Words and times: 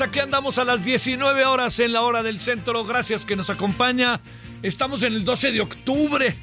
Aquí 0.00 0.18
andamos 0.18 0.58
a 0.58 0.64
las 0.64 0.84
19 0.84 1.44
horas 1.44 1.78
en 1.78 1.92
la 1.92 2.02
hora 2.02 2.22
del 2.22 2.40
centro, 2.40 2.84
gracias 2.84 3.26
que 3.26 3.36
nos 3.36 3.50
acompaña. 3.50 4.20
Estamos 4.62 5.02
en 5.02 5.12
el 5.12 5.24
12 5.24 5.52
de 5.52 5.60
octubre, 5.60 6.36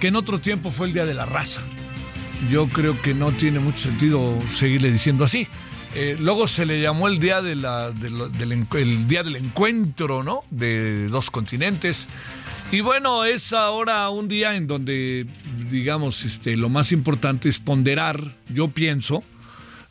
que 0.00 0.08
en 0.08 0.16
otro 0.16 0.40
tiempo 0.40 0.70
fue 0.70 0.86
el 0.86 0.92
Día 0.92 1.04
de 1.04 1.14
la 1.14 1.24
Raza. 1.24 1.62
Yo 2.50 2.68
creo 2.68 3.00
que 3.02 3.12
no 3.12 3.32
tiene 3.32 3.58
mucho 3.58 3.78
sentido 3.78 4.38
seguirle 4.54 4.92
diciendo 4.92 5.24
así. 5.24 5.48
Eh, 5.94 6.16
luego 6.20 6.46
se 6.46 6.64
le 6.64 6.80
llamó 6.80 7.08
el 7.08 7.18
día 7.18 7.42
del 7.42 7.64
encuentro, 9.36 10.22
¿no? 10.22 10.44
De 10.50 11.08
dos 11.08 11.30
continentes. 11.30 12.06
Y 12.70 12.80
bueno, 12.80 13.24
es 13.24 13.52
ahora 13.52 14.08
un 14.10 14.28
día 14.28 14.56
en 14.56 14.66
donde, 14.66 15.26
digamos, 15.70 16.24
este, 16.24 16.56
lo 16.56 16.68
más 16.68 16.92
importante 16.92 17.48
es 17.48 17.58
ponderar, 17.58 18.34
yo 18.48 18.68
pienso, 18.68 19.22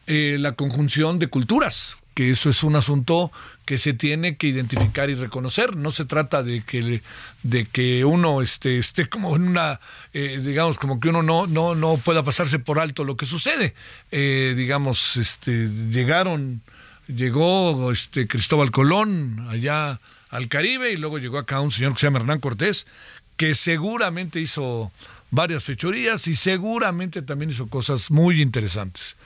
eh, 0.07 0.37
la 0.39 0.53
conjunción 0.53 1.19
de 1.19 1.27
culturas, 1.27 1.97
que 2.15 2.29
eso 2.31 2.49
es 2.49 2.63
un 2.63 2.77
asunto 2.77 3.31
que 3.65 3.77
se 3.77 3.93
tiene 3.93 4.37
que 4.37 4.47
identificar 4.47 5.09
y 5.09 5.15
reconocer. 5.15 5.75
No 5.75 5.91
se 5.91 6.05
trata 6.05 6.43
de 6.43 6.63
que, 6.63 7.01
de 7.43 7.65
que 7.65 8.05
uno 8.05 8.41
esté, 8.41 8.77
esté 8.77 9.07
como 9.07 9.35
en 9.35 9.49
una, 9.49 9.81
eh, 10.13 10.39
digamos, 10.41 10.77
como 10.77 10.99
que 11.01 11.09
uno 11.09 11.21
no, 11.21 11.45
no, 11.45 11.75
no 11.75 11.97
pueda 11.97 12.23
pasarse 12.23 12.57
por 12.57 12.79
alto 12.79 13.03
lo 13.03 13.17
que 13.17 13.25
sucede. 13.25 13.75
Eh, 14.11 14.53
digamos, 14.55 15.17
este, 15.17 15.67
llegaron, 15.91 16.61
llegó 17.07 17.91
este, 17.91 18.27
Cristóbal 18.27 18.71
Colón 18.71 19.45
allá 19.49 19.99
al 20.29 20.47
Caribe 20.47 20.91
y 20.91 20.97
luego 20.97 21.19
llegó 21.19 21.37
acá 21.37 21.59
un 21.59 21.71
señor 21.71 21.93
que 21.93 21.99
se 21.99 22.07
llama 22.07 22.19
Hernán 22.19 22.39
Cortés, 22.39 22.87
que 23.35 23.55
seguramente 23.55 24.39
hizo 24.39 24.89
varias 25.31 25.65
fechorías 25.65 26.27
y 26.27 26.37
seguramente 26.37 27.21
también 27.21 27.51
hizo 27.51 27.67
cosas 27.67 28.09
muy 28.09 28.41
interesantes. 28.41 29.17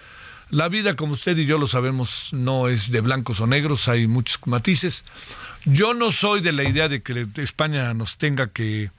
La 0.49 0.67
vida, 0.67 0.95
como 0.95 1.13
usted 1.13 1.37
y 1.37 1.45
yo 1.45 1.57
lo 1.59 1.67
sabemos, 1.67 2.29
no 2.33 2.67
es 2.69 2.91
de 2.91 3.01
blancos 3.01 3.39
o 3.39 3.47
negros, 3.47 3.87
hay 3.87 4.07
muchos 4.07 4.39
matices. 4.45 5.03
Yo 5.65 5.93
no 5.93 6.11
soy 6.11 6.41
de 6.41 6.51
la 6.51 6.63
idea 6.63 6.89
de 6.89 7.01
que 7.03 7.27
España 7.37 7.93
nos 7.93 8.17
tenga 8.17 8.47
que, 8.51 8.89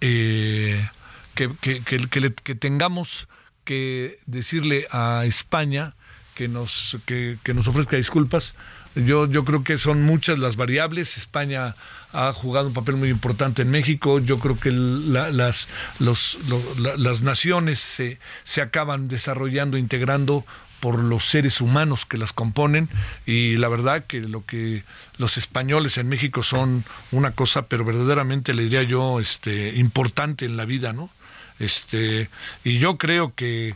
eh, 0.00 0.88
que, 1.34 1.50
que- 1.60 2.54
tengamos 2.56 3.28
que 3.64 4.18
decirle 4.26 4.86
a 4.90 5.24
España 5.26 5.94
que 6.34 6.48
nos, 6.48 6.98
que, 7.06 7.38
nos 7.54 7.68
ofrezca 7.68 7.96
disculpas. 7.96 8.54
Yo, 8.96 9.26
yo 9.26 9.44
creo 9.44 9.62
que 9.62 9.76
son 9.76 10.02
muchas 10.02 10.38
las 10.38 10.56
variables. 10.56 11.18
España 11.18 11.76
ha 12.12 12.32
jugado 12.32 12.68
un 12.68 12.72
papel 12.72 12.96
muy 12.96 13.10
importante 13.10 13.60
en 13.62 13.70
México. 13.70 14.18
Yo 14.20 14.38
creo 14.38 14.58
que 14.58 14.70
la- 14.72 15.30
las, 15.30 15.68
las 15.98 17.22
naciones 17.22 17.78
se, 17.78 18.18
se 18.44 18.62
acaban 18.62 19.06
desarrollando, 19.08 19.76
integrando 19.76 20.46
por 20.80 20.98
los 20.98 21.26
seres 21.26 21.60
humanos 21.60 22.06
que 22.06 22.18
las 22.18 22.32
componen 22.32 22.88
y 23.24 23.56
la 23.56 23.68
verdad 23.68 24.04
que 24.06 24.20
lo 24.20 24.44
que 24.44 24.84
los 25.18 25.36
españoles 25.36 25.98
en 25.98 26.08
México 26.08 26.42
son 26.42 26.84
una 27.12 27.32
cosa 27.32 27.62
pero 27.62 27.84
verdaderamente 27.84 28.54
le 28.54 28.64
diría 28.64 28.82
yo 28.82 29.20
este 29.20 29.74
importante 29.76 30.44
en 30.44 30.56
la 30.56 30.64
vida 30.64 30.92
no 30.92 31.10
este 31.58 32.28
y 32.64 32.78
yo 32.78 32.98
creo 32.98 33.34
que 33.34 33.74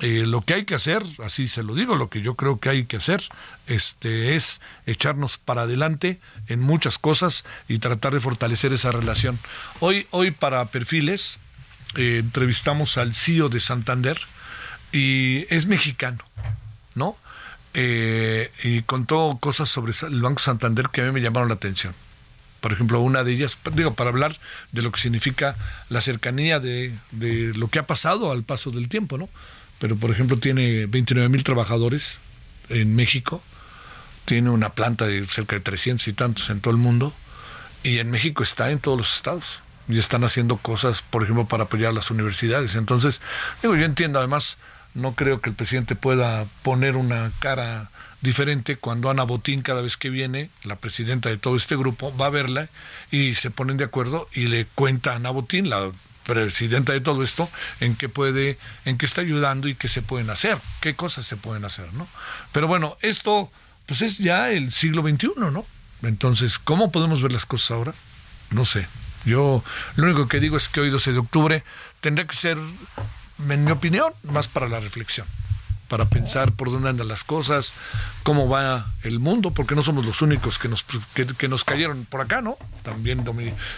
eh, 0.00 0.24
lo 0.26 0.42
que 0.42 0.52
hay 0.52 0.64
que 0.66 0.74
hacer, 0.74 1.02
así 1.24 1.46
se 1.46 1.62
lo 1.62 1.74
digo, 1.74 1.96
lo 1.96 2.10
que 2.10 2.20
yo 2.20 2.34
creo 2.34 2.60
que 2.60 2.68
hay 2.68 2.84
que 2.84 2.98
hacer, 2.98 3.22
este, 3.66 4.36
es 4.36 4.60
echarnos 4.84 5.38
para 5.38 5.62
adelante 5.62 6.20
en 6.48 6.60
muchas 6.60 6.98
cosas 6.98 7.44
y 7.66 7.78
tratar 7.78 8.12
de 8.12 8.20
fortalecer 8.20 8.74
esa 8.74 8.92
relación. 8.92 9.38
Hoy, 9.80 10.06
hoy 10.10 10.32
para 10.32 10.66
perfiles 10.66 11.38
eh, 11.94 12.18
entrevistamos 12.20 12.98
al 12.98 13.14
CEO 13.14 13.48
de 13.48 13.60
Santander 13.60 14.18
y 14.96 15.46
es 15.50 15.66
mexicano, 15.66 16.24
¿no? 16.94 17.18
Eh, 17.74 18.50
y 18.62 18.80
contó 18.80 19.36
cosas 19.38 19.68
sobre 19.68 19.92
el 20.08 20.22
Banco 20.22 20.38
Santander 20.40 20.88
que 20.90 21.02
a 21.02 21.04
mí 21.04 21.12
me 21.12 21.20
llamaron 21.20 21.48
la 21.50 21.56
atención. 21.56 21.94
Por 22.62 22.72
ejemplo, 22.72 23.00
una 23.00 23.22
de 23.22 23.32
ellas, 23.32 23.58
digo, 23.74 23.92
para 23.92 24.08
hablar 24.08 24.38
de 24.72 24.80
lo 24.80 24.90
que 24.90 24.98
significa 24.98 25.54
la 25.90 26.00
cercanía 26.00 26.60
de, 26.60 26.94
de 27.10 27.52
lo 27.54 27.68
que 27.68 27.78
ha 27.78 27.86
pasado 27.86 28.32
al 28.32 28.42
paso 28.42 28.70
del 28.70 28.88
tiempo, 28.88 29.18
¿no? 29.18 29.28
Pero, 29.78 29.96
por 29.96 30.10
ejemplo, 30.10 30.38
tiene 30.38 30.86
29 30.86 31.28
mil 31.28 31.44
trabajadores 31.44 32.16
en 32.70 32.96
México, 32.96 33.42
tiene 34.24 34.48
una 34.48 34.70
planta 34.70 35.06
de 35.06 35.26
cerca 35.26 35.56
de 35.56 35.60
300 35.60 36.08
y 36.08 36.14
tantos 36.14 36.48
en 36.48 36.62
todo 36.62 36.70
el 36.70 36.78
mundo, 36.78 37.14
y 37.82 37.98
en 37.98 38.10
México 38.10 38.42
está 38.42 38.70
en 38.70 38.78
todos 38.78 38.96
los 38.96 39.14
estados. 39.14 39.60
Y 39.88 39.98
están 39.98 40.24
haciendo 40.24 40.56
cosas, 40.56 41.02
por 41.02 41.22
ejemplo, 41.22 41.46
para 41.46 41.64
apoyar 41.64 41.92
las 41.92 42.10
universidades. 42.10 42.74
Entonces, 42.74 43.20
digo, 43.62 43.76
yo 43.76 43.84
entiendo 43.84 44.18
además, 44.18 44.56
no 44.96 45.14
creo 45.14 45.40
que 45.40 45.50
el 45.50 45.56
presidente 45.56 45.94
pueda 45.94 46.46
poner 46.62 46.96
una 46.96 47.30
cara 47.38 47.90
diferente 48.20 48.76
cuando 48.76 49.10
Ana 49.10 49.22
Botín 49.22 49.62
cada 49.62 49.82
vez 49.82 49.96
que 49.96 50.10
viene, 50.10 50.50
la 50.64 50.76
presidenta 50.76 51.28
de 51.28 51.36
todo 51.36 51.54
este 51.54 51.76
grupo, 51.76 52.16
va 52.16 52.26
a 52.26 52.30
verla 52.30 52.68
y 53.10 53.34
se 53.36 53.50
ponen 53.50 53.76
de 53.76 53.84
acuerdo 53.84 54.28
y 54.32 54.46
le 54.46 54.66
cuenta 54.74 55.12
a 55.12 55.16
Ana 55.16 55.30
Botín, 55.30 55.70
la 55.70 55.92
presidenta 56.24 56.92
de 56.92 57.00
todo 57.00 57.22
esto, 57.22 57.48
en 57.78 57.94
qué 57.94 58.08
puede, 58.08 58.58
en 58.84 58.98
qué 58.98 59.06
está 59.06 59.20
ayudando 59.20 59.68
y 59.68 59.74
qué 59.74 59.88
se 59.88 60.02
pueden 60.02 60.30
hacer, 60.30 60.58
qué 60.80 60.94
cosas 60.94 61.26
se 61.26 61.36
pueden 61.36 61.64
hacer, 61.64 61.92
¿no? 61.92 62.08
Pero 62.52 62.66
bueno, 62.66 62.96
esto 63.02 63.52
pues 63.86 64.02
es 64.02 64.18
ya 64.18 64.50
el 64.50 64.72
siglo 64.72 65.02
XXI, 65.02 65.28
¿no? 65.52 65.64
Entonces, 66.02 66.58
¿cómo 66.58 66.90
podemos 66.90 67.22
ver 67.22 67.32
las 67.32 67.46
cosas 67.46 67.70
ahora? 67.70 67.94
No 68.50 68.64
sé. 68.64 68.88
Yo 69.24 69.62
lo 69.96 70.04
único 70.04 70.28
que 70.28 70.40
digo 70.40 70.56
es 70.56 70.68
que 70.68 70.80
hoy 70.80 70.90
12 70.90 71.12
de 71.12 71.18
octubre 71.18 71.64
tendría 72.00 72.26
que 72.26 72.36
ser, 72.36 72.58
en 73.38 73.64
mi 73.64 73.70
opinión, 73.70 74.12
más 74.22 74.48
para 74.48 74.68
la 74.68 74.80
reflexión 74.80 75.26
para 75.88 76.08
pensar 76.08 76.52
por 76.52 76.70
dónde 76.70 76.88
andan 76.88 77.08
las 77.08 77.24
cosas, 77.24 77.72
cómo 78.22 78.48
va 78.48 78.92
el 79.02 79.20
mundo, 79.20 79.52
porque 79.52 79.74
no 79.74 79.82
somos 79.82 80.04
los 80.04 80.20
únicos 80.22 80.58
que 80.58 80.68
nos, 80.68 80.84
que, 81.14 81.26
que 81.26 81.48
nos 81.48 81.64
cayeron 81.64 82.04
por 82.06 82.20
acá, 82.20 82.42
¿no? 82.42 82.58
También 82.82 83.24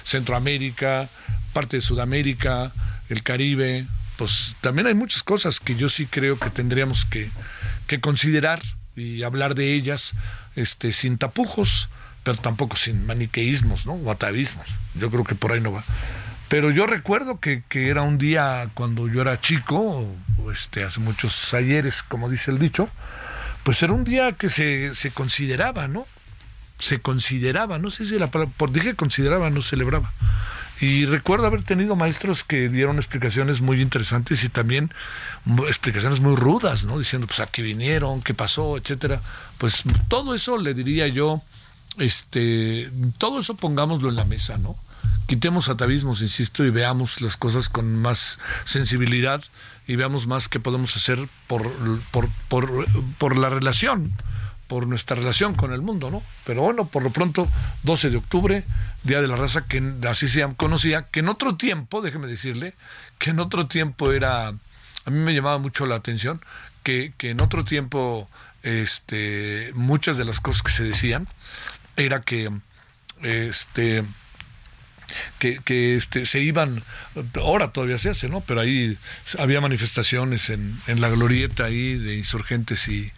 Centroamérica, 0.05 1.09
parte 1.53 1.77
de 1.79 1.83
Sudamérica, 1.83 2.73
el 3.09 3.23
Caribe, 3.23 3.87
pues 4.17 4.57
también 4.61 4.87
hay 4.87 4.95
muchas 4.95 5.23
cosas 5.23 5.61
que 5.61 5.77
yo 5.77 5.89
sí 5.89 6.07
creo 6.07 6.39
que 6.39 6.51
tendríamos 6.51 7.05
que, 7.05 7.31
que 7.87 8.01
considerar 8.01 8.61
y 8.97 9.23
hablar 9.23 9.55
de 9.55 9.75
ellas 9.75 10.15
este, 10.57 10.93
sin 10.93 11.19
tapujos, 11.19 11.89
pero 12.25 12.37
tampoco 12.37 12.77
sin 12.77 13.07
maniqueísmos, 13.07 13.87
¿no? 13.87 13.93
O 13.93 14.11
atavismos. 14.11 14.67
Yo 14.95 15.11
creo 15.11 15.25
que 15.25 15.35
por 15.35 15.53
ahí 15.53 15.61
no 15.61 15.73
va. 15.73 15.85
Pero 16.49 16.71
yo 16.71 16.87
recuerdo 16.87 17.41
que, 17.41 17.63
que, 17.69 17.89
era 17.89 18.03
un 18.03 18.17
día 18.17 18.71
cuando 18.75 19.07
yo 19.07 19.21
era 19.21 19.41
chico, 19.41 20.07
este, 20.51 20.83
hace 20.83 21.01
muchos 21.01 21.53
ayeres, 21.53 22.03
como 22.03 22.31
dice 22.31 22.51
el 22.51 22.59
dicho, 22.59 22.89
pues 23.65 23.83
era 23.83 23.93
un 23.93 24.05
día 24.05 24.33
que 24.33 24.49
se, 24.49 24.95
se 24.95 25.11
consideraba, 25.11 25.89
¿no? 25.89 26.07
Se 26.79 27.01
consideraba, 27.01 27.79
no 27.79 27.91
sé 27.91 28.07
si 28.07 28.19
la 28.19 28.31
palabra, 28.31 28.55
por 28.57 28.73
dije 28.73 28.95
consideraba, 28.95 29.51
no 29.51 29.61
celebraba. 29.61 30.13
Y 30.81 31.07
recuerdo 31.07 31.47
haber 31.47 31.65
tenido 31.65 31.97
maestros 31.97 32.45
que 32.45 32.69
dieron 32.69 32.97
explicaciones 32.97 33.61
muy 33.61 33.83
interesantes 33.83 34.45
y 34.45 34.49
también 34.49 34.93
explicaciones 35.67 36.21
muy 36.21 36.37
rudas, 36.37 36.85
¿no? 36.85 36.99
Diciendo, 36.99 37.27
pues, 37.27 37.41
a 37.41 37.47
qué 37.47 37.63
vinieron, 37.63 38.23
qué 38.23 38.33
pasó, 38.33 38.77
etcétera. 38.77 39.21
Pues 39.59 39.83
todo 40.07 40.35
eso 40.35 40.57
le 40.57 40.75
diría 40.75 41.09
yo, 41.09 41.43
este, 41.99 42.91
todo 43.19 43.41
eso 43.41 43.57
pongámoslo 43.57 44.09
en 44.09 44.17
la 44.17 44.25
mesa, 44.25 44.57
¿no? 44.57 44.77
Quitemos 45.27 45.69
atavismos, 45.69 46.23
insisto, 46.23 46.65
y 46.65 46.71
veamos 46.71 47.21
las 47.21 47.37
cosas 47.37 47.69
con 47.69 47.97
más 47.97 48.39
sensibilidad 48.65 49.43
y 49.87 49.97
veamos 49.97 50.27
más 50.27 50.49
qué 50.49 50.61
podemos 50.61 50.97
hacer 50.97 51.29
por, 51.47 51.71
por, 52.11 52.29
por, 53.19 53.37
la 53.39 53.49
relación 53.49 54.13
por 54.67 54.87
nuestra 54.87 55.17
relación 55.17 55.55
con 55.55 55.73
el 55.73 55.81
mundo, 55.81 56.11
¿no? 56.11 56.23
Pero 56.45 56.63
bueno, 56.63 56.87
por 56.87 57.03
lo 57.03 57.11
pronto, 57.11 57.49
12 57.85 58.11
de 58.11 58.17
octubre, 58.19 58.65
Día 59.03 59.23
de 59.23 59.27
la 59.27 59.37
Raza, 59.37 59.65
que 59.65 59.83
así 60.07 60.29
se 60.29 60.47
conocía, 60.57 61.07
que 61.11 61.21
en 61.21 61.31
otro 61.31 61.57
tiempo, 61.57 62.03
déjeme 62.03 62.27
decirle, 62.27 62.75
que 63.19 63.31
en 63.31 63.41
otro 63.41 63.67
tiempo 63.67 64.13
era, 64.13 64.49
a 64.49 65.11
mí 65.11 65.19
me 65.19 65.35
llamaba 65.35 65.59
mucho 65.59 65.87
la 65.87 65.97
atención, 65.97 66.43
que, 66.83 67.15
que 67.17 67.31
en 67.31 67.41
otro 67.41 67.65
tiempo, 67.65 68.29
este, 68.63 69.73
muchas 69.75 70.19
de 70.19 70.27
las 70.27 70.41
cosas 70.41 70.63
que 70.63 70.73
se 70.73 70.85
decían, 70.85 71.29
era 71.97 72.21
que, 72.21 72.51
este, 73.23 74.05
que, 75.39 75.97
este, 75.97 76.27
se 76.27 76.41
iban, 76.41 76.83
ahora 77.37 77.73
todavía 77.73 77.99
se 77.99 78.11
hace, 78.11 78.29
¿no? 78.29 78.41
Pero 78.41 78.61
ahí 78.61 78.97
había 79.39 79.61
manifestaciones 79.61 80.51
en, 80.51 80.79
la 80.87 81.09
glorieta 81.09 81.65
ahí 81.65 81.97
de 81.97 82.17
insurgentes 82.17 82.89
y, 82.89 83.13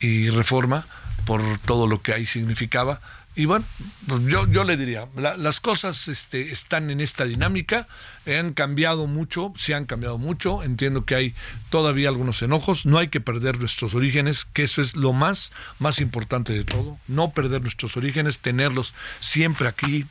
y 0.00 0.30
reforma 0.30 0.86
por 1.24 1.42
todo 1.58 1.86
lo 1.86 2.02
que 2.02 2.12
ahí 2.12 2.26
significaba. 2.26 3.00
Y 3.38 3.44
bueno, 3.44 3.66
pues 4.08 4.22
yo, 4.24 4.50
yo 4.50 4.64
le 4.64 4.78
diría, 4.78 5.08
las 5.14 5.60
cosas 5.60 6.08
este, 6.08 6.52
están 6.52 6.88
en 6.88 7.02
esta 7.02 7.26
dinámica, 7.26 7.86
han 8.26 8.54
cambiado 8.54 9.06
mucho, 9.06 9.52
se 9.56 9.74
han 9.74 9.84
cambiado 9.84 10.16
mucho, 10.16 10.62
entiendo 10.62 11.04
que 11.04 11.16
hay 11.16 11.34
todavía 11.68 12.08
algunos 12.08 12.40
enojos, 12.40 12.86
no 12.86 12.96
hay 12.96 13.08
que 13.08 13.20
perder 13.20 13.58
nuestros 13.58 13.94
orígenes, 13.94 14.46
que 14.54 14.62
eso 14.62 14.80
es 14.80 14.96
lo 14.96 15.12
más, 15.12 15.52
más 15.78 16.00
importante 16.00 16.54
de 16.54 16.64
todo, 16.64 16.98
no 17.08 17.32
perder 17.32 17.60
nuestros 17.60 17.98
orígenes, 17.98 18.38
tenerlos 18.38 18.94
siempre 19.20 19.68
aquí 19.68 20.06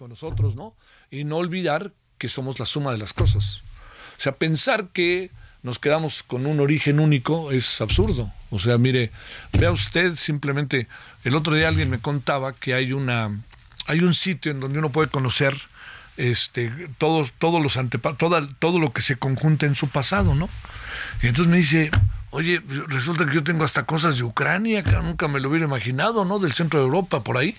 con 0.00 0.08
nosotros, 0.08 0.56
¿no? 0.56 0.74
Y 1.10 1.24
no 1.24 1.36
olvidar 1.36 1.92
que 2.16 2.28
somos 2.28 2.58
la 2.58 2.64
suma 2.64 2.90
de 2.90 2.96
las 2.96 3.12
cosas. 3.12 3.62
O 4.16 4.20
sea, 4.22 4.32
pensar 4.32 4.88
que 4.94 5.30
nos 5.62 5.78
quedamos 5.78 6.22
con 6.22 6.46
un 6.46 6.58
origen 6.58 7.00
único 7.00 7.52
es 7.52 7.82
absurdo. 7.82 8.32
O 8.48 8.58
sea, 8.58 8.78
mire, 8.78 9.10
vea 9.52 9.70
usted 9.70 10.16
simplemente, 10.16 10.88
el 11.22 11.36
otro 11.36 11.54
día 11.54 11.68
alguien 11.68 11.90
me 11.90 12.00
contaba 12.00 12.54
que 12.54 12.72
hay 12.72 12.94
una 12.94 13.42
hay 13.86 14.00
un 14.00 14.14
sitio 14.14 14.50
en 14.52 14.60
donde 14.60 14.78
uno 14.78 14.90
puede 14.90 15.10
conocer 15.10 15.54
este 16.16 16.72
todos 16.96 17.32
todos 17.38 17.62
los 17.62 17.78
todo, 18.16 18.48
todo 18.58 18.78
lo 18.78 18.94
que 18.94 19.02
se 19.02 19.16
conjunta 19.16 19.66
en 19.66 19.74
su 19.74 19.88
pasado, 19.88 20.34
¿no? 20.34 20.48
Y 21.22 21.26
entonces 21.26 21.50
me 21.50 21.58
dice, 21.58 21.90
"Oye, 22.30 22.62
resulta 22.88 23.26
que 23.26 23.34
yo 23.34 23.44
tengo 23.44 23.64
hasta 23.64 23.84
cosas 23.84 24.16
de 24.16 24.22
Ucrania, 24.22 24.82
que 24.82 24.92
nunca 24.92 25.28
me 25.28 25.40
lo 25.40 25.50
hubiera 25.50 25.66
imaginado, 25.66 26.24
¿no? 26.24 26.38
Del 26.38 26.52
centro 26.52 26.80
de 26.80 26.86
Europa 26.86 27.22
por 27.22 27.36
ahí." 27.36 27.54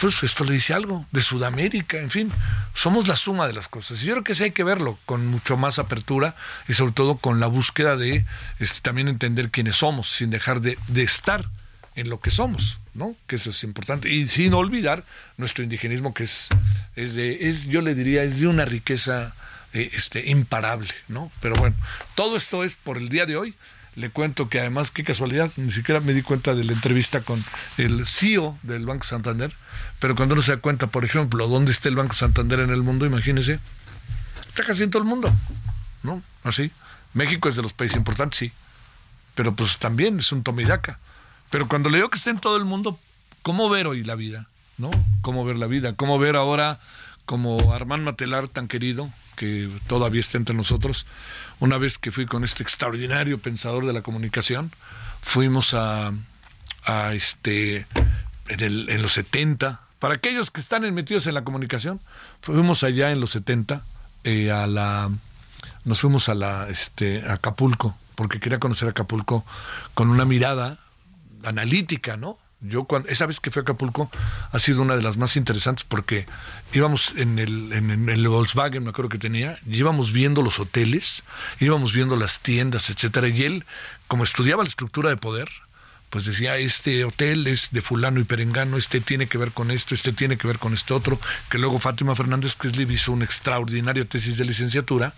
Pues 0.00 0.22
esto 0.22 0.44
le 0.44 0.52
dice 0.52 0.74
algo, 0.74 1.06
de 1.12 1.20
Sudamérica, 1.20 1.98
en 1.98 2.10
fin, 2.10 2.32
somos 2.74 3.08
la 3.08 3.16
suma 3.16 3.46
de 3.46 3.54
las 3.54 3.68
cosas. 3.68 4.02
Y 4.02 4.06
yo 4.06 4.14
creo 4.14 4.24
que 4.24 4.34
sí 4.34 4.44
hay 4.44 4.50
que 4.50 4.64
verlo 4.64 4.98
con 5.06 5.26
mucho 5.26 5.56
más 5.56 5.78
apertura 5.78 6.34
y 6.68 6.74
sobre 6.74 6.92
todo 6.92 7.18
con 7.18 7.40
la 7.40 7.46
búsqueda 7.46 7.96
de 7.96 8.24
este, 8.58 8.80
también 8.80 9.08
entender 9.08 9.50
quiénes 9.50 9.76
somos, 9.76 10.10
sin 10.10 10.30
dejar 10.30 10.60
de, 10.60 10.78
de 10.88 11.02
estar 11.02 11.48
en 11.94 12.08
lo 12.08 12.20
que 12.20 12.30
somos, 12.30 12.80
¿no? 12.94 13.14
Que 13.26 13.36
eso 13.36 13.50
es 13.50 13.64
importante. 13.64 14.10
Y 14.10 14.28
sin 14.28 14.54
olvidar 14.54 15.04
nuestro 15.36 15.62
indigenismo, 15.62 16.14
que 16.14 16.24
es, 16.24 16.48
es, 16.96 17.14
de, 17.14 17.48
es 17.48 17.66
yo 17.66 17.80
le 17.80 17.94
diría, 17.94 18.22
es 18.22 18.40
de 18.40 18.46
una 18.46 18.64
riqueza 18.64 19.34
eh, 19.72 19.90
este, 19.92 20.28
imparable, 20.28 20.92
¿no? 21.08 21.30
Pero 21.40 21.54
bueno, 21.56 21.76
todo 22.14 22.36
esto 22.36 22.64
es 22.64 22.74
por 22.76 22.98
el 22.98 23.08
día 23.08 23.26
de 23.26 23.36
hoy. 23.36 23.54
Le 23.94 24.08
cuento 24.08 24.48
que 24.48 24.58
además, 24.60 24.90
qué 24.90 25.04
casualidad, 25.04 25.52
ni 25.56 25.70
siquiera 25.70 26.00
me 26.00 26.14
di 26.14 26.22
cuenta 26.22 26.54
de 26.54 26.64
la 26.64 26.72
entrevista 26.72 27.20
con 27.20 27.44
el 27.76 28.06
CEO 28.06 28.58
del 28.62 28.86
Banco 28.86 29.04
Santander, 29.04 29.52
pero 29.98 30.16
cuando 30.16 30.34
uno 30.34 30.42
se 30.42 30.52
da 30.52 30.56
cuenta, 30.62 30.86
por 30.86 31.04
ejemplo, 31.04 31.46
dónde 31.46 31.72
está 31.72 31.88
el 31.90 31.96
Banco 31.96 32.14
Santander 32.14 32.60
en 32.60 32.70
el 32.70 32.82
mundo, 32.82 33.04
imagínese, 33.04 33.60
está 34.48 34.64
casi 34.64 34.84
en 34.84 34.90
todo 34.90 35.02
el 35.02 35.08
mundo, 35.08 35.32
¿no? 36.02 36.22
Así. 36.42 36.72
México 37.14 37.48
es 37.50 37.56
de 37.56 37.62
los 37.62 37.74
países 37.74 37.98
importantes, 37.98 38.38
sí, 38.38 38.52
pero 39.34 39.54
pues 39.54 39.78
también 39.78 40.18
es 40.18 40.32
un 40.32 40.42
tomidaca. 40.42 40.98
Pero 41.50 41.68
cuando 41.68 41.90
le 41.90 41.98
digo 41.98 42.08
que 42.08 42.16
está 42.16 42.30
en 42.30 42.38
todo 42.38 42.56
el 42.56 42.64
mundo, 42.64 42.98
¿cómo 43.42 43.68
ver 43.68 43.86
hoy 43.86 44.02
la 44.04 44.14
vida? 44.14 44.46
¿No? 44.78 44.90
¿Cómo 45.20 45.44
ver 45.44 45.58
la 45.58 45.66
vida? 45.66 45.94
¿Cómo 45.94 46.18
ver 46.18 46.36
ahora 46.36 46.80
como 47.26 47.74
Armán 47.74 48.04
Matelar 48.04 48.48
tan 48.48 48.68
querido, 48.68 49.10
que 49.36 49.70
todavía 49.86 50.20
está 50.20 50.38
entre 50.38 50.56
nosotros? 50.56 51.06
Una 51.60 51.78
vez 51.78 51.98
que 51.98 52.10
fui 52.10 52.26
con 52.26 52.44
este 52.44 52.62
extraordinario 52.62 53.38
pensador 53.38 53.86
de 53.86 53.92
la 53.92 54.02
comunicación, 54.02 54.72
fuimos 55.20 55.74
a, 55.74 56.12
a 56.84 57.14
este, 57.14 57.86
en, 58.48 58.60
el, 58.60 58.88
en 58.88 59.02
los 59.02 59.12
70, 59.12 59.80
para 59.98 60.14
aquellos 60.14 60.50
que 60.50 60.60
están 60.60 60.92
metidos 60.94 61.26
en 61.28 61.34
la 61.34 61.44
comunicación, 61.44 62.00
fuimos 62.40 62.82
allá 62.82 63.12
en 63.12 63.20
los 63.20 63.30
70 63.30 63.84
eh, 64.24 64.50
a 64.50 64.66
la, 64.66 65.10
nos 65.84 66.00
fuimos 66.00 66.28
a 66.28 66.34
la, 66.34 66.68
este, 66.68 67.22
a 67.22 67.34
Acapulco, 67.34 67.96
porque 68.14 68.40
quería 68.40 68.58
conocer 68.58 68.88
Acapulco 68.88 69.44
con 69.94 70.10
una 70.10 70.24
mirada 70.24 70.78
analítica, 71.44 72.16
¿no? 72.16 72.38
Yo 72.62 72.86
esa 73.08 73.26
vez 73.26 73.40
que 73.40 73.50
fui 73.50 73.60
a 73.60 73.62
Acapulco 73.62 74.08
ha 74.52 74.58
sido 74.60 74.82
una 74.82 74.94
de 74.94 75.02
las 75.02 75.16
más 75.16 75.36
interesantes 75.36 75.84
porque 75.84 76.26
íbamos 76.72 77.12
en 77.16 77.40
el, 77.40 77.72
en, 77.72 78.08
el 78.08 78.28
Volkswagen, 78.28 78.84
me 78.84 78.90
acuerdo 78.90 79.08
que 79.08 79.18
tenía, 79.18 79.58
íbamos 79.66 80.12
viendo 80.12 80.42
los 80.42 80.60
hoteles, 80.60 81.24
íbamos 81.58 81.92
viendo 81.92 82.14
las 82.14 82.38
tiendas, 82.38 82.88
etcétera, 82.88 83.28
y 83.28 83.42
él, 83.42 83.64
como 84.06 84.22
estudiaba 84.22 84.62
la 84.62 84.68
estructura 84.68 85.10
de 85.10 85.16
poder, 85.16 85.48
pues 86.12 86.26
decía, 86.26 86.58
este 86.58 87.06
hotel 87.06 87.46
es 87.46 87.70
de 87.70 87.80
fulano 87.80 88.20
y 88.20 88.24
perengano, 88.24 88.76
este 88.76 89.00
tiene 89.00 89.28
que 89.28 89.38
ver 89.38 89.52
con 89.52 89.70
esto, 89.70 89.94
este 89.94 90.12
tiene 90.12 90.36
que 90.36 90.46
ver 90.46 90.58
con 90.58 90.74
este 90.74 90.92
otro, 90.92 91.18
que 91.48 91.56
luego 91.56 91.78
Fátima 91.78 92.14
Fernández 92.14 92.54
Crislip 92.54 92.90
hizo 92.90 93.12
una 93.12 93.24
extraordinaria 93.24 94.04
tesis 94.04 94.36
de 94.36 94.44
licenciatura 94.44 95.14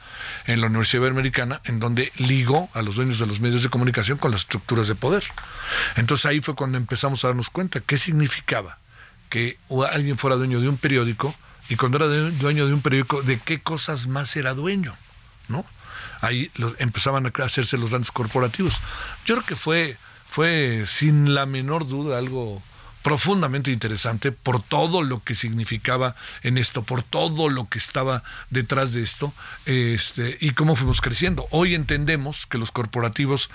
en 0.46 0.60
la 0.60 0.68
Universidad 0.68 1.00
Iberoamericana, 1.00 1.60
en 1.64 1.80
donde 1.80 2.12
ligó 2.18 2.70
a 2.74 2.82
los 2.82 2.94
dueños 2.94 3.18
de 3.18 3.26
los 3.26 3.40
medios 3.40 3.64
de 3.64 3.70
comunicación 3.70 4.18
con 4.18 4.30
las 4.30 4.42
estructuras 4.42 4.86
de 4.86 4.94
poder. 4.94 5.24
Entonces 5.96 6.26
ahí 6.26 6.38
fue 6.38 6.54
cuando 6.54 6.78
empezamos 6.78 7.24
a 7.24 7.26
darnos 7.26 7.50
cuenta 7.50 7.80
qué 7.80 7.96
significaba 7.98 8.78
que 9.30 9.58
alguien 9.90 10.16
fuera 10.16 10.36
dueño 10.36 10.60
de 10.60 10.68
un 10.68 10.76
periódico 10.76 11.34
y 11.68 11.74
cuando 11.74 11.96
era 11.96 12.06
dueño 12.06 12.68
de 12.68 12.72
un 12.72 12.82
periódico, 12.82 13.20
de 13.20 13.40
qué 13.40 13.60
cosas 13.60 14.06
más 14.06 14.36
era 14.36 14.54
dueño, 14.54 14.96
¿no? 15.48 15.66
Ahí 16.20 16.52
empezaban 16.78 17.26
a 17.26 17.44
hacerse 17.44 17.78
los 17.78 17.90
grandes 17.90 18.12
corporativos. 18.12 18.74
Yo 19.26 19.34
creo 19.34 19.44
que 19.44 19.56
fue 19.56 19.96
fue 20.34 20.82
sin 20.88 21.32
la 21.32 21.46
menor 21.46 21.86
duda 21.86 22.18
algo 22.18 22.60
profundamente 23.02 23.70
interesante 23.70 24.32
por 24.32 24.60
todo 24.60 25.04
lo 25.04 25.22
que 25.22 25.36
significaba 25.36 26.16
en 26.42 26.58
esto, 26.58 26.82
por 26.82 27.04
todo 27.04 27.48
lo 27.48 27.68
que 27.68 27.78
estaba 27.78 28.24
detrás 28.50 28.94
de 28.94 29.02
esto, 29.04 29.32
este, 29.64 30.36
y 30.40 30.50
cómo 30.50 30.74
fuimos 30.74 31.00
creciendo. 31.00 31.46
Hoy 31.52 31.76
entendemos 31.76 32.46
que 32.46 32.58
los 32.58 32.72
corporativos 32.72 33.48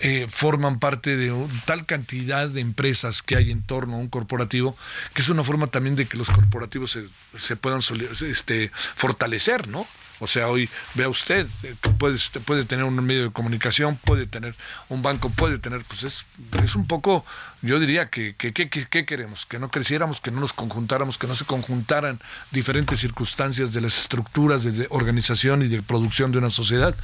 eh, 0.00 0.26
forman 0.30 0.78
parte 0.78 1.14
de 1.14 1.30
tal 1.66 1.84
cantidad 1.84 2.48
de 2.48 2.62
empresas 2.62 3.20
que 3.20 3.36
hay 3.36 3.50
en 3.50 3.60
torno 3.60 3.96
a 3.96 3.98
un 3.98 4.08
corporativo, 4.08 4.78
que 5.12 5.20
es 5.20 5.28
una 5.28 5.44
forma 5.44 5.66
también 5.66 5.94
de 5.94 6.06
que 6.06 6.16
los 6.16 6.30
corporativos 6.30 6.92
se, 6.92 7.04
se 7.36 7.56
puedan 7.56 7.80
este, 8.22 8.70
fortalecer, 8.94 9.68
¿no? 9.68 9.86
O 10.24 10.26
sea, 10.26 10.48
hoy 10.48 10.68
vea 10.94 11.08
usted, 11.08 11.46
eh, 11.62 11.74
puede, 11.98 12.18
puede 12.44 12.64
tener 12.64 12.84
un 12.84 12.94
medio 13.04 13.24
de 13.24 13.30
comunicación, 13.30 13.96
puede 13.96 14.26
tener 14.26 14.54
un 14.88 15.02
banco, 15.02 15.30
puede 15.30 15.58
tener, 15.58 15.84
pues 15.84 16.02
es, 16.02 16.24
es 16.62 16.74
un 16.74 16.86
poco, 16.86 17.24
yo 17.62 17.78
diría 17.78 18.08
que, 18.08 18.34
que, 18.34 18.52
que, 18.52 19.04
queremos, 19.04 19.46
que 19.46 19.58
no 19.58 19.70
creciéramos, 19.70 20.20
que 20.20 20.30
no 20.30 20.40
nos 20.40 20.52
conjuntáramos, 20.52 21.18
que 21.18 21.26
no 21.26 21.34
se 21.34 21.44
conjuntaran 21.44 22.18
diferentes 22.50 22.98
circunstancias 22.98 23.72
de 23.72 23.82
las 23.82 23.98
estructuras 23.98 24.64
de 24.64 24.86
organización 24.90 25.62
y 25.62 25.68
de 25.68 25.82
producción 25.82 26.32
de 26.32 26.38
una 26.38 26.50
sociedad. 26.50 26.96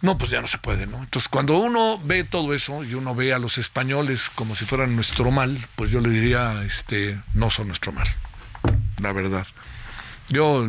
No, 0.00 0.18
pues 0.18 0.30
ya 0.30 0.40
no 0.40 0.48
se 0.48 0.58
puede, 0.58 0.86
¿no? 0.86 0.98
Entonces, 0.98 1.28
cuando 1.28 1.58
uno 1.58 2.00
ve 2.02 2.24
todo 2.24 2.54
eso 2.54 2.82
y 2.82 2.94
uno 2.94 3.14
ve 3.14 3.32
a 3.32 3.38
los 3.38 3.58
españoles 3.58 4.30
como 4.34 4.56
si 4.56 4.64
fueran 4.64 4.96
nuestro 4.96 5.30
mal, 5.30 5.64
pues 5.76 5.92
yo 5.92 6.00
le 6.00 6.08
diría, 6.08 6.62
este, 6.64 7.20
no 7.34 7.50
son 7.50 7.68
nuestro 7.68 7.92
mal, 7.92 8.08
la 9.00 9.12
verdad. 9.12 9.46
Yo, 10.32 10.66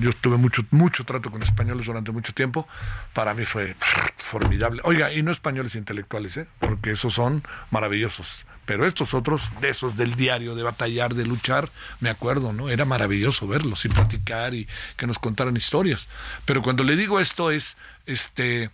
yo 0.00 0.12
tuve 0.20 0.36
mucho, 0.36 0.62
mucho 0.72 1.04
trato 1.04 1.30
con 1.30 1.42
españoles 1.42 1.86
durante 1.86 2.10
mucho 2.10 2.32
tiempo. 2.34 2.66
Para 3.12 3.32
mí 3.32 3.44
fue 3.44 3.76
formidable. 4.16 4.80
Oiga, 4.84 5.12
y 5.12 5.22
no 5.22 5.30
españoles 5.30 5.76
intelectuales, 5.76 6.36
¿eh? 6.36 6.48
porque 6.58 6.90
esos 6.90 7.14
son 7.14 7.44
maravillosos. 7.70 8.46
Pero 8.66 8.84
estos 8.84 9.14
otros, 9.14 9.48
de 9.60 9.68
esos 9.68 9.96
del 9.96 10.16
diario, 10.16 10.56
de 10.56 10.64
batallar, 10.64 11.14
de 11.14 11.24
luchar, 11.24 11.70
me 12.00 12.10
acuerdo, 12.10 12.52
¿no? 12.52 12.68
Era 12.68 12.84
maravilloso 12.84 13.46
verlos 13.46 13.84
y 13.84 13.90
platicar 13.90 14.54
y 14.54 14.66
que 14.96 15.06
nos 15.06 15.20
contaran 15.20 15.56
historias. 15.56 16.08
Pero 16.44 16.62
cuando 16.62 16.82
le 16.82 16.96
digo 16.96 17.20
esto 17.20 17.52
es, 17.52 17.76
este, 18.06 18.70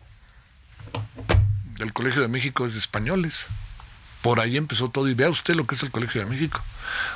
del 1.77 1.93
Colegio 1.93 2.23
de 2.23 2.29
México 2.29 2.65
es 2.65 2.73
de 2.73 2.79
españoles. 2.79 3.47
Por 4.23 4.41
ahí 4.41 4.57
empezó 4.57 4.91
todo 4.91 5.09
y 5.09 5.15
vea 5.15 5.31
usted 5.31 5.55
lo 5.55 5.67
que 5.67 5.75
es 5.75 5.83
el 5.83 5.91
Colegio 5.91 6.21
de 6.21 6.27
México. 6.27 6.61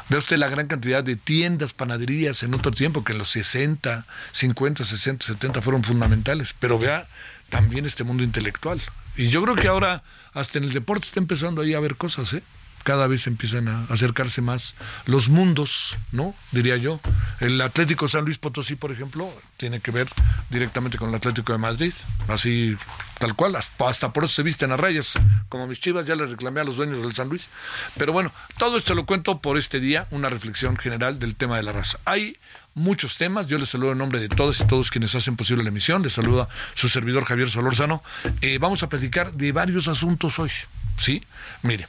Vea 0.08 0.18
usted 0.18 0.38
la 0.38 0.48
gran 0.48 0.66
cantidad 0.66 1.04
de 1.04 1.16
tiendas, 1.16 1.74
panaderías 1.74 2.42
en 2.42 2.54
otro 2.54 2.72
tiempo 2.72 3.04
que 3.04 3.12
en 3.12 3.18
los 3.18 3.28
60, 3.30 4.06
50, 4.32 4.84
60, 4.84 5.26
70 5.26 5.60
fueron 5.60 5.84
fundamentales. 5.84 6.54
Pero 6.58 6.78
vea 6.78 7.06
también 7.50 7.84
este 7.84 8.04
mundo 8.04 8.22
intelectual. 8.22 8.80
Y 9.16 9.28
yo 9.28 9.42
creo 9.42 9.54
que 9.54 9.68
ahora 9.68 10.02
hasta 10.32 10.58
en 10.58 10.64
el 10.64 10.72
deporte 10.72 11.06
está 11.06 11.20
empezando 11.20 11.62
ahí 11.62 11.74
a 11.74 11.80
ver 11.80 11.96
cosas, 11.96 12.32
¿eh? 12.32 12.42
Cada 12.84 13.06
vez 13.08 13.26
empiezan 13.26 13.68
a 13.68 13.84
acercarse 13.90 14.42
más 14.42 14.76
los 15.06 15.28
mundos, 15.28 15.96
¿no? 16.12 16.34
Diría 16.52 16.76
yo. 16.76 17.00
El 17.40 17.60
Atlético 17.60 18.06
San 18.06 18.24
Luis 18.24 18.38
Potosí, 18.38 18.76
por 18.76 18.92
ejemplo, 18.92 19.28
tiene 19.56 19.80
que 19.80 19.90
ver 19.90 20.06
directamente 20.50 20.98
con 20.98 21.08
el 21.08 21.14
Atlético 21.16 21.52
de 21.52 21.58
Madrid, 21.58 21.92
así 22.28 22.76
tal 23.18 23.34
cual, 23.34 23.56
hasta 23.56 24.12
por 24.12 24.24
eso 24.24 24.34
se 24.34 24.42
visten 24.42 24.70
a 24.70 24.76
rayas, 24.76 25.18
como 25.48 25.66
mis 25.66 25.80
chivas, 25.80 26.04
ya 26.04 26.14
les 26.14 26.30
reclamé 26.30 26.60
a 26.60 26.64
los 26.64 26.76
dueños 26.76 27.02
del 27.02 27.14
San 27.14 27.28
Luis. 27.28 27.48
Pero 27.96 28.12
bueno, 28.12 28.30
todo 28.58 28.76
esto 28.76 28.94
lo 28.94 29.06
cuento 29.06 29.40
por 29.40 29.56
este 29.56 29.80
día, 29.80 30.06
una 30.10 30.28
reflexión 30.28 30.76
general 30.76 31.18
del 31.18 31.34
tema 31.34 31.56
de 31.56 31.62
la 31.62 31.72
raza. 31.72 31.98
Hay 32.04 32.36
muchos 32.74 33.16
temas. 33.16 33.46
Yo 33.46 33.58
les 33.58 33.70
saludo 33.70 33.92
en 33.92 33.98
nombre 33.98 34.20
de 34.20 34.28
todos 34.28 34.60
y 34.60 34.66
todos 34.66 34.90
quienes 34.90 35.14
hacen 35.14 35.36
posible 35.36 35.62
la 35.62 35.70
emisión. 35.70 36.02
Les 36.02 36.12
saluda 36.12 36.48
su 36.74 36.88
servidor 36.88 37.24
Javier 37.24 37.50
Solórzano. 37.50 38.02
Eh, 38.40 38.58
vamos 38.58 38.82
a 38.82 38.88
platicar 38.88 39.32
de 39.32 39.52
varios 39.52 39.88
asuntos 39.88 40.38
hoy. 40.38 40.50
¿Sí? 40.96 41.24
Mire, 41.62 41.88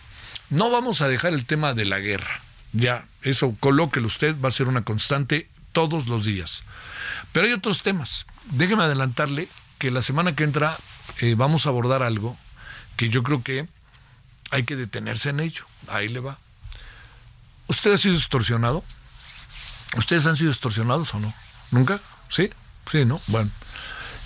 no 0.50 0.70
vamos 0.70 1.02
a 1.02 1.08
dejar 1.08 1.34
el 1.34 1.46
tema 1.46 1.74
de 1.74 1.86
la 1.86 2.00
guerra. 2.00 2.42
Ya, 2.74 3.06
eso 3.22 3.56
colóquelo 3.60 4.08
usted, 4.08 4.36
va 4.44 4.50
a 4.50 4.52
ser 4.52 4.68
una 4.68 4.84
constante 4.84 5.50
todos 5.72 6.08
los 6.08 6.26
días. 6.26 6.64
Pero 7.32 7.48
hay 7.48 7.54
otros 7.54 7.82
temas. 7.82 8.26
Déjeme 8.52 8.84
adelantarle 8.84 9.48
que 9.78 9.92
la 9.92 10.02
semana 10.02 10.36
que 10.36 10.44
entra 10.44 10.78
eh, 11.20 11.36
vamos 11.38 11.66
a 11.66 11.70
abordar 11.70 12.04
algo 12.04 12.38
que 12.96 13.10
yo 13.10 13.24
creo 13.24 13.44
que 13.44 13.68
hay 14.52 14.64
que 14.64 14.76
detenerse 14.76 15.30
en 15.30 15.40
ello. 15.40 15.66
Ahí 15.88 16.08
le 16.08 16.20
va. 16.20 16.38
¿Usted 17.68 17.94
ha 17.94 17.98
sido 17.98 18.16
extorsionado? 18.16 18.84
¿Ustedes 19.98 20.26
han 20.26 20.38
sido 20.38 20.52
extorsionados 20.52 21.14
o 21.14 21.20
no? 21.20 21.34
¿Nunca? 21.72 22.00
¿Sí? 22.30 22.50
Sí, 22.90 23.06
¿no? 23.06 23.20
Bueno. 23.28 23.50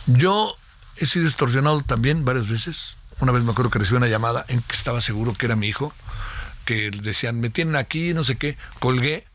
Yo 0.08 0.58
he 0.98 1.06
sido 1.06 1.28
extorsionado 1.28 1.80
también 1.82 2.26
varias 2.26 2.48
veces. 2.48 2.98
Una 3.20 3.32
vez 3.32 3.44
me 3.44 3.52
acuerdo 3.52 3.72
que 3.72 3.80
recibí 3.80 3.98
una 3.98 4.08
llamada 4.08 4.46
en 4.48 4.62
que 4.62 4.76
estaba 4.76 5.02
seguro 5.02 5.34
que 5.34 5.46
era 5.46 5.56
mi 5.56 5.68
hijo, 5.68 5.94
que 6.70 6.92
decían, 6.92 7.40
me 7.40 7.50
tienen 7.50 7.76
aquí, 7.76 8.14
no 8.14 8.24
sé 8.24 8.36
qué, 8.36 8.56
colgué 8.78 9.26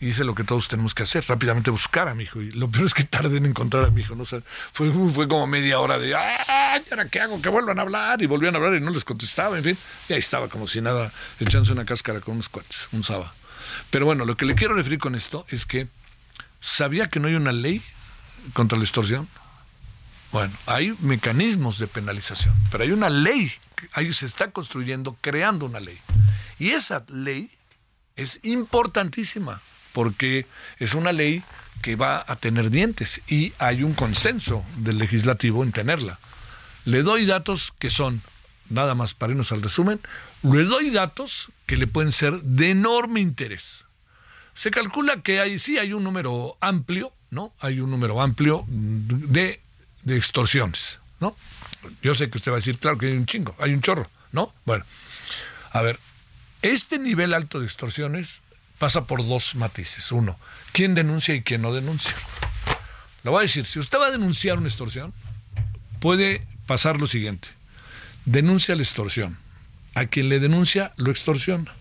y 0.00 0.10
hice 0.10 0.22
lo 0.22 0.36
que 0.36 0.44
todos 0.44 0.68
tenemos 0.68 0.94
que 0.94 1.02
hacer, 1.02 1.24
rápidamente 1.26 1.72
buscar 1.72 2.06
a 2.06 2.14
mi 2.14 2.22
hijo. 2.22 2.40
Y 2.40 2.52
lo 2.52 2.70
peor 2.70 2.86
es 2.86 2.94
que 2.94 3.02
tardé 3.02 3.38
en 3.38 3.46
encontrar 3.46 3.84
a 3.84 3.90
mi 3.90 4.02
hijo, 4.02 4.14
¿no? 4.14 4.24
sé 4.24 4.42
fue, 4.72 4.92
fue 5.10 5.26
como 5.26 5.48
media 5.48 5.80
hora 5.80 5.98
de, 5.98 6.14
¡ah! 6.14 6.78
¿Y 6.78 6.88
ahora 6.92 7.08
qué 7.08 7.20
hago? 7.20 7.42
Que 7.42 7.48
vuelvan 7.48 7.80
a 7.80 7.82
hablar. 7.82 8.22
Y 8.22 8.26
volvían 8.26 8.54
a 8.54 8.58
hablar 8.58 8.74
y 8.74 8.80
no 8.80 8.92
les 8.92 9.04
contestaba, 9.04 9.58
en 9.58 9.64
fin. 9.64 9.78
Y 10.08 10.12
ahí 10.12 10.20
estaba 10.20 10.46
como 10.46 10.68
si 10.68 10.80
nada, 10.80 11.12
echándose 11.40 11.72
una 11.72 11.84
cáscara 11.84 12.20
con 12.20 12.34
unos 12.34 12.48
cuates, 12.48 12.88
un 12.92 13.02
sábado. 13.02 13.32
Pero 13.90 14.06
bueno, 14.06 14.24
lo 14.24 14.36
que 14.36 14.46
le 14.46 14.54
quiero 14.54 14.74
referir 14.74 15.00
con 15.00 15.16
esto 15.16 15.46
es 15.48 15.66
que 15.66 15.88
sabía 16.60 17.08
que 17.08 17.18
no 17.18 17.26
hay 17.26 17.34
una 17.34 17.50
ley 17.50 17.82
contra 18.52 18.78
la 18.78 18.84
extorsión. 18.84 19.28
Bueno, 20.34 20.52
hay 20.66 20.96
mecanismos 20.98 21.78
de 21.78 21.86
penalización, 21.86 22.54
pero 22.68 22.82
hay 22.82 22.90
una 22.90 23.08
ley, 23.08 23.52
ahí 23.92 24.12
se 24.12 24.26
está 24.26 24.50
construyendo, 24.50 25.16
creando 25.20 25.64
una 25.64 25.78
ley. 25.78 25.96
Y 26.58 26.70
esa 26.70 27.04
ley 27.06 27.52
es 28.16 28.40
importantísima 28.42 29.62
porque 29.92 30.48
es 30.80 30.94
una 30.94 31.12
ley 31.12 31.44
que 31.82 31.94
va 31.94 32.24
a 32.26 32.34
tener 32.34 32.70
dientes 32.70 33.22
y 33.28 33.52
hay 33.58 33.84
un 33.84 33.94
consenso 33.94 34.64
del 34.76 34.98
legislativo 34.98 35.62
en 35.62 35.70
tenerla. 35.70 36.18
Le 36.84 37.04
doy 37.04 37.26
datos 37.26 37.72
que 37.78 37.88
son, 37.88 38.20
nada 38.68 38.96
más 38.96 39.14
para 39.14 39.34
irnos 39.34 39.52
al 39.52 39.62
resumen, 39.62 40.00
le 40.42 40.64
doy 40.64 40.90
datos 40.90 41.52
que 41.64 41.76
le 41.76 41.86
pueden 41.86 42.10
ser 42.10 42.42
de 42.42 42.70
enorme 42.70 43.20
interés. 43.20 43.84
Se 44.52 44.72
calcula 44.72 45.22
que 45.22 45.38
hay, 45.38 45.60
sí 45.60 45.78
hay 45.78 45.92
un 45.92 46.02
número 46.02 46.56
amplio, 46.60 47.12
¿no? 47.30 47.54
Hay 47.60 47.78
un 47.78 47.92
número 47.92 48.20
amplio 48.20 48.64
de, 48.68 49.60
de 50.04 50.16
extorsiones, 50.16 51.00
¿no? 51.20 51.36
Yo 52.02 52.14
sé 52.14 52.30
que 52.30 52.38
usted 52.38 52.52
va 52.52 52.56
a 52.56 52.60
decir, 52.60 52.78
claro 52.78 52.98
que 52.98 53.06
hay 53.06 53.14
un 53.14 53.26
chingo, 53.26 53.54
hay 53.58 53.74
un 53.74 53.80
chorro, 53.80 54.08
¿no? 54.32 54.54
Bueno, 54.64 54.84
a 55.72 55.82
ver, 55.82 55.98
este 56.62 56.98
nivel 56.98 57.34
alto 57.34 57.60
de 57.60 57.66
extorsiones 57.66 58.40
pasa 58.78 59.04
por 59.04 59.26
dos 59.26 59.54
matices. 59.54 60.12
Uno, 60.12 60.38
quién 60.72 60.94
denuncia 60.94 61.34
y 61.34 61.42
quién 61.42 61.62
no 61.62 61.72
denuncia. 61.72 62.14
Le 63.22 63.30
voy 63.30 63.40
a 63.40 63.42
decir, 63.42 63.66
si 63.66 63.78
usted 63.78 63.98
va 63.98 64.06
a 64.06 64.10
denunciar 64.10 64.58
una 64.58 64.68
extorsión, 64.68 65.12
puede 66.00 66.46
pasar 66.66 66.98
lo 67.00 67.06
siguiente. 67.06 67.48
Denuncia 68.24 68.74
la 68.74 68.82
extorsión. 68.82 69.38
A 69.94 70.06
quien 70.06 70.28
le 70.28 70.40
denuncia, 70.40 70.92
lo 70.96 71.10
extorsiona. 71.10 71.74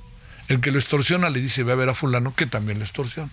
El 0.48 0.62
que 0.62 0.72
lo 0.72 0.80
extorsiona 0.80 1.30
le 1.30 1.42
dice, 1.42 1.64
ve 1.64 1.74
a 1.74 1.76
ver 1.76 1.90
a 1.90 1.94
fulano, 1.94 2.36
que 2.36 2.46
también 2.46 2.80
lo 2.80 2.86
extorsiona. 2.86 3.32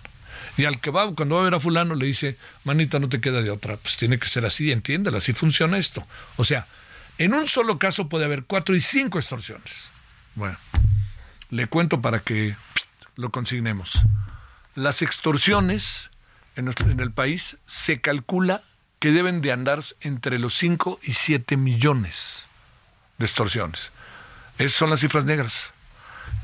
Y 0.61 0.65
al 0.65 0.79
que 0.79 0.91
va, 0.91 1.11
cuando 1.15 1.37
va 1.37 1.41
a 1.41 1.45
ver 1.45 1.55
a 1.55 1.59
fulano, 1.59 1.95
le 1.95 2.05
dice, 2.05 2.37
manita, 2.65 2.99
no 2.99 3.09
te 3.09 3.19
queda 3.19 3.41
de 3.41 3.49
otra. 3.49 3.77
Pues 3.77 3.97
tiene 3.97 4.19
que 4.19 4.27
ser 4.27 4.45
así, 4.45 4.71
entiéndelo, 4.71 5.17
así 5.17 5.33
funciona 5.33 5.79
esto. 5.79 6.05
O 6.37 6.43
sea, 6.43 6.67
en 7.17 7.33
un 7.33 7.47
solo 7.47 7.79
caso 7.79 8.09
puede 8.09 8.25
haber 8.25 8.43
cuatro 8.43 8.75
y 8.75 8.79
cinco 8.79 9.17
extorsiones. 9.17 9.89
Bueno, 10.35 10.59
le 11.49 11.65
cuento 11.65 11.99
para 11.99 12.19
que 12.19 12.55
lo 13.15 13.31
consignemos. 13.31 14.03
Las 14.75 15.01
extorsiones 15.01 16.11
en, 16.55 16.71
en 16.87 16.99
el 16.99 17.11
país 17.11 17.57
se 17.65 17.99
calcula 17.99 18.61
que 18.99 19.11
deben 19.11 19.41
de 19.41 19.53
andar 19.53 19.83
entre 20.01 20.37
los 20.37 20.53
5 20.53 20.99
y 21.01 21.13
7 21.13 21.57
millones 21.57 22.45
de 23.17 23.25
extorsiones. 23.25 23.91
Esas 24.59 24.77
son 24.77 24.91
las 24.91 24.99
cifras 24.99 25.25
negras. 25.25 25.71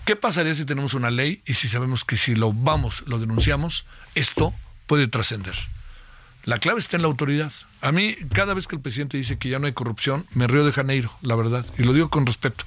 ¿Qué 0.06 0.15
pasaría 0.15 0.53
si 0.53 0.65
tenemos 0.65 0.94
una 0.94 1.10
ley 1.10 1.41
y 1.46 1.56
si 1.56 1.67
sabemos 1.67 2.06
que 2.06 2.15
si 2.17 2.36
lo 2.36 2.53
vamos, 2.53 3.03
lo 3.08 3.20
denunciamos, 3.20 3.86
esto 4.15 4.53
puede 4.86 5.08
trascender? 5.08 5.56
La 6.44 6.60
clave 6.60 6.79
está 6.79 6.96
en 6.96 7.01
la 7.01 7.10
autoridad. 7.10 7.51
A 7.82 7.91
mí, 7.91 8.15
cada 8.34 8.53
vez 8.53 8.67
que 8.67 8.75
el 8.77 8.82
presidente 8.82 9.17
dice 9.17 9.38
que 9.38 9.50
ya 9.50 9.60
no 9.60 9.67
hay 9.67 9.74
corrupción, 9.74 10.25
me 10.34 10.48
río 10.48 10.65
de 10.65 10.72
Janeiro, 10.72 11.12
la 11.22 11.36
verdad, 11.36 11.65
y 11.77 11.84
lo 11.84 11.91
digo 11.91 12.10
con 12.10 12.25
respeto. 12.25 12.63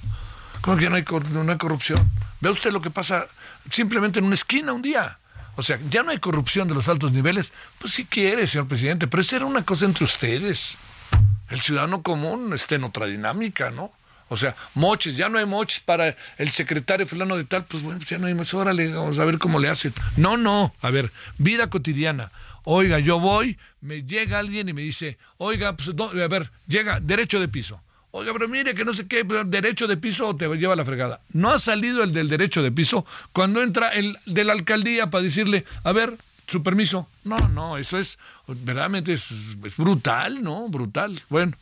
¿Cómo 0.61 0.77
que 0.77 0.83
ya 0.83 0.89
no 0.91 0.97
hay, 0.97 1.05
no 1.31 1.51
hay 1.51 1.57
corrupción? 1.57 2.11
Vea 2.39 2.51
usted 2.51 2.71
lo 2.71 2.81
que 2.81 2.91
pasa 2.91 3.27
simplemente 3.71 4.19
en 4.19 4.25
una 4.25 4.35
esquina 4.35 4.73
un 4.73 4.83
día. 4.83 5.17
O 5.55 5.63
sea, 5.63 5.79
ya 5.89 6.03
no 6.03 6.11
hay 6.11 6.19
corrupción 6.19 6.67
de 6.67 6.75
los 6.75 6.87
altos 6.87 7.11
niveles. 7.11 7.51
Pues 7.79 7.93
si 7.93 8.05
quiere, 8.05 8.45
señor 8.47 8.67
presidente, 8.67 9.07
pero 9.07 9.21
esa 9.21 9.37
era 9.37 9.45
una 9.45 9.65
cosa 9.65 9.85
entre 9.85 10.05
ustedes. 10.05 10.77
El 11.49 11.61
ciudadano 11.61 12.03
común 12.03 12.53
está 12.53 12.75
en 12.75 12.83
otra 12.83 13.07
dinámica, 13.07 13.71
¿no? 13.71 13.91
O 14.31 14.37
sea, 14.37 14.55
moches, 14.75 15.17
ya 15.17 15.27
no 15.27 15.39
hay 15.39 15.45
moches 15.45 15.81
para 15.81 16.15
el 16.37 16.49
secretario 16.51 17.05
fulano 17.05 17.35
de 17.35 17.43
tal, 17.43 17.65
pues 17.65 17.83
bueno, 17.83 17.99
ya 18.07 18.17
no 18.17 18.27
hay 18.27 18.33
moches, 18.33 18.53
órale, 18.53 18.87
vamos 18.93 19.19
a 19.19 19.25
ver 19.25 19.37
cómo 19.37 19.59
le 19.59 19.67
hacen. 19.67 19.93
No, 20.15 20.37
no, 20.37 20.73
a 20.79 20.89
ver, 20.89 21.11
vida 21.37 21.69
cotidiana. 21.69 22.31
Oiga, 22.63 22.99
yo 22.99 23.19
voy, 23.19 23.57
me 23.81 24.03
llega 24.03 24.39
alguien 24.39 24.69
y 24.69 24.73
me 24.73 24.83
dice, 24.83 25.17
oiga, 25.35 25.75
pues, 25.75 25.89
a 25.89 26.27
ver, 26.29 26.49
llega 26.65 27.01
derecho 27.01 27.41
de 27.41 27.49
piso. 27.49 27.81
Oiga, 28.11 28.31
pero 28.31 28.47
mire 28.47 28.73
que 28.73 28.85
no 28.85 28.93
sé 28.93 29.05
qué, 29.05 29.25
derecho 29.47 29.85
de 29.85 29.97
piso 29.97 30.33
te 30.37 30.47
lleva 30.55 30.77
la 30.77 30.85
fregada. 30.85 31.19
No 31.33 31.51
ha 31.51 31.59
salido 31.59 32.01
el 32.01 32.13
del 32.13 32.29
derecho 32.29 32.63
de 32.63 32.71
piso 32.71 33.05
cuando 33.33 33.61
entra 33.61 33.89
el 33.89 34.17
de 34.27 34.45
la 34.45 34.53
alcaldía 34.53 35.09
para 35.09 35.25
decirle, 35.25 35.65
a 35.83 35.91
ver, 35.91 36.17
su 36.47 36.63
permiso. 36.63 37.05
No, 37.25 37.49
no, 37.49 37.77
eso 37.77 37.99
es, 37.99 38.17
verdaderamente 38.47 39.11
es 39.11 39.33
brutal, 39.75 40.41
¿no? 40.41 40.69
Brutal. 40.69 41.21
Bueno, 41.27 41.57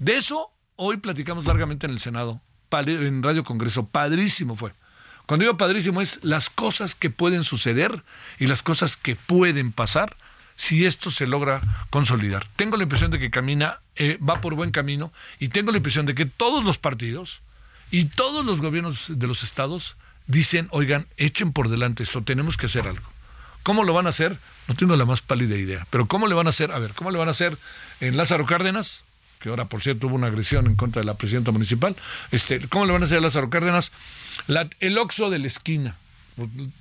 de 0.00 0.16
eso 0.16 0.50
Hoy 0.80 0.98
platicamos 0.98 1.44
largamente 1.44 1.86
en 1.86 1.92
el 1.92 1.98
Senado, 1.98 2.40
en 2.70 3.24
Radio 3.24 3.42
Congreso. 3.42 3.88
Padrísimo 3.88 4.54
fue. 4.54 4.72
Cuando 5.26 5.42
digo 5.42 5.56
padrísimo 5.56 6.00
es 6.00 6.20
las 6.22 6.50
cosas 6.50 6.94
que 6.94 7.10
pueden 7.10 7.42
suceder 7.42 8.04
y 8.38 8.46
las 8.46 8.62
cosas 8.62 8.96
que 8.96 9.16
pueden 9.16 9.72
pasar 9.72 10.16
si 10.54 10.86
esto 10.86 11.10
se 11.10 11.26
logra 11.26 11.86
consolidar. 11.90 12.46
Tengo 12.54 12.76
la 12.76 12.84
impresión 12.84 13.10
de 13.10 13.18
que 13.18 13.28
camina, 13.28 13.80
eh, 13.96 14.20
va 14.20 14.40
por 14.40 14.54
buen 14.54 14.70
camino 14.70 15.12
y 15.40 15.48
tengo 15.48 15.72
la 15.72 15.78
impresión 15.78 16.06
de 16.06 16.14
que 16.14 16.26
todos 16.26 16.62
los 16.64 16.78
partidos 16.78 17.42
y 17.90 18.04
todos 18.04 18.44
los 18.44 18.60
gobiernos 18.60 19.18
de 19.18 19.26
los 19.26 19.42
estados 19.42 19.96
dicen, 20.28 20.68
oigan, 20.70 21.08
echen 21.16 21.52
por 21.52 21.70
delante 21.70 22.04
esto, 22.04 22.22
tenemos 22.22 22.56
que 22.56 22.66
hacer 22.66 22.86
algo. 22.86 23.08
¿Cómo 23.64 23.82
lo 23.82 23.94
van 23.94 24.06
a 24.06 24.10
hacer? 24.10 24.38
No 24.68 24.76
tengo 24.76 24.94
la 24.94 25.04
más 25.04 25.22
pálida 25.22 25.56
idea, 25.56 25.88
pero 25.90 26.06
¿cómo 26.06 26.28
le 26.28 26.36
van 26.36 26.46
a 26.46 26.50
hacer? 26.50 26.70
A 26.70 26.78
ver, 26.78 26.92
¿cómo 26.94 27.10
le 27.10 27.18
van 27.18 27.26
a 27.26 27.32
hacer 27.32 27.58
en 27.98 28.16
Lázaro 28.16 28.46
Cárdenas? 28.46 29.04
Que 29.38 29.48
ahora 29.48 29.66
por 29.66 29.82
cierto 29.82 30.06
hubo 30.06 30.16
una 30.16 30.26
agresión 30.26 30.66
en 30.66 30.76
contra 30.76 31.00
de 31.00 31.06
la 31.06 31.16
presidenta 31.16 31.50
municipal, 31.50 31.96
este, 32.30 32.60
¿cómo 32.68 32.86
le 32.86 32.92
van 32.92 33.02
a 33.02 33.04
hacer 33.06 33.18
a 33.18 33.22
Lázaro 33.22 33.50
Cárdenas? 33.50 33.92
el 34.80 34.98
Oxo 34.98 35.30
de 35.30 35.38
la 35.38 35.46
esquina, 35.46 35.96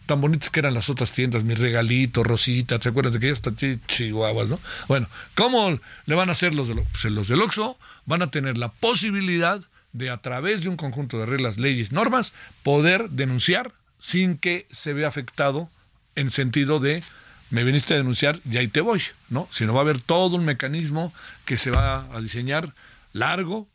tan 0.06 0.22
bonitas 0.22 0.50
que 0.50 0.60
eran 0.60 0.74
las 0.74 0.90
otras 0.90 1.12
tiendas, 1.12 1.44
mi 1.44 1.56
regalito, 1.56 2.24
Rosita, 2.24 2.80
¿te 2.80 2.90
acuerdas 2.90 3.14
de 3.14 3.20
que 3.20 3.28
ya 3.28 3.34
está 3.34 3.52
chihuahuas, 3.88 4.50
no? 4.50 4.60
Bueno, 4.88 5.08
¿cómo 5.36 5.80
le 6.06 6.16
van 6.16 6.30
a 6.30 6.34
hacer 6.34 6.54
los, 6.54 6.68
de, 6.68 6.76
pues 6.76 7.06
los 7.06 7.28
del 7.28 7.42
Oxo? 7.42 7.78
Van 8.06 8.22
a 8.22 8.30
tener 8.30 8.58
la 8.58 8.70
posibilidad 8.70 9.62
de 9.94 10.10
a 10.10 10.18
través 10.18 10.62
de 10.62 10.70
un 10.70 10.78
conjunto 10.78 11.18
de 11.18 11.26
reglas, 11.26 11.58
leyes, 11.58 11.92
normas, 11.92 12.34
poder 12.62 13.10
denunciar 13.10 13.72
sin 14.00 14.38
que 14.38 14.68
se 14.72 14.94
vea 14.94 15.08
afectado 15.08 15.70
en 16.16 16.30
sentido 16.30 16.80
de 16.80 17.04
me 17.50 17.64
viniste 17.64 17.94
a 17.94 17.98
denunciar 17.98 18.40
y 18.50 18.58
ahí 18.58 18.68
te 18.68 18.82
voy, 18.82 19.02
¿no? 19.30 19.48
Sino 19.52 19.74
va 19.74 19.80
a 19.80 19.84
haber 19.84 20.02
todo 20.02 20.36
un 20.36 20.46
mecanismo 20.46 21.14
que 21.46 21.58
se 21.58 21.72
va 21.72 22.08
a 22.14 22.22
diseñar 22.22 22.74
largo, 23.14 23.68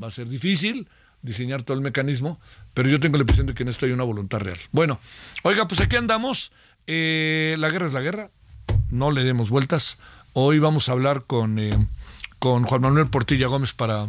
va 0.00 0.08
a 0.08 0.10
ser 0.10 0.28
difícil 0.28 0.88
diseñar 1.22 1.62
todo 1.62 1.76
el 1.76 1.82
mecanismo, 1.82 2.38
pero 2.74 2.88
yo 2.88 3.00
tengo 3.00 3.16
la 3.16 3.22
impresión 3.22 3.46
de 3.46 3.54
que 3.54 3.62
en 3.62 3.70
esto 3.70 3.86
hay 3.86 3.92
una 3.92 4.04
voluntad 4.04 4.40
real. 4.40 4.58
Bueno, 4.72 5.00
oiga, 5.42 5.66
pues 5.66 5.80
aquí 5.80 5.96
andamos. 5.96 6.52
Eh, 6.86 7.56
la 7.58 7.70
guerra 7.70 7.86
es 7.86 7.94
la 7.94 8.02
guerra, 8.02 8.30
no 8.90 9.10
le 9.10 9.24
demos 9.24 9.48
vueltas. 9.48 9.98
Hoy 10.34 10.58
vamos 10.58 10.88
a 10.88 10.92
hablar 10.92 11.24
con, 11.24 11.58
eh, 11.58 11.74
con 12.38 12.64
Juan 12.64 12.82
Manuel 12.82 13.06
Portilla 13.06 13.46
Gómez 13.46 13.72
para 13.72 14.06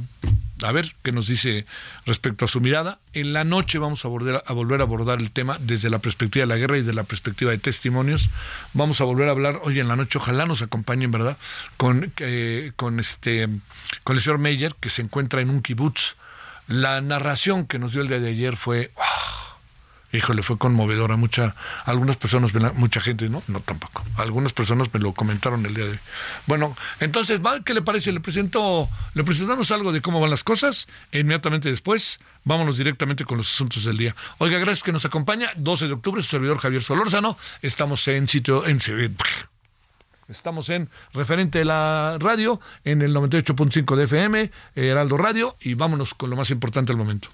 a 0.64 0.72
ver 0.72 0.96
qué 1.04 1.12
nos 1.12 1.28
dice 1.28 1.66
respecto 2.06 2.46
a 2.46 2.48
su 2.48 2.62
mirada. 2.62 3.00
En 3.14 3.34
la 3.34 3.44
noche 3.44 3.78
vamos 3.78 4.06
a 4.06 4.08
volver 4.08 4.36
a, 4.36 4.44
abordar 4.48 5.22
el 5.22 5.32
tema 5.32 5.58
desde 5.60 5.90
la 5.90 6.00
perspectiva 6.00 6.44
de 6.44 6.48
la 6.48 6.58
guerra 6.58 6.78
y 6.78 6.82
de 6.82 6.94
la 6.94 7.04
perspectiva 7.04 7.52
de 7.52 7.58
testimonios. 7.58 8.30
Vamos 8.74 9.02
a 9.02 9.04
volver 9.04 9.28
a 9.28 9.32
hablar 9.32 9.60
hoy 9.64 9.80
en 9.80 9.88
la 9.88 9.96
noche, 9.96 10.18
ojalá 10.18 10.46
nos 10.46 10.62
acompañen, 10.62 11.12
¿verdad? 11.12 11.38
Con, 11.78 12.12
eh, 12.18 12.72
con, 12.76 13.00
este, 13.00 13.50
con 14.04 14.16
el 14.16 14.22
señor 14.22 14.40
Meyer, 14.40 14.76
que 14.80 14.90
se 14.90 15.02
encuentra 15.02 15.42
en 15.42 15.50
un 15.50 15.62
kibutz. 15.62 16.16
La 16.68 17.00
narración 17.02 17.68
que 17.68 17.78
nos 17.78 17.92
dio 17.92 18.02
el 18.02 18.08
día 18.08 18.20
de 18.20 18.30
ayer 18.30 18.56
fue 18.56 18.92
híjole, 20.18 20.44
fue 20.44 20.58
conmovedora. 20.58 21.16
Mucha, 21.16 21.56
algunas 21.86 22.18
personas, 22.18 22.52
mucha 22.76 23.00
gente, 23.00 23.30
¿no? 23.30 23.44
No 23.48 23.60
tampoco. 23.60 24.04
Algunas 24.18 24.54
personas 24.54 24.94
me 24.94 25.00
lo 25.00 25.14
comentaron 25.14 25.66
el 25.66 25.74
día 25.74 25.86
de 25.86 25.92
hoy. 25.92 26.00
Bueno, 26.48 26.76
entonces, 27.00 27.42
¿qué 27.64 27.74
le 27.74 27.82
parece? 27.82 28.12
Le 28.12 28.20
presento, 28.20 28.90
le 29.14 29.24
presentamos 29.24 29.72
algo 29.72 29.92
de 29.92 30.02
cómo 30.02 30.20
van 30.20 30.30
las 30.30 30.44
cosas. 30.44 30.88
Inmediatamente 31.12 31.70
después, 31.70 32.20
vámonos 32.44 32.78
directamente 32.78 33.26
con 33.26 33.38
los 33.38 33.52
asuntos 33.52 33.84
del 33.86 33.98
día. 33.98 34.16
Oiga, 34.38 34.58
gracias 34.60 34.84
que 34.84 34.92
nos 34.92 35.06
acompaña. 35.06 35.50
12 35.58 35.88
de 35.88 35.94
octubre, 35.94 36.22
su 36.22 36.30
servidor 36.30 36.58
Javier 36.58 36.82
Solórzano. 36.82 37.38
Estamos 37.62 38.08
en 38.08 38.28
sitio, 38.28 38.66
en, 38.66 38.80
Estamos 40.28 40.70
en 40.70 40.90
referente 41.14 41.60
de 41.60 41.66
la 41.66 42.18
radio, 42.20 42.60
en 42.84 43.02
el 43.02 43.16
98.5 43.16 43.96
de 43.96 44.04
FM, 44.06 44.52
Heraldo 44.76 45.18
Radio, 45.18 45.56
y 45.60 45.76
vámonos 45.76 46.14
con 46.16 46.30
lo 46.30 46.36
más 46.36 46.50
importante 46.50 46.92
del 46.92 46.98
momento. 46.98 47.30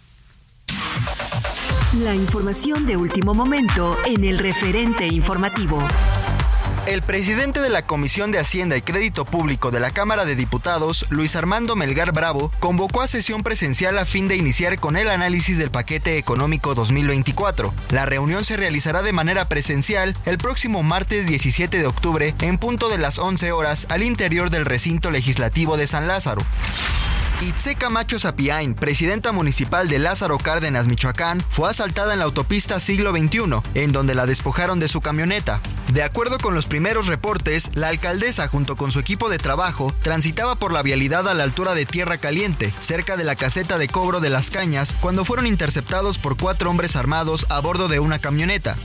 La 2.00 2.15
información 2.15 2.86
de 2.86 2.95
último 2.95 3.33
momento 3.33 3.98
en 4.05 4.24
el 4.24 4.38
referente 4.38 5.07
informativo. 5.07 5.77
El 6.86 7.01
presidente 7.01 7.60
de 7.60 7.69
la 7.69 7.86
Comisión 7.86 8.31
de 8.31 8.39
Hacienda 8.39 8.77
y 8.77 8.81
Crédito 8.81 9.25
Público 9.25 9.71
de 9.71 9.81
la 9.81 9.91
Cámara 9.91 10.24
de 10.24 10.38
Diputados, 10.38 11.05
Luis 11.10 11.36
Armando 11.36 11.75
Melgar 11.75 12.13
Bravo, 12.13 12.50
convocó 12.62 13.01
a 13.01 13.07
sesión 13.07 13.43
presencial 13.43 13.98
a 13.98 14.05
fin 14.05 14.29
de 14.29 14.38
iniciar 14.38 14.79
con 14.79 14.95
el 14.95 15.10
análisis 15.10 15.57
del 15.57 15.69
paquete 15.69 16.17
económico 16.17 16.75
2024. 16.75 17.74
La 17.89 18.05
reunión 18.05 18.45
se 18.45 18.55
realizará 18.55 19.01
de 19.01 19.12
manera 19.12 19.50
presencial 19.50 20.15
el 20.25 20.38
próximo 20.38 20.83
martes 20.83 21.27
17 21.27 21.77
de 21.77 21.88
octubre 21.88 22.33
en 22.39 22.57
punto 22.57 22.88
de 22.88 23.00
las 23.00 23.19
11 23.19 23.51
horas 23.51 23.86
al 23.89 24.03
interior 24.03 24.50
del 24.50 24.63
recinto 24.63 25.12
legislativo 25.12 25.75
de 25.75 25.88
San 25.88 26.07
Lázaro. 26.07 26.41
Itze 27.41 27.74
Camacho 27.74 28.19
Sapiain, 28.19 28.75
presidenta 28.75 29.31
municipal 29.31 29.89
de 29.89 29.98
Lázaro 29.98 30.38
Cárdenas, 30.38 30.88
Michoacán, 30.88 31.43
fue 31.50 31.71
asaltada 31.71 32.13
en 32.13 32.19
la 32.19 32.25
autopista 32.25 32.79
siglo 32.79 33.12
XXI, 33.12 33.41
en 33.74 33.91
donde 33.91 34.13
la 34.13 34.27
despojaron 34.27 34.79
de 34.79 34.88
su 34.88 35.01
camioneta. 35.01 35.60
De 35.91 36.03
acuerdo 36.03 36.38
con 36.38 36.53
los 36.53 36.67
primeros 36.67 37.07
reportes, 37.07 37.71
la 37.74 37.88
alcaldesa 37.88 38.48
junto 38.48 38.75
con 38.75 38.91
su 38.91 39.00
equipo 39.00 39.27
de 39.27 39.39
trabajo 39.39 39.91
transitaba 40.03 40.57
por 40.57 40.71
la 40.71 40.83
vialidad 40.83 41.27
a 41.27 41.33
la 41.33 41.41
altura 41.41 41.74
de 41.74 41.88
Tierra 41.88 42.19
Caliente, 42.19 42.71
cerca 42.79 43.17
de 43.17 43.24
la 43.24 43.36
caseta 43.36 43.79
de 43.79 43.88
cobro 43.88 44.19
de 44.19 44.29
las 44.29 44.51
cañas, 44.51 44.95
cuando 45.01 45.25
fueron 45.25 45.48
interceptados 45.48 46.19
por 46.19 46.38
cuatro 46.38 46.69
hombres 46.69 46.95
armados 46.95 47.48
a 47.50 47.60
bordo 47.60 47.88
de 47.88 48.00
una 48.00 48.19
camioneta. 48.19 48.77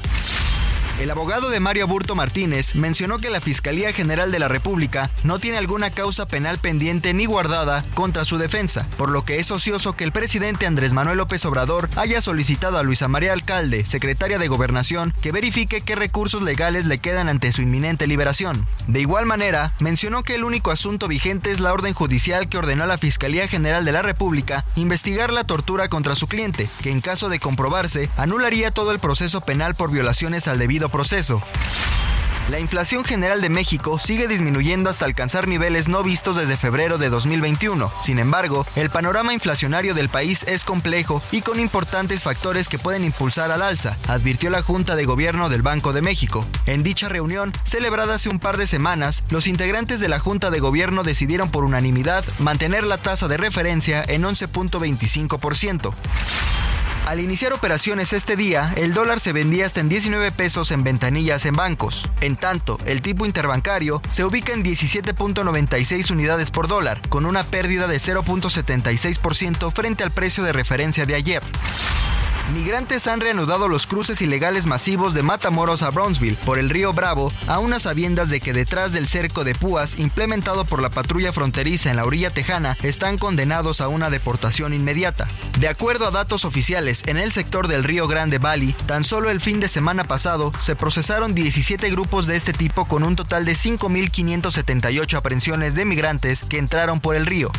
El 0.98 1.10
abogado 1.10 1.50
de 1.50 1.60
Mario 1.60 1.86
Burto 1.86 2.14
Martínez 2.14 2.74
mencionó 2.74 3.18
que 3.18 3.28
la 3.28 3.42
Fiscalía 3.42 3.92
General 3.92 4.32
de 4.32 4.38
la 4.38 4.48
República 4.48 5.10
no 5.24 5.38
tiene 5.38 5.58
alguna 5.58 5.90
causa 5.90 6.26
penal 6.26 6.58
pendiente 6.58 7.12
ni 7.12 7.26
guardada 7.26 7.84
contra 7.92 8.24
su 8.24 8.38
defensa, 8.38 8.88
por 8.96 9.10
lo 9.10 9.26
que 9.26 9.38
es 9.38 9.50
ocioso 9.50 9.94
que 9.94 10.04
el 10.04 10.12
presidente 10.12 10.64
Andrés 10.64 10.94
Manuel 10.94 11.18
López 11.18 11.44
Obrador 11.44 11.90
haya 11.96 12.22
solicitado 12.22 12.78
a 12.78 12.82
Luisa 12.82 13.08
María 13.08 13.34
Alcalde, 13.34 13.84
secretaria 13.84 14.38
de 14.38 14.48
Gobernación, 14.48 15.12
que 15.20 15.32
verifique 15.32 15.82
qué 15.82 15.96
recursos 15.96 16.40
legales 16.40 16.86
le 16.86 16.98
quedan 16.98 17.28
ante 17.28 17.52
su 17.52 17.60
inminente 17.60 18.06
liberación. 18.06 18.66
De 18.86 19.00
igual 19.00 19.26
manera, 19.26 19.74
mencionó 19.80 20.22
que 20.22 20.34
el 20.34 20.44
único 20.44 20.70
asunto 20.70 21.08
vigente 21.08 21.50
es 21.50 21.60
la 21.60 21.74
orden 21.74 21.92
judicial 21.92 22.48
que 22.48 22.56
ordenó 22.56 22.84
a 22.84 22.86
la 22.86 22.96
Fiscalía 22.96 23.48
General 23.48 23.84
de 23.84 23.92
la 23.92 24.00
República 24.00 24.64
investigar 24.76 25.30
la 25.30 25.44
tortura 25.44 25.88
contra 25.88 26.14
su 26.14 26.26
cliente, 26.26 26.70
que 26.82 26.90
en 26.90 27.02
caso 27.02 27.28
de 27.28 27.38
comprobarse 27.38 28.08
anularía 28.16 28.70
todo 28.70 28.92
el 28.92 28.98
proceso 28.98 29.42
penal 29.42 29.74
por 29.74 29.90
violaciones 29.90 30.48
al 30.48 30.58
debido 30.58 30.85
proceso. 30.88 31.42
La 32.48 32.60
inflación 32.60 33.02
general 33.02 33.42
de 33.42 33.48
México 33.48 33.98
sigue 33.98 34.28
disminuyendo 34.28 34.88
hasta 34.88 35.04
alcanzar 35.04 35.48
niveles 35.48 35.88
no 35.88 36.04
vistos 36.04 36.36
desde 36.36 36.56
febrero 36.56 36.96
de 36.96 37.08
2021. 37.08 37.90
Sin 38.02 38.20
embargo, 38.20 38.64
el 38.76 38.88
panorama 38.88 39.34
inflacionario 39.34 39.94
del 39.94 40.08
país 40.08 40.44
es 40.46 40.64
complejo 40.64 41.20
y 41.32 41.40
con 41.40 41.58
importantes 41.58 42.22
factores 42.22 42.68
que 42.68 42.78
pueden 42.78 43.04
impulsar 43.04 43.50
al 43.50 43.62
alza, 43.62 43.96
advirtió 44.06 44.48
la 44.48 44.62
Junta 44.62 44.94
de 44.94 45.06
Gobierno 45.06 45.48
del 45.48 45.62
Banco 45.62 45.92
de 45.92 46.02
México. 46.02 46.46
En 46.66 46.84
dicha 46.84 47.08
reunión, 47.08 47.52
celebrada 47.64 48.14
hace 48.14 48.28
un 48.28 48.38
par 48.38 48.58
de 48.58 48.68
semanas, 48.68 49.24
los 49.28 49.48
integrantes 49.48 49.98
de 49.98 50.08
la 50.08 50.20
Junta 50.20 50.50
de 50.50 50.60
Gobierno 50.60 51.02
decidieron 51.02 51.50
por 51.50 51.64
unanimidad 51.64 52.24
mantener 52.38 52.84
la 52.84 52.98
tasa 52.98 53.26
de 53.26 53.38
referencia 53.38 54.04
en 54.06 54.22
11.25%. 54.22 55.92
Al 57.06 57.20
iniciar 57.20 57.52
operaciones 57.52 58.12
este 58.12 58.34
día, 58.34 58.74
el 58.76 58.92
dólar 58.92 59.20
se 59.20 59.32
vendía 59.32 59.64
hasta 59.64 59.78
en 59.78 59.88
19 59.88 60.32
pesos 60.32 60.72
en 60.72 60.82
ventanillas 60.82 61.46
en 61.46 61.54
bancos. 61.54 62.10
En 62.20 62.34
tanto, 62.34 62.78
el 62.84 63.00
tipo 63.00 63.24
interbancario 63.24 64.02
se 64.08 64.24
ubica 64.24 64.52
en 64.52 64.64
17.96 64.64 66.10
unidades 66.10 66.50
por 66.50 66.66
dólar, 66.66 67.00
con 67.08 67.24
una 67.24 67.44
pérdida 67.44 67.86
de 67.86 67.98
0.76% 67.98 69.70
frente 69.70 70.02
al 70.02 70.10
precio 70.10 70.42
de 70.42 70.52
referencia 70.52 71.06
de 71.06 71.14
ayer. 71.14 71.44
Migrantes 72.54 73.08
han 73.08 73.20
reanudado 73.20 73.66
los 73.66 73.86
cruces 73.86 74.22
ilegales 74.22 74.66
masivos 74.66 75.14
de 75.14 75.22
Matamoros 75.22 75.82
a 75.82 75.90
Brownsville 75.90 76.38
por 76.44 76.60
el 76.60 76.70
río 76.70 76.92
Bravo, 76.92 77.32
a 77.48 77.58
unas 77.58 77.82
sabiendas 77.82 78.30
de 78.30 78.40
que 78.40 78.52
detrás 78.52 78.92
del 78.92 79.08
cerco 79.08 79.42
de 79.42 79.56
púas 79.56 79.98
implementado 79.98 80.64
por 80.64 80.80
la 80.80 80.90
patrulla 80.90 81.32
fronteriza 81.32 81.90
en 81.90 81.96
la 81.96 82.04
orilla 82.04 82.30
tejana 82.30 82.76
están 82.84 83.18
condenados 83.18 83.80
a 83.80 83.88
una 83.88 84.10
deportación 84.10 84.74
inmediata. 84.74 85.26
De 85.58 85.68
acuerdo 85.68 86.06
a 86.06 86.12
datos 86.12 86.44
oficiales, 86.44 87.02
en 87.06 87.16
el 87.16 87.32
sector 87.32 87.66
del 87.66 87.82
Río 87.82 88.06
Grande 88.06 88.38
Valley, 88.38 88.74
tan 88.86 89.02
solo 89.02 89.30
el 89.30 89.40
fin 89.40 89.58
de 89.58 89.66
semana 89.66 90.04
pasado 90.04 90.52
se 90.58 90.76
procesaron 90.76 91.34
17 91.34 91.90
grupos 91.90 92.26
de 92.26 92.36
este 92.36 92.52
tipo 92.52 92.86
con 92.86 93.02
un 93.02 93.16
total 93.16 93.44
de 93.44 93.52
5.578 93.52 95.14
aprehensiones 95.14 95.74
de 95.74 95.84
migrantes 95.84 96.44
que 96.48 96.58
entraron 96.58 97.00
por 97.00 97.16
el 97.16 97.26
río. 97.26 97.50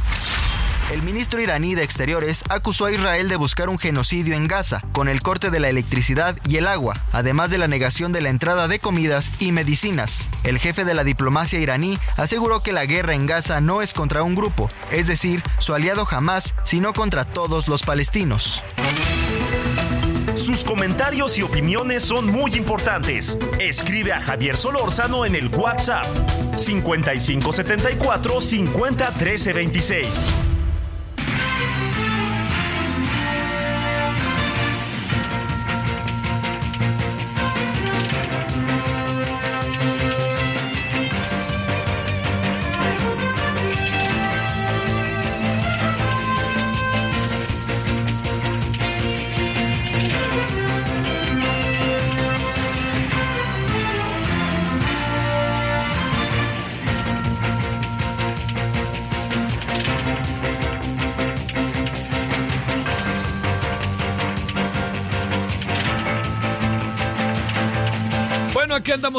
El 0.89 1.01
ministro 1.01 1.41
iraní 1.41 1.75
de 1.75 1.83
Exteriores 1.83 2.45
acusó 2.47 2.85
a 2.85 2.93
Israel 2.93 3.27
de 3.27 3.35
buscar 3.35 3.67
un 3.67 3.77
genocidio 3.77 4.35
en 4.35 4.47
Gaza, 4.47 4.81
con 4.93 5.09
el 5.09 5.21
corte 5.21 5.49
de 5.49 5.59
la 5.59 5.67
electricidad 5.67 6.37
y 6.47 6.55
el 6.55 6.67
agua, 6.67 6.95
además 7.11 7.51
de 7.51 7.57
la 7.57 7.67
negación 7.67 8.13
de 8.13 8.21
la 8.21 8.29
entrada 8.29 8.69
de 8.69 8.79
comidas 8.79 9.33
y 9.39 9.51
medicinas. 9.51 10.29
El 10.45 10.59
jefe 10.59 10.85
de 10.85 10.93
la 10.93 11.03
diplomacia 11.03 11.59
iraní 11.59 11.99
aseguró 12.15 12.63
que 12.63 12.71
la 12.71 12.85
guerra 12.85 13.15
en 13.15 13.25
Gaza 13.25 13.59
no 13.59 13.81
es 13.81 13.93
contra 13.93 14.23
un 14.23 14.33
grupo, 14.33 14.69
es 14.89 15.07
decir, 15.07 15.43
su 15.59 15.73
aliado 15.73 16.05
jamás, 16.05 16.55
sino 16.63 16.93
contra 16.93 17.25
todos 17.25 17.67
los 17.67 17.83
palestinos. 17.83 18.63
Sus 20.37 20.63
comentarios 20.63 21.37
y 21.37 21.41
opiniones 21.41 22.03
son 22.03 22.27
muy 22.27 22.55
importantes. 22.55 23.37
Escribe 23.59 24.13
a 24.13 24.21
Javier 24.21 24.55
Solórzano 24.55 25.25
en 25.25 25.35
el 25.35 25.49
WhatsApp 25.49 26.05
5574 26.55 28.39
50 28.39 29.13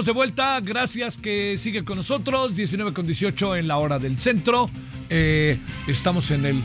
De 0.05 0.13
vuelta, 0.13 0.61
gracias 0.61 1.19
que 1.19 1.59
sigue 1.59 1.85
con 1.85 1.97
nosotros, 1.97 2.55
19 2.55 2.93
con 2.93 3.05
18 3.05 3.57
en 3.57 3.67
la 3.67 3.79
hora 3.79 3.99
del 3.99 4.17
centro. 4.17 4.71
Eh, 5.11 5.59
estamos 5.89 6.31
en 6.31 6.47
el 6.47 6.63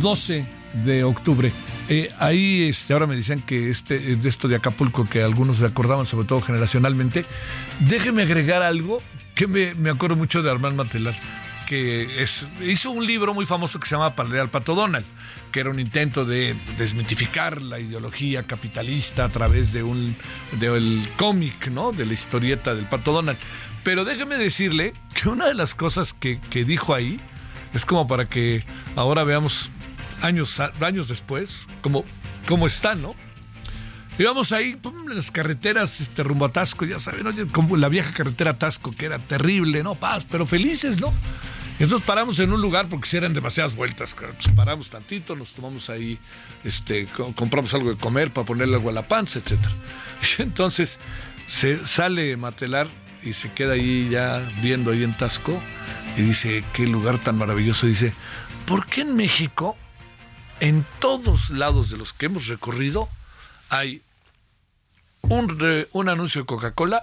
12 0.00 0.46
de 0.84 1.02
octubre. 1.02 1.52
Eh, 1.88 2.08
ahí 2.20 2.68
este, 2.68 2.92
ahora 2.92 3.08
me 3.08 3.16
decían 3.16 3.42
que 3.42 3.68
este, 3.68 3.98
de 4.14 4.28
esto 4.28 4.46
de 4.46 4.54
Acapulco, 4.54 5.08
que 5.08 5.22
algunos 5.22 5.60
acordaban, 5.62 6.06
sobre 6.06 6.28
todo 6.28 6.40
generacionalmente, 6.40 7.24
déjeme 7.80 8.22
agregar 8.22 8.62
algo 8.62 9.02
que 9.34 9.48
me, 9.48 9.74
me 9.74 9.90
acuerdo 9.90 10.14
mucho 10.14 10.40
de 10.40 10.48
Armand 10.48 10.76
Matelar 10.76 11.16
que 11.68 12.24
hizo 12.62 12.90
un 12.90 13.06
libro 13.06 13.34
muy 13.34 13.44
famoso 13.44 13.78
que 13.78 13.86
se 13.86 13.94
llama 13.94 14.16
Para 14.16 14.40
al 14.40 14.48
Pato 14.48 14.74
Donald, 14.74 15.04
que 15.52 15.60
era 15.60 15.68
un 15.68 15.78
intento 15.78 16.24
de 16.24 16.56
desmitificar 16.78 17.62
la 17.62 17.78
ideología 17.78 18.44
capitalista 18.44 19.24
a 19.24 19.28
través 19.28 19.70
de 19.74 19.82
un 19.82 20.16
del 20.52 21.06
cómic, 21.18 21.68
¿no? 21.68 21.92
De 21.92 22.06
la 22.06 22.14
historieta 22.14 22.74
del 22.74 22.86
Pato 22.86 23.12
Donald. 23.12 23.38
Pero 23.84 24.06
déjeme 24.06 24.38
decirle 24.38 24.94
que 25.12 25.28
una 25.28 25.46
de 25.46 25.52
las 25.52 25.74
cosas 25.74 26.14
que, 26.14 26.40
que 26.48 26.64
dijo 26.64 26.94
ahí 26.94 27.20
es 27.74 27.84
como 27.84 28.06
para 28.06 28.26
que 28.26 28.64
ahora 28.96 29.22
veamos 29.24 29.68
años, 30.22 30.58
años 30.80 31.08
después, 31.08 31.66
como, 31.82 32.02
como 32.46 32.66
están, 32.66 33.02
¿no? 33.02 33.14
Íbamos 34.18 34.52
ahí, 34.52 34.74
pum, 34.74 35.06
las 35.08 35.30
carreteras 35.30 36.00
este, 36.00 36.22
rumbo 36.22 36.46
a 36.46 36.48
Tasco, 36.48 36.86
ya 36.86 36.98
saben, 36.98 37.26
oye, 37.26 37.46
como 37.46 37.76
la 37.76 37.90
vieja 37.90 38.10
carretera 38.14 38.58
Tasco, 38.58 38.92
que 38.92 39.04
era 39.04 39.18
terrible, 39.18 39.82
¿no? 39.82 39.96
Paz, 39.96 40.26
pero 40.28 40.46
felices, 40.46 40.98
¿no? 40.98 41.12
Entonces 41.78 42.04
paramos 42.06 42.40
en 42.40 42.52
un 42.52 42.60
lugar 42.60 42.88
porque 42.88 43.08
si 43.08 43.16
eran 43.16 43.34
demasiadas 43.34 43.74
vueltas. 43.76 44.14
Paramos 44.56 44.88
tantito, 44.90 45.36
nos 45.36 45.52
tomamos 45.52 45.90
ahí, 45.90 46.18
este, 46.64 47.06
co- 47.06 47.32
compramos 47.34 47.72
algo 47.74 47.90
de 47.90 47.96
comer 47.96 48.32
para 48.32 48.44
ponerle 48.46 48.74
algo 48.76 48.90
a 48.90 48.92
la 48.92 49.06
panza, 49.06 49.38
etc. 49.38 49.58
Entonces 50.38 50.98
se 51.46 51.84
sale 51.86 52.36
Matelar 52.36 52.88
y 53.22 53.32
se 53.32 53.52
queda 53.52 53.74
ahí 53.74 54.08
ya 54.10 54.38
viendo 54.60 54.90
ahí 54.90 55.04
en 55.04 55.16
Tasco 55.16 55.60
y 56.16 56.22
dice, 56.22 56.64
qué 56.72 56.86
lugar 56.86 57.18
tan 57.18 57.38
maravilloso. 57.38 57.86
Dice, 57.86 58.12
¿por 58.66 58.84
qué 58.86 59.02
en 59.02 59.14
México, 59.14 59.76
en 60.58 60.84
todos 60.98 61.50
lados 61.50 61.90
de 61.90 61.96
los 61.96 62.12
que 62.12 62.26
hemos 62.26 62.48
recorrido, 62.48 63.08
hay 63.70 64.02
un, 65.22 65.86
un 65.92 66.08
anuncio 66.08 66.40
de 66.40 66.46
Coca-Cola 66.46 67.02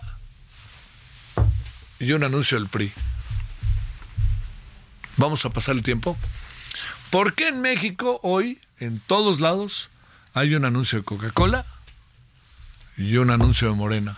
y 1.99 2.11
un 2.11 2.25
anuncio 2.25 2.59
del 2.59 2.67
PRI? 2.67 2.91
Vamos 5.17 5.45
a 5.45 5.49
pasar 5.49 5.75
el 5.75 5.83
tiempo. 5.83 6.17
¿Por 7.09 7.33
qué 7.33 7.47
en 7.47 7.61
México 7.61 8.19
hoy, 8.23 8.59
en 8.79 8.99
todos 8.99 9.39
lados, 9.39 9.89
hay 10.33 10.55
un 10.55 10.65
anuncio 10.65 10.99
de 10.99 11.05
Coca-Cola 11.05 11.65
y 12.97 13.17
un 13.17 13.29
anuncio 13.31 13.69
de 13.69 13.75
Morena? 13.75 14.17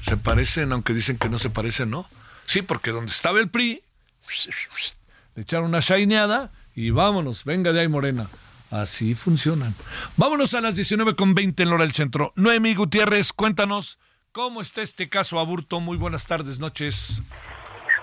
¿Se 0.00 0.16
parecen, 0.16 0.72
aunque 0.72 0.94
dicen 0.94 1.18
que 1.18 1.28
no 1.28 1.38
se 1.38 1.50
parecen, 1.50 1.90
no? 1.90 2.08
Sí, 2.46 2.62
porque 2.62 2.92
donde 2.92 3.10
estaba 3.10 3.40
el 3.40 3.48
PRI, 3.48 3.82
le 5.34 5.42
echaron 5.42 5.66
una 5.66 5.80
shineada 5.80 6.52
y 6.74 6.90
vámonos, 6.90 7.44
venga 7.44 7.72
de 7.72 7.80
ahí 7.80 7.88
Morena. 7.88 8.28
Así 8.70 9.14
funcionan. 9.14 9.74
Vámonos 10.16 10.54
a 10.54 10.60
las 10.60 10.76
19.20 10.76 11.60
en 11.60 11.70
Lora 11.70 11.84
del 11.84 11.92
Centro. 11.92 12.32
Noemí 12.36 12.74
Gutiérrez, 12.74 13.32
cuéntanos 13.32 13.98
cómo 14.32 14.60
está 14.60 14.82
este 14.82 15.08
caso 15.08 15.38
Aburto. 15.38 15.80
Muy 15.80 15.96
buenas 15.96 16.26
tardes, 16.26 16.58
noches. 16.58 17.22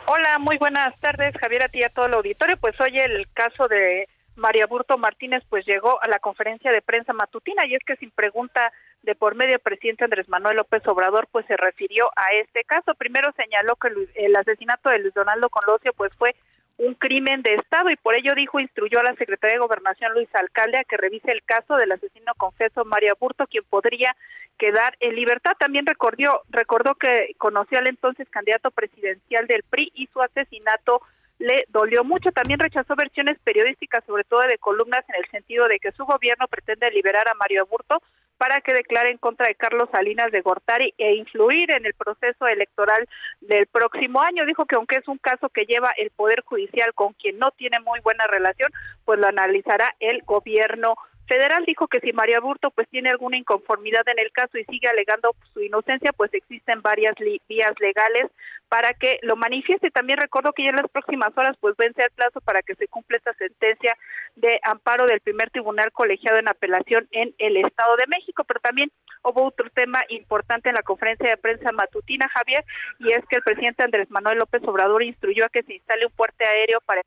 Hola, 0.06 0.38
muy 0.38 0.58
buenas 0.58 0.94
tardes, 1.00 1.34
Javier, 1.39 1.63
a 1.63 1.70
ti 1.70 1.80
y 1.80 1.84
a 1.84 1.89
todo 1.89 2.08
el 2.08 2.13
auditorio. 2.13 2.58
Pues 2.58 2.76
hoy 2.82 3.00
el 3.00 3.26
caso 3.34 3.70
de 3.70 4.10
María 4.36 4.66
Burto 4.68 4.98
Martínez 4.98 5.44
pues 5.50 5.66
llegó 5.66 5.98
a 6.04 6.10
la 6.10 6.20
conferencia 6.20 6.74
de 6.74 6.82
prensa 6.82 7.13
matutina 7.13 7.66
y 7.66 7.76
es 7.76 7.84
que 7.86 7.96
sin 7.96 8.12
pregunta 8.12 8.74
de 9.04 9.16
por 9.16 9.36
medio 9.36 9.56
el 9.56 9.62
presidente 9.62 10.04
Andrés 10.04 10.28
Manuel 10.28 10.58
López 10.58 10.86
Obrador 10.88 11.28
pues 11.32 11.46
se 11.46 11.56
refirió 11.56 12.10
a 12.18 12.34
este 12.42 12.66
caso. 12.66 12.96
Primero 12.96 13.32
señaló 13.38 13.78
que 13.78 13.89
el 14.16 14.36
asesinato 14.36 14.89
de 14.89 15.00
Luis 15.00 15.13
Donaldo 15.13 15.50
Colosio 15.50 15.94
pues 15.94 16.12
fue 16.18 16.36
un 16.78 16.96
crimen 16.96 17.42
de 17.44 17.56
Estado 17.56 17.90
y 17.90 17.96
por 17.96 18.16
ello 18.16 18.32
dijo 18.36 18.60
instruyó 18.60 19.00
a 19.00 19.04
la 19.04 19.16
Secretaría 19.16 19.56
de 19.56 19.64
Gobernación 19.64 20.14
Luis 20.14 20.30
Alcalde 20.34 20.80
a 20.80 20.84
que 20.84 20.98
revise 20.98 21.32
el 21.32 21.44
caso 21.44 21.76
del 21.76 21.92
asesino 21.92 22.34
confeso 22.36 22.84
María 22.86 23.14
Burto, 23.20 23.46
quien 23.48 23.64
podría 23.70 24.16
quedar 24.58 24.96
en 25.00 25.16
libertad. 25.16 25.54
También 25.60 25.86
recordó, 25.86 26.42
recordó 26.50 26.96
que 26.96 27.36
conoció 27.38 27.80
al 27.80 27.88
entonces 27.88 28.28
candidato 28.30 28.72
presidencial 28.72 29.48
del 29.48 29.64
PRI 29.64 29.92
y 29.96 30.08
su 30.08 30.22
asesinato 30.22 31.02
le 31.39 31.65
dolió 31.69 32.04
mucho. 32.04 32.32
También 32.32 32.60
rechazó 32.60 32.96
versiones 32.96 33.38
periodísticas, 33.43 34.04
sobre 34.06 34.24
todo 34.24 34.41
de 34.41 34.58
columnas, 34.58 35.04
en 35.10 35.15
el 35.24 35.30
sentido 35.30 35.67
de 35.67 35.80
que 35.80 35.91
su 35.91 36.06
gobierno 36.06 36.48
pretende 36.48 36.91
liberar 36.91 37.28
a 37.28 37.36
Mario 37.36 37.62
Aburto 37.62 38.02
para 38.38 38.62
que 38.62 38.74
declare 38.74 39.10
en 39.10 39.17
contra 39.17 39.48
de 39.48 39.56
Carlos 39.56 39.89
Salinas 39.91 40.32
de 40.32 40.41
Gortari 40.41 40.93
e 40.98 41.15
influir 41.15 41.72
en 41.72 41.86
el 41.86 41.93
proceso 41.93 42.48
electoral 42.48 43.08
del 43.41 43.67
próximo 43.67 44.22
año. 44.22 44.46
Dijo 44.46 44.65
que 44.65 44.76
aunque 44.76 44.98
es 44.98 45.08
un 45.08 45.17
caso 45.17 45.50
que 45.50 45.65
lleva 45.65 45.91
el 45.98 46.10
Poder 46.12 46.41
Judicial 46.43 46.93
con 46.93 47.13
quien 47.13 47.38
no 47.38 47.52
tiene 47.52 47.80
muy 47.80 48.00
buena 48.02 48.26
relación, 48.28 48.69
pues 49.06 49.19
lo 49.19 49.28
analizará 49.28 49.96
el 50.00 50.24
gobierno 50.24 50.96
federal. 51.28 51.64
Dijo 51.66 51.88
que 51.88 52.00
si 52.00 52.14
Mario 52.14 52.38
Aburto 52.38 52.72
pues 52.72 52.88
tiene 52.90 53.10
alguna 53.10 53.38
inconformidad 53.38 54.08
en 54.08 54.20
el 54.20 54.32
caso 54.32 54.58
y 54.58 54.66
sigue 54.66 54.88
alegando 54.88 55.36
su 55.54 55.62
inocencia, 55.62 56.12
pues 56.14 56.34
existen 56.34 56.82
varias 56.82 57.16
vías 57.48 57.74
legales 57.80 58.26
para 58.70 58.94
que 58.94 59.20
lo 59.22 59.36
manifieste. 59.36 59.92
También 59.92 60.20
recuerdo 60.20 60.54
que 60.54 60.64
ya 60.64 60.70
en 60.70 60.78
las 60.78 60.90
próximas 60.90 61.30
horas 61.36 61.56
pues 61.60 61.76
vence 61.78 62.02
el 62.02 62.12
plazo 62.12 62.42
para 62.42 62.62
que 62.62 62.76
se 62.76 62.88
cumpla 62.88 63.18
esta 63.18 63.34
sentencia 63.36 63.96
de 64.36 64.60
amparo 64.64 65.06
del 65.06 65.22
primer 65.22 65.50
tribunal 65.52 65.92
colegiado 65.92 66.40
en 66.40 66.48
apelación 66.48 67.08
en 67.12 67.34
el 67.38 67.58
Estado 67.58 67.96
de 67.98 68.08
México, 68.08 68.44
pero 68.44 68.60
también 68.60 68.92
hubo 69.24 69.46
otro 69.46 69.70
tema 69.70 70.02
importante 70.10 70.70
en 70.70 70.76
la 70.76 70.84
conferencia 70.84 71.30
de 71.30 71.38
prensa 71.38 71.72
matutina, 71.72 72.28
Javier, 72.30 72.66
y 73.00 73.12
es 73.12 73.24
que 73.30 73.38
el 73.38 73.44
presidente 73.44 73.84
Andrés 73.84 74.10
Manuel 74.10 74.40
López 74.40 74.62
Obrador 74.66 75.04
instruyó 75.04 75.46
a 75.46 75.50
que 75.50 75.64
se 75.64 75.76
instale 75.76 76.06
un 76.06 76.12
puente 76.14 76.46
aéreo 76.46 76.80
para 76.86 77.02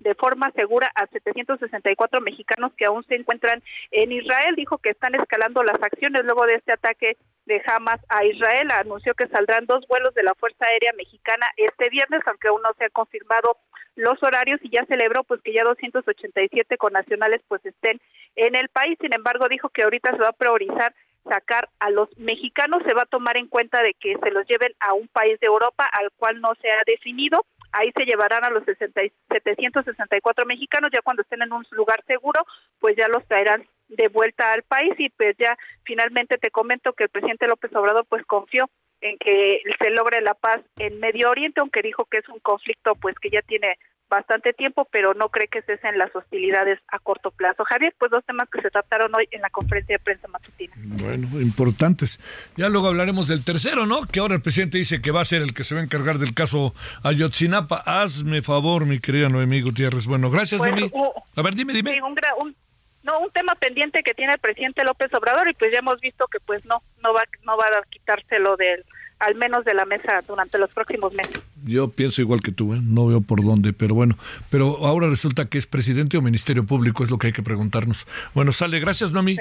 de 0.00 0.14
forma 0.14 0.50
segura 0.52 0.90
a 0.94 1.06
764 1.06 2.20
mexicanos 2.20 2.72
que 2.76 2.86
aún 2.86 3.04
se 3.04 3.16
encuentran 3.16 3.62
en 3.90 4.12
Israel. 4.12 4.54
Dijo 4.56 4.78
que 4.78 4.90
están 4.90 5.14
escalando 5.14 5.62
las 5.62 5.82
acciones 5.82 6.22
luego 6.24 6.46
de 6.46 6.54
este 6.54 6.72
ataque 6.72 7.16
de 7.46 7.62
Hamas 7.66 8.00
a 8.08 8.24
Israel. 8.24 8.70
Anunció 8.72 9.14
que 9.14 9.28
saldrán 9.28 9.66
dos 9.66 9.86
vuelos 9.88 10.14
de 10.14 10.22
la 10.22 10.34
Fuerza 10.34 10.66
Aérea 10.66 10.92
Mexicana 10.96 11.46
este 11.56 11.88
viernes, 11.90 12.22
aunque 12.26 12.48
aún 12.48 12.62
no 12.62 12.70
se 12.78 12.84
han 12.84 12.90
confirmado 12.90 13.56
los 13.96 14.22
horarios 14.22 14.60
y 14.62 14.70
ya 14.70 14.84
celebró 14.86 15.22
pues 15.24 15.40
que 15.42 15.52
ya 15.52 15.64
287 15.64 16.78
connacionales 16.78 17.42
pues 17.48 17.64
estén 17.66 18.00
en 18.36 18.54
el 18.54 18.68
país. 18.68 18.96
Sin 19.00 19.14
embargo, 19.14 19.46
dijo 19.48 19.68
que 19.68 19.82
ahorita 19.82 20.12
se 20.12 20.22
va 20.22 20.28
a 20.28 20.32
priorizar 20.32 20.94
sacar 21.28 21.68
a 21.78 21.90
los 21.90 22.08
mexicanos, 22.18 22.82
se 22.86 22.94
va 22.94 23.02
a 23.02 23.06
tomar 23.06 23.36
en 23.36 23.46
cuenta 23.46 23.82
de 23.82 23.94
que 23.94 24.16
se 24.22 24.30
los 24.30 24.46
lleven 24.46 24.72
a 24.80 24.94
un 24.94 25.08
país 25.08 25.38
de 25.40 25.46
Europa 25.46 25.88
al 25.92 26.10
cual 26.16 26.40
no 26.40 26.52
se 26.60 26.68
ha 26.68 26.82
definido. 26.86 27.44
Ahí 27.72 27.90
se 27.96 28.04
llevarán 28.04 28.44
a 28.44 28.50
los 28.50 28.64
60 28.64 29.04
y 29.04 29.12
764 29.30 30.46
mexicanos, 30.46 30.90
ya 30.92 31.02
cuando 31.02 31.22
estén 31.22 31.42
en 31.42 31.52
un 31.52 31.64
lugar 31.70 32.02
seguro, 32.06 32.44
pues 32.78 32.96
ya 32.96 33.08
los 33.08 33.26
traerán 33.26 33.66
de 33.88 34.08
vuelta 34.08 34.52
al 34.52 34.62
país 34.62 34.92
y 34.98 35.10
pues 35.10 35.36
ya 35.38 35.56
finalmente 35.84 36.38
te 36.38 36.50
comento 36.50 36.92
que 36.92 37.04
el 37.04 37.10
presidente 37.10 37.46
López 37.46 37.74
Obrador 37.74 38.06
pues 38.08 38.24
confió 38.26 38.68
en 39.00 39.18
que 39.18 39.60
se 39.82 39.90
logre 39.90 40.20
la 40.20 40.34
paz 40.34 40.60
en 40.78 41.00
Medio 41.00 41.30
Oriente, 41.30 41.60
aunque 41.60 41.82
dijo 41.82 42.04
que 42.06 42.18
es 42.18 42.28
un 42.28 42.38
conflicto 42.40 42.94
pues 42.94 43.18
que 43.18 43.30
ya 43.30 43.42
tiene 43.42 43.76
bastante 44.12 44.52
tiempo, 44.52 44.86
pero 44.92 45.14
no 45.14 45.30
cree 45.30 45.48
que 45.48 45.62
cesen 45.62 45.96
las 45.96 46.14
hostilidades 46.14 46.78
a 46.88 46.98
corto 46.98 47.30
plazo. 47.30 47.64
Javier, 47.64 47.94
pues 47.98 48.10
dos 48.10 48.22
temas 48.26 48.46
que 48.50 48.60
se 48.60 48.70
trataron 48.70 49.10
hoy 49.14 49.26
en 49.30 49.40
la 49.40 49.48
conferencia 49.48 49.96
de 49.96 50.04
prensa 50.04 50.28
matutina. 50.28 50.74
Bueno, 50.76 51.26
importantes. 51.40 52.20
Ya 52.56 52.68
luego 52.68 52.88
hablaremos 52.88 53.26
del 53.28 53.42
tercero, 53.44 53.86
¿no? 53.86 54.02
Que 54.06 54.20
ahora 54.20 54.34
el 54.34 54.42
presidente 54.42 54.76
dice 54.76 55.00
que 55.00 55.10
va 55.10 55.22
a 55.22 55.24
ser 55.24 55.40
el 55.40 55.54
que 55.54 55.64
se 55.64 55.74
va 55.74 55.80
a 55.80 55.84
encargar 55.84 56.18
del 56.18 56.34
caso 56.34 56.74
Ayotzinapa. 57.02 57.82
Hazme 57.86 58.42
favor, 58.42 58.84
mi 58.84 59.00
querida 59.00 59.28
Noemí 59.30 59.62
Gutiérrez. 59.62 60.06
Bueno, 60.06 60.28
gracias, 60.30 60.60
Pues, 60.60 60.72
Noemí. 60.72 60.90
uh, 60.92 61.10
A 61.36 61.42
ver, 61.42 61.54
dime, 61.54 61.72
dime. 61.72 61.92
Sí, 61.92 62.00
un, 62.00 62.14
un- 62.42 62.56
no, 63.04 63.18
un 63.18 63.30
tema 63.32 63.54
pendiente 63.56 64.02
que 64.04 64.14
tiene 64.14 64.34
el 64.34 64.38
presidente 64.38 64.84
López 64.84 65.12
Obrador 65.14 65.48
y 65.48 65.54
pues 65.54 65.72
ya 65.72 65.80
hemos 65.80 66.00
visto 66.00 66.26
que 66.28 66.38
pues 66.40 66.64
no, 66.66 66.82
no 67.02 67.12
va, 67.12 67.24
no 67.44 67.56
va 67.56 67.64
a 67.64 67.82
quitárselo 67.90 68.56
del, 68.56 68.84
al 69.22 69.36
menos 69.36 69.64
de 69.64 69.72
la 69.72 69.84
mesa 69.84 70.20
durante 70.26 70.58
los 70.58 70.70
próximos 70.70 71.12
meses. 71.14 71.40
Yo 71.62 71.88
pienso 71.90 72.20
igual 72.20 72.40
que 72.40 72.50
tú, 72.50 72.74
¿eh? 72.74 72.80
no 72.82 73.06
veo 73.06 73.20
por 73.20 73.42
dónde, 73.44 73.72
pero 73.72 73.94
bueno. 73.94 74.18
Pero 74.50 74.84
ahora 74.84 75.08
resulta 75.08 75.46
que 75.46 75.58
es 75.58 75.68
presidente 75.68 76.16
o 76.16 76.22
ministerio 76.22 76.64
público, 76.64 77.04
es 77.04 77.10
lo 77.10 77.18
que 77.18 77.28
hay 77.28 77.32
que 77.32 77.42
preguntarnos. 77.42 78.06
Bueno, 78.34 78.52
sale. 78.52 78.80
Gracias, 78.80 79.12
Noemí. 79.12 79.36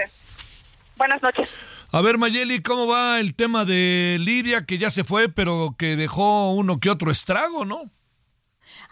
Buenas 0.97 1.23
noches. 1.23 1.49
A 1.91 2.01
ver, 2.01 2.19
Mayeli, 2.19 2.61
¿cómo 2.61 2.85
va 2.85 3.19
el 3.19 3.33
tema 3.33 3.65
de 3.65 4.17
Lidia, 4.19 4.65
que 4.65 4.77
ya 4.77 4.91
se 4.91 5.03
fue, 5.03 5.29
pero 5.29 5.75
que 5.77 5.95
dejó 5.95 6.53
uno 6.53 6.79
que 6.79 6.91
otro 6.91 7.09
estrago, 7.09 7.65
¿no? 7.65 7.91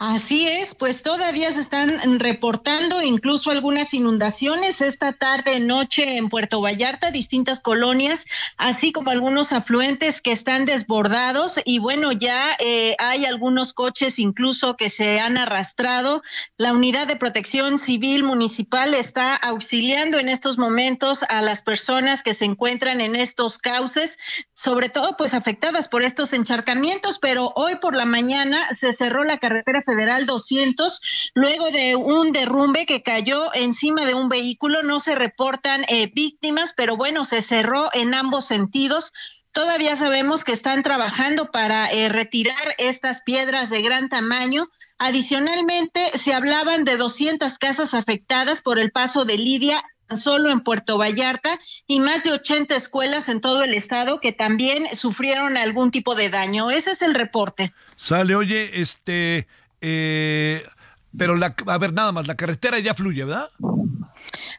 Así 0.01 0.47
es, 0.47 0.75
pues 0.75 1.03
todavía 1.03 1.51
se 1.51 1.59
están 1.59 2.21
reportando 2.21 3.01
incluso 3.01 3.51
algunas 3.51 3.93
inundaciones 3.93 4.79
esta 4.79 5.11
tarde, 5.11 5.59
noche 5.59 6.15
en 6.15 6.29
Puerto 6.29 6.61
Vallarta, 6.61 7.11
distintas 7.11 7.59
colonias, 7.59 8.25
así 8.55 8.93
como 8.93 9.11
algunos 9.11 9.51
afluentes 9.51 10.21
que 10.21 10.31
están 10.31 10.65
desbordados 10.65 11.59
y 11.65 11.79
bueno, 11.79 12.13
ya 12.13 12.55
eh, 12.59 12.95
hay 12.97 13.25
algunos 13.25 13.73
coches 13.73 14.19
incluso 14.19 14.77
que 14.77 14.89
se 14.89 15.19
han 15.19 15.37
arrastrado. 15.37 16.23
La 16.55 16.71
unidad 16.71 17.05
de 17.05 17.17
protección 17.17 17.77
civil 17.77 18.23
municipal 18.23 18.93
está 18.93 19.35
auxiliando 19.35 20.17
en 20.17 20.29
estos 20.29 20.57
momentos 20.57 21.23
a 21.27 21.41
las 21.41 21.61
personas 21.61 22.23
que 22.23 22.33
se 22.33 22.45
encuentran 22.45 23.01
en 23.01 23.17
estos 23.17 23.57
cauces, 23.57 24.17
sobre 24.59 24.89
todo 24.89 25.15
pues 25.15 25.33
afectadas 25.33 25.87
por 25.87 26.03
estos 26.03 26.33
encharcamientos, 26.33 27.17
pero 27.19 27.53
hoy 27.55 27.75
por 27.75 27.95
la 27.95 28.03
mañana 28.03 28.59
se 28.77 28.91
cerró 28.91 29.23
la 29.23 29.37
carretera 29.37 29.81
Federal 29.81 30.25
200 30.25 31.31
luego 31.33 31.71
de 31.71 31.95
un 31.95 32.33
derrumbe 32.33 32.85
que 32.85 33.01
cayó 33.01 33.53
encima 33.53 34.05
de 34.05 34.15
un 34.15 34.27
vehículo. 34.27 34.83
No 34.83 34.99
se 34.99 35.15
reportan 35.15 35.85
eh, 35.87 36.11
víctimas, 36.13 36.73
pero 36.75 36.97
bueno, 36.97 37.23
se 37.23 37.41
cerró 37.41 37.89
en 37.93 38.13
ambos 38.13 38.47
sentidos. 38.47 39.13
Todavía 39.53 39.95
sabemos 39.95 40.43
que 40.43 40.51
están 40.51 40.83
trabajando 40.83 41.51
para 41.51 41.89
eh, 41.91 42.09
retirar 42.09 42.75
estas 42.79 43.21
piedras 43.21 43.69
de 43.69 43.81
gran 43.81 44.09
tamaño. 44.09 44.67
Adicionalmente, 44.97 46.01
se 46.17 46.33
hablaban 46.33 46.83
de 46.83 46.97
200 46.97 47.57
casas 47.59 47.93
afectadas 47.93 48.59
por 48.59 48.77
el 48.77 48.91
paso 48.91 49.23
de 49.23 49.37
Lidia 49.37 49.81
solo 50.15 50.49
en 50.49 50.61
Puerto 50.61 50.97
Vallarta 50.97 51.59
y 51.87 51.99
más 51.99 52.23
de 52.23 52.31
80 52.31 52.75
escuelas 52.75 53.29
en 53.29 53.41
todo 53.41 53.63
el 53.63 53.73
estado 53.73 54.19
que 54.19 54.31
también 54.31 54.87
sufrieron 54.95 55.57
algún 55.57 55.91
tipo 55.91 56.15
de 56.15 56.29
daño. 56.29 56.71
Ese 56.71 56.91
es 56.91 57.01
el 57.01 57.15
reporte. 57.15 57.73
Sale, 57.95 58.35
oye, 58.35 58.81
este, 58.81 59.47
eh, 59.81 60.63
Pero, 61.17 61.35
la, 61.35 61.55
a 61.67 61.77
ver, 61.77 61.93
nada 61.93 62.11
más, 62.11 62.27
la 62.27 62.35
carretera 62.35 62.79
ya 62.79 62.93
fluye, 62.93 63.25
¿verdad? 63.25 63.49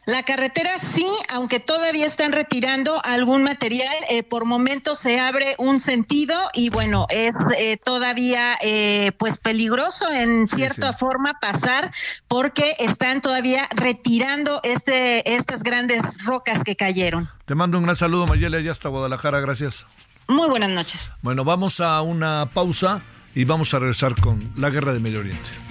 La 0.05 0.23
carretera 0.23 0.79
sí, 0.79 1.05
aunque 1.29 1.59
todavía 1.59 2.07
están 2.07 2.31
retirando 2.31 2.99
algún 3.03 3.43
material, 3.43 3.93
eh, 4.09 4.23
por 4.23 4.45
momentos 4.45 4.97
se 4.97 5.19
abre 5.19 5.55
un 5.59 5.77
sentido 5.77 6.35
y 6.53 6.69
bueno, 6.69 7.05
es 7.09 7.35
eh, 7.57 7.77
todavía 7.77 8.57
eh, 8.63 9.11
pues 9.19 9.37
peligroso 9.37 10.11
en 10.11 10.47
cierta 10.47 10.93
forma 10.93 11.39
pasar 11.39 11.91
porque 12.27 12.75
están 12.79 13.21
todavía 13.21 13.67
retirando 13.75 14.59
este 14.63 15.35
estas 15.35 15.61
grandes 15.61 16.25
rocas 16.25 16.63
que 16.63 16.75
cayeron. 16.75 17.29
Te 17.45 17.53
mando 17.53 17.77
un 17.77 17.83
gran 17.83 17.95
saludo, 17.95 18.25
Mayela, 18.25 18.59
ya 18.59 18.71
hasta 18.71 18.89
Guadalajara, 18.89 19.39
gracias. 19.39 19.85
Muy 20.27 20.49
buenas 20.49 20.69
noches. 20.69 21.11
Bueno, 21.21 21.43
vamos 21.43 21.79
a 21.79 22.01
una 22.01 22.49
pausa 22.51 23.01
y 23.35 23.43
vamos 23.43 23.73
a 23.75 23.79
regresar 23.79 24.15
con 24.19 24.51
la 24.57 24.71
guerra 24.71 24.93
de 24.93 24.99
Medio 24.99 25.19
Oriente. 25.19 25.70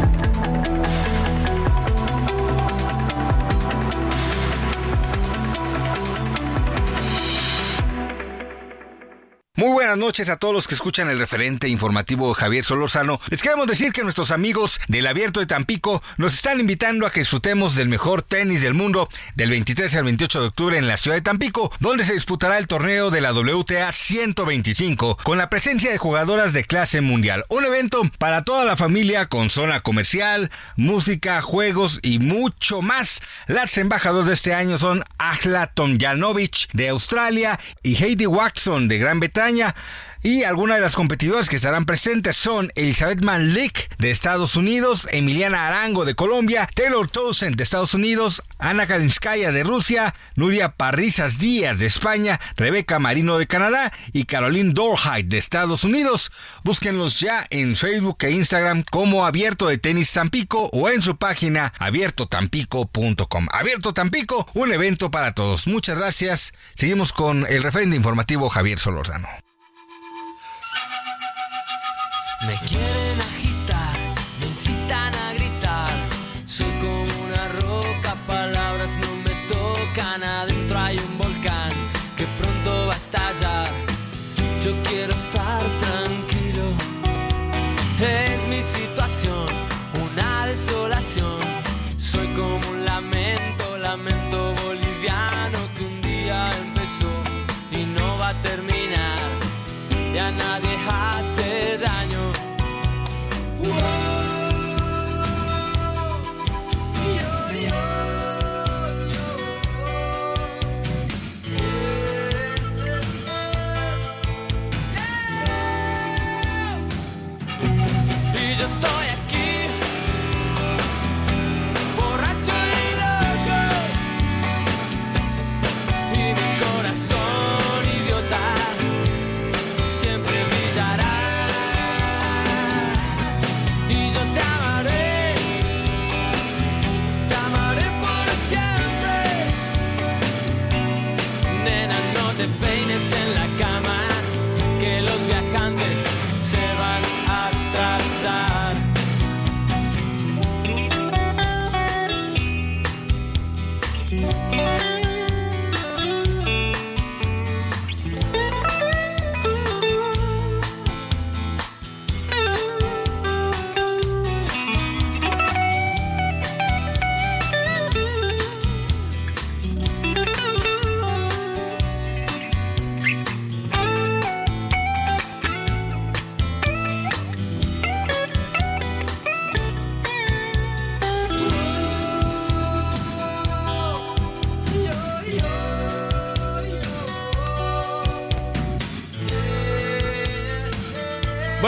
Buenas 9.91 10.05
noches 10.05 10.29
a 10.29 10.37
todos 10.37 10.53
los 10.53 10.69
que 10.69 10.75
escuchan 10.75 11.09
el 11.09 11.19
referente 11.19 11.67
informativo 11.67 12.33
Javier 12.33 12.63
Solorzano. 12.63 13.19
Les 13.29 13.41
queremos 13.41 13.67
decir 13.67 13.91
que 13.91 14.03
nuestros 14.03 14.31
amigos 14.31 14.79
del 14.87 15.05
Abierto 15.05 15.41
de 15.41 15.47
Tampico 15.47 16.01
nos 16.15 16.33
están 16.33 16.61
invitando 16.61 17.05
a 17.05 17.11
que 17.11 17.19
disfrutemos 17.19 17.75
del 17.75 17.89
mejor 17.89 18.21
tenis 18.21 18.61
del 18.61 18.73
mundo 18.73 19.09
del 19.35 19.49
23 19.49 19.93
al 19.95 20.05
28 20.05 20.39
de 20.39 20.47
octubre 20.47 20.77
en 20.77 20.87
la 20.87 20.95
ciudad 20.95 21.17
de 21.17 21.21
Tampico, 21.21 21.73
donde 21.81 22.05
se 22.05 22.13
disputará 22.13 22.57
el 22.57 22.67
torneo 22.67 23.11
de 23.11 23.19
la 23.19 23.33
WTA 23.33 23.91
125 23.91 25.17
con 25.23 25.37
la 25.37 25.49
presencia 25.49 25.91
de 25.91 25.97
jugadoras 25.97 26.53
de 26.53 26.63
clase 26.63 27.01
mundial. 27.01 27.43
Un 27.49 27.65
evento 27.65 28.01
para 28.17 28.45
toda 28.45 28.63
la 28.63 28.77
familia 28.77 29.25
con 29.25 29.49
zona 29.49 29.81
comercial, 29.81 30.51
música, 30.77 31.41
juegos 31.41 31.99
y 32.01 32.19
mucho 32.19 32.81
más. 32.81 33.21
Las 33.47 33.77
embajadoras 33.77 34.27
de 34.27 34.35
este 34.35 34.53
año 34.53 34.77
son 34.77 35.03
Ajla 35.17 35.67
Tomjanovic 35.67 36.71
de 36.71 36.87
Australia 36.87 37.59
y 37.83 38.01
Heidi 38.01 38.25
Watson 38.25 38.87
de 38.87 38.97
Gran 38.97 39.19
Bretaña 39.19 39.75
y 40.23 40.43
algunas 40.43 40.77
de 40.77 40.81
las 40.81 40.95
competidoras 40.95 41.49
que 41.49 41.55
estarán 41.55 41.85
presentes 41.85 42.35
son 42.35 42.71
Elizabeth 42.75 43.23
Manlik 43.23 43.95
de 43.97 44.11
Estados 44.11 44.55
Unidos, 44.55 45.07
Emiliana 45.11 45.67
Arango 45.67 46.05
de 46.05 46.13
Colombia, 46.13 46.69
Taylor 46.75 47.09
Townsend 47.09 47.55
de 47.55 47.63
Estados 47.63 47.95
Unidos, 47.95 48.43
Ana 48.59 48.85
Kalinskaya 48.85 49.51
de 49.51 49.63
Rusia, 49.63 50.13
Nuria 50.35 50.73
Parrizas 50.73 51.39
Díaz 51.39 51.79
de 51.79 51.87
España, 51.87 52.39
Rebeca 52.55 52.99
Marino 52.99 53.39
de 53.39 53.47
Canadá 53.47 53.91
y 54.13 54.25
Caroline 54.25 54.73
Dorheit 54.73 55.27
de 55.27 55.39
Estados 55.39 55.83
Unidos. 55.83 56.31
Búsquenlos 56.63 57.19
ya 57.19 57.47
en 57.49 57.75
Facebook 57.75 58.17
e 58.21 58.31
Instagram 58.31 58.83
como 58.91 59.25
Abierto 59.25 59.67
de 59.67 59.79
Tenis 59.79 60.13
Tampico 60.13 60.69
o 60.71 60.89
en 60.89 61.01
su 61.01 61.17
página 61.17 61.73
abiertotampico.com. 61.79 63.47
Abierto 63.51 63.93
Tampico, 63.93 64.47
un 64.53 64.71
evento 64.71 65.09
para 65.09 65.33
todos. 65.33 65.65
Muchas 65.65 65.97
gracias. 65.97 66.53
Seguimos 66.75 67.11
con 67.11 67.47
el 67.49 67.63
referente 67.63 67.95
informativo 67.95 68.49
Javier 68.49 68.77
Solorzano. 68.77 69.50
Me 72.43 72.57
quieren 72.57 72.90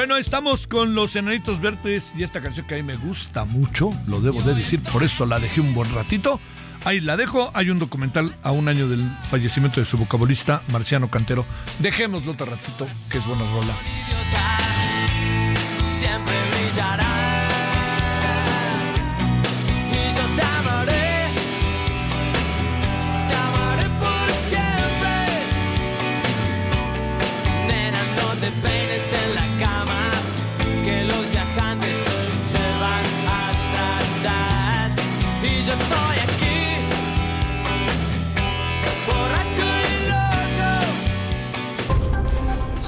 Bueno, 0.04 0.18
estamos 0.18 0.68
con 0.68 0.96
los 0.96 1.16
Enanitos 1.16 1.62
Verdes 1.62 2.14
y 2.18 2.24
esta 2.24 2.42
canción 2.42 2.68
que 2.68 2.74
a 2.74 2.78
mí 2.78 2.84
me 2.84 2.98
gusta 2.98 3.46
mucho, 3.46 3.90
lo 4.06 4.20
debo 4.20 4.42
de 4.42 4.54
decir, 4.54 4.84
por 4.92 5.02
eso 5.02 5.26
la 5.26 5.40
dejé 5.40 5.62
un 5.62 5.74
buen 5.74 5.96
ratito. 5.96 6.42
Ahí 6.84 7.00
la 7.00 7.16
dejo, 7.16 7.52
hay 7.54 7.70
un 7.70 7.80
documental 7.80 8.36
a 8.44 8.52
un 8.52 8.68
año 8.68 8.90
del 8.90 9.10
fallecimiento 9.30 9.80
de 9.80 9.86
su 9.86 9.98
vocabolista 9.98 10.62
Marciano 10.74 11.10
Cantero. 11.10 11.46
Dejémoslo 11.80 12.34
otro 12.34 12.48
ratito, 12.48 12.86
que 13.10 13.18
es 13.18 13.26
buena 13.26 13.46
rola. 13.50 13.74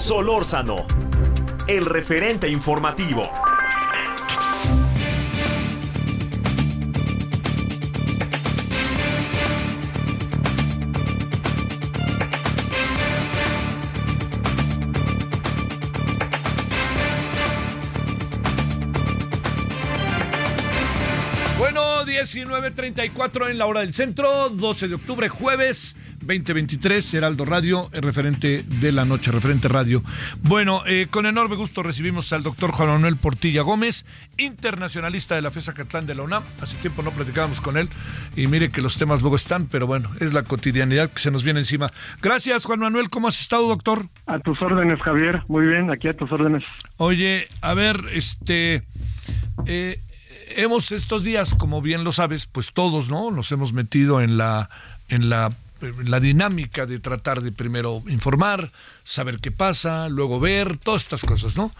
Solórzano, 0.06 0.86
el 1.68 1.84
referente 1.84 2.48
informativo. 2.48 3.24
Bueno, 21.58 22.06
19.34 22.06 23.50
en 23.50 23.58
la 23.58 23.65
hora 23.65 23.80
del 23.80 23.96
centro, 23.96 24.50
12 24.52 24.88
de 24.88 24.94
octubre, 24.94 25.30
jueves. 25.30 25.96
2023, 26.26 27.14
Heraldo 27.14 27.46
Radio, 27.46 27.88
el 27.94 28.02
referente 28.02 28.64
de 28.64 28.92
la 28.92 29.06
noche, 29.06 29.32
referente 29.32 29.68
radio. 29.68 30.02
Bueno, 30.42 30.82
eh, 30.88 31.06
con 31.10 31.28
enorme 31.28 31.56
gusto 31.56 31.84
recibimos 31.84 32.34
al 32.34 32.42
doctor 32.42 32.72
Juan 32.72 32.90
Manuel 32.90 33.16
Portilla 33.16 33.62
Gómez, 33.62 34.06
internacionalista 34.38 35.36
de 35.36 35.44
la 35.44 35.52
FESA 35.52 35.76
Catlán 35.76 36.08
de 36.08 36.16
la 36.16 36.24
UNAM. 36.24 36.44
Hace 36.62 36.78
tiempo 36.78 37.04
no 37.04 37.12
platicábamos 37.12 37.62
con 37.62 37.78
él 37.78 37.88
y 38.36 38.48
mire 38.48 38.70
que 38.70 38.82
los 38.82 38.98
temas 38.98 39.22
luego 39.22 39.36
están, 39.36 39.68
pero 39.68 39.86
bueno, 39.86 40.10
es 40.20 40.34
la 40.34 40.42
cotidianidad 40.42 41.12
que 41.12 41.20
se 41.20 41.30
nos 41.30 41.44
viene 41.44 41.60
encima. 41.60 41.92
Gracias, 42.24 42.66
Juan 42.66 42.80
Manuel. 42.80 43.12
¿Cómo 43.12 43.28
has 43.28 43.40
estado, 43.40 43.68
doctor? 43.68 44.08
A 44.26 44.40
tus 44.40 44.60
órdenes, 44.64 45.00
Javier. 45.04 45.44
Muy 45.48 45.68
bien, 45.68 45.92
aquí 45.92 46.08
a 46.08 46.18
tus 46.18 46.32
órdenes. 46.32 46.64
Oye, 46.98 47.48
a 47.62 47.76
ver, 47.76 47.98
este... 48.12 48.82
Eh, 49.68 50.00
hemos 50.58 50.92
estos 50.92 51.24
días, 51.24 51.54
como 51.54 51.84
bien 51.84 52.04
lo 52.04 52.12
sabes, 52.12 52.48
pues 52.48 52.74
todos, 52.74 53.10
¿no? 53.10 53.30
Nos 53.30 53.52
hemos 53.52 53.74
metido 53.74 54.22
en 54.22 54.38
la 54.38 54.70
en 55.08 55.30
la 55.30 55.52
la 56.06 56.19
dinámica 56.19 56.86
de 56.86 57.00
tratar 57.00 57.41
de 57.41 57.52
primero 57.52 58.02
informar, 58.08 58.71
saber 59.04 59.39
qué 59.39 59.52
pasa, 59.52 60.10
luego 60.10 60.39
ver, 60.39 60.78
todas 60.78 61.04
estas 61.04 61.24
cosas, 61.24 61.58
¿no? 61.58 61.71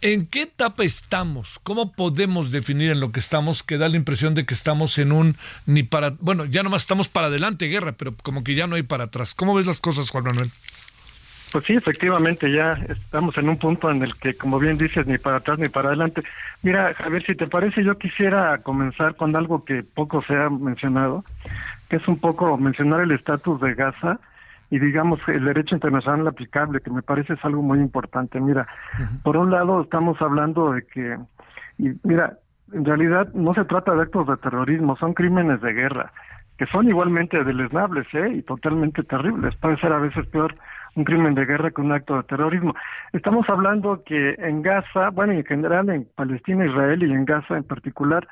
¿En 0.00 0.26
qué 0.26 0.42
etapa 0.42 0.82
estamos? 0.82 1.60
¿Cómo 1.62 1.92
podemos 1.92 2.50
definir 2.50 2.90
en 2.90 2.98
lo 2.98 3.12
que 3.12 3.20
estamos 3.20 3.62
que 3.62 3.78
da 3.78 3.88
la 3.88 3.96
impresión 3.96 4.34
de 4.34 4.44
que 4.44 4.52
estamos 4.52 4.98
en 4.98 5.12
un 5.12 5.36
ni 5.64 5.84
para, 5.84 6.14
bueno, 6.18 6.44
ya 6.44 6.64
nomás 6.64 6.82
estamos 6.82 7.08
para 7.08 7.28
adelante, 7.28 7.66
guerra, 7.66 7.92
pero 7.92 8.12
como 8.22 8.42
que 8.42 8.56
ya 8.56 8.66
no 8.66 8.74
hay 8.74 8.82
para 8.82 9.04
atrás? 9.04 9.32
¿Cómo 9.34 9.54
ves 9.54 9.66
las 9.66 9.78
cosas, 9.78 10.10
Juan 10.10 10.24
Manuel? 10.24 10.50
Pues 11.52 11.66
sí, 11.66 11.74
efectivamente, 11.74 12.50
ya 12.50 12.72
estamos 12.88 13.36
en 13.36 13.48
un 13.50 13.58
punto 13.58 13.90
en 13.90 14.02
el 14.02 14.16
que, 14.16 14.34
como 14.34 14.58
bien 14.58 14.78
dices, 14.78 15.06
ni 15.06 15.18
para 15.18 15.36
atrás 15.36 15.58
ni 15.58 15.68
para 15.68 15.88
adelante. 15.88 16.22
Mira, 16.62 16.96
a 16.98 17.08
ver 17.10 17.24
si 17.26 17.34
te 17.34 17.46
parece, 17.46 17.84
yo 17.84 17.98
quisiera 17.98 18.58
comenzar 18.62 19.16
con 19.16 19.36
algo 19.36 19.62
que 19.64 19.82
poco 19.82 20.24
se 20.26 20.34
ha 20.34 20.48
mencionado, 20.48 21.24
que 21.92 21.96
es 21.96 22.08
un 22.08 22.18
poco 22.18 22.56
mencionar 22.56 23.02
el 23.02 23.10
estatus 23.10 23.60
de 23.60 23.74
Gaza 23.74 24.18
y 24.70 24.78
digamos 24.78 25.20
el 25.28 25.44
derecho 25.44 25.74
internacional 25.74 26.26
aplicable, 26.26 26.80
que 26.80 26.90
me 26.90 27.02
parece 27.02 27.34
es 27.34 27.44
algo 27.44 27.60
muy 27.60 27.80
importante. 27.80 28.40
Mira, 28.40 28.66
por 29.22 29.36
un 29.36 29.50
lado 29.50 29.82
estamos 29.82 30.16
hablando 30.22 30.72
de 30.72 30.86
que, 30.86 31.18
y 31.76 31.90
mira, 32.02 32.38
en 32.72 32.86
realidad 32.86 33.28
no 33.34 33.52
se 33.52 33.66
trata 33.66 33.94
de 33.94 34.04
actos 34.04 34.26
de 34.26 34.38
terrorismo, 34.38 34.96
son 34.96 35.12
crímenes 35.12 35.60
de 35.60 35.74
guerra, 35.74 36.12
que 36.56 36.64
son 36.64 36.88
igualmente 36.88 37.44
deleznables 37.44 38.06
¿eh? 38.14 38.36
y 38.36 38.42
totalmente 38.42 39.02
terribles. 39.02 39.54
Puede 39.56 39.76
ser 39.76 39.92
a 39.92 39.98
veces 39.98 40.26
peor 40.28 40.54
un 40.94 41.04
crimen 41.04 41.34
de 41.34 41.44
guerra 41.44 41.72
que 41.72 41.82
un 41.82 41.92
acto 41.92 42.16
de 42.16 42.22
terrorismo. 42.22 42.74
Estamos 43.12 43.46
hablando 43.50 44.02
que 44.06 44.34
en 44.38 44.62
Gaza, 44.62 45.10
bueno, 45.10 45.34
en 45.34 45.44
general 45.44 45.90
en 45.90 46.08
Palestina, 46.14 46.64
Israel 46.64 47.02
y 47.02 47.12
en 47.12 47.26
Gaza 47.26 47.58
en 47.58 47.64
particular, 47.64 48.26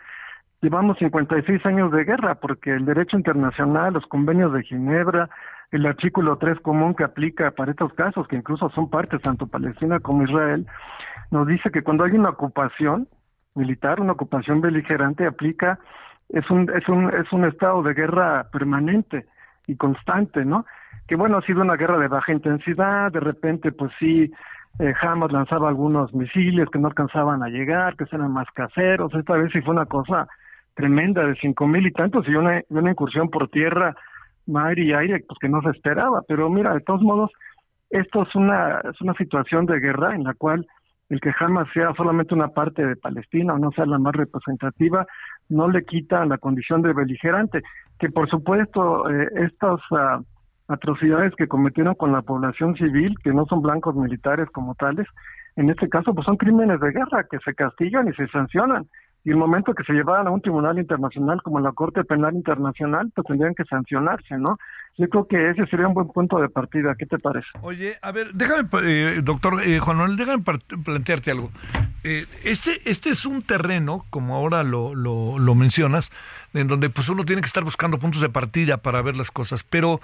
llevamos 0.62 0.98
56 0.98 1.64
años 1.66 1.90
de 1.92 2.04
guerra 2.04 2.36
porque 2.36 2.70
el 2.74 2.84
derecho 2.84 3.16
internacional, 3.16 3.94
los 3.94 4.06
convenios 4.06 4.52
de 4.52 4.62
Ginebra, 4.62 5.30
el 5.70 5.86
artículo 5.86 6.36
3 6.36 6.60
común 6.60 6.94
que 6.94 7.04
aplica 7.04 7.50
para 7.52 7.70
estos 7.70 7.92
casos, 7.94 8.26
que 8.28 8.36
incluso 8.36 8.68
son 8.70 8.90
partes 8.90 9.22
tanto 9.22 9.46
Palestina 9.46 10.00
como 10.00 10.24
Israel, 10.24 10.66
nos 11.30 11.46
dice 11.46 11.70
que 11.70 11.82
cuando 11.82 12.04
hay 12.04 12.12
una 12.12 12.30
ocupación 12.30 13.08
militar, 13.54 14.00
una 14.00 14.12
ocupación 14.12 14.60
beligerante, 14.60 15.26
aplica, 15.26 15.78
es 16.28 16.48
un, 16.50 16.70
es 16.70 16.88
un, 16.88 17.12
es 17.14 17.32
un 17.32 17.44
estado 17.44 17.82
de 17.82 17.94
guerra 17.94 18.48
permanente 18.52 19.26
y 19.66 19.76
constante, 19.76 20.44
¿no? 20.44 20.66
Que 21.06 21.16
bueno, 21.16 21.38
ha 21.38 21.42
sido 21.42 21.62
una 21.62 21.76
guerra 21.76 21.98
de 21.98 22.08
baja 22.08 22.32
intensidad, 22.32 23.10
de 23.12 23.20
repente, 23.20 23.72
pues 23.72 23.92
sí, 23.98 24.30
eh, 24.78 24.94
Hamas 25.00 25.32
lanzaba 25.32 25.68
algunos 25.68 26.12
misiles 26.14 26.68
que 26.70 26.78
no 26.78 26.88
alcanzaban 26.88 27.42
a 27.42 27.48
llegar, 27.48 27.96
que 27.96 28.04
eran 28.10 28.32
más 28.32 28.48
caseros, 28.54 29.12
esta 29.14 29.34
vez 29.34 29.50
sí 29.52 29.60
fue 29.60 29.74
una 29.74 29.86
cosa 29.86 30.28
tremenda 30.80 31.26
de 31.26 31.34
cinco 31.36 31.66
mil 31.66 31.86
y 31.86 31.92
tantos 31.92 32.26
y 32.26 32.34
una, 32.34 32.62
una 32.70 32.90
incursión 32.90 33.28
por 33.28 33.48
tierra, 33.48 33.94
mar 34.46 34.78
y 34.78 34.92
aire, 34.92 35.22
pues 35.26 35.38
que 35.38 35.48
no 35.48 35.60
se 35.62 35.70
esperaba. 35.70 36.22
Pero 36.26 36.48
mira, 36.48 36.72
de 36.74 36.80
todos 36.80 37.02
modos, 37.02 37.30
esto 37.90 38.22
es 38.22 38.34
una, 38.34 38.80
es 38.80 39.00
una 39.00 39.14
situación 39.14 39.66
de 39.66 39.78
guerra 39.78 40.14
en 40.14 40.24
la 40.24 40.34
cual 40.34 40.66
el 41.10 41.20
que 41.20 41.32
Hamas 41.38 41.68
sea 41.74 41.92
solamente 41.96 42.34
una 42.34 42.48
parte 42.48 42.86
de 42.86 42.96
Palestina 42.96 43.54
o 43.54 43.58
no 43.58 43.72
sea 43.72 43.84
la 43.84 43.98
más 43.98 44.14
representativa, 44.14 45.06
no 45.48 45.68
le 45.68 45.84
quita 45.84 46.24
la 46.24 46.38
condición 46.38 46.82
de 46.82 46.92
beligerante. 46.92 47.62
Que 47.98 48.08
por 48.08 48.30
supuesto, 48.30 49.10
eh, 49.10 49.28
estas 49.34 49.80
ah, 49.90 50.20
atrocidades 50.68 51.34
que 51.34 51.48
cometieron 51.48 51.94
con 51.96 52.12
la 52.12 52.22
población 52.22 52.74
civil, 52.76 53.14
que 53.22 53.34
no 53.34 53.44
son 53.46 53.60
blancos 53.60 53.96
militares 53.96 54.48
como 54.50 54.76
tales, 54.76 55.06
en 55.56 55.68
este 55.68 55.88
caso, 55.88 56.14
pues 56.14 56.24
son 56.24 56.36
crímenes 56.36 56.80
de 56.80 56.92
guerra 56.92 57.26
que 57.28 57.38
se 57.44 57.54
castigan 57.54 58.08
y 58.08 58.12
se 58.14 58.28
sancionan 58.28 58.86
y 59.22 59.30
el 59.30 59.36
momento 59.36 59.74
que 59.74 59.84
se 59.84 59.92
llevaran 59.92 60.26
a 60.26 60.30
un 60.30 60.40
tribunal 60.40 60.78
internacional 60.78 61.42
como 61.42 61.60
la 61.60 61.72
Corte 61.72 62.04
Penal 62.04 62.34
Internacional, 62.34 63.12
pues 63.14 63.26
tendrían 63.26 63.54
que 63.54 63.64
sancionarse, 63.64 64.38
¿no? 64.38 64.58
Yo 64.96 65.08
creo 65.08 65.26
que 65.26 65.50
ese 65.50 65.66
sería 65.66 65.86
un 65.86 65.94
buen 65.94 66.08
punto 66.08 66.38
de 66.38 66.48
partida. 66.48 66.94
¿Qué 66.98 67.04
te 67.04 67.18
parece? 67.18 67.46
Oye, 67.60 67.96
a 68.00 68.12
ver, 68.12 68.32
déjame, 68.32 68.68
eh, 68.82 69.20
doctor 69.22 69.62
eh, 69.62 69.78
Juan 69.78 69.98
Manuel, 69.98 70.16
déjame 70.16 70.42
plantearte 70.84 71.30
algo. 71.30 71.50
Eh, 72.02 72.24
este, 72.44 72.72
este 72.86 73.10
es 73.10 73.26
un 73.26 73.42
terreno, 73.42 74.04
como 74.08 74.34
ahora 74.34 74.62
lo, 74.62 74.94
lo, 74.94 75.38
lo, 75.38 75.54
mencionas, 75.54 76.10
en 76.54 76.66
donde 76.66 76.88
pues 76.88 77.10
uno 77.10 77.24
tiene 77.24 77.42
que 77.42 77.46
estar 77.46 77.62
buscando 77.62 77.98
puntos 77.98 78.22
de 78.22 78.30
partida 78.30 78.78
para 78.78 79.02
ver 79.02 79.16
las 79.16 79.30
cosas, 79.30 79.64
pero 79.64 80.00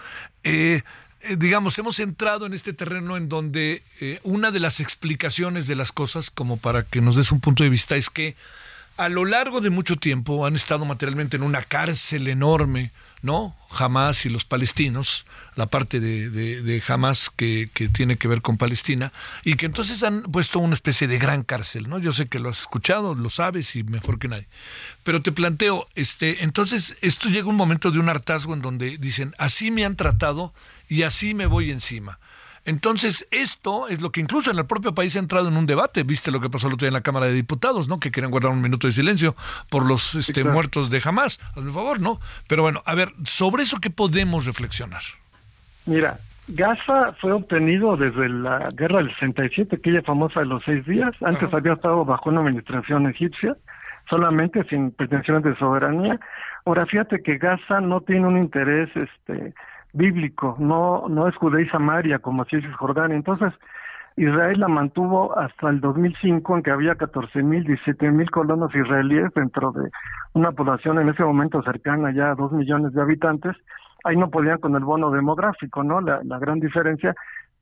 digamos, 1.39 1.79
hemos 1.79 1.99
entrado 1.99 2.45
en 2.47 2.53
este 2.53 2.73
terreno 2.73 3.17
en 3.17 3.29
donde 3.29 3.83
una 4.23 4.51
de 4.51 4.61
las 4.61 4.81
explicaciones 4.81 5.67
de 5.67 5.75
las 5.75 5.91
cosas, 5.91 6.31
como 6.31 6.59
para 6.59 6.83
que 6.85 7.01
nos 7.01 7.17
des 7.17 7.33
un 7.33 7.41
punto 7.41 7.65
de 7.65 7.71
vista, 7.71 7.97
es 7.97 8.11
que 8.11 8.37
a 8.97 9.09
lo 9.09 9.25
largo 9.25 9.61
de 9.61 9.71
mucho 9.71 9.97
tiempo 9.97 10.47
han 10.47 10.55
estado 10.55 10.85
materialmente 10.85 11.37
en 11.37 11.43
una 11.43 11.63
cárcel 11.63 12.29
enorme, 12.29 12.93
¿no? 13.23 13.55
Hamas 13.71 14.25
y 14.25 14.31
los 14.31 14.45
palestinos, 14.45 15.27
la 15.55 15.67
parte 15.67 16.01
de, 16.01 16.31
de, 16.31 16.83
Hamas 16.87 17.31
que, 17.35 17.71
que, 17.75 17.89
tiene 17.89 18.17
que 18.17 18.29
ver 18.29 18.41
con 18.41 18.57
Palestina, 18.57 19.13
y 19.45 19.57
que 19.57 19.67
entonces 19.67 20.03
han 20.03 20.23
puesto 20.23 20.59
una 20.61 20.75
especie 20.75 21.09
de 21.09 21.19
gran 21.19 21.43
cárcel, 21.43 21.89
¿no? 21.89 21.99
Yo 21.99 22.13
sé 22.13 22.27
que 22.27 22.39
lo 22.39 22.49
has 22.49 22.61
escuchado, 22.61 23.15
lo 23.15 23.31
sabes 23.31 23.77
y 23.77 23.83
mejor 23.83 24.19
que 24.19 24.29
nadie. 24.29 24.49
Pero 25.03 25.21
te 25.23 25.33
planteo, 25.33 25.89
este, 25.95 26.45
entonces 26.45 26.97
esto 27.03 27.29
llega 27.29 27.49
un 27.49 27.57
momento 27.57 27.91
de 27.91 27.99
un 27.99 28.09
hartazgo 28.09 28.55
en 28.55 28.63
donde 28.63 28.97
dicen, 28.99 29.35
así 29.39 29.71
me 29.71 29.85
han 29.85 29.97
tratado 29.97 30.55
y 30.89 31.03
así 31.03 31.35
me 31.35 31.47
voy 31.47 31.71
encima. 31.71 32.19
Entonces, 32.67 33.29
esto 33.31 33.87
es 33.87 34.01
lo 34.01 34.11
que 34.11 34.21
incluso 34.21 34.51
en 34.51 34.59
el 34.59 34.67
propio 34.67 34.93
país 34.93 35.15
ha 35.15 35.21
entrado 35.21 35.49
en 35.49 35.57
un 35.57 35.67
debate. 35.67 36.03
Viste 36.03 36.33
lo 36.33 36.41
que 36.41 36.51
pasó 36.51 36.67
el 36.67 36.75
otro 36.75 36.85
día 36.85 36.89
en 36.89 36.95
la 36.95 37.01
Cámara 37.01 37.27
de 37.27 37.33
Diputados, 37.33 37.87
¿no? 37.87 38.01
Que 38.01 38.11
quieren 38.11 38.33
guardar 38.33 38.51
un 38.51 38.61
minuto 38.61 38.89
de 38.89 38.93
silencio 38.93 39.37
por 39.71 39.87
los 39.87 40.17
este, 40.17 40.43
muertos 40.43 40.91
de 40.91 41.01
Hamas. 41.05 41.41
Hazme 41.55 41.71
favor, 41.71 42.01
¿no? 42.01 42.19
Pero 42.49 42.63
bueno, 42.63 42.83
a 42.85 42.97
ver, 42.97 43.13
sobre 43.25 43.63
eso, 43.63 43.79
¿qué 43.81 43.91
podemos 43.91 44.47
reflexionar? 44.47 45.03
Mira, 45.87 46.19
Gaza 46.49 47.13
fue 47.21 47.33
obtenido 47.33 47.97
desde 47.97 48.29
la 48.29 48.69
guerra 48.75 48.99
del 48.99 49.13
67, 49.15 49.77
aquella 49.77 50.03
famosa 50.03 50.41
de 50.41 50.47
los 50.47 50.63
seis 50.65 50.85
días. 50.87 51.15
Antes 51.23 51.55
había 51.55 51.75
estado 51.75 52.05
bajo 52.05 52.31
una 52.31 52.41
administración 52.41 53.09
egipcia, 53.09 53.57
solamente 54.11 54.65
sin 54.65 54.91
pretensiones 54.91 55.45
de 55.45 55.57
soberanía. 55.57 56.19
Ahora, 56.65 56.85
fíjate 56.87 57.23
que 57.23 57.39
Gaza 57.39 57.81
no 57.81 58.01
tiene 58.01 58.27
un 58.27 58.39
interés 58.39 58.91
este 58.97 59.55
bíblico, 59.97 60.57
no, 60.59 61.09
no 61.09 61.27
es 61.29 61.35
Judea 61.37 61.69
Samaria 61.71 62.19
como 62.19 62.43
así 62.43 62.57
es 62.57 62.65
Cisjordania. 62.65 63.17
Entonces, 63.17 63.53
Israel 64.17 64.61
la 64.61 64.69
mantuvo 64.69 65.37
hasta 65.39 65.69
el 65.69 65.81
2005, 65.81 66.57
en 66.57 66.63
que 66.63 66.71
había 66.71 66.95
14 66.95 67.43
mil, 67.43 67.65
17 67.65 68.11
mil 68.11 68.31
colonos 68.31 68.75
israelíes 68.75 69.33
dentro 69.35 69.73
de 69.73 69.91
una 70.33 70.53
población 70.53 70.99
en 70.99 71.09
ese 71.09 71.23
momento 71.23 71.63
cercana 71.63 72.13
ya 72.13 72.31
a 72.31 72.35
2 72.35 72.53
millones 72.53 72.93
de 72.93 73.03
habitantes. 73.03 73.57
Ahí 74.05 74.17
no 74.17 74.31
podían 74.31 74.59
con 74.59 74.75
el 74.75 74.85
bono 74.85 75.11
demográfico, 75.11 75.83
¿no? 75.83 76.01
La, 76.01 76.21
la 76.25 76.39
gran 76.39 76.61
diferencia. 76.61 77.15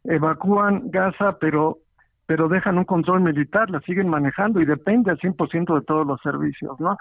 Evacúan 0.04 0.90
Gaza, 0.90 1.38
pero 1.40 1.78
pero 2.26 2.48
dejan 2.48 2.78
un 2.78 2.84
control 2.84 3.20
militar, 3.20 3.68
la 3.70 3.80
siguen 3.80 4.08
manejando 4.08 4.58
y 4.58 4.64
depende 4.64 5.10
al 5.10 5.18
100% 5.18 5.74
de 5.74 5.84
todos 5.84 6.06
los 6.06 6.18
servicios, 6.22 6.80
¿no? 6.80 6.96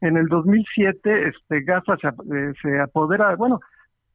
En 0.00 0.16
el 0.16 0.26
2007, 0.26 1.28
este, 1.28 1.62
Gaza 1.62 1.96
se, 1.96 2.06
eh, 2.06 2.52
se 2.62 2.80
apodera, 2.80 3.34
bueno, 3.34 3.58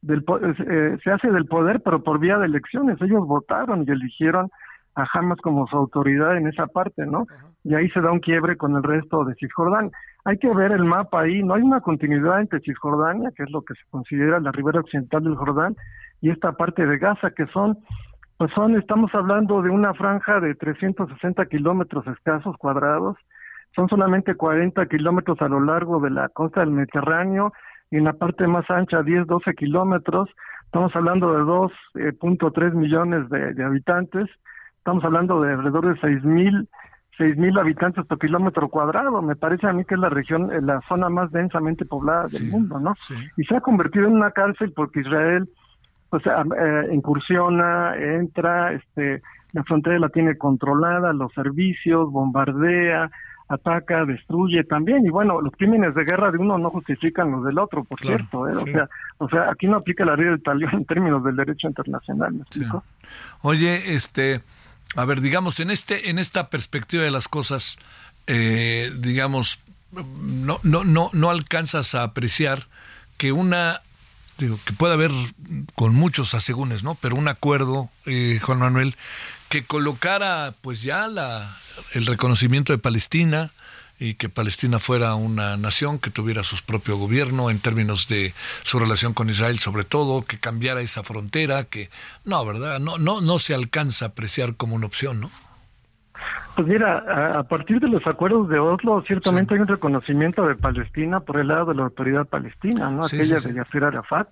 del, 0.04 0.22
eh, 0.68 0.98
se 1.02 1.10
hace 1.10 1.30
del 1.30 1.46
poder, 1.46 1.80
pero 1.82 2.02
por 2.02 2.18
vía 2.18 2.38
de 2.38 2.46
elecciones. 2.46 3.00
Ellos 3.00 3.26
votaron 3.26 3.84
y 3.86 3.90
eligieron 3.90 4.50
a 4.96 5.06
Hamas 5.12 5.38
como 5.40 5.66
su 5.66 5.76
autoridad 5.76 6.36
en 6.36 6.46
esa 6.46 6.66
parte, 6.66 7.06
¿no? 7.06 7.26
Y 7.64 7.74
ahí 7.74 7.88
se 7.90 8.00
da 8.00 8.12
un 8.12 8.20
quiebre 8.20 8.56
con 8.56 8.76
el 8.76 8.82
resto 8.82 9.24
de 9.24 9.34
Cisjordania. 9.34 9.90
Hay 10.24 10.38
que 10.38 10.54
ver 10.54 10.72
el 10.72 10.84
mapa 10.84 11.22
ahí, 11.22 11.42
no 11.42 11.54
hay 11.54 11.62
una 11.62 11.80
continuidad 11.80 12.40
entre 12.40 12.60
Cisjordania, 12.60 13.30
que 13.34 13.42
es 13.42 13.50
lo 13.50 13.62
que 13.62 13.74
se 13.74 13.82
considera 13.90 14.38
la 14.40 14.52
ribera 14.52 14.80
occidental 14.80 15.24
del 15.24 15.36
Jordán, 15.36 15.74
y 16.20 16.30
esta 16.30 16.52
parte 16.52 16.86
de 16.86 16.98
Gaza, 16.98 17.30
que 17.30 17.46
son, 17.46 17.78
pues 18.36 18.52
son, 18.54 18.76
estamos 18.76 19.12
hablando 19.14 19.62
de 19.62 19.70
una 19.70 19.94
franja 19.94 20.38
de 20.38 20.54
360 20.54 21.46
kilómetros 21.46 22.06
escasos 22.06 22.56
cuadrados, 22.58 23.16
son 23.74 23.88
solamente 23.88 24.34
40 24.34 24.86
kilómetros 24.86 25.40
a 25.40 25.48
lo 25.48 25.60
largo 25.60 25.98
de 26.00 26.10
la 26.10 26.28
costa 26.28 26.60
del 26.60 26.70
Mediterráneo, 26.70 27.52
y 27.94 27.98
en 27.98 28.04
la 28.04 28.12
parte 28.12 28.48
más 28.48 28.68
ancha 28.70 29.04
10, 29.04 29.28
12 29.28 29.54
kilómetros. 29.54 30.28
Estamos 30.64 30.94
hablando 30.96 31.32
de 31.32 31.42
2.3 31.44 32.72
eh, 32.72 32.74
millones 32.74 33.28
de, 33.30 33.62
habitantes. 33.62 34.28
Estamos 34.78 35.04
hablando 35.04 35.40
de 35.40 35.52
alrededor 35.52 35.94
de 35.94 36.00
6 36.00 36.24
mil 36.24 36.68
seis 37.16 37.36
mil 37.36 37.56
habitantes 37.56 38.04
por 38.06 38.18
kilómetro 38.18 38.68
cuadrado. 38.68 39.22
Me 39.22 39.36
parece 39.36 39.68
a 39.68 39.72
mí 39.72 39.84
que 39.84 39.94
es 39.94 40.00
la 40.00 40.08
región, 40.08 40.50
eh, 40.50 40.60
la 40.60 40.80
zona 40.88 41.08
más 41.08 41.30
densamente 41.30 41.84
poblada 41.84 42.26
del 42.26 42.50
mundo, 42.50 42.80
¿no? 42.80 42.94
Y 43.36 43.44
se 43.44 43.54
ha 43.54 43.60
convertido 43.60 44.08
en 44.08 44.14
una 44.14 44.32
cárcel 44.32 44.72
porque 44.74 45.02
Israel 45.02 45.48
pues 46.10 46.24
eh, 46.26 46.88
incursiona, 46.92 47.94
entra, 47.96 48.72
este, 48.72 49.22
la 49.52 49.62
frontera 49.62 50.00
la 50.00 50.08
tiene 50.08 50.36
controlada, 50.36 51.12
los 51.12 51.32
servicios, 51.34 52.10
bombardea, 52.10 53.12
ataca, 53.54 54.04
destruye 54.04 54.64
también. 54.64 55.04
Y 55.04 55.10
bueno, 55.10 55.40
los 55.40 55.52
crímenes 55.54 55.94
de 55.94 56.04
guerra 56.04 56.30
de 56.30 56.38
uno 56.38 56.58
no 56.58 56.70
justifican 56.70 57.30
los 57.30 57.44
del 57.44 57.58
otro, 57.58 57.84
por 57.84 58.00
cierto. 58.00 58.48
¿eh? 58.48 58.56
O 58.56 58.64
sea, 58.64 58.88
o 59.18 59.28
sea, 59.28 59.50
aquí 59.50 59.66
no 59.66 59.76
aplica 59.76 60.04
la 60.04 60.16
ley 60.16 60.26
del 60.26 60.42
talión 60.42 60.74
en 60.74 60.84
términos 60.84 61.24
del 61.24 61.36
derecho 61.36 61.68
internacional. 61.68 62.32
¿me 62.32 62.40
explico? 62.42 62.84
Oye, 63.42 63.94
este, 63.94 64.40
a 64.96 65.04
ver, 65.04 65.20
digamos 65.20 65.60
en 65.60 65.70
este, 65.70 66.10
en 66.10 66.18
esta 66.18 66.50
perspectiva 66.50 67.02
de 67.02 67.10
las 67.10 67.28
cosas, 67.28 67.76
eh, 68.26 68.90
digamos, 68.98 69.60
no, 70.20 70.58
no, 70.62 70.84
no, 70.84 71.10
no 71.12 71.30
alcanzas 71.30 71.94
a 71.94 72.02
apreciar 72.02 72.66
que 73.16 73.32
una 73.32 73.80
digo, 74.38 74.58
que 74.64 74.72
puede 74.72 74.94
haber 74.94 75.10
con 75.74 75.94
muchos 75.94 76.34
asegúnes, 76.34 76.84
¿no? 76.84 76.96
Pero 76.96 77.16
un 77.16 77.28
acuerdo, 77.28 77.90
eh, 78.06 78.40
Juan 78.42 78.58
Manuel, 78.58 78.96
que 79.54 79.62
colocara 79.62 80.52
pues 80.62 80.82
ya 80.82 81.06
la, 81.06 81.48
el 81.92 82.06
reconocimiento 82.06 82.72
de 82.72 82.78
Palestina 82.80 83.50
y 84.00 84.14
que 84.14 84.28
Palestina 84.28 84.80
fuera 84.80 85.14
una 85.14 85.56
nación 85.56 86.00
que 86.00 86.10
tuviera 86.10 86.42
su 86.42 86.56
propio 86.66 86.96
gobierno 86.96 87.50
en 87.50 87.60
términos 87.60 88.08
de 88.08 88.34
su 88.64 88.80
relación 88.80 89.14
con 89.14 89.30
Israel 89.30 89.60
sobre 89.60 89.84
todo, 89.84 90.22
que 90.22 90.40
cambiara 90.40 90.80
esa 90.80 91.04
frontera, 91.04 91.62
que 91.62 91.88
no, 92.24 92.44
¿verdad? 92.44 92.80
No, 92.80 92.98
no, 92.98 93.20
no 93.20 93.38
se 93.38 93.54
alcanza 93.54 94.06
a 94.06 94.08
apreciar 94.08 94.56
como 94.56 94.74
una 94.74 94.86
opción, 94.86 95.20
¿no? 95.20 95.30
Pues 96.56 96.66
mira, 96.66 97.38
a, 97.38 97.44
partir 97.44 97.78
de 97.78 97.86
los 97.86 98.04
acuerdos 98.08 98.48
de 98.48 98.58
Oslo, 98.58 99.04
ciertamente 99.06 99.54
hay 99.54 99.60
un 99.60 99.68
reconocimiento 99.68 100.44
de 100.48 100.56
Palestina 100.56 101.20
por 101.20 101.38
el 101.38 101.46
lado 101.46 101.66
de 101.66 101.74
la 101.76 101.84
autoridad 101.84 102.26
palestina, 102.26 102.90
¿no? 102.90 103.06
Aquella 103.06 103.38
de 103.38 103.54
Yasser 103.54 103.84
Arafat, 103.84 104.26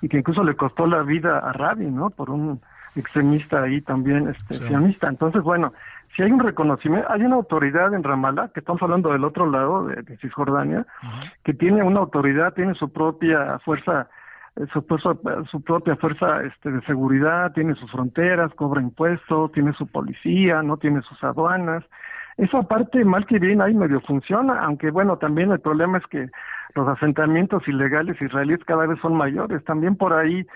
y 0.00 0.08
que 0.08 0.16
incluso 0.16 0.42
le 0.42 0.56
costó 0.56 0.86
la 0.86 1.02
vida 1.02 1.40
a 1.40 1.52
Rabin, 1.52 1.94
¿no? 1.94 2.08
Por 2.08 2.30
un 2.30 2.62
extremista 2.96 3.62
ahí 3.62 3.80
también, 3.80 4.28
este, 4.28 4.54
sionista. 4.54 5.08
Entonces, 5.08 5.42
bueno, 5.42 5.72
si 6.14 6.22
hay 6.22 6.30
un 6.30 6.40
reconocimiento, 6.40 7.10
hay 7.10 7.22
una 7.22 7.36
autoridad 7.36 7.94
en 7.94 8.02
Ramallah, 8.02 8.48
que 8.48 8.60
estamos 8.60 8.82
hablando 8.82 9.12
del 9.12 9.24
otro 9.24 9.50
lado, 9.50 9.86
de, 9.86 10.16
Cisjordania, 10.18 10.86
que 11.42 11.54
tiene 11.54 11.82
una 11.82 12.00
autoridad, 12.00 12.52
tiene 12.54 12.74
su 12.74 12.92
propia 12.92 13.58
fuerza 13.60 14.08
eh, 14.56 14.66
su, 14.72 14.84
su 15.50 15.62
propia 15.62 15.96
fuerza 15.96 16.42
este, 16.42 16.70
de 16.70 16.82
seguridad, 16.82 17.52
tiene 17.52 17.74
sus 17.74 17.90
fronteras, 17.90 18.52
cobra 18.54 18.82
impuestos, 18.82 19.52
tiene 19.52 19.72
su 19.72 19.86
policía, 19.86 20.62
no 20.62 20.76
tiene 20.76 21.00
sus 21.02 21.22
aduanas. 21.24 21.84
Esa 22.36 22.62
parte, 22.62 23.04
mal 23.04 23.26
que 23.26 23.38
bien, 23.38 23.62
ahí 23.62 23.74
medio 23.74 24.00
funciona, 24.00 24.60
aunque 24.64 24.90
bueno, 24.90 25.16
también 25.16 25.52
el 25.52 25.60
problema 25.60 25.98
es 25.98 26.06
que 26.06 26.28
los 26.74 26.88
asentamientos 26.88 27.66
ilegales 27.68 28.20
israelíes 28.20 28.64
cada 28.64 28.86
vez 28.86 28.98
son 29.00 29.14
mayores. 29.14 29.64
También 29.64 29.96
por 29.96 30.12
ahí 30.12 30.46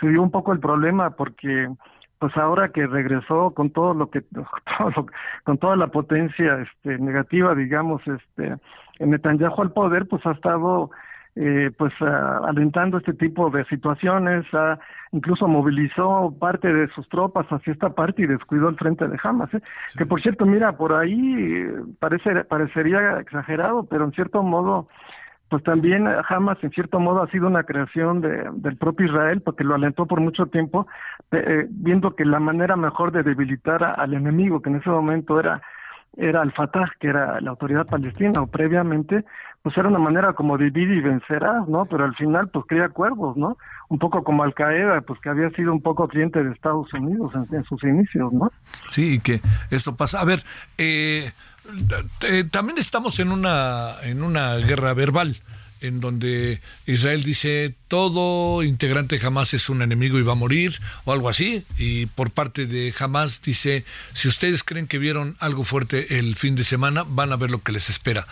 se 0.00 0.08
dio 0.08 0.22
un 0.22 0.30
poco 0.30 0.52
el 0.52 0.60
problema 0.60 1.10
porque 1.10 1.68
pues 2.18 2.36
ahora 2.36 2.70
que 2.70 2.86
regresó 2.86 3.52
con 3.52 3.70
todo 3.70 3.94
lo 3.94 4.10
que 4.10 4.22
con 5.44 5.58
toda 5.58 5.76
la 5.76 5.88
potencia 5.88 6.60
este 6.62 6.98
negativa 6.98 7.54
digamos 7.54 8.02
este 8.06 8.56
Netanyahu 9.00 9.62
al 9.62 9.72
poder 9.72 10.06
pues 10.08 10.24
ha 10.26 10.32
estado 10.32 10.90
eh, 11.38 11.70
pues 11.76 11.92
alentando 12.00 12.96
este 12.96 13.12
tipo 13.12 13.50
de 13.50 13.66
situaciones, 13.66 14.46
incluso 15.12 15.46
movilizó 15.46 16.34
parte 16.40 16.72
de 16.72 16.88
sus 16.88 17.06
tropas 17.10 17.46
hacia 17.48 17.74
esta 17.74 17.90
parte 17.90 18.22
y 18.22 18.26
descuidó 18.26 18.70
el 18.70 18.76
frente 18.76 19.06
de 19.06 19.18
Hamas. 19.22 19.52
¿eh? 19.52 19.60
Que 19.98 20.06
por 20.06 20.22
cierto, 20.22 20.46
mira, 20.46 20.78
por 20.78 20.94
ahí 20.94 21.34
eh, 21.36 21.70
parece, 22.00 22.42
parecería 22.44 23.20
exagerado, 23.20 23.84
pero 23.84 24.06
en 24.06 24.12
cierto 24.12 24.42
modo, 24.42 24.88
pues 25.48 25.62
también 25.62 26.08
Hamas 26.28 26.58
en 26.62 26.70
cierto 26.70 26.98
modo 26.98 27.22
ha 27.22 27.30
sido 27.30 27.46
una 27.46 27.64
creación 27.64 28.20
de, 28.20 28.50
del 28.54 28.76
propio 28.76 29.06
Israel, 29.06 29.40
porque 29.42 29.64
lo 29.64 29.74
alentó 29.74 30.06
por 30.06 30.20
mucho 30.20 30.46
tiempo, 30.46 30.86
eh, 31.30 31.66
viendo 31.68 32.16
que 32.16 32.24
la 32.24 32.40
manera 32.40 32.76
mejor 32.76 33.12
de 33.12 33.22
debilitar 33.22 33.82
al 33.84 34.14
enemigo, 34.14 34.60
que 34.60 34.70
en 34.70 34.76
ese 34.76 34.90
momento 34.90 35.38
era 35.38 35.62
era 36.16 36.42
el 36.42 36.52
Fatah, 36.52 36.90
que 36.98 37.08
era 37.08 37.40
la 37.40 37.50
autoridad 37.50 37.86
palestina, 37.86 38.40
o 38.40 38.46
previamente, 38.46 39.24
pues 39.62 39.76
era 39.76 39.88
una 39.88 39.98
manera 39.98 40.32
como 40.32 40.56
dividir 40.56 40.90
y 40.90 41.00
vencerás, 41.00 41.68
¿no? 41.68 41.84
Pero 41.84 42.04
al 42.04 42.14
final, 42.14 42.48
pues 42.48 42.64
crea 42.66 42.88
cuervos, 42.88 43.36
¿no? 43.36 43.58
Un 43.88 43.98
poco 43.98 44.24
como 44.24 44.42
Al 44.42 44.54
Qaeda, 44.54 45.02
pues 45.02 45.20
que 45.20 45.28
había 45.28 45.50
sido 45.50 45.72
un 45.72 45.82
poco 45.82 46.08
cliente 46.08 46.42
de 46.42 46.52
Estados 46.52 46.92
Unidos 46.94 47.32
en, 47.52 47.64
sus 47.64 47.82
inicios, 47.84 48.32
¿no? 48.32 48.50
Sí, 48.88 49.20
que 49.20 49.40
esto 49.70 49.94
pasa. 49.94 50.20
A 50.20 50.24
ver, 50.24 50.40
eh, 50.78 51.32
eh, 52.22 52.44
también 52.50 52.78
estamos 52.78 53.18
en 53.18 53.32
una, 53.32 53.96
en 54.02 54.22
una 54.22 54.56
guerra 54.56 54.94
verbal 54.94 55.40
en 55.80 56.00
donde 56.00 56.60
Israel 56.86 57.22
dice 57.22 57.74
todo 57.88 58.62
integrante 58.62 59.20
Hamas 59.22 59.52
es 59.52 59.68
un 59.68 59.82
enemigo 59.82 60.18
y 60.18 60.22
va 60.22 60.32
a 60.32 60.36
morir 60.36 60.80
o 61.04 61.12
algo 61.12 61.28
así 61.28 61.64
y 61.76 62.06
por 62.06 62.30
parte 62.30 62.66
de 62.66 62.94
Hamas 62.98 63.42
dice 63.42 63.84
si 64.14 64.28
ustedes 64.28 64.64
creen 64.64 64.86
que 64.86 64.98
vieron 64.98 65.36
algo 65.38 65.64
fuerte 65.64 66.18
el 66.18 66.34
fin 66.34 66.56
de 66.56 66.64
semana 66.64 67.04
van 67.06 67.32
a 67.32 67.36
ver 67.36 67.50
lo 67.50 67.62
que 67.62 67.72
les 67.72 67.90
espera 67.90 68.26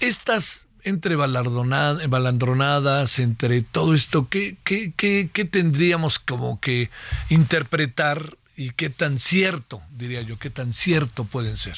estas 0.00 0.66
entre 0.84 1.16
balandronadas, 1.16 3.18
entre 3.18 3.62
todo 3.62 3.94
esto, 3.94 4.28
¿qué, 4.28 4.56
qué, 4.64 4.92
qué, 4.96 5.30
qué 5.32 5.44
tendríamos 5.44 6.18
como 6.18 6.60
que 6.60 6.90
interpretar 7.28 8.36
y 8.56 8.70
qué 8.70 8.90
tan 8.90 9.20
cierto, 9.20 9.80
diría 9.96 10.22
yo, 10.22 10.38
qué 10.38 10.50
tan 10.50 10.72
cierto 10.72 11.24
pueden 11.24 11.56
ser? 11.56 11.76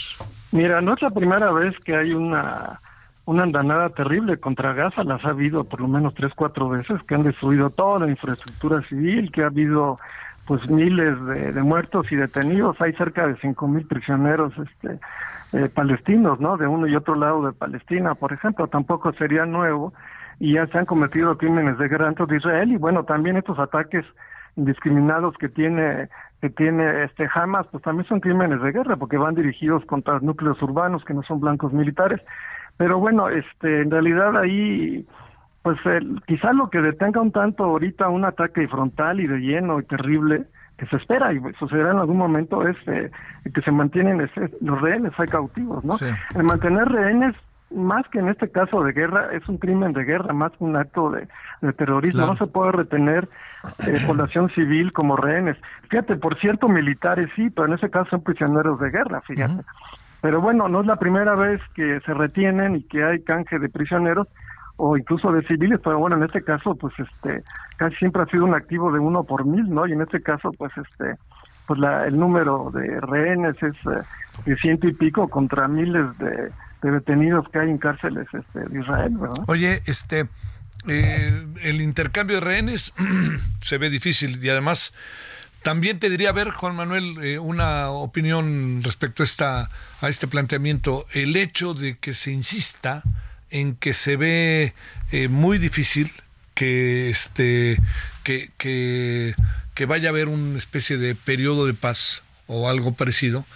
Mira, 0.54 0.80
no 0.80 0.94
es 0.94 1.02
la 1.02 1.10
primera 1.10 1.50
vez 1.50 1.74
que 1.80 1.96
hay 1.96 2.12
una 2.14 2.80
una 3.26 3.42
andanada 3.42 3.88
terrible 3.88 4.38
contra 4.38 4.72
Gaza, 4.72 5.02
las 5.02 5.24
ha 5.24 5.30
habido 5.30 5.64
por 5.64 5.80
lo 5.80 5.88
menos 5.88 6.14
tres, 6.14 6.32
cuatro 6.36 6.68
veces, 6.68 7.02
que 7.08 7.16
han 7.16 7.24
destruido 7.24 7.70
toda 7.70 7.98
la 7.98 8.08
infraestructura 8.08 8.80
civil, 8.82 9.32
que 9.32 9.42
ha 9.42 9.46
habido 9.46 9.98
pues 10.46 10.68
miles 10.70 11.16
de, 11.26 11.60
muertos 11.62 12.06
y 12.12 12.16
detenidos, 12.16 12.80
hay 12.80 12.92
cerca 12.92 13.26
de 13.26 13.36
cinco 13.38 13.66
mil 13.66 13.84
prisioneros 13.84 14.52
este 14.56 15.00
eh, 15.54 15.68
palestinos, 15.70 16.38
¿no? 16.38 16.56
De 16.56 16.68
uno 16.68 16.86
y 16.86 16.94
otro 16.94 17.16
lado 17.16 17.44
de 17.46 17.52
Palestina, 17.52 18.14
por 18.14 18.32
ejemplo, 18.32 18.68
tampoco 18.68 19.12
sería 19.14 19.46
nuevo 19.46 19.92
y 20.38 20.54
ya 20.54 20.68
se 20.68 20.78
han 20.78 20.86
cometido 20.86 21.36
crímenes 21.36 21.78
de 21.78 21.88
guerra 21.88 22.06
dentro 22.06 22.26
de 22.26 22.36
Israel. 22.36 22.70
Y 22.70 22.76
bueno, 22.76 23.02
también 23.02 23.38
estos 23.38 23.58
ataques 23.58 24.04
indiscriminados 24.54 25.36
que 25.36 25.48
tiene 25.48 26.10
que 26.44 26.50
tiene 26.50 27.04
este 27.04 27.26
Hamas, 27.34 27.66
pues 27.68 27.82
también 27.82 28.06
son 28.06 28.20
crímenes 28.20 28.60
de 28.60 28.70
guerra 28.70 28.96
porque 28.96 29.16
van 29.16 29.34
dirigidos 29.34 29.82
contra 29.86 30.20
núcleos 30.20 30.60
urbanos 30.60 31.02
que 31.02 31.14
no 31.14 31.22
son 31.22 31.40
blancos 31.40 31.72
militares 31.72 32.20
pero 32.76 32.98
bueno, 32.98 33.28
este, 33.28 33.82
en 33.82 33.90
realidad 33.90 34.36
ahí, 34.36 35.06
pues 35.62 35.78
el, 35.86 36.20
quizá 36.26 36.52
lo 36.52 36.70
que 36.70 36.80
detenga 36.80 37.20
un 37.20 37.32
tanto 37.32 37.64
ahorita 37.64 38.08
un 38.08 38.24
ataque 38.24 38.66
frontal 38.68 39.20
y 39.20 39.26
de 39.26 39.38
lleno 39.38 39.78
y 39.78 39.84
terrible, 39.84 40.44
que 40.76 40.86
se 40.86 40.96
espera 40.96 41.32
y 41.32 41.40
sucederá 41.58 41.92
en 41.92 41.98
algún 41.98 42.18
momento, 42.18 42.66
es 42.66 42.76
eh, 42.88 43.10
que 43.52 43.60
se 43.60 43.70
mantienen 43.70 44.20
ese, 44.20 44.50
los 44.60 44.80
rehenes 44.80 45.12
hay 45.18 45.28
cautivos, 45.28 45.84
¿no? 45.84 45.94
El 46.34 46.44
mantener 46.44 46.88
rehenes 46.88 47.36
más 47.70 48.06
que 48.08 48.18
en 48.18 48.28
este 48.28 48.50
caso 48.50 48.82
de 48.82 48.92
guerra, 48.92 49.30
es 49.32 49.46
un 49.48 49.58
crimen 49.58 49.92
de 49.92 50.04
guerra, 50.04 50.32
más 50.32 50.52
que 50.52 50.64
un 50.64 50.76
acto 50.76 51.10
de, 51.10 51.26
terrorismo. 51.72 52.26
No 52.26 52.36
se 52.36 52.46
puede 52.46 52.72
retener 52.72 53.28
eh, 53.86 53.98
población 54.06 54.50
civil 54.50 54.92
como 54.92 55.16
rehenes. 55.16 55.56
Fíjate, 55.88 56.16
por 56.16 56.38
cierto, 56.38 56.68
militares 56.68 57.30
sí, 57.34 57.50
pero 57.50 57.68
en 57.68 57.74
ese 57.74 57.90
caso 57.90 58.10
son 58.10 58.22
prisioneros 58.22 58.78
de 58.80 58.90
guerra, 58.90 59.20
fíjate. 59.22 59.62
Pero 60.20 60.40
bueno, 60.40 60.68
no 60.68 60.80
es 60.80 60.86
la 60.86 60.96
primera 60.96 61.34
vez 61.34 61.60
que 61.74 62.00
se 62.00 62.14
retienen 62.14 62.76
y 62.76 62.82
que 62.84 63.04
hay 63.04 63.22
canje 63.22 63.58
de 63.58 63.68
prisioneros 63.68 64.26
o 64.76 64.96
incluso 64.96 65.30
de 65.32 65.42
civiles, 65.46 65.80
pero 65.84 65.98
bueno, 65.98 66.16
en 66.16 66.24
este 66.24 66.42
caso, 66.42 66.74
pues 66.74 66.94
este, 66.98 67.42
casi 67.76 67.94
siempre 67.96 68.22
ha 68.22 68.26
sido 68.26 68.44
un 68.44 68.54
activo 68.54 68.90
de 68.90 68.98
uno 68.98 69.24
por 69.24 69.44
mil, 69.44 69.68
¿no? 69.68 69.86
Y 69.86 69.92
en 69.92 70.00
este 70.00 70.20
caso, 70.22 70.50
pues 70.58 70.72
este, 70.76 71.16
pues 71.66 71.78
la, 71.78 72.06
el 72.06 72.18
número 72.18 72.70
de 72.72 73.00
rehenes 73.00 73.54
es 73.62 73.74
eh, 73.86 74.02
de 74.46 74.56
ciento 74.56 74.88
y 74.88 74.94
pico 74.94 75.28
contra 75.28 75.68
miles 75.68 76.16
de, 76.18 76.50
detenidos 76.90 77.48
que 77.50 77.58
hay 77.58 77.70
en 77.70 77.78
cárceles 77.78 78.26
este, 78.32 78.60
de 78.60 78.80
Israel, 78.80 79.16
¿verdad? 79.18 79.44
Oye, 79.46 79.82
este, 79.86 80.28
eh, 80.86 81.46
el 81.62 81.80
intercambio 81.80 82.36
de 82.36 82.40
rehenes 82.40 82.92
se 83.60 83.78
ve 83.78 83.90
difícil 83.90 84.42
y 84.42 84.48
además 84.48 84.92
también 85.62 85.98
te 85.98 86.10
diría, 86.10 86.30
ver, 86.32 86.50
Juan 86.50 86.76
Manuel, 86.76 87.16
eh, 87.22 87.38
una 87.38 87.88
opinión 87.88 88.80
respecto 88.82 89.22
a, 89.22 89.24
esta, 89.24 89.70
a 90.02 90.08
este 90.10 90.26
planteamiento. 90.26 91.06
El 91.14 91.36
hecho 91.36 91.72
de 91.72 91.96
que 91.96 92.12
se 92.12 92.32
insista 92.32 93.02
en 93.50 93.74
que 93.74 93.94
se 93.94 94.16
ve 94.16 94.74
eh, 95.10 95.28
muy 95.28 95.56
difícil 95.56 96.12
que, 96.54 97.08
este, 97.08 97.78
que, 98.24 98.50
que, 98.58 99.34
que 99.74 99.86
vaya 99.86 100.10
a 100.10 100.12
haber 100.12 100.28
una 100.28 100.58
especie 100.58 100.98
de 100.98 101.14
periodo 101.14 101.64
de 101.64 101.72
paz 101.72 102.22
o 102.46 102.68
algo 102.68 102.92
parecido 102.92 103.46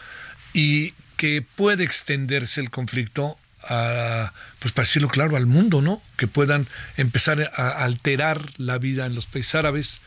y 0.54 0.94
que 1.18 1.42
puede 1.42 1.84
extenderse 1.84 2.62
el 2.62 2.70
conflicto 2.70 3.36
a, 3.68 4.32
pues 4.60 4.72
para 4.72 4.86
decirlo 4.86 5.08
claro, 5.08 5.36
al 5.36 5.46
mundo, 5.46 5.82
¿no? 5.82 6.00
Que 6.16 6.28
puedan 6.28 6.68
empezar 6.96 7.50
a 7.54 7.84
alterar 7.84 8.40
la 8.56 8.78
vida 8.78 9.04
en 9.04 9.14
los 9.14 9.26
países 9.26 9.56
árabes, 9.56 10.00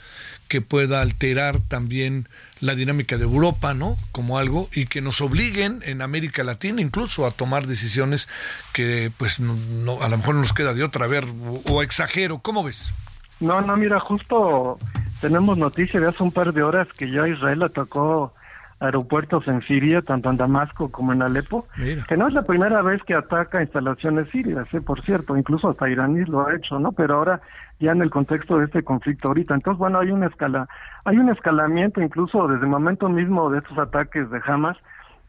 que 0.47 0.61
pueda 0.61 1.01
alterar 1.01 1.59
también 1.59 2.27
la 2.59 2.75
dinámica 2.75 3.17
de 3.17 3.23
Europa, 3.23 3.73
¿no? 3.73 3.97
Como 4.11 4.37
algo 4.37 4.69
y 4.73 4.85
que 4.85 5.01
nos 5.01 5.21
obliguen 5.21 5.81
en 5.85 6.01
América 6.01 6.43
Latina 6.43 6.81
incluso 6.81 7.25
a 7.25 7.31
tomar 7.31 7.67
decisiones 7.67 8.29
que 8.73 9.11
pues 9.17 9.39
no, 9.39 10.01
a 10.01 10.09
lo 10.09 10.17
mejor 10.17 10.35
nos 10.35 10.53
queda 10.53 10.73
de 10.73 10.83
otra, 10.83 11.05
a 11.05 11.09
ver, 11.09 11.25
o, 11.65 11.83
exagero, 11.83 12.39
¿cómo 12.39 12.63
ves? 12.63 12.93
No, 13.41 13.61
no, 13.61 13.75
mira, 13.75 13.99
justo 13.99 14.79
tenemos 15.19 15.57
noticia 15.57 15.99
de 15.99 16.07
hace 16.07 16.23
un 16.23 16.31
par 16.31 16.53
de 16.53 16.63
horas 16.63 16.87
que 16.97 17.11
ya 17.11 17.27
Israel 17.27 17.63
atacó 17.63 18.33
aeropuertos 18.81 19.47
en 19.47 19.61
Siria, 19.61 20.01
tanto 20.01 20.31
en 20.31 20.37
Damasco 20.37 20.91
como 20.91 21.13
en 21.13 21.21
Alepo, 21.21 21.67
que 22.07 22.17
no 22.17 22.27
es 22.27 22.33
la 22.33 22.41
primera 22.41 22.81
vez 22.81 23.01
que 23.03 23.13
ataca 23.13 23.61
instalaciones 23.61 24.27
sirias, 24.29 24.67
¿eh? 24.73 24.81
por 24.81 25.01
cierto, 25.01 25.37
incluso 25.37 25.69
hasta 25.69 25.87
iraníes 25.87 26.27
lo 26.27 26.45
ha 26.45 26.55
hecho, 26.55 26.79
¿no? 26.79 26.91
Pero 26.91 27.15
ahora 27.15 27.41
ya 27.79 27.91
en 27.91 28.01
el 28.01 28.09
contexto 28.09 28.57
de 28.57 28.65
este 28.65 28.83
conflicto 28.83 29.27
ahorita. 29.27 29.53
Entonces, 29.53 29.77
bueno, 29.77 29.99
hay 29.99 30.11
una 30.11 30.27
escala, 30.27 30.67
hay 31.05 31.17
un 31.17 31.29
escalamiento 31.29 32.01
incluso 32.01 32.47
desde 32.47 32.63
el 32.63 32.71
momento 32.71 33.07
mismo 33.07 33.51
de 33.51 33.59
estos 33.59 33.77
ataques 33.77 34.29
de 34.31 34.41
Hamas, 34.45 34.77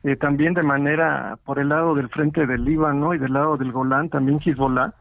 eh, 0.02 0.16
también 0.16 0.54
de 0.54 0.62
manera 0.62 1.36
por 1.44 1.58
el 1.58 1.68
lado 1.68 1.94
del 1.94 2.08
frente 2.08 2.46
del 2.46 2.64
Líbano 2.64 3.14
y 3.14 3.18
del 3.18 3.34
lado 3.34 3.58
del 3.58 3.70
Golán, 3.70 4.08
también 4.08 4.40
Hezbollah, 4.44 4.94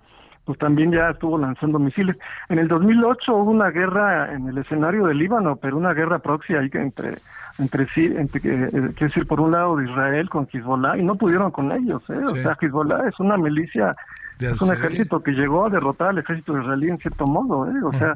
pues 0.44 0.60
también 0.60 0.92
ya 0.92 1.10
estuvo 1.10 1.38
lanzando 1.38 1.80
misiles. 1.80 2.18
En 2.50 2.60
el 2.60 2.68
2008 2.68 3.34
hubo 3.34 3.52
una 3.52 3.70
guerra 3.70 4.34
en 4.34 4.50
el 4.50 4.58
escenario 4.58 5.06
del 5.06 5.18
Líbano, 5.20 5.56
pero 5.56 5.78
una 5.78 5.94
guerra 5.94 6.20
proxy 6.20 6.56
ahí 6.56 6.70
entre 6.74 7.18
entre 7.60 7.88
sí, 7.94 8.06
entre, 8.06 8.40
eh, 8.40 8.70
quiero 8.70 9.08
decir, 9.08 9.28
por 9.28 9.40
un 9.40 9.52
lado 9.52 9.76
de 9.76 9.86
Israel 9.90 10.30
con 10.30 10.48
Hezbollah, 10.52 10.98
y 10.98 11.04
no 11.04 11.16
pudieron 11.16 11.52
con 11.52 11.72
ellos, 11.72 12.02
¿eh? 12.10 12.24
O 12.24 12.30
sea, 12.30 12.58
Hezbollah 12.60 13.08
es 13.08 13.20
una 13.20 13.38
milicia, 13.38 13.96
es 14.40 14.62
un 14.62 14.74
ejército 14.74 15.22
que 15.22 15.32
llegó 15.32 15.66
a 15.66 15.70
derrotar 15.70 16.10
al 16.10 16.18
ejército 16.18 16.60
israelí 16.60 16.90
en 16.90 16.98
cierto 16.98 17.28
modo, 17.28 17.68
¿eh? 17.68 17.84
O 17.84 17.94
sea, 17.94 18.16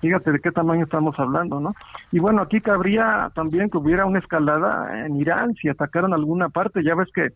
fíjate 0.00 0.32
de 0.32 0.40
qué 0.40 0.50
tamaño 0.50 0.84
estamos 0.84 1.18
hablando, 1.18 1.60
¿no? 1.60 1.70
Y 2.12 2.18
bueno, 2.18 2.42
aquí 2.42 2.60
cabría 2.60 3.30
también 3.34 3.70
que 3.70 3.78
hubiera 3.78 4.06
una 4.06 4.18
escalada 4.18 5.04
en 5.04 5.16
Irán 5.16 5.54
si 5.54 5.68
atacaron 5.68 6.14
alguna 6.14 6.48
parte, 6.48 6.82
ya 6.82 6.94
ves 6.94 7.08
que 7.14 7.30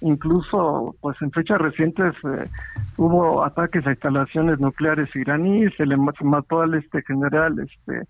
incluso 0.00 0.94
pues 1.00 1.16
en 1.22 1.30
fechas 1.30 1.58
recientes 1.58 2.14
eh, 2.24 2.48
hubo 2.96 3.44
ataques 3.44 3.86
a 3.86 3.90
instalaciones 3.90 4.60
nucleares 4.60 5.08
iraníes, 5.14 5.72
se 5.76 5.86
le 5.86 5.96
mató 5.96 6.62
al 6.62 6.74
este 6.74 7.02
general 7.02 7.58
este 7.58 8.06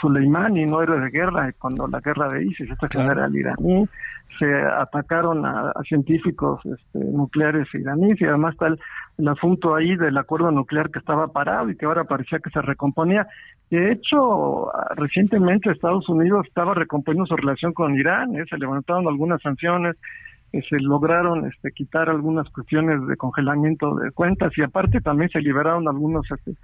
Soleimani 0.00 0.64
no 0.64 0.82
era 0.82 0.96
de 0.96 1.10
guerra 1.10 1.52
cuando 1.58 1.86
la 1.88 2.00
guerra 2.00 2.28
de 2.28 2.44
ISIS, 2.44 2.70
este 2.70 2.98
general 2.98 3.34
iraní, 3.34 3.88
se 4.38 4.46
atacaron 4.62 5.44
a, 5.44 5.72
científicos 5.88 6.60
este, 6.64 6.98
nucleares 6.98 7.68
iraníes 7.74 8.20
y 8.20 8.24
además 8.24 8.54
está 8.54 8.68
el, 8.68 9.28
asunto 9.28 9.74
ahí 9.74 9.94
del 9.96 10.16
acuerdo 10.18 10.50
nuclear 10.50 10.90
que 10.90 10.98
estaba 10.98 11.28
parado 11.28 11.70
y 11.70 11.76
que 11.76 11.86
ahora 11.86 12.04
parecía 12.04 12.38
que 12.38 12.50
se 12.50 12.60
recomponía. 12.60 13.26
De 13.70 13.92
hecho, 13.92 14.70
recientemente 14.96 15.70
Estados 15.70 16.08
Unidos 16.08 16.46
estaba 16.48 16.74
recomponiendo 16.74 17.26
su 17.26 17.36
relación 17.36 17.72
con 17.72 17.94
Irán, 17.94 18.34
¿eh? 18.36 18.44
se 18.48 18.58
levantaron 18.58 19.06
algunas 19.06 19.40
sanciones, 19.42 19.96
eh, 20.52 20.60
se 20.68 20.80
lograron 20.80 21.46
este, 21.46 21.72
quitar 21.72 22.08
algunas 22.10 22.48
cuestiones 22.50 23.06
de 23.06 23.16
congelamiento 23.16 23.94
de 23.96 24.10
cuentas 24.10 24.52
y 24.56 24.62
aparte 24.62 25.00
también 25.00 25.30
se 25.30 25.40
liberaron 25.40 25.88
algunos 25.88 26.30
este, 26.30 26.54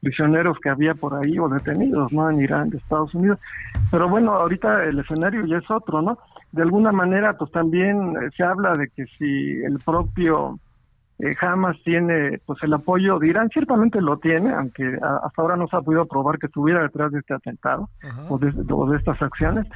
prisioneros 0.00 0.58
que 0.60 0.68
había 0.68 0.94
por 0.94 1.14
ahí 1.14 1.38
o 1.38 1.48
detenidos, 1.48 2.12
¿no? 2.12 2.30
En 2.30 2.40
Irán, 2.40 2.70
de 2.70 2.78
Estados 2.78 3.14
Unidos. 3.14 3.38
Pero 3.90 4.08
bueno, 4.08 4.32
ahorita 4.32 4.84
el 4.84 4.98
escenario 4.98 5.44
ya 5.46 5.58
es 5.58 5.70
otro, 5.70 6.02
¿no? 6.02 6.18
De 6.52 6.62
alguna 6.62 6.92
manera, 6.92 7.34
pues 7.34 7.50
también 7.50 8.16
eh, 8.16 8.30
se 8.36 8.42
habla 8.42 8.74
de 8.74 8.88
que 8.88 9.06
si 9.18 9.62
el 9.62 9.78
propio 9.84 10.58
eh, 11.18 11.34
Hamas 11.40 11.76
tiene, 11.84 12.40
pues 12.44 12.62
el 12.62 12.74
apoyo 12.74 13.18
de 13.18 13.28
Irán, 13.28 13.48
ciertamente 13.48 14.00
lo 14.00 14.16
tiene, 14.18 14.52
aunque 14.52 14.98
hasta 15.02 15.42
ahora 15.42 15.56
no 15.56 15.66
se 15.66 15.76
ha 15.76 15.80
podido 15.80 16.06
probar 16.06 16.38
que 16.38 16.46
estuviera 16.46 16.82
detrás 16.82 17.12
de 17.12 17.20
este 17.20 17.34
atentado 17.34 17.88
o 18.28 18.38
de, 18.38 18.52
de 18.52 18.96
estas 18.96 19.20
acciones. 19.22 19.66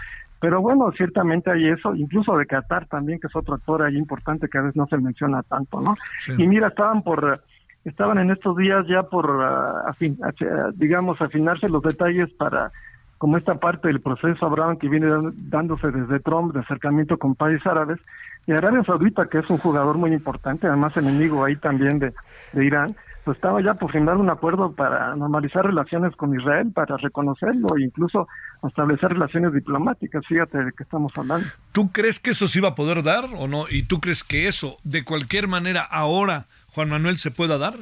Pero 0.41 0.63
bueno, 0.63 0.91
ciertamente 0.97 1.51
hay 1.51 1.69
eso, 1.69 1.95
incluso 1.95 2.37
de 2.37 2.47
Qatar 2.47 2.87
también, 2.87 3.21
que 3.21 3.27
es 3.27 3.37
otro 3.37 3.55
actor 3.55 3.83
ahí 3.83 3.97
importante 3.97 4.49
que 4.49 4.57
a 4.57 4.63
veces 4.63 4.77
no 4.77 4.87
se 4.87 4.97
menciona 4.97 5.43
tanto, 5.43 5.81
¿no? 5.81 5.95
Y 6.39 6.49
mira, 6.49 6.69
estaban 6.69 7.03
por 7.03 7.43
estaban 7.85 8.19
en 8.19 8.31
estos 8.31 8.57
días 8.57 8.87
ya 8.89 9.03
por, 9.05 9.31
uh, 9.31 10.73
digamos, 10.75 11.21
afinarse 11.21 11.69
los 11.69 11.83
detalles 11.83 12.31
para, 12.35 12.71
como 13.19 13.37
esta 13.37 13.55
parte 13.55 13.89
del 13.89 14.01
proceso 14.01 14.45
Abraham 14.47 14.77
que 14.77 14.89
viene 14.89 15.09
dándose 15.37 15.91
desde 15.91 16.21
Trump 16.21 16.53
de 16.53 16.61
acercamiento 16.61 17.19
con 17.19 17.35
países 17.35 17.67
árabes, 17.67 17.99
y 18.47 18.53
Arabia 18.53 18.83
Saudita, 18.85 19.27
que 19.27 19.39
es 19.39 19.51
un 19.51 19.59
jugador 19.59 19.99
muy 19.99 20.13
importante, 20.13 20.67
además 20.67 20.97
enemigo 20.97 21.45
ahí 21.45 21.57
también 21.57 21.99
de, 21.99 22.13
de 22.53 22.65
Irán, 22.65 22.97
pues 23.25 23.37
estaba 23.37 23.61
ya 23.63 23.75
por 23.75 23.93
firmar 23.93 24.17
un 24.17 24.31
acuerdo 24.31 24.73
para 24.73 25.15
normalizar 25.15 25.65
relaciones 25.65 26.17
con 26.17 26.35
Israel, 26.35 26.73
para 26.73 26.97
reconocerlo 26.97 27.77
e 27.77 27.85
incluso 27.85 28.27
establecer 28.67 29.11
relaciones 29.11 29.53
diplomáticas. 29.53 30.27
Fíjate 30.27 30.65
de 30.65 30.73
qué 30.73 30.83
estamos 30.83 31.13
hablando. 31.17 31.47
¿Tú 31.73 31.93
crees 31.93 32.19
que 32.19 32.31
eso 32.31 32.49
se 32.49 32.59
iba 32.59 32.71
a 32.71 32.75
poder 32.75 33.03
dar 33.03 33.27
o 33.37 33.47
no? 33.47 33.65
¿Y 33.71 33.83
tú 33.83 34.01
crees 34.01 34.25
que 34.25 34.49
eso, 34.49 34.77
de 34.85 35.05
cualquier 35.05 35.49
manera, 35.49 35.83
ahora 35.83 36.47
Juan 36.75 36.91
Manuel, 36.91 37.17
se 37.17 37.31
pueda 37.31 37.59
dar? 37.59 37.75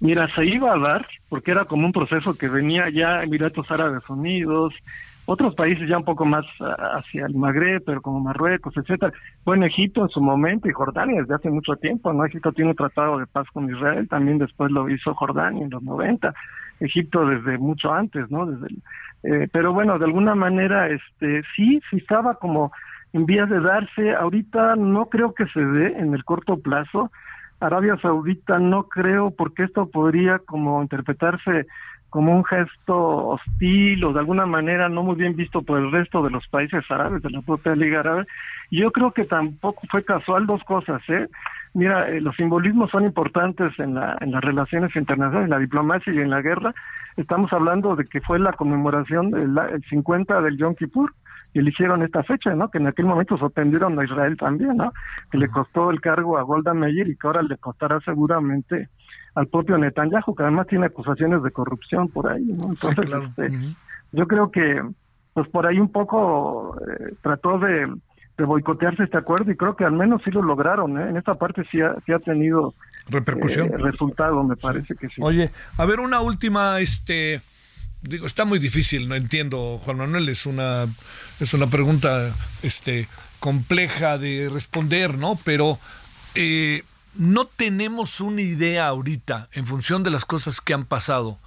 Mira, 0.00 0.28
se 0.34 0.44
iba 0.44 0.74
a 0.74 0.78
dar, 0.78 1.06
porque 1.28 1.50
era 1.50 1.64
como 1.64 1.86
un 1.86 1.92
proceso 1.92 2.36
que 2.36 2.48
venía 2.48 2.90
ya 2.90 3.22
Emiratos 3.22 3.70
Árabes 3.70 4.08
Unidos, 4.10 4.74
otros 5.24 5.54
países 5.54 5.88
ya 5.88 5.98
un 5.98 6.04
poco 6.04 6.24
más 6.24 6.44
ah, 6.60 6.98
hacia 6.98 7.26
el 7.26 7.34
Magreb, 7.34 7.82
pero 7.84 8.00
como 8.00 8.20
Marruecos, 8.20 8.76
etcétera. 8.76 9.12
Bueno, 9.44 9.66
Egipto 9.66 10.02
en 10.02 10.08
su 10.10 10.20
momento 10.20 10.68
y 10.68 10.72
Jordania 10.72 11.22
desde 11.22 11.34
hace 11.34 11.50
mucho 11.50 11.74
tiempo, 11.76 12.12
¿no? 12.12 12.24
Egipto 12.24 12.52
tiene 12.52 12.70
un 12.70 12.76
tratado 12.76 13.18
de 13.18 13.26
paz 13.26 13.46
con 13.52 13.68
Israel, 13.68 14.08
también 14.08 14.38
después 14.38 14.70
lo 14.70 14.88
hizo 14.88 15.14
Jordania 15.14 15.64
en 15.64 15.70
los 15.70 15.82
90, 15.82 16.32
Egipto 16.80 17.26
desde 17.26 17.58
mucho 17.58 17.92
antes, 17.92 18.30
¿no? 18.30 18.46
Desde 18.46 18.68
eh, 19.22 19.48
pero 19.50 19.72
bueno, 19.72 19.98
de 19.98 20.04
alguna 20.04 20.36
manera, 20.36 20.88
este, 20.88 21.42
sí, 21.56 21.80
sí 21.90 21.96
estaba 21.96 22.34
como 22.34 22.70
en 23.12 23.26
vías 23.26 23.48
de 23.50 23.60
darse. 23.60 24.14
Ahorita 24.14 24.76
no 24.76 25.06
creo 25.06 25.34
que 25.34 25.46
se 25.46 25.60
dé 25.60 25.98
en 25.98 26.14
el 26.14 26.24
corto 26.24 26.58
plazo. 26.58 27.10
Arabia 27.60 27.96
Saudita 28.00 28.58
no 28.58 28.88
creo 28.88 29.30
porque 29.30 29.64
esto 29.64 29.86
podría 29.86 30.38
como 30.40 30.82
interpretarse 30.82 31.66
como 32.10 32.34
un 32.34 32.44
gesto 32.44 33.28
hostil 33.28 34.04
o 34.04 34.12
de 34.12 34.20
alguna 34.20 34.46
manera 34.46 34.88
no 34.88 35.02
muy 35.02 35.16
bien 35.16 35.36
visto 35.36 35.62
por 35.62 35.78
el 35.78 35.90
resto 35.90 36.22
de 36.22 36.30
los 36.30 36.46
países 36.48 36.84
árabes, 36.90 37.22
de 37.22 37.30
la 37.30 37.42
propia 37.42 37.74
Liga 37.74 38.00
Árabe. 38.00 38.24
Yo 38.70 38.90
creo 38.90 39.12
que 39.12 39.24
tampoco 39.24 39.82
fue 39.90 40.04
casual 40.04 40.46
dos 40.46 40.62
cosas, 40.64 41.02
¿eh? 41.08 41.28
Mira, 41.74 42.08
eh, 42.08 42.22
los 42.22 42.34
simbolismos 42.36 42.90
son 42.90 43.04
importantes 43.04 43.78
en, 43.78 43.94
la, 43.94 44.16
en 44.20 44.32
las 44.32 44.42
relaciones 44.42 44.96
internacionales, 44.96 45.44
en 45.44 45.50
la 45.50 45.58
diplomacia 45.58 46.10
y 46.10 46.18
en 46.18 46.30
la 46.30 46.40
guerra. 46.40 46.74
Estamos 47.18 47.52
hablando 47.52 47.96
de 47.96 48.06
que 48.06 48.22
fue 48.22 48.38
la 48.38 48.52
conmemoración 48.52 49.30
del 49.30 49.56
el 49.58 49.84
50 49.84 50.40
del 50.40 50.56
Yom 50.56 50.74
Kippur 50.74 51.12
y 51.52 51.58
eligieron 51.58 52.02
esta 52.02 52.22
fecha, 52.22 52.54
¿no? 52.54 52.70
Que 52.70 52.78
en 52.78 52.86
aquel 52.86 53.04
momento 53.04 53.36
sorprendieron 53.36 53.98
a 53.98 54.04
Israel 54.04 54.36
también, 54.38 54.76
¿no? 54.76 54.92
Que 55.30 55.36
le 55.36 55.48
costó 55.48 55.90
el 55.90 56.00
cargo 56.00 56.38
a 56.38 56.42
Golda 56.42 56.72
Meir 56.72 57.08
y 57.08 57.16
que 57.16 57.26
ahora 57.26 57.42
le 57.42 57.58
costará 57.58 58.00
seguramente 58.00 58.88
al 59.36 59.46
propio 59.46 59.78
Netanyahu, 59.78 60.34
que 60.34 60.42
además 60.42 60.66
tiene 60.66 60.86
acusaciones 60.86 61.42
de 61.44 61.52
corrupción 61.52 62.08
por 62.08 62.28
ahí, 62.28 62.42
¿no? 62.42 62.70
Entonces, 62.70 63.06
este, 63.28 63.76
yo 64.12 64.26
creo 64.26 64.50
que, 64.50 64.82
pues 65.32 65.48
por 65.48 65.66
ahí 65.66 65.78
un 65.78 65.92
poco 65.92 66.76
eh, 66.80 67.14
trató 67.22 67.58
de 67.60 67.86
de 68.36 68.44
boicotearse 68.44 69.04
este 69.04 69.16
acuerdo 69.16 69.50
y 69.50 69.56
creo 69.56 69.76
que 69.76 69.84
al 69.84 69.92
menos 69.92 70.20
sí 70.24 70.30
lo 70.30 70.42
lograron. 70.42 70.98
¿eh? 70.98 71.08
En 71.08 71.16
esta 71.16 71.34
parte 71.34 71.62
sí 71.70 71.80
ha, 71.80 71.94
sí 72.04 72.12
ha 72.12 72.18
tenido 72.18 72.74
repercusión. 73.08 73.68
Eh, 73.68 73.78
resultado, 73.78 74.42
me 74.44 74.56
parece 74.56 74.94
que 74.94 75.08
sí. 75.08 75.20
Oye, 75.20 75.50
a 75.78 75.86
ver 75.86 76.00
una 76.00 76.20
última, 76.20 76.78
este, 76.80 77.40
digo, 78.02 78.26
está 78.26 78.44
muy 78.44 78.58
difícil, 78.58 79.08
no 79.08 79.14
entiendo, 79.14 79.78
Juan 79.78 79.96
Manuel, 79.96 80.28
es 80.28 80.44
una, 80.44 80.84
es 81.40 81.54
una 81.54 81.68
pregunta, 81.68 82.30
este, 82.62 83.08
compleja 83.40 84.18
de 84.18 84.50
responder, 84.52 85.16
¿no? 85.16 85.38
Pero 85.44 85.78
eh, 86.34 86.82
no 87.18 87.44
tenemos 87.46 88.20
una 88.20 88.42
idea 88.42 88.88
ahorita, 88.88 89.46
en 89.52 89.66
función 89.66 90.02
de 90.02 90.10
las 90.10 90.24
cosas 90.24 90.60
que 90.60 90.74
han 90.74 90.84
pasado, 90.84 91.38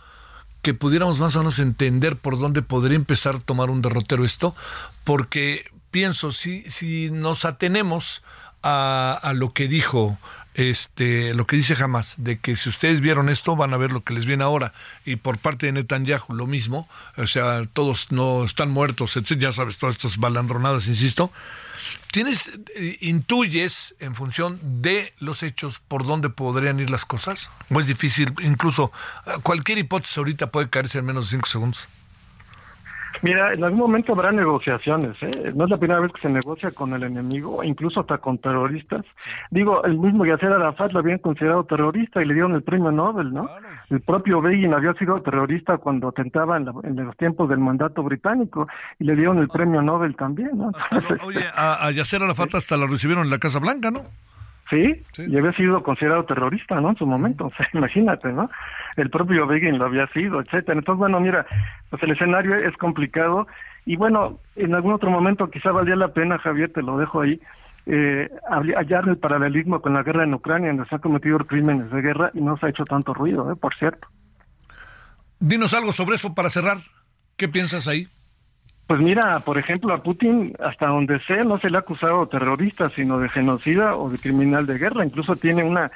que 0.61 0.73
pudiéramos 0.73 1.19
más 1.19 1.35
o 1.35 1.39
menos 1.39 1.59
entender 1.59 2.17
por 2.17 2.37
dónde 2.37 2.61
podría 2.61 2.95
empezar 2.95 3.35
a 3.35 3.39
tomar 3.39 3.69
un 3.69 3.81
derrotero 3.81 4.25
esto, 4.25 4.55
porque 5.03 5.65
pienso, 5.91 6.31
si, 6.31 6.63
si 6.69 7.09
nos 7.11 7.45
atenemos 7.45 8.23
a, 8.61 9.17
a 9.21 9.33
lo 9.33 9.53
que 9.53 9.67
dijo 9.67 10.17
este, 10.59 11.33
lo 11.33 11.47
que 11.47 11.55
dice 11.55 11.75
jamás, 11.75 12.15
de 12.17 12.39
que 12.39 12.55
si 12.55 12.67
ustedes 12.67 12.99
vieron 12.99 13.29
esto 13.29 13.55
van 13.55 13.73
a 13.73 13.77
ver 13.77 13.91
lo 13.93 14.03
que 14.03 14.13
les 14.13 14.25
viene 14.25 14.43
ahora. 14.43 14.73
Y 15.05 15.15
por 15.15 15.37
parte 15.37 15.67
de 15.67 15.71
Netanyahu 15.71 16.33
lo 16.33 16.47
mismo, 16.47 16.89
o 17.15 17.27
sea, 17.27 17.61
todos 17.71 18.11
no 18.11 18.43
están 18.43 18.69
muertos, 18.69 19.13
ya 19.37 19.51
sabes, 19.53 19.77
todas 19.77 19.95
estas 19.95 20.17
balandronadas, 20.17 20.87
insisto. 20.87 21.31
¿Tienes, 22.11 22.51
eh, 22.75 22.97
intuyes 23.01 23.95
en 23.99 24.15
función 24.15 24.59
de 24.61 25.13
los 25.19 25.43
hechos 25.43 25.79
por 25.79 26.05
dónde 26.05 26.29
podrían 26.29 26.79
ir 26.79 26.89
las 26.89 27.05
cosas? 27.05 27.49
¿O 27.69 27.79
es 27.79 27.87
difícil? 27.87 28.33
Incluso 28.41 28.91
cualquier 29.43 29.77
hipótesis 29.77 30.17
ahorita 30.17 30.51
puede 30.51 30.69
caerse 30.69 30.99
en 30.99 31.05
menos 31.05 31.25
de 31.25 31.37
cinco 31.37 31.47
segundos. 31.47 31.87
Mira, 33.21 33.53
en 33.53 33.63
algún 33.63 33.79
momento 33.79 34.13
habrá 34.13 34.31
negociaciones, 34.31 35.15
¿eh? 35.21 35.51
No 35.55 35.65
es 35.65 35.69
la 35.69 35.77
primera 35.77 35.99
vez 35.99 36.11
que 36.13 36.21
se 36.21 36.29
negocia 36.29 36.71
con 36.71 36.93
el 36.93 37.03
enemigo, 37.03 37.63
incluso 37.63 38.01
hasta 38.01 38.17
con 38.17 38.37
terroristas. 38.37 39.05
Digo, 39.51 39.83
el 39.83 39.97
mismo 39.97 40.25
Yasser 40.25 40.51
Arafat 40.51 40.93
lo 40.93 40.99
habían 40.99 41.19
considerado 41.19 41.63
terrorista 41.65 42.21
y 42.21 42.25
le 42.25 42.33
dieron 42.33 42.53
el 42.53 42.63
premio 42.63 42.91
Nobel, 42.91 43.33
¿no? 43.33 43.49
El 43.89 44.01
propio 44.01 44.41
Begin 44.41 44.73
había 44.73 44.93
sido 44.93 45.21
terrorista 45.21 45.77
cuando 45.77 46.09
atentaba 46.09 46.57
en, 46.57 46.65
los 46.65 47.17
tiempos 47.17 47.49
del 47.49 47.59
mandato 47.59 48.03
británico 48.03 48.67
y 48.99 49.03
le 49.03 49.15
dieron 49.15 49.39
el 49.39 49.49
premio 49.49 49.81
Nobel 49.81 50.15
también, 50.15 50.51
¿no? 50.57 50.71
oye, 51.25 51.43
a, 51.55 51.85
a 51.85 51.91
Yasser 51.91 52.23
Arafat 52.23 52.55
hasta 52.55 52.77
lo 52.77 52.87
recibieron 52.87 53.25
en 53.25 53.31
la 53.31 53.39
Casa 53.39 53.59
Blanca, 53.59 53.91
¿no? 53.91 54.03
Sí, 54.69 55.03
y 55.17 55.35
había 55.35 55.51
sido 55.53 55.81
considerado 55.81 56.25
terrorista, 56.25 56.79
¿no? 56.79 56.91
En 56.91 56.95
su 56.95 57.07
momento, 57.07 57.47
o 57.47 57.51
sea, 57.51 57.67
imagínate, 57.73 58.31
¿no? 58.31 58.49
El 58.97 59.09
propio 59.09 59.47
Begin 59.47 59.79
lo 59.79 59.85
había 59.85 60.05
sido, 60.07 60.39
etcétera. 60.39 60.77
Entonces, 60.77 60.99
bueno, 60.99 61.19
mira, 61.19 61.45
pues 61.89 62.03
el 62.03 62.11
escenario 62.11 62.55
es 62.55 62.75
complicado 62.77 63.47
y 63.85 63.95
bueno, 63.95 64.39
en 64.55 64.75
algún 64.75 64.93
otro 64.93 65.09
momento 65.09 65.49
quizá 65.49 65.71
valía 65.71 65.95
la 65.95 66.09
pena, 66.09 66.37
Javier, 66.37 66.71
te 66.71 66.83
lo 66.83 66.97
dejo 66.97 67.21
ahí, 67.21 67.39
eh, 67.87 68.29
hallar 68.49 69.09
el 69.09 69.17
paralelismo 69.17 69.81
con 69.81 69.93
la 69.93 70.03
guerra 70.03 70.23
en 70.23 70.35
Ucrania, 70.35 70.69
donde 70.69 70.85
se 70.87 70.95
han 70.95 71.01
cometido 71.01 71.39
crímenes 71.39 71.89
de 71.89 72.01
guerra 72.01 72.29
y 72.35 72.41
no 72.41 72.55
se 72.57 72.67
ha 72.67 72.69
hecho 72.69 72.83
tanto 72.83 73.15
ruido, 73.15 73.51
¿eh? 73.51 73.55
Por 73.55 73.73
cierto. 73.75 74.07
Dinos 75.39 75.73
algo 75.73 75.91
sobre 75.91 76.17
eso 76.17 76.35
para 76.35 76.51
cerrar. 76.51 76.77
¿Qué 77.37 77.47
piensas 77.47 77.87
ahí? 77.87 78.07
Pues 78.89 79.01
mira, 79.01 79.39
por 79.41 79.59
ejemplo, 79.59 79.93
a 79.93 80.01
Putin, 80.01 80.51
hasta 80.59 80.87
donde 80.87 81.19
sé, 81.19 81.45
no 81.45 81.59
se 81.59 81.69
le 81.69 81.77
ha 81.77 81.81
acusado 81.81 82.21
de 82.21 82.31
terrorista, 82.31 82.89
sino 82.89 83.19
de 83.19 83.29
genocida 83.29 83.95
o 83.95 84.09
de 84.09 84.17
criminal 84.17 84.65
de 84.65 84.79
guerra. 84.79 85.05
Incluso 85.05 85.35
tiene 85.35 85.63
una 85.63 85.91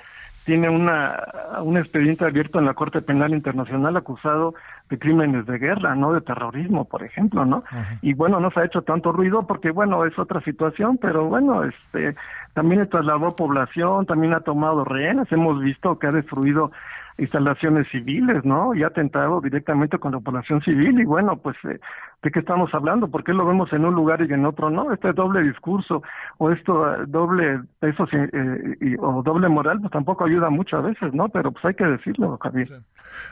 tiene 0.46 0.70
una 0.70 1.18
un 1.64 1.76
expediente 1.78 2.24
abierto 2.24 2.60
en 2.60 2.66
la 2.66 2.76
Corte 2.76 3.02
Penal 3.02 3.34
Internacional 3.34 3.98
acusado 3.98 4.54
de 4.92 5.00
crímenes 5.00 5.48
de 5.48 5.58
guerra, 5.58 5.96
no 5.96 6.14
de 6.14 6.22
terrorismo, 6.22 6.86
por 6.86 7.02
ejemplo, 7.02 7.46
¿no? 7.46 7.64
Y 8.04 8.14
bueno, 8.14 8.40
no 8.40 8.52
se 8.52 8.60
ha 8.60 8.66
hecho 8.66 8.84
tanto 8.84 9.12
ruido 9.12 9.48
porque 9.48 9.72
bueno, 9.72 10.06
es 10.06 10.20
otra 10.20 10.42
situación, 10.42 11.00
pero 11.02 11.26
bueno, 11.26 11.64
este 11.64 12.16
también 12.54 12.88
trasladó 12.90 13.30
población, 13.30 14.06
también 14.06 14.36
ha 14.36 14.42
tomado 14.42 14.86
rehenes, 14.86 15.32
hemos 15.32 15.60
visto 15.62 15.98
que 15.98 16.06
ha 16.06 16.12
destruido 16.12 16.72
instalaciones 17.18 17.88
civiles, 17.92 18.44
¿no? 18.44 18.74
Y 18.74 18.84
ha 18.84 18.88
atentado 18.88 19.40
directamente 19.42 20.00
con 20.00 20.14
la 20.14 20.20
población 20.20 20.62
civil 20.62 21.00
y 21.00 21.06
bueno, 21.06 21.38
pues 21.38 21.56
eh, 21.64 21.80
¿de 22.22 22.32
qué 22.32 22.40
estamos 22.40 22.74
hablando? 22.74 23.08
¿Por 23.08 23.24
qué 23.24 23.34
lo 23.34 23.46
vemos 23.46 23.72
en 23.72 23.86
un 23.86 23.94
lugar 23.94 24.22
y 24.22 24.34
en 24.34 24.46
otro 24.46 24.70
no? 24.70 24.92
Este 24.92 25.14
doble 25.14 25.44
discurso 25.44 26.02
o 26.38 26.52
esto 26.52 26.92
eh, 26.92 27.06
doble 27.08 27.62
eso 27.82 28.08
eh, 28.12 28.96
o 29.00 29.22
doble 29.22 29.48
moral 29.48 29.80
pues 29.80 29.92
tampoco 29.92 30.26
ayuda 30.26 30.50
mucho 30.50 30.78
a 30.78 30.82
veces, 30.82 31.14
¿no? 31.14 31.30
Pero 31.30 31.52
pues 31.52 31.64
hay 31.66 31.76
que 31.76 31.86
decirlo, 31.86 32.38
Javier. 32.42 32.82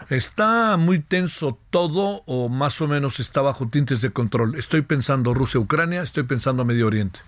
¿Está 0.09 0.77
muy 0.77 0.99
tenso 0.99 1.57
todo 1.69 2.21
o 2.27 2.49
más 2.49 2.81
o 2.81 2.87
menos 2.87 3.19
está 3.19 3.41
bajo 3.41 3.67
tintes 3.67 4.01
de 4.01 4.11
control? 4.11 4.55
Estoy 4.57 4.83
pensando 4.83 5.33
Rusia-Ucrania, 5.33 6.03
estoy 6.03 6.23
pensando 6.23 6.65
Medio 6.65 6.87
Oriente. 6.87 7.21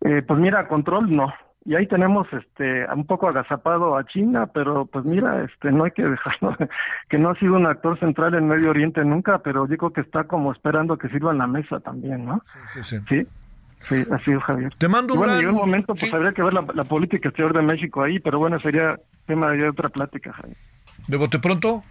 pues 0.00 0.38
mira, 0.40 0.66
control 0.66 1.14
no 1.14 1.32
y 1.64 1.74
ahí 1.74 1.86
tenemos 1.86 2.26
este 2.32 2.86
un 2.92 3.06
poco 3.06 3.28
agazapado 3.28 3.96
a 3.96 4.04
China, 4.04 4.46
pero 4.52 4.86
pues 4.86 5.04
mira, 5.04 5.44
este 5.44 5.70
no 5.70 5.84
hay 5.84 5.92
que 5.92 6.02
dejarlo 6.02 6.56
que 7.08 7.18
no 7.18 7.30
ha 7.30 7.38
sido 7.38 7.54
un 7.54 7.66
actor 7.66 7.98
central 8.00 8.34
en 8.34 8.48
Medio 8.48 8.70
Oriente 8.70 9.04
nunca, 9.04 9.38
pero 9.38 9.66
digo 9.66 9.92
que 9.92 10.00
está 10.00 10.24
como 10.24 10.52
esperando 10.52 10.98
que 10.98 11.08
sirva 11.08 11.32
en 11.32 11.38
la 11.38 11.46
mesa 11.46 11.78
también, 11.80 12.24
¿no? 12.24 12.40
Sí, 12.72 12.82
sí, 12.82 12.98
sí. 13.08 13.26
Sí, 13.88 14.06
así 14.12 14.30
es, 14.30 14.40
Javier. 14.44 14.72
Te 14.78 14.86
mando 14.86 15.14
un 15.14 15.18
Bueno, 15.18 15.36
en 15.36 15.48
un 15.48 15.56
momento 15.56 15.94
pues 15.94 16.14
habría 16.14 16.30
que 16.30 16.42
ver 16.42 16.52
la, 16.52 16.84
política 16.84 17.28
exterior 17.28 17.52
de 17.52 17.62
México 17.62 18.02
ahí, 18.02 18.20
pero 18.20 18.38
bueno, 18.38 18.58
sería 18.60 18.96
tema 19.26 19.50
de 19.50 19.68
otra 19.68 19.88
plática, 19.88 20.32
Javier. 20.32 20.56
¿De 21.08 21.16
bote 21.16 21.40
pronto? 21.40 21.82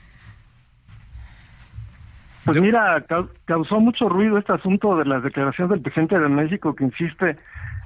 Pues 2.45 2.61
mira, 2.61 3.03
causó 3.45 3.80
mucho 3.80 4.07
ruido 4.09 4.38
este 4.38 4.53
asunto 4.53 4.95
de 4.95 5.05
las 5.05 5.22
declaraciones 5.22 5.69
del 5.69 5.82
presidente 5.82 6.17
de 6.17 6.30
México 6.30 6.74
que 6.74 6.86
insiste 6.86 7.38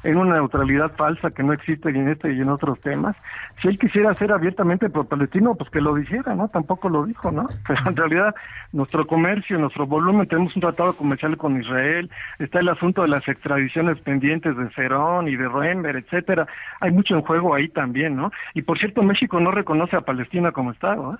en 0.05 0.17
una 0.17 0.35
neutralidad 0.35 0.95
falsa 0.95 1.31
que 1.31 1.43
no 1.43 1.51
existe 1.51 1.89
en 1.89 2.07
este 2.07 2.31
y 2.31 2.39
en 2.39 2.49
otros 2.49 2.79
temas. 2.79 3.15
Si 3.61 3.67
él 3.67 3.79
quisiera 3.79 4.13
ser 4.13 4.31
abiertamente 4.31 4.89
pro-palestino, 4.89 5.55
pues 5.55 5.69
que 5.71 5.81
lo 5.81 5.95
dijera, 5.95 6.35
¿no? 6.35 6.47
Tampoco 6.47 6.89
lo 6.89 7.05
dijo, 7.05 7.31
¿no? 7.31 7.47
Pero 7.67 7.79
en 7.87 7.95
realidad 7.95 8.35
nuestro 8.71 9.07
comercio, 9.07 9.57
nuestro 9.57 9.87
volumen, 9.87 10.27
tenemos 10.27 10.55
un 10.55 10.61
tratado 10.61 10.95
comercial 10.95 11.35
con 11.37 11.59
Israel, 11.59 12.09
está 12.37 12.59
el 12.59 12.69
asunto 12.69 13.01
de 13.01 13.07
las 13.07 13.27
extradiciones 13.27 13.99
pendientes 13.99 14.55
de 14.55 14.69
Cerón 14.75 15.27
y 15.27 15.35
de 15.35 15.47
Roenber, 15.47 15.95
etcétera. 15.95 16.47
Hay 16.79 16.91
mucho 16.91 17.15
en 17.15 17.21
juego 17.21 17.55
ahí 17.55 17.67
también, 17.69 18.15
¿no? 18.15 18.31
Y 18.53 18.61
por 18.61 18.77
cierto, 18.77 19.01
México 19.01 19.39
no 19.39 19.49
reconoce 19.51 19.95
a 19.95 20.01
Palestina 20.01 20.51
como 20.51 20.71
Estado, 20.71 21.15
¿eh? 21.15 21.17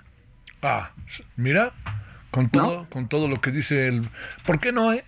Ah, 0.61 0.91
mira, 1.35 1.71
con 2.31 2.49
todo, 2.49 2.87
con 2.89 3.07
todo 3.07 3.27
lo 3.27 3.41
que 3.41 3.51
dice 3.51 3.87
el... 3.87 4.01
¿Por 4.45 4.59
qué 4.59 4.71
no, 4.71 4.93
eh? 4.93 5.03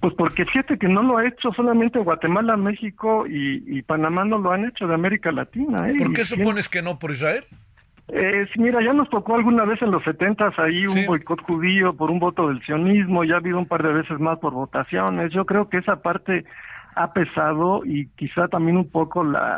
Pues 0.00 0.14
porque 0.14 0.44
fíjate 0.44 0.78
que 0.78 0.88
no 0.88 1.02
lo 1.02 1.18
ha 1.18 1.26
hecho 1.26 1.52
solamente 1.52 1.98
Guatemala, 1.98 2.56
México 2.56 3.24
y, 3.28 3.82
Panamá 3.82 4.24
no 4.24 4.38
lo 4.38 4.52
han 4.52 4.64
hecho 4.66 4.86
de 4.86 4.94
América 4.94 5.32
Latina. 5.32 5.90
¿eh? 5.90 5.94
¿Por 5.98 6.12
qué 6.12 6.24
supones 6.24 6.68
que 6.68 6.82
no 6.82 6.98
por 6.98 7.10
Israel? 7.10 7.44
Eh, 8.08 8.46
mira, 8.56 8.82
ya 8.82 8.92
nos 8.92 9.10
tocó 9.10 9.34
alguna 9.34 9.64
vez 9.64 9.82
en 9.82 9.90
los 9.90 10.02
setentas 10.04 10.56
ahí 10.58 10.86
un 10.86 11.04
boicot 11.04 11.42
judío 11.42 11.94
por 11.94 12.10
un 12.10 12.18
voto 12.18 12.48
del 12.48 12.62
sionismo, 12.62 13.24
ya 13.24 13.34
ha 13.34 13.38
habido 13.38 13.58
un 13.58 13.66
par 13.66 13.82
de 13.82 13.92
veces 13.92 14.18
más 14.20 14.38
por 14.38 14.52
votaciones. 14.52 15.32
Yo 15.32 15.44
creo 15.44 15.68
que 15.68 15.78
esa 15.78 16.00
parte 16.00 16.44
ha 16.94 17.12
pesado 17.12 17.84
y 17.84 18.06
quizá 18.16 18.48
también 18.48 18.76
un 18.76 18.88
poco 18.90 19.24
la 19.24 19.54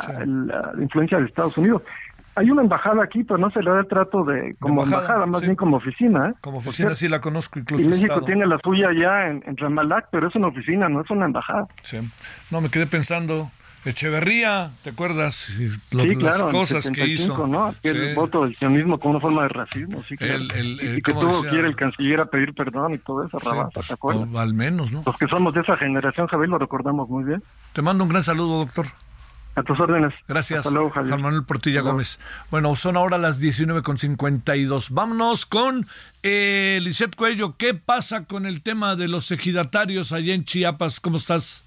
influencia 0.79 1.19
de 1.19 1.25
Estados 1.25 1.57
Unidos 1.57 1.83
hay 2.35 2.49
una 2.49 2.61
embajada 2.61 3.03
aquí, 3.03 3.23
pero 3.23 3.37
no 3.37 3.49
se 3.51 3.61
le 3.61 3.71
da 3.71 3.79
el 3.79 3.87
trato 3.87 4.23
de 4.23 4.55
como 4.59 4.83
embajada, 4.83 5.25
más 5.25 5.41
bien 5.41 5.55
como 5.55 5.77
oficina. 5.77 6.29
¿eh? 6.29 6.33
Como 6.41 6.57
oficina 6.57 6.95
sí 6.95 7.07
la 7.07 7.19
conozco 7.19 7.59
incluso. 7.59 7.83
Y 7.83 7.87
México 7.87 8.21
tiene 8.23 8.45
la 8.45 8.57
suya 8.63 8.89
ya 8.93 9.27
en, 9.27 9.43
en 9.45 9.55
pero 10.11 10.27
es 10.27 10.35
una 10.35 10.47
oficina, 10.47 10.89
no 10.89 11.01
es 11.01 11.09
una 11.09 11.25
embajada. 11.25 11.67
Sí. 11.83 11.99
No, 12.51 12.61
me 12.61 12.69
quedé 12.69 12.87
pensando, 12.87 13.49
Echeverría, 13.83 14.69
¿te 14.83 14.91
acuerdas? 14.91 15.33
sí, 15.33 15.67
claro, 15.89 16.45
las 16.45 16.53
cosas 16.53 16.91
que 16.91 17.07
hizo. 17.07 17.47
¿no? 17.47 17.73
El 17.81 18.13
voto 18.13 18.43
del 18.43 18.55
sionismo 18.57 18.99
como 18.99 19.15
una 19.15 19.19
forma 19.19 19.41
de 19.43 19.49
racismo, 19.49 20.03
sí, 20.07 20.15
claro. 20.15 20.43
y 20.43 21.01
que 21.01 21.13
tuvo 21.13 21.41
que 21.41 21.55
ir 21.55 21.65
el 21.65 21.75
canciller 21.75 22.19
a 22.19 22.25
pedir 22.25 22.53
perdón 22.53 22.93
y 22.93 22.99
todo 22.99 23.25
eso, 23.25 23.39
pues, 23.39 23.87
¿te 23.87 23.93
acuerdas? 23.93 24.35
Al 24.35 24.53
menos, 24.53 24.91
¿no? 24.91 25.01
Los 25.03 25.17
que 25.17 25.25
somos 25.27 25.53
de 25.55 25.61
esa 25.61 25.75
generación, 25.77 26.27
Javier, 26.27 26.49
lo 26.49 26.59
recordamos 26.59 27.09
muy 27.09 27.23
bien. 27.23 27.41
Te 27.73 27.81
mando 27.81 28.03
un 28.03 28.11
gran 28.11 28.21
saludo, 28.21 28.59
doctor. 28.59 28.85
A 29.55 29.63
tus 29.63 29.77
órdenes. 29.79 30.13
Gracias, 30.27 30.65
Juan 30.67 31.21
Manuel 31.21 31.43
Portilla 31.43 31.81
Gómez. 31.81 32.19
Bueno, 32.51 32.73
son 32.75 32.95
ahora 32.95 33.17
las 33.17 33.41
19.52. 33.41 34.87
Vámonos 34.91 35.45
con 35.45 35.87
eh, 36.23 36.81
Cuello. 37.17 37.57
¿Qué 37.57 37.73
pasa 37.73 38.23
con 38.25 38.45
el 38.45 38.61
tema 38.61 38.95
de 38.95 39.09
los 39.09 39.29
ejidatarios 39.31 40.13
allá 40.13 40.33
en 40.33 40.45
Chiapas? 40.45 41.01
¿Cómo 41.01 41.17
estás? 41.17 41.63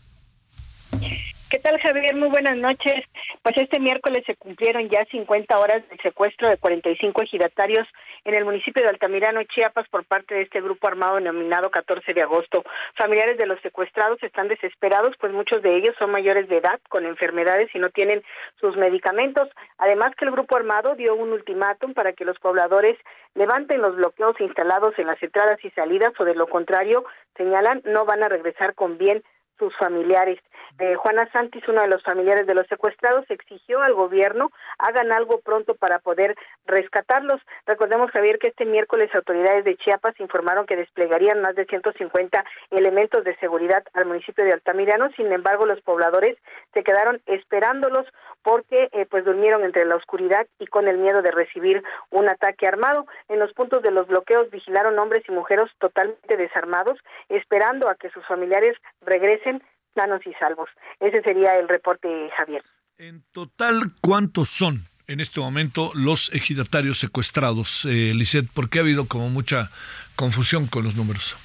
¿Qué 1.51 1.59
tal, 1.59 1.79
Javier? 1.81 2.17
Muy 2.17 2.31
buenas 2.31 2.57
noches. 2.57 3.05
Pues 3.43 3.57
este 3.59 3.79
miércoles 3.79 4.25
se 4.27 4.35
cumplieron 4.35 4.89
ya 4.89 5.05
50 5.05 5.59
horas 5.59 5.87
del 5.89 6.01
secuestro 6.01 6.49
de 6.49 6.57
45 6.57 7.23
ejidatarios 7.23 7.87
en 8.25 8.35
el 8.35 8.45
municipio 8.45 8.83
de 8.83 8.89
Altamirano, 8.89 9.43
Chiapas, 9.45 9.87
por 9.89 10.05
parte 10.05 10.35
de 10.35 10.43
este 10.43 10.63
grupo 10.63 10.89
armado 10.89 11.17
denominado 11.17 11.71
14 11.71 12.15
de 12.15 12.23
agosto. 12.23 12.65
Familiares 12.97 13.37
de 13.37 13.47
los 13.47 13.61
secuestrados 13.61 14.23
están 14.23 14.49
desesperados, 14.49 15.15
pues 15.21 15.33
muchos 15.33 15.63
de 15.63 15.77
ellos 15.77 15.95
son 15.99 16.11
mayores 16.11 16.49
de 16.49 16.57
edad, 16.57 16.81
con 16.89 17.05
enfermedades 17.05 17.69
y 17.75 17.79
no 17.79 17.91
tienen 17.91 18.23
sus 18.59 18.77
medicamentos. 18.77 19.49
Además 19.79 20.15
que 20.17 20.25
el 20.25 20.31
grupo 20.31 20.57
armado 20.57 20.95
dio 20.95 21.15
un 21.15 21.33
ultimátum 21.33 21.93
para 21.93 22.15
que 22.15 22.25
los 22.25 22.39
pobladores 22.39 22.97
levanten 23.35 23.83
los 23.83 23.97
bloqueos 23.97 24.41
instalados 24.41 24.99
en 24.99 25.07
las 25.07 25.23
entradas 25.23 25.63
y 25.63 25.71
salidas 25.71 26.13
o 26.19 26.25
de 26.25 26.35
lo 26.35 26.47
contrario, 26.47 27.05
señalan, 27.37 27.83
no 27.85 28.05
van 28.07 28.23
a 28.23 28.29
regresar 28.29 28.75
con 28.75 28.97
bien 28.97 29.23
sus 29.59 29.77
familiares. 29.77 30.39
Eh, 30.79 30.95
Juana 30.97 31.29
Santis, 31.33 31.63
uno 31.69 31.83
de 31.83 31.89
los 31.89 32.03
familiares 32.03 32.47
de 32.47 32.55
los 32.55 32.67
secuestrados, 32.67 33.25
exigió 33.29 33.81
al 33.83 33.95
gobierno 33.95 34.51
hagan 34.79 35.13
algo 35.13 35.41
pronto 35.41 35.75
para 35.75 36.01
poder 36.01 36.35
rescatarlos. 36.67 37.41
Recordemos, 37.67 38.11
Javier, 38.11 38.39
que 38.39 38.49
este 38.49 38.65
miércoles 38.65 39.15
autoridades 39.15 39.65
de 39.65 39.77
Chiapas 39.77 40.19
informaron 40.19 40.67
que 40.67 40.77
desplegarían 40.77 41.41
más 41.41 41.55
de 41.55 41.67
150 41.67 42.45
elementos 42.71 43.23
de 43.25 43.37
seguridad 43.37 43.85
al 43.93 44.07
municipio 44.07 44.45
de 44.45 44.53
Altamirano. 44.53 45.11
Sin 45.17 45.33
embargo, 45.33 45.65
los 45.67 45.81
pobladores 45.83 46.37
se 46.73 46.83
quedaron 46.83 47.21
esperándolos 47.27 48.07
porque 48.43 48.89
eh, 48.93 49.07
pues 49.09 49.25
durmieron 49.25 49.65
entre 49.65 49.85
la 49.85 49.97
oscuridad 49.97 50.47
y 50.59 50.67
con 50.67 50.89
el 50.89 50.99
miedo 50.99 51.23
de 51.23 51.31
recibir 51.31 51.83
un 52.11 52.29
ataque 52.29 52.67
armado. 52.67 53.07
En 53.29 53.39
los 53.39 53.53
puntos 53.53 53.83
de 53.83 53.91
los 53.91 54.07
bloqueos 54.07 54.51
vigilaron 54.51 54.99
hombres 54.99 55.23
y 55.29 55.33
mujeres 55.33 55.71
totalmente 55.79 56.37
desarmados, 56.37 56.99
esperando 57.29 57.89
a 57.89 57.95
que 57.95 58.11
sus 58.11 58.27
familiares 58.27 58.77
regresen 59.03 59.54
sanos 59.95 60.21
y 60.27 60.33
salvos. 60.35 60.69
Ese 61.01 61.23
sería 61.23 61.57
el 61.57 61.69
reporte, 61.69 62.09
Javier. 62.37 62.63
En 62.99 63.23
total, 63.33 63.93
¿cuántos 64.01 64.49
son 64.49 64.89
en 65.07 65.21
este 65.21 65.41
momento 65.41 65.91
los 65.95 66.33
ejidatarios 66.33 66.99
secuestrados, 66.99 67.85
eh, 67.85 68.13
Lisette? 68.15 68.49
Porque 68.53 68.79
ha 68.79 68.83
habido 68.83 69.07
como 69.07 69.31
mucha 69.31 69.71
confusión 70.17 70.67
con 70.67 70.85
los 70.85 70.95
números. 70.95 71.37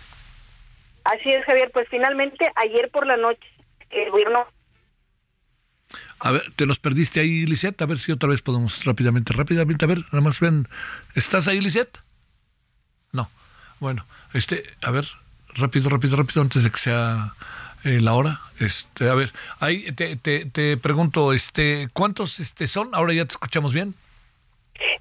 Así 1.03 1.29
es, 1.29 1.43
Javier. 1.45 1.71
Pues 1.71 1.87
finalmente, 1.89 2.51
ayer 2.55 2.89
por 2.91 3.07
la 3.07 3.17
noche, 3.17 3.47
el 3.89 4.11
gobierno 4.11 4.47
a 6.19 6.31
ver, 6.31 6.53
te 6.55 6.65
nos 6.65 6.79
perdiste 6.79 7.19
ahí, 7.19 7.45
Lisette. 7.45 7.81
A 7.81 7.85
ver 7.85 7.97
si 7.97 8.11
otra 8.11 8.29
vez 8.29 8.41
podemos 8.41 8.85
rápidamente, 8.85 9.33
rápidamente. 9.33 9.85
A 9.85 9.87
ver, 9.87 9.99
nada 10.11 10.21
más 10.21 10.39
ven. 10.39 10.67
¿Estás 11.15 11.47
ahí, 11.47 11.61
Lisette? 11.61 11.99
No. 13.11 13.29
Bueno, 13.79 14.05
este, 14.33 14.63
a 14.81 14.91
ver, 14.91 15.05
rápido, 15.55 15.89
rápido, 15.89 16.17
rápido, 16.17 16.41
antes 16.41 16.63
de 16.63 16.69
que 16.69 16.77
sea 16.77 17.33
eh, 17.83 17.99
la 18.01 18.13
hora. 18.13 18.39
Este, 18.59 19.09
a 19.09 19.15
ver, 19.15 19.31
ahí 19.59 19.91
te, 19.93 20.15
te, 20.15 20.45
te 20.45 20.77
pregunto, 20.77 21.33
este, 21.33 21.87
¿cuántos 21.93 22.39
este, 22.39 22.67
son? 22.67 22.89
Ahora 22.93 23.13
ya 23.13 23.25
te 23.25 23.31
escuchamos 23.31 23.73
bien. 23.73 23.95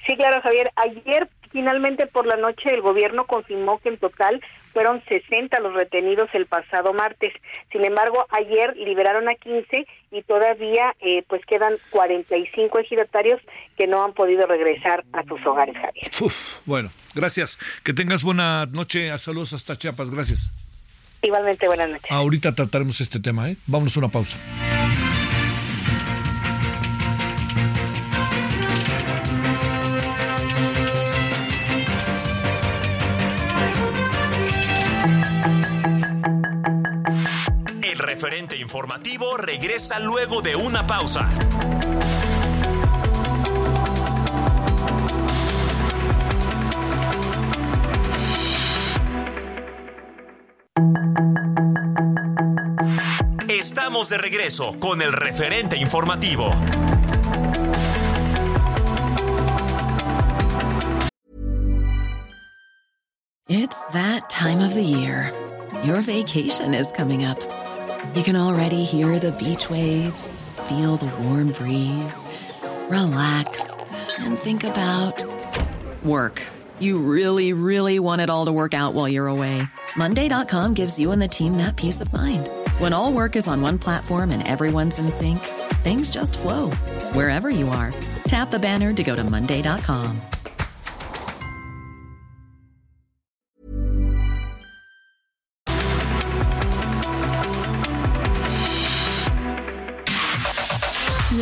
Sí, 0.06 0.16
claro, 0.16 0.40
Javier. 0.42 0.70
Ayer 0.76 1.28
finalmente 1.50 2.06
por 2.06 2.26
la 2.26 2.36
noche 2.36 2.72
el 2.72 2.82
gobierno 2.82 3.26
confirmó 3.26 3.78
que 3.78 3.88
en 3.88 3.98
total 3.98 4.40
fueron 4.72 5.02
60 5.08 5.58
los 5.60 5.74
retenidos 5.74 6.28
el 6.34 6.46
pasado 6.46 6.92
martes. 6.92 7.32
Sin 7.72 7.84
embargo, 7.84 8.26
ayer 8.30 8.76
liberaron 8.76 9.28
a 9.28 9.34
15 9.34 9.86
y 10.10 10.22
todavía 10.22 10.94
eh, 11.00 11.24
pues 11.28 11.44
quedan 11.46 11.74
45 11.90 12.78
ejidatarios 12.78 13.40
que 13.76 13.86
no 13.86 14.04
han 14.04 14.12
podido 14.12 14.46
regresar 14.46 15.04
a 15.12 15.24
sus 15.24 15.44
hogares, 15.46 15.74
Javier. 15.76 16.10
Uf, 16.20 16.66
bueno, 16.66 16.88
gracias. 17.14 17.58
Que 17.84 17.92
tengas 17.92 18.22
buena 18.22 18.66
noche. 18.66 19.16
Saludos 19.18 19.52
hasta 19.52 19.76
Chiapas. 19.76 20.10
Gracias. 20.10 20.52
Igualmente, 21.22 21.66
buenas 21.66 21.88
noches. 21.88 22.10
Ahorita 22.10 22.54
trataremos 22.54 23.00
este 23.00 23.20
tema, 23.20 23.50
¿eh? 23.50 23.56
Vámonos 23.66 23.96
a 23.96 24.00
una 24.00 24.08
pausa. 24.08 24.36
El 37.82 37.98
referente 37.98 38.56
informativo 38.56 39.36
regresa 39.36 39.98
luego 39.98 40.40
de 40.40 40.54
una 40.54 40.86
pausa. 40.86 41.28
Estamos 53.48 54.08
de 54.08 54.18
regreso 54.18 54.78
con 54.78 55.02
el 55.02 55.12
referente 55.12 55.76
informativo. 55.76 56.50
It's 63.48 63.88
that 63.92 64.28
time 64.28 64.60
of 64.60 64.74
the 64.74 64.82
year. 64.82 65.32
Your 65.84 66.02
vacation 66.02 66.74
is 66.74 66.92
coming 66.92 67.24
up. 67.24 67.40
You 68.14 68.22
can 68.22 68.36
already 68.36 68.84
hear 68.84 69.18
the 69.18 69.32
beach 69.32 69.70
waves, 69.70 70.44
feel 70.68 70.96
the 70.96 71.10
warm 71.22 71.52
breeze, 71.52 72.26
relax, 72.90 73.70
and 74.18 74.38
think 74.38 74.64
about 74.64 75.24
work. 76.04 76.42
You 76.78 76.98
really, 76.98 77.52
really 77.52 77.98
want 77.98 78.20
it 78.20 78.30
all 78.30 78.44
to 78.46 78.52
work 78.52 78.74
out 78.74 78.94
while 78.94 79.08
you're 79.08 79.26
away. 79.26 79.62
Monday.com 79.99 80.74
gives 80.74 80.96
you 80.96 81.11
and 81.11 81.20
the 81.20 81.26
team 81.26 81.57
that 81.57 81.74
peace 81.76 82.01
of 82.01 82.12
mind. 82.12 82.49
When 82.78 82.92
all 82.92 83.12
work 83.12 83.34
is 83.34 83.49
on 83.49 83.61
one 83.61 83.78
platform 83.78 84.30
and 84.30 84.46
everyone's 84.46 85.01
in 85.01 85.11
sync, 85.11 85.40
things 85.82 86.11
just 86.11 86.38
flow 86.38 86.70
wherever 87.12 87.51
you 87.51 87.68
are. 87.68 87.92
Tap 88.28 88.51
the 88.51 88.61
banner 88.61 88.92
to 88.94 89.03
go 89.03 89.16
to 89.16 89.24
Monday.com. 89.24 90.20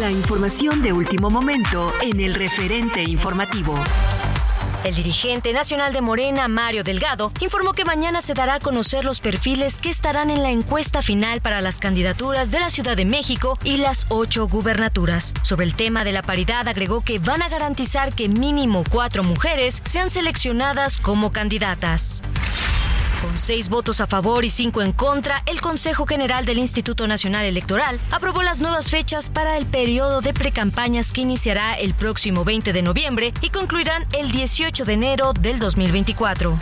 La 0.01 0.11
información 0.11 0.83
de 0.83 0.93
último 0.93 1.31
momento 1.31 1.93
en 2.01 2.21
el 2.21 2.35
referente 2.35 3.03
informativo. 3.03 3.75
El 4.87 4.95
dirigente 4.95 5.53
nacional 5.53 5.93
de 5.93 6.01
Morena, 6.01 6.47
Mario 6.47 6.85
Delgado, 6.85 7.33
informó 7.41 7.73
que 7.73 7.85
mañana 7.85 8.21
se 8.21 8.35
dará 8.35 8.55
a 8.55 8.61
conocer 8.61 9.05
los 9.05 9.19
perfiles 9.19 9.81
que 9.81 9.91
estarán 9.91 10.31
en 10.31 10.45
la 10.45 10.53
encuesta 10.53 11.03
final 11.03 11.41
para 11.41 11.61
las 11.61 11.81
candidaturas 11.81 12.53
de 12.53 12.61
la 12.61 12.71
Ciudad 12.71 12.97
de 12.97 13.05
México 13.05 13.59
y 13.65 13.79
las 13.79 14.07
ocho 14.11 14.47
gubernaturas. 14.47 15.35
Sobre 15.43 15.67
el 15.67 15.75
tema 15.75 16.05
de 16.05 16.13
la 16.13 16.23
paridad, 16.23 16.69
agregó 16.69 17.01
que 17.01 17.19
van 17.19 17.43
a 17.43 17.49
garantizar 17.49 18.15
que 18.15 18.29
mínimo 18.29 18.85
cuatro 18.89 19.25
mujeres 19.25 19.83
sean 19.85 20.09
seleccionadas 20.09 20.99
como 20.99 21.33
candidatas. 21.33 22.23
Con 23.27 23.39
seis 23.39 23.69
votos 23.69 24.01
a 24.01 24.07
favor 24.07 24.45
y 24.45 24.51
cinco 24.51 24.83
en 24.83 24.93
contra, 24.93 25.43
el 25.47 25.61
Consejo 25.61 26.07
General 26.07 26.47
del 26.47 26.59
Instituto 26.59 27.09
Nacional 27.09 27.45
Electoral 27.45 27.99
aprobó 28.13 28.45
las 28.45 28.61
nuevas 28.61 28.89
fechas 28.89 29.31
para 29.31 29.57
el 29.57 29.67
periodo 29.67 30.21
de 30.21 30.33
precampañas 30.33 31.11
que 31.11 31.23
iniciará 31.23 31.75
el 31.75 31.93
próximo 31.93 32.45
20 32.45 32.73
de 32.73 32.83
noviembre 32.83 33.35
y 33.41 33.51
concluirán 33.51 34.07
el 34.13 34.31
18 34.31 34.85
de 34.85 34.93
enero 34.93 35.33
del 35.33 35.59
2024. 35.59 36.57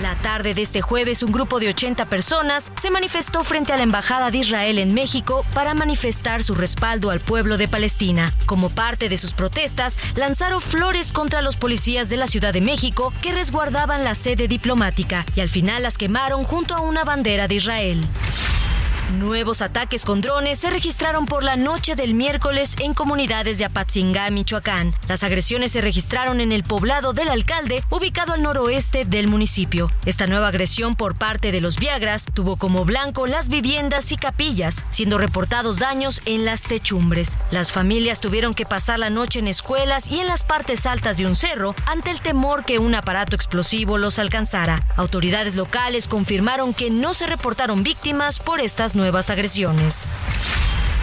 La 0.00 0.14
tarde 0.14 0.54
de 0.54 0.62
este 0.62 0.80
jueves, 0.80 1.24
un 1.24 1.32
grupo 1.32 1.58
de 1.58 1.68
80 1.70 2.04
personas 2.06 2.70
se 2.76 2.88
manifestó 2.88 3.42
frente 3.42 3.72
a 3.72 3.76
la 3.76 3.82
Embajada 3.82 4.30
de 4.30 4.38
Israel 4.38 4.78
en 4.78 4.94
México 4.94 5.44
para 5.54 5.74
manifestar 5.74 6.44
su 6.44 6.54
respaldo 6.54 7.10
al 7.10 7.18
pueblo 7.18 7.58
de 7.58 7.66
Palestina. 7.66 8.32
Como 8.46 8.70
parte 8.70 9.08
de 9.08 9.16
sus 9.16 9.34
protestas, 9.34 9.98
lanzaron 10.14 10.60
flores 10.60 11.10
contra 11.10 11.42
los 11.42 11.56
policías 11.56 12.08
de 12.08 12.16
la 12.16 12.28
Ciudad 12.28 12.52
de 12.52 12.60
México 12.60 13.12
que 13.22 13.32
resguardaban 13.32 14.04
la 14.04 14.14
sede 14.14 14.46
diplomática 14.46 15.26
y 15.34 15.40
al 15.40 15.50
final 15.50 15.82
las 15.82 15.98
quemaron 15.98 16.44
junto 16.44 16.76
a 16.76 16.80
una 16.80 17.02
bandera 17.02 17.48
de 17.48 17.56
Israel. 17.56 18.00
Nuevos 19.16 19.62
ataques 19.62 20.04
con 20.04 20.20
drones 20.20 20.58
se 20.58 20.68
registraron 20.68 21.24
por 21.24 21.42
la 21.42 21.56
noche 21.56 21.94
del 21.96 22.12
miércoles 22.12 22.76
en 22.78 22.92
comunidades 22.92 23.56
de 23.56 23.64
Apatzingá, 23.64 24.28
Michoacán. 24.28 24.94
Las 25.08 25.24
agresiones 25.24 25.72
se 25.72 25.80
registraron 25.80 26.42
en 26.42 26.52
el 26.52 26.62
poblado 26.62 27.14
del 27.14 27.28
alcalde, 27.28 27.82
ubicado 27.88 28.34
al 28.34 28.42
noroeste 28.42 29.06
del 29.06 29.26
municipio. 29.26 29.90
Esta 30.04 30.26
nueva 30.26 30.48
agresión 30.48 30.94
por 30.94 31.14
parte 31.14 31.52
de 31.52 31.62
los 31.62 31.78
Viagras 31.78 32.26
tuvo 32.34 32.56
como 32.56 32.84
blanco 32.84 33.26
las 33.26 33.48
viviendas 33.48 34.12
y 34.12 34.16
capillas, 34.16 34.84
siendo 34.90 35.16
reportados 35.16 35.78
daños 35.78 36.20
en 36.26 36.44
las 36.44 36.60
techumbres. 36.60 37.38
Las 37.50 37.72
familias 37.72 38.20
tuvieron 38.20 38.52
que 38.52 38.66
pasar 38.66 38.98
la 38.98 39.08
noche 39.08 39.38
en 39.38 39.48
escuelas 39.48 40.08
y 40.08 40.20
en 40.20 40.26
las 40.26 40.44
partes 40.44 40.84
altas 40.84 41.16
de 41.16 41.26
un 41.26 41.34
cerro 41.34 41.74
ante 41.86 42.10
el 42.10 42.20
temor 42.20 42.66
que 42.66 42.78
un 42.78 42.94
aparato 42.94 43.34
explosivo 43.34 43.96
los 43.96 44.18
alcanzara. 44.18 44.86
Autoridades 44.96 45.56
locales 45.56 46.08
confirmaron 46.08 46.74
que 46.74 46.90
no 46.90 47.14
se 47.14 47.26
reportaron 47.26 47.82
víctimas 47.82 48.38
por 48.38 48.60
estas 48.60 48.97
nuevas 48.98 49.30
agresiones. 49.30 50.10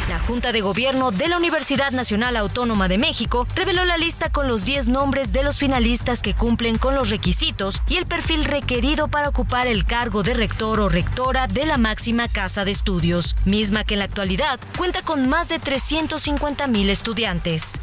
La 0.10 0.20
Junta 0.20 0.52
de 0.52 0.62
Gobierno 0.62 1.10
de 1.10 1.28
la 1.28 1.38
Universidad 1.38 1.91
Nacional 1.91 2.38
Autónoma 2.38 2.88
de 2.88 3.00
México 3.00 3.48
reveló 3.56 3.86
la 3.86 3.98
lista 3.98 4.30
con 4.30 4.48
los 4.48 4.64
10 4.64 4.89
nombres 4.89 5.34
de 5.34 5.41
los 5.41 5.58
finalistas 5.58 6.22
que 6.22 6.36
cumplen 6.36 6.78
con 6.78 6.93
los 6.93 7.10
requisitos 7.10 7.82
y 7.88 7.96
el 7.96 8.06
perfil 8.06 8.46
requerido 8.46 9.08
para 9.08 9.30
ocupar 9.30 9.66
el 9.66 9.84
cargo 9.84 10.22
de 10.22 10.36
rector 10.36 10.80
o 10.80 10.89
rectora 10.89 11.48
de 11.48 11.66
la 11.66 11.80
máxima 11.80 12.28
casa 12.28 12.66
de 12.66 12.72
estudios, 12.72 13.36
misma 13.46 13.84
que 13.84 13.96
en 13.96 14.00
la 14.00 14.06
actualidad 14.06 14.60
cuenta 14.78 15.02
con 15.02 15.28
más 15.28 15.50
de 15.50 15.58
350 15.58 16.68
mil 16.68 16.91
estudiantes. 16.91 17.80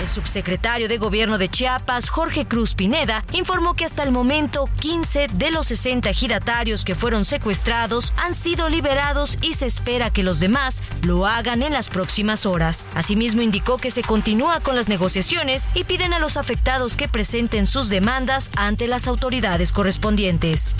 El 0.00 0.08
subsecretario 0.08 0.88
de 0.88 0.98
Gobierno 0.98 1.38
de 1.38 1.48
Chiapas, 1.48 2.08
Jorge 2.08 2.46
Cruz 2.46 2.74
Pineda, 2.74 3.24
informó 3.32 3.74
que 3.74 3.84
hasta 3.84 4.02
el 4.02 4.10
momento 4.10 4.68
15 4.80 5.28
de 5.32 5.50
los 5.50 5.66
60 5.66 6.10
ejidatarios 6.10 6.84
que 6.84 6.94
fueron 6.94 7.24
secuestrados 7.24 8.12
han 8.16 8.34
sido 8.34 8.68
liberados 8.68 9.38
y 9.40 9.54
se 9.54 9.66
espera 9.66 10.10
que 10.10 10.22
los 10.22 10.40
demás 10.40 10.82
lo 11.02 11.26
hagan 11.26 11.62
en 11.62 11.72
las 11.72 11.88
próximas 11.88 12.44
horas. 12.44 12.86
Asimismo, 12.94 13.42
indicó 13.42 13.78
que 13.78 13.90
se 13.90 14.02
continúa 14.02 14.60
con 14.60 14.76
las 14.76 14.88
negociaciones 14.88 15.68
y 15.74 15.84
piden 15.84 16.12
a 16.12 16.18
los 16.18 16.36
afectados 16.36 16.96
que 16.96 17.08
presenten 17.08 17.66
sus 17.66 17.88
demandas 17.88 18.50
ante 18.56 18.88
las 18.88 19.06
autoridades 19.06 19.72
correspondientes. 19.72 20.74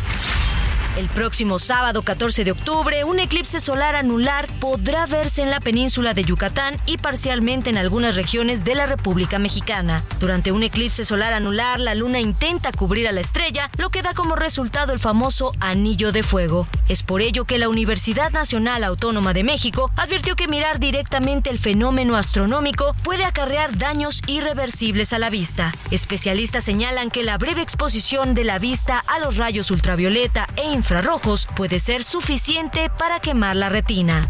El 0.96 1.08
próximo 1.08 1.58
sábado 1.58 2.02
14 2.02 2.44
de 2.44 2.52
octubre, 2.52 3.02
un 3.02 3.18
eclipse 3.18 3.58
solar 3.58 3.96
anular 3.96 4.46
podrá 4.60 5.06
verse 5.06 5.42
en 5.42 5.50
la 5.50 5.58
península 5.58 6.14
de 6.14 6.22
Yucatán 6.22 6.80
y 6.86 6.98
parcialmente 6.98 7.68
en 7.68 7.78
algunas 7.78 8.14
regiones 8.14 8.62
de 8.62 8.76
la 8.76 8.86
República 8.86 9.40
Mexicana. 9.40 10.04
Durante 10.20 10.52
un 10.52 10.62
eclipse 10.62 11.04
solar 11.04 11.32
anular, 11.32 11.80
la 11.80 11.96
luna 11.96 12.20
intenta 12.20 12.70
cubrir 12.70 13.08
a 13.08 13.12
la 13.12 13.22
estrella, 13.22 13.72
lo 13.76 13.90
que 13.90 14.02
da 14.02 14.14
como 14.14 14.36
resultado 14.36 14.92
el 14.92 15.00
famoso 15.00 15.50
anillo 15.58 16.12
de 16.12 16.22
fuego. 16.22 16.68
Es 16.88 17.02
por 17.02 17.22
ello 17.22 17.44
que 17.44 17.58
la 17.58 17.68
Universidad 17.68 18.30
Nacional 18.30 18.84
Autónoma 18.84 19.32
de 19.32 19.42
México 19.42 19.90
advirtió 19.96 20.36
que 20.36 20.46
mirar 20.46 20.78
directamente 20.78 21.50
el 21.50 21.58
fenómeno 21.58 22.14
astronómico 22.14 22.94
puede 23.02 23.24
acarrear 23.24 23.76
daños 23.78 24.22
irreversibles 24.28 25.12
a 25.12 25.18
la 25.18 25.28
vista. 25.28 25.74
Especialistas 25.90 26.62
señalan 26.62 27.10
que 27.10 27.24
la 27.24 27.36
breve 27.36 27.62
exposición 27.62 28.34
de 28.34 28.44
la 28.44 28.60
vista 28.60 29.00
a 29.00 29.18
los 29.18 29.38
rayos 29.38 29.72
ultravioleta 29.72 30.46
e 30.54 30.83
infrarrojos 30.84 31.48
puede 31.56 31.78
ser 31.78 32.04
suficiente 32.04 32.90
para 32.90 33.18
quemar 33.18 33.56
la 33.56 33.70
retina. 33.70 34.28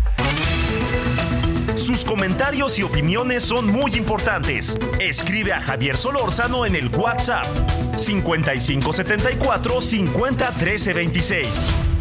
Sus 1.75 2.05
comentarios 2.05 2.79
y 2.79 2.85
opiniones 2.85 3.43
son 3.43 3.67
muy 3.67 3.97
importantes. 3.97 4.79
Escribe 5.01 5.53
a 5.53 5.61
Javier 5.61 5.97
Solórzano 5.97 6.65
en 6.65 6.77
el 6.77 6.91
WhatsApp 6.91 7.45
5574 7.97 9.81
50 9.81 10.55
13 10.55 10.95
26. 10.95 11.94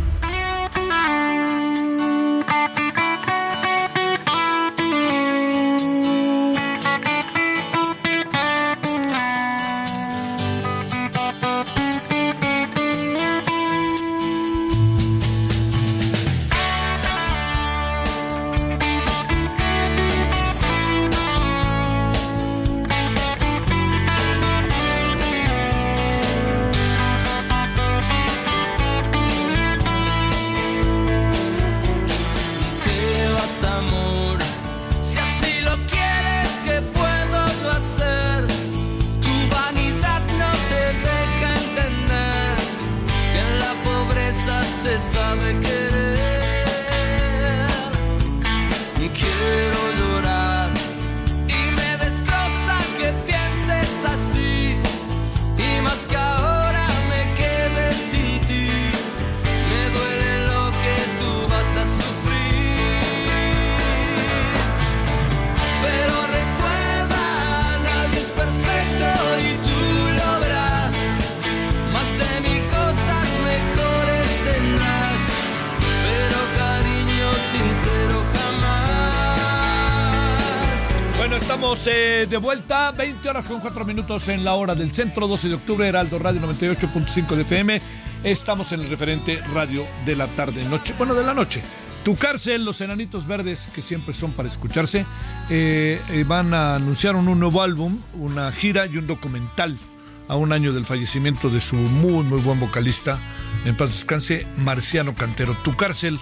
Con 83.33 83.61
4 83.61 83.83
minutos 83.83 84.27
en 84.27 84.45
la 84.45 84.53
hora 84.53 84.75
del 84.75 84.93
centro, 84.93 85.27
12 85.27 85.49
de 85.49 85.55
octubre, 85.55 85.87
Heraldo 85.87 86.19
Radio 86.19 86.39
98.5 86.41 87.35
de 87.35 87.41
FM. 87.41 87.81
Estamos 88.23 88.71
en 88.73 88.81
el 88.81 88.87
referente 88.87 89.41
radio 89.55 89.83
de 90.05 90.15
la 90.15 90.27
tarde, 90.27 90.63
noche, 90.65 90.93
bueno, 90.99 91.15
de 91.15 91.23
la 91.23 91.33
noche. 91.33 91.63
Tu 92.03 92.15
cárcel, 92.15 92.63
los 92.63 92.79
enanitos 92.81 93.25
verdes 93.25 93.69
que 93.73 93.81
siempre 93.81 94.13
son 94.13 94.33
para 94.33 94.47
escucharse, 94.47 95.07
eh, 95.49 95.99
eh, 96.11 96.23
van 96.27 96.53
a 96.53 96.75
anunciar 96.75 97.15
un 97.15 97.25
nuevo 97.39 97.63
álbum, 97.63 97.99
una 98.13 98.51
gira 98.51 98.85
y 98.85 98.97
un 98.97 99.07
documental 99.07 99.79
a 100.27 100.35
un 100.35 100.53
año 100.53 100.71
del 100.71 100.85
fallecimiento 100.85 101.49
de 101.49 101.59
su 101.59 101.75
muy, 101.75 102.23
muy 102.23 102.39
buen 102.39 102.59
vocalista, 102.59 103.19
en 103.65 103.75
paz 103.75 103.93
descanse, 103.93 104.45
Marciano 104.57 105.15
Cantero. 105.15 105.57
Tu 105.63 105.75
cárcel, 105.75 106.19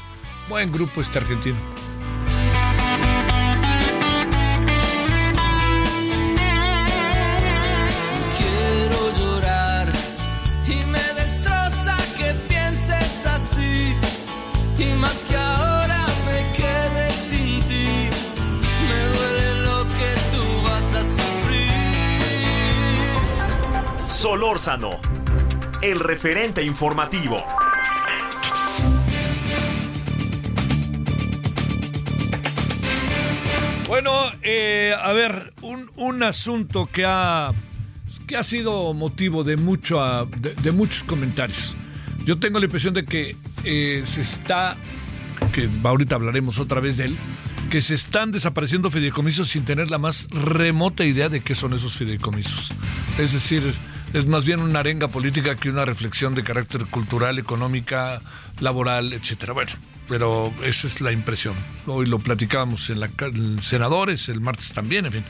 buen 0.47 0.71
grupo 0.71 1.01
este 1.01 1.19
argentino. 1.19 1.80
Solórzano, 24.61 24.99
el 25.81 25.99
referente 25.99 26.63
informativo. 26.63 27.37
Bueno, 33.87 34.11
eh, 34.43 34.93
a 35.01 35.11
ver, 35.13 35.53
un, 35.61 35.89
un 35.95 36.21
asunto 36.21 36.87
que 36.91 37.05
ha, 37.07 37.51
que 38.27 38.37
ha 38.37 38.43
sido 38.43 38.93
motivo 38.93 39.43
de, 39.43 39.57
mucho, 39.57 39.99
ah, 39.99 40.27
de, 40.37 40.53
de 40.53 40.71
muchos 40.71 41.01
comentarios. 41.03 41.75
Yo 42.25 42.37
tengo 42.37 42.59
la 42.59 42.65
impresión 42.65 42.93
de 42.93 43.03
que 43.03 43.35
eh, 43.63 44.03
se 44.05 44.21
está, 44.21 44.77
que 45.51 45.67
ahorita 45.83 46.15
hablaremos 46.15 46.59
otra 46.59 46.81
vez 46.81 46.97
de 46.97 47.05
él, 47.05 47.17
que 47.71 47.81
se 47.81 47.95
están 47.95 48.31
desapareciendo 48.31 48.91
fideicomisos 48.91 49.49
sin 49.49 49.65
tener 49.65 49.89
la 49.89 49.97
más 49.97 50.27
remota 50.29 51.03
idea 51.03 51.29
de 51.29 51.41
qué 51.41 51.55
son 51.55 51.73
esos 51.73 51.97
fideicomisos. 51.97 52.71
Es 53.17 53.33
decir, 53.33 53.73
es 54.13 54.25
más 54.25 54.45
bien 54.45 54.59
una 54.59 54.79
arenga 54.79 55.07
política 55.07 55.55
que 55.55 55.69
una 55.69 55.85
reflexión 55.85 56.35
de 56.35 56.43
carácter 56.43 56.85
cultural, 56.87 57.39
económica, 57.39 58.21
laboral, 58.59 59.13
etcétera. 59.13 59.53
Bueno, 59.53 59.71
pero 60.07 60.53
esa 60.63 60.87
es 60.87 60.99
la 60.99 61.11
impresión. 61.11 61.55
Hoy 61.85 62.05
lo 62.05 62.19
platicábamos 62.19 62.89
en 62.89 62.99
la 62.99 63.09
senadores, 63.61 64.27
el 64.29 64.41
martes 64.41 64.73
también, 64.73 65.05
en 65.05 65.11
fin. 65.11 65.23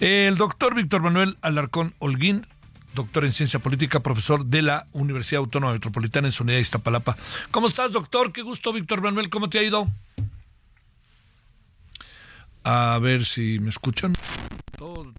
El 0.00 0.36
doctor 0.36 0.74
Víctor 0.74 1.02
Manuel 1.02 1.36
Alarcón 1.42 1.94
Holguín, 1.98 2.46
doctor 2.94 3.26
en 3.26 3.34
ciencia 3.34 3.58
política, 3.58 4.00
profesor 4.00 4.46
de 4.46 4.62
la 4.62 4.86
Universidad 4.92 5.40
Autónoma 5.40 5.74
Metropolitana 5.74 6.28
en 6.28 6.32
su 6.32 6.44
unidad 6.44 6.56
de 6.56 6.62
Iztapalapa. 6.62 7.16
¿Cómo 7.50 7.68
estás, 7.68 7.92
doctor? 7.92 8.32
Qué 8.32 8.40
gusto, 8.40 8.72
Víctor 8.72 9.02
Manuel. 9.02 9.28
¿Cómo 9.28 9.50
te 9.50 9.58
ha 9.58 9.62
ido? 9.62 9.86
A 12.64 12.98
ver 13.00 13.24
si 13.26 13.58
me 13.58 13.68
escuchan. 13.68 14.14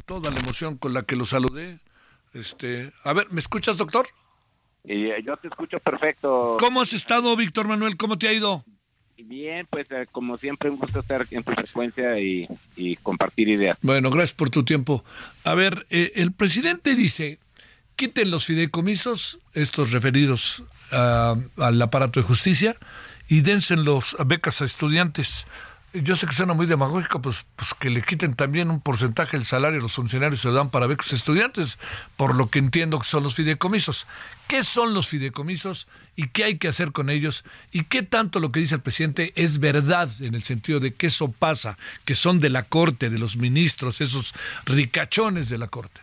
Toda 0.05 0.31
la 0.31 0.39
emoción 0.39 0.77
con 0.77 0.93
la 0.93 1.03
que 1.03 1.15
lo 1.15 1.25
saludé. 1.25 1.79
Este, 2.38 2.91
a 3.03 3.13
ver, 3.13 3.27
¿me 3.31 3.39
escuchas, 3.39 3.77
doctor? 3.77 4.07
Y, 4.83 5.07
eh, 5.07 5.23
yo 5.25 5.35
te 5.38 5.47
escucho 5.47 5.79
perfecto. 5.79 6.57
¿Cómo 6.59 6.81
has 6.81 6.93
estado, 6.93 7.35
Víctor 7.35 7.67
Manuel? 7.67 7.97
¿Cómo 7.97 8.17
te 8.17 8.27
ha 8.27 8.33
ido? 8.33 8.63
Bien, 9.17 9.65
pues 9.69 9.88
eh, 9.89 10.05
como 10.11 10.38
siempre 10.38 10.69
un 10.69 10.77
gusto 10.77 10.99
estar 10.99 11.25
en 11.31 11.43
tu 11.43 11.51
frecuencia 11.51 12.19
y, 12.19 12.47
y 12.75 12.95
compartir 12.97 13.49
ideas. 13.49 13.77
Bueno, 13.81 14.11
gracias 14.11 14.33
por 14.33 14.49
tu 14.51 14.63
tiempo. 14.63 15.03
A 15.43 15.55
ver, 15.55 15.88
eh, 15.89 16.11
el 16.15 16.31
presidente 16.31 16.93
dice, 16.95 17.39
quiten 17.95 18.29
los 18.29 18.45
fideicomisos, 18.45 19.39
estos 19.53 19.91
referidos 19.91 20.63
a- 20.91 21.35
al 21.57 21.81
aparato 21.81 22.19
de 22.19 22.27
justicia, 22.27 22.77
y 23.27 23.41
dense 23.41 23.73
a 23.73 24.23
becas 24.23 24.61
a 24.61 24.65
estudiantes. 24.65 25.47
Yo 25.93 26.15
sé 26.15 26.27
que 26.27 26.33
suena 26.33 26.53
muy 26.53 26.65
demagógico, 26.67 27.21
pues, 27.21 27.45
pues 27.55 27.73
que 27.73 27.89
le 27.89 28.01
quiten 28.01 28.35
también 28.35 28.69
un 28.69 28.81
porcentaje 28.81 29.38
del 29.38 29.45
salario 29.45 29.79
a 29.79 29.81
los 29.83 29.93
funcionarios 29.93 30.41
se 30.41 30.49
lo 30.49 30.53
dan 30.53 30.69
para 30.69 30.85
becas 30.85 31.13
a 31.13 31.15
estudiantes, 31.15 31.79
por 32.17 32.35
lo 32.35 32.49
que 32.49 32.59
entiendo 32.59 32.99
que 32.99 33.05
son 33.05 33.23
los 33.23 33.35
fideicomisos. 33.35 34.05
¿Qué 34.47 34.63
son 34.63 34.93
los 34.93 35.07
fideicomisos 35.07 35.88
y 36.15 36.27
qué 36.27 36.43
hay 36.43 36.57
que 36.57 36.67
hacer 36.67 36.91
con 36.91 37.09
ellos? 37.09 37.45
¿Y 37.71 37.85
qué 37.85 38.03
tanto 38.03 38.39
lo 38.39 38.51
que 38.51 38.59
dice 38.59 38.75
el 38.75 38.81
presidente 38.81 39.31
es 39.35 39.59
verdad 39.59 40.09
en 40.19 40.35
el 40.35 40.43
sentido 40.43 40.79
de 40.79 40.93
que 40.93 41.07
eso 41.07 41.31
pasa, 41.31 41.77
que 42.05 42.15
son 42.15 42.39
de 42.41 42.49
la 42.49 42.63
corte, 42.63 43.09
de 43.09 43.17
los 43.17 43.38
ministros, 43.38 44.01
esos 44.01 44.33
ricachones 44.65 45.47
de 45.49 45.57
la 45.57 45.67
corte? 45.67 46.01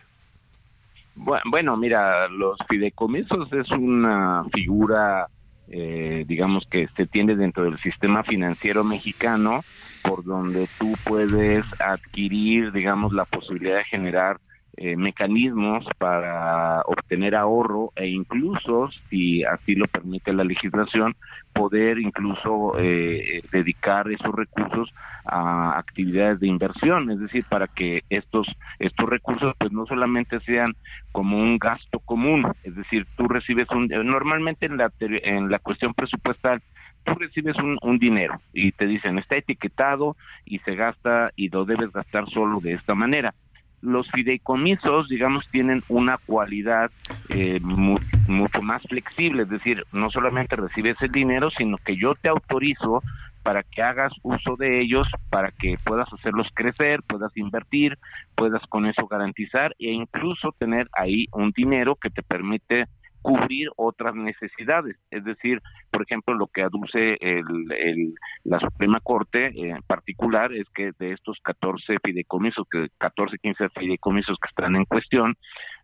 Bu- 1.15 1.39
Bueno, 1.45 1.77
mira, 1.77 2.27
los 2.27 2.57
fideicomisos 2.67 3.53
es 3.53 3.69
una 3.71 4.43
figura, 4.53 5.27
eh, 5.69 6.25
digamos, 6.27 6.65
que 6.69 6.87
se 6.95 7.05
tiene 7.05 7.35
dentro 7.35 7.63
del 7.63 7.79
sistema 7.79 8.23
financiero 8.23 8.83
mexicano, 8.83 9.63
por 10.03 10.23
donde 10.23 10.67
tú 10.77 10.93
puedes 11.03 11.65
adquirir, 11.81 12.71
digamos, 12.71 13.13
la 13.13 13.25
posibilidad 13.25 13.77
de 13.77 13.85
generar 13.85 14.37
eh, 14.77 14.95
mecanismos 14.97 15.85
para 15.97 16.81
obtener 16.81 17.35
ahorro 17.35 17.91
e 17.95 18.07
incluso, 18.07 18.89
si 19.09 19.43
así 19.43 19.75
lo 19.75 19.87
permite 19.87 20.33
la 20.33 20.43
legislación, 20.43 21.15
poder 21.53 21.99
incluso 21.99 22.73
eh, 22.77 23.41
dedicar 23.51 24.11
esos 24.11 24.35
recursos 24.35 24.93
a 25.25 25.79
actividades 25.79 26.39
de 26.39 26.47
inversión, 26.47 27.09
es 27.09 27.19
decir, 27.19 27.45
para 27.49 27.67
que 27.67 28.03
estos 28.09 28.47
estos 28.79 29.09
recursos 29.09 29.55
pues 29.57 29.71
no 29.71 29.85
solamente 29.85 30.39
sean 30.41 30.73
como 31.11 31.37
un 31.37 31.57
gasto 31.57 31.99
común, 31.99 32.45
es 32.63 32.75
decir, 32.75 33.07
tú 33.15 33.27
recibes 33.27 33.69
un 33.71 33.87
normalmente 33.87 34.65
en 34.65 34.77
la 34.77 34.91
en 34.99 35.49
la 35.49 35.59
cuestión 35.59 35.93
presupuestal 35.93 36.61
tú 37.05 37.13
recibes 37.13 37.55
un, 37.57 37.77
un 37.81 37.99
dinero 37.99 38.41
y 38.51 38.71
te 38.71 38.87
dicen 38.87 39.17
está 39.19 39.37
etiquetado 39.37 40.17
y 40.43 40.59
se 40.59 40.75
gasta 40.75 41.31
y 41.35 41.49
lo 41.49 41.63
debes 41.63 41.91
gastar 41.91 42.27
solo 42.29 42.59
de 42.59 42.73
esta 42.73 42.95
manera 42.95 43.33
los 43.81 44.09
fideicomisos, 44.11 45.07
digamos, 45.09 45.45
tienen 45.51 45.83
una 45.89 46.17
cualidad 46.17 46.89
eh, 47.29 47.59
mu- 47.61 47.99
mucho 48.27 48.61
más 48.61 48.81
flexible, 48.83 49.43
es 49.43 49.49
decir, 49.49 49.83
no 49.91 50.09
solamente 50.09 50.55
recibes 50.55 50.97
el 51.01 51.11
dinero, 51.11 51.49
sino 51.51 51.77
que 51.77 51.95
yo 51.97 52.15
te 52.15 52.29
autorizo 52.29 53.01
para 53.43 53.61
que 53.61 53.83
hagas 53.83 54.11
uso 54.23 54.55
de 54.57 54.79
ellos, 54.79 55.07
para 55.29 55.51
que 55.51 55.77
puedas 55.83 56.11
hacerlos 56.11 56.47
crecer, 56.55 57.01
puedas 57.07 57.35
invertir, 57.37 57.95
puedas 58.35 58.63
con 58.69 58.87
eso 58.87 59.05
garantizar 59.07 59.75
e 59.77 59.91
incluso 59.91 60.51
tener 60.57 60.87
ahí 60.93 61.27
un 61.31 61.51
dinero 61.51 61.93
que 61.93 62.09
te 62.09 62.23
permite 62.23 62.85
cubrir 63.25 63.69
otras 63.75 64.13
necesidades. 64.13 64.97
Es 65.09 65.23
decir, 65.23 65.59
por 65.89 66.03
ejemplo, 66.03 66.35
lo 66.35 66.45
que 66.45 66.61
aduce 66.61 67.17
el, 67.19 68.13
la 68.43 68.59
Suprema 68.59 68.99
Corte 68.99 69.47
eh, 69.47 69.71
en 69.71 69.81
particular 69.81 70.53
es 70.53 70.69
que 70.75 70.91
de 70.99 71.13
estos 71.13 71.39
14 71.43 71.97
fideicomisos, 72.03 72.67
que 72.69 72.87
14, 72.99 73.37
15 73.39 73.69
fideicomisos 73.69 74.37
que 74.39 74.47
están 74.47 74.75
en 74.75 74.85
cuestión, 74.85 75.33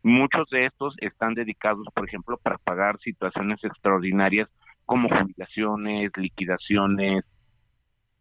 muchos 0.03 0.47
de 0.51 0.67
estos 0.67 0.93
están 0.99 1.33
dedicados, 1.33 1.87
por 1.95 2.07
ejemplo, 2.07 2.37
para 2.37 2.59
pagar 2.59 2.99
situaciones 2.99 3.57
extraordinarias 3.63 4.47
como 4.85 5.09
jubilaciones, 5.09 6.11
liquidaciones, 6.17 7.25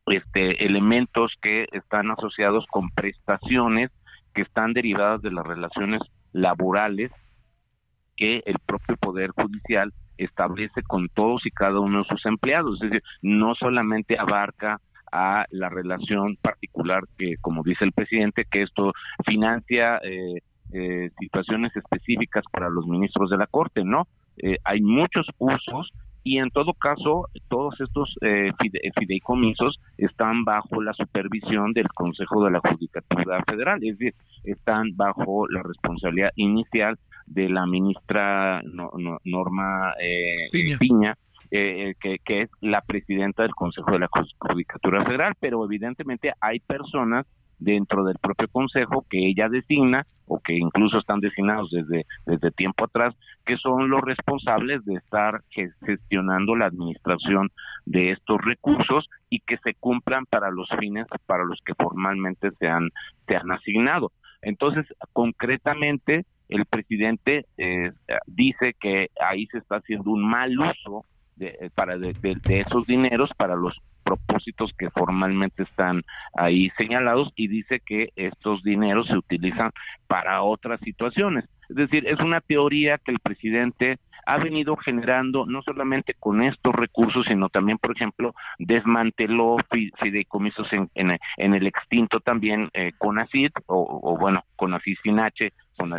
este, 0.07 0.65
elementos 0.65 1.35
que 1.43 1.67
están 1.73 2.11
asociados 2.11 2.65
con 2.71 2.89
prestaciones 2.89 3.91
que 4.35 4.43
están 4.43 4.73
derivadas 4.73 5.21
de 5.21 5.31
las 5.31 5.47
relaciones 5.47 6.01
laborales 6.33 7.13
que 8.21 8.43
el 8.45 8.57
propio 8.67 8.97
Poder 8.99 9.31
Judicial 9.31 9.93
establece 10.19 10.83
con 10.83 11.09
todos 11.09 11.47
y 11.47 11.51
cada 11.51 11.81
uno 11.81 12.01
de 12.01 12.05
sus 12.05 12.25
empleados. 12.27 12.75
Es 12.83 12.91
decir, 12.91 13.03
no 13.23 13.55
solamente 13.55 14.19
abarca 14.19 14.79
a 15.11 15.47
la 15.51 15.71
relación 15.71 16.37
particular 16.37 17.03
que, 17.19 17.37
como 17.41 17.63
dice 17.65 17.85
el 17.85 17.93
presidente, 17.93 18.45
que 18.49 18.63
esto 18.63 18.93
financia 19.25 19.99
eh, 20.05 20.41
eh, 20.73 21.11
situaciones 21.19 21.75
específicas 21.75 22.45
para 22.53 22.69
los 22.69 22.87
ministros 22.87 23.31
de 23.31 23.39
la 23.39 23.47
Corte, 23.47 23.83
¿no? 23.83 24.07
Eh, 24.37 24.59
hay 24.65 24.83
muchos 24.83 25.27
usos 25.39 25.91
y 26.23 26.39
en 26.39 26.51
todo 26.51 26.75
caso 26.75 27.27
todos 27.49 27.81
estos 27.81 28.15
eh, 28.21 28.53
fideicomisos 28.99 29.81
están 29.97 30.45
bajo 30.45 30.83
la 30.83 30.93
supervisión 30.93 31.73
del 31.73 31.89
Consejo 31.89 32.45
de 32.45 32.51
la 32.53 32.61
Judicatura 32.61 33.43
Federal, 33.45 33.83
es 33.83 33.99
decir, 33.99 34.15
están 34.45 34.97
bajo 34.97 35.49
la 35.49 35.63
responsabilidad 35.63 36.31
inicial 36.37 36.99
de 37.31 37.49
la 37.49 37.65
ministra 37.65 38.61
Norma 39.25 39.95
eh, 40.01 40.77
Piña, 40.79 41.17
eh, 41.51 41.95
que, 42.01 42.19
que, 42.25 42.43
es 42.43 42.51
la 42.61 42.81
presidenta 42.81 43.43
del 43.43 43.55
Consejo 43.55 43.93
de 43.93 44.01
la 44.01 44.09
Judicatura 44.39 45.05
Federal, 45.05 45.35
pero 45.41 45.65
evidentemente 45.65 46.33
hay 46.41 46.61
personas 46.61 47.27
dentro 47.61 48.05
del 48.05 48.17
propio 48.19 48.49
consejo 48.49 49.05
que 49.09 49.29
ella 49.29 49.49
designa 49.49 50.05
o 50.27 50.41
que 50.41 50.55
incluso 50.55 50.99
están 50.99 51.21
designados 51.21 51.71
desde, 51.71 52.07
desde 52.27 52.51
tiempo 52.51 52.85
atrás, 52.85 53.15
que 53.45 53.57
son 53.59 53.91
los 53.91 54.01
responsables 54.01 54.85
de 54.85 54.95
estar 54.95 55.43
gestionando 55.85 56.57
la 56.57 56.67
administración 56.67 57.51
de 57.85 58.13
estos 58.13 58.39
recursos 58.43 59.09
y 59.29 59.41
que 59.41 59.59
se 59.59 59.75
cumplan 59.75 60.25
para 60.27 60.51
los 60.51 60.69
fines 60.79 61.07
para 61.27 61.45
los 61.45 61.61
que 61.65 61.75
formalmente 61.75 62.51
se 62.59 62.67
han, 62.67 62.89
se 63.29 63.37
han 63.37 63.53
asignado. 63.53 64.11
Entonces, 64.43 64.87
concretamente, 65.13 66.25
el 66.51 66.67
presidente 66.67 67.47
eh, 67.57 67.93
dice 68.27 68.75
que 68.79 69.09
ahí 69.21 69.47
se 69.47 69.59
está 69.59 69.77
haciendo 69.77 70.11
un 70.11 70.29
mal 70.29 70.59
uso 70.59 71.05
de, 71.37 71.71
para 71.75 71.97
de, 71.97 72.15
esos 72.49 72.87
dineros 72.87 73.31
para 73.37 73.57
los 73.57 73.77
propósitos 74.03 74.73
que 74.79 74.91
formalmente 74.91 75.63
están 75.63 76.03
ahí 76.35 76.71
señalados 76.77 77.33
y 77.37 77.49
dice 77.49 77.81
que 77.81 78.11
estos 78.17 78.63
dineros 78.63 79.07
se 79.07 79.17
utilizan 79.17 79.71
para 80.07 80.43
otras 80.43 80.81
situaciones. 80.81 81.45
Es 81.69 81.77
decir, 81.77 82.07
es 82.09 82.19
una 82.21 82.41
teoría 82.41 82.99
que 82.99 83.13
el 83.13 83.21
presidente 83.21 83.99
ha 84.31 84.39
venido 84.39 84.77
generando 84.77 85.45
no 85.45 85.61
solamente 85.63 86.15
con 86.15 86.43
estos 86.43 86.75
recursos, 86.75 87.27
sino 87.27 87.49
también, 87.49 87.79
por 87.79 87.97
ejemplo, 87.97 88.35
desmanteló 88.59 89.57
fideicomisos 89.99 90.69
en, 90.73 90.89
en, 90.95 91.55
el 91.55 91.67
extinto 91.67 92.21
también 92.21 92.71
eh, 92.73 92.93
CONACID, 92.97 93.51
o, 93.67 94.01
o, 94.03 94.17
bueno, 94.17 94.45
CONACID 94.55 94.97
sin 95.03 95.19
H, 95.19 95.53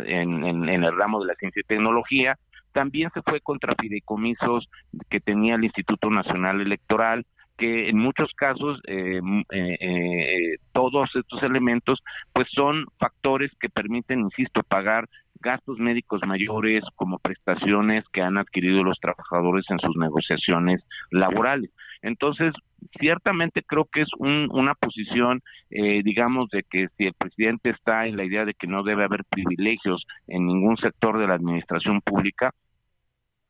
en, 0.06 0.44
en 0.44 0.84
el 0.84 0.96
ramo 0.96 1.20
de 1.20 1.26
la 1.26 1.34
ciencia 1.34 1.60
y 1.60 1.66
tecnología, 1.66 2.38
también 2.72 3.10
se 3.12 3.20
fue 3.20 3.40
contra 3.40 3.74
fideicomisos 3.78 4.68
que 5.10 5.20
tenía 5.20 5.56
el 5.56 5.64
Instituto 5.64 6.08
Nacional 6.08 6.60
Electoral, 6.60 7.26
que 7.58 7.88
en 7.88 7.98
muchos 7.98 8.32
casos 8.34 8.80
eh, 8.86 9.20
eh, 9.50 9.76
eh, 9.80 10.56
todos 10.72 11.14
estos 11.14 11.42
elementos 11.42 12.02
pues 12.32 12.48
son 12.50 12.86
factores 12.98 13.52
que 13.60 13.68
permiten, 13.68 14.20
insisto, 14.20 14.62
pagar 14.62 15.08
gastos 15.42 15.78
médicos 15.78 16.22
mayores 16.26 16.84
como 16.94 17.18
prestaciones 17.18 18.04
que 18.12 18.22
han 18.22 18.38
adquirido 18.38 18.82
los 18.82 18.98
trabajadores 19.00 19.64
en 19.68 19.78
sus 19.80 19.96
negociaciones 19.96 20.82
laborales. 21.10 21.70
Entonces, 22.00 22.54
ciertamente 22.98 23.62
creo 23.62 23.86
que 23.92 24.02
es 24.02 24.08
una 24.18 24.74
posición, 24.74 25.40
digamos, 25.68 26.48
de 26.50 26.62
que 26.62 26.88
si 26.96 27.06
el 27.06 27.14
presidente 27.14 27.70
está 27.70 28.06
en 28.06 28.16
la 28.16 28.24
idea 28.24 28.44
de 28.44 28.54
que 28.54 28.66
no 28.66 28.82
debe 28.82 29.04
haber 29.04 29.24
privilegios 29.24 30.04
en 30.26 30.46
ningún 30.46 30.76
sector 30.78 31.18
de 31.18 31.26
la 31.26 31.34
administración 31.34 32.00
pública, 32.00 32.52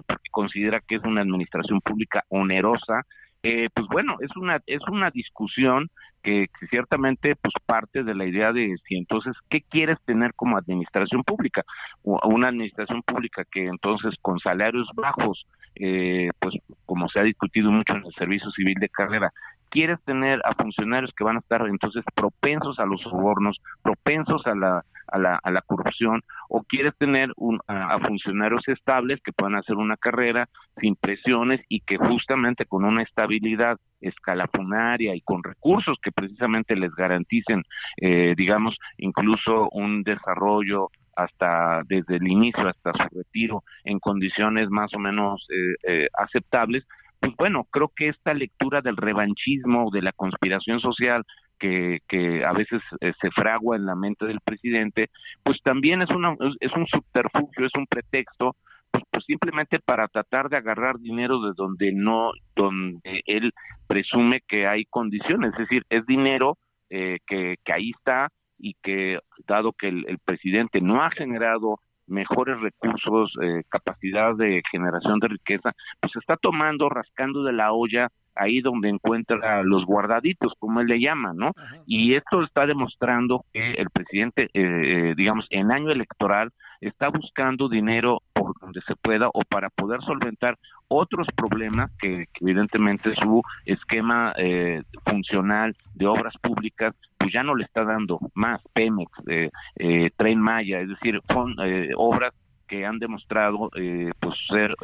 porque 0.07 0.28
considera 0.30 0.80
que 0.80 0.97
es 0.97 1.05
una 1.05 1.20
administración 1.20 1.80
pública 1.80 2.24
onerosa, 2.28 3.03
eh, 3.43 3.68
pues 3.74 3.86
bueno, 3.88 4.16
es 4.20 4.34
una 4.36 4.61
es 4.66 4.82
una 4.88 5.11
discusión 5.11 5.90
que, 6.22 6.47
ciertamente 6.70 7.34
pues 7.34 7.53
parte 7.66 8.05
de 8.05 8.14
la 8.14 8.24
idea 8.24 8.53
de 8.53 8.76
si 8.86 8.97
entonces 8.97 9.34
qué 9.51 9.62
quieres 9.62 9.99
tener 10.05 10.32
como 10.34 10.57
administración 10.57 11.24
pública 11.24 11.64
una 12.05 12.49
administración 12.49 13.03
pública 13.03 13.45
que 13.51 13.66
entonces 13.66 14.14
con 14.22 14.38
salarios 14.38 14.88
bajos 14.95 15.45
eh, 15.74 16.30
pues 16.38 16.55
como 16.86 17.09
se 17.09 17.18
ha 17.18 17.24
discutido 17.24 17.72
mucho 17.72 17.95
en 17.95 18.05
el 18.05 18.12
servicio 18.12 18.51
civil 18.53 18.76
de 18.78 18.88
carrera 18.88 19.32
quieres 19.72 19.99
tener 20.05 20.40
a 20.45 20.55
funcionarios 20.55 21.12
que 21.16 21.24
van 21.24 21.36
a 21.36 21.40
estar 21.40 21.66
entonces 21.66 22.05
propensos 22.14 22.78
a 22.78 22.84
los 22.84 23.01
sobornos, 23.01 23.57
propensos 23.82 24.47
a 24.47 24.55
la, 24.55 24.84
a 25.13 25.19
la, 25.19 25.39
a 25.43 25.51
la 25.51 25.63
corrupción, 25.63 26.23
o 26.49 26.63
quieres 26.63 26.97
tener 26.99 27.31
un, 27.37 27.61
a, 27.69 27.99
funcionarios 28.01 28.67
estables 28.69 29.21
que 29.23 29.33
puedan 29.33 29.57
hacer 29.57 29.77
una 29.77 29.97
carrera 29.97 30.49
sin 30.81 30.97
presiones 30.97 31.61
y 31.69 31.81
que 31.81 31.99
justamente 31.99 32.67
con 32.67 32.85
una 32.85 33.03
estabilidad 33.03 33.79
escalafonaria 34.01 35.15
y 35.15 35.21
con 35.21 35.43
recursos 35.45 35.99
que 36.03 36.13
precisamente 36.13 36.75
les 36.77 36.95
garanticen, 36.95 37.63
eh, 38.01 38.35
digamos, 38.37 38.77
incluso 38.99 39.69
un 39.71 40.03
desarrollo 40.03 40.89
hasta 41.15 41.83
desde 41.87 42.17
el 42.17 42.27
inicio 42.27 42.67
hasta 42.67 42.93
su 42.93 43.19
retiro 43.19 43.63
en 43.85 43.99
condiciones 43.99 44.71
más 44.71 44.93
o 44.95 44.99
menos 44.99 45.47
eh, 45.51 45.75
eh, 45.87 46.09
aceptables, 46.15 46.85
pues 47.21 47.37
bueno, 47.37 47.65
creo 47.71 47.93
que 47.95 48.09
esta 48.09 48.35
lectura 48.35 48.81
del 48.81 48.97
revanchismo, 48.97 49.91
de 49.93 50.03
la 50.03 50.13
conspiración 50.13 50.81
social 50.81 51.25
que, 51.63 52.01
que 52.09 52.45
a 52.45 52.53
veces 52.53 52.83
eh, 53.01 53.13
se 53.21 53.31
fragua 53.31 53.77
en 53.77 53.87
la 53.87 53.95
mente 53.95 54.27
del 54.27 54.41
presidente, 54.41 55.11
pues 55.45 55.59
también 55.63 56.03
es, 56.03 56.11
una, 56.11 56.35
es 56.59 56.73
un 56.75 56.87
subterfugio, 56.89 57.67
es 57.67 57.75
un 57.77 57.87
pretexto 57.87 58.57
pues, 58.91 59.05
pues, 59.09 59.25
simplemente 59.25 59.79
para 59.79 60.09
tratar 60.09 60.49
de 60.49 60.57
agarrar 60.57 60.99
dinero 60.99 61.41
de 61.41 61.53
donde 61.57 61.93
no, 61.93 62.33
donde 62.57 63.23
él 63.27 63.53
presume 63.87 64.41
que 64.49 64.67
hay 64.67 64.87
condiciones, 64.87 65.53
es 65.53 65.59
decir, 65.59 65.85
es 65.89 66.05
dinero 66.07 66.59
eh, 66.91 67.19
que, 67.29 67.55
que 67.65 67.73
ahí 67.73 67.91
está 67.91 68.29
y 68.59 68.75
que 68.83 69.21
dado 69.47 69.73
que 69.73 69.89
el 69.89 70.19
presidente 70.25 70.81
no 70.81 71.03
ha 71.03 71.11
generado 71.11 71.79
mejores 72.09 72.61
recursos, 72.61 73.33
eh, 73.41 73.63
capacidad 73.69 74.35
de 74.35 74.63
generación 74.71 75.21
de 75.21 75.29
riqueza, 75.29 75.73
pues 76.01 76.13
está 76.17 76.37
tomando, 76.37 76.89
rascando 76.89 77.45
de 77.45 77.53
la 77.53 77.73
olla 77.73 78.09
ahí 78.35 78.61
donde 78.61 78.89
encuentra 78.89 79.62
los 79.62 79.85
guardaditos, 79.85 80.53
como 80.59 80.80
él 80.80 80.87
le 80.87 81.01
llama, 81.01 81.33
¿no? 81.35 81.53
Y 81.87 82.14
esto 82.14 82.43
está 82.43 82.66
demostrando 82.66 83.45
que 83.53 83.72
el 83.72 83.91
presidente, 83.91 84.45
eh, 84.45 84.51
eh, 84.55 85.14
digamos, 85.16 85.47
en 85.51 85.70
año 85.72 85.91
electoral 85.91 86.51
está 86.80 87.09
buscando 87.09 87.68
dinero 87.68 88.22
por 88.33 88.59
donde 88.61 88.80
se 88.83 88.97
pueda 88.97 89.28
o 89.33 89.43
para 89.43 89.70
poder 89.70 90.01
solventar 90.03 90.59
otros 90.89 91.28
problemas 91.37 91.91
que, 92.01 92.26
evidentemente 92.41 93.14
su 93.14 93.43
esquema 93.64 94.33
eh, 94.37 94.83
funcional 95.05 95.76
de 95.95 96.07
obras 96.07 96.35
públicas 96.43 96.95
pues 97.18 97.33
ya 97.33 97.45
no 97.45 97.55
le 97.55 97.64
está 97.64 97.85
dando 97.85 98.18
más 98.35 98.61
Pemex, 98.72 99.11
eh, 99.28 100.11
Tren 100.16 100.41
Maya, 100.41 100.80
es 100.80 100.89
decir, 100.89 101.20
son 101.28 101.55
obras 101.97 102.35
que 102.73 102.87
han 102.87 102.99
demostrado 102.99 103.70
pues 103.70 104.39
ser 104.49 104.75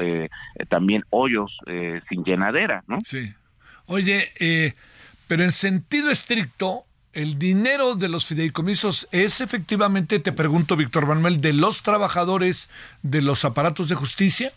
también 0.68 1.04
hoyos 1.08 1.56
sin 2.08 2.22
llenadera, 2.22 2.84
¿no? 2.86 2.98
Sí. 3.02 3.32
Oye, 3.86 4.74
pero 5.26 5.42
en 5.44 5.52
sentido 5.52 6.10
estricto, 6.10 6.84
¿El 7.14 7.38
dinero 7.38 7.96
de 7.96 8.08
los 8.08 8.26
fideicomisos 8.26 9.08
es 9.10 9.40
efectivamente, 9.40 10.20
te 10.20 10.30
pregunto, 10.30 10.76
Víctor 10.76 11.06
Manuel, 11.06 11.40
de 11.40 11.52
los 11.52 11.82
trabajadores 11.82 12.70
de 13.02 13.22
los 13.22 13.44
aparatos 13.44 13.88
de 13.88 13.96
justicia? 13.96 14.52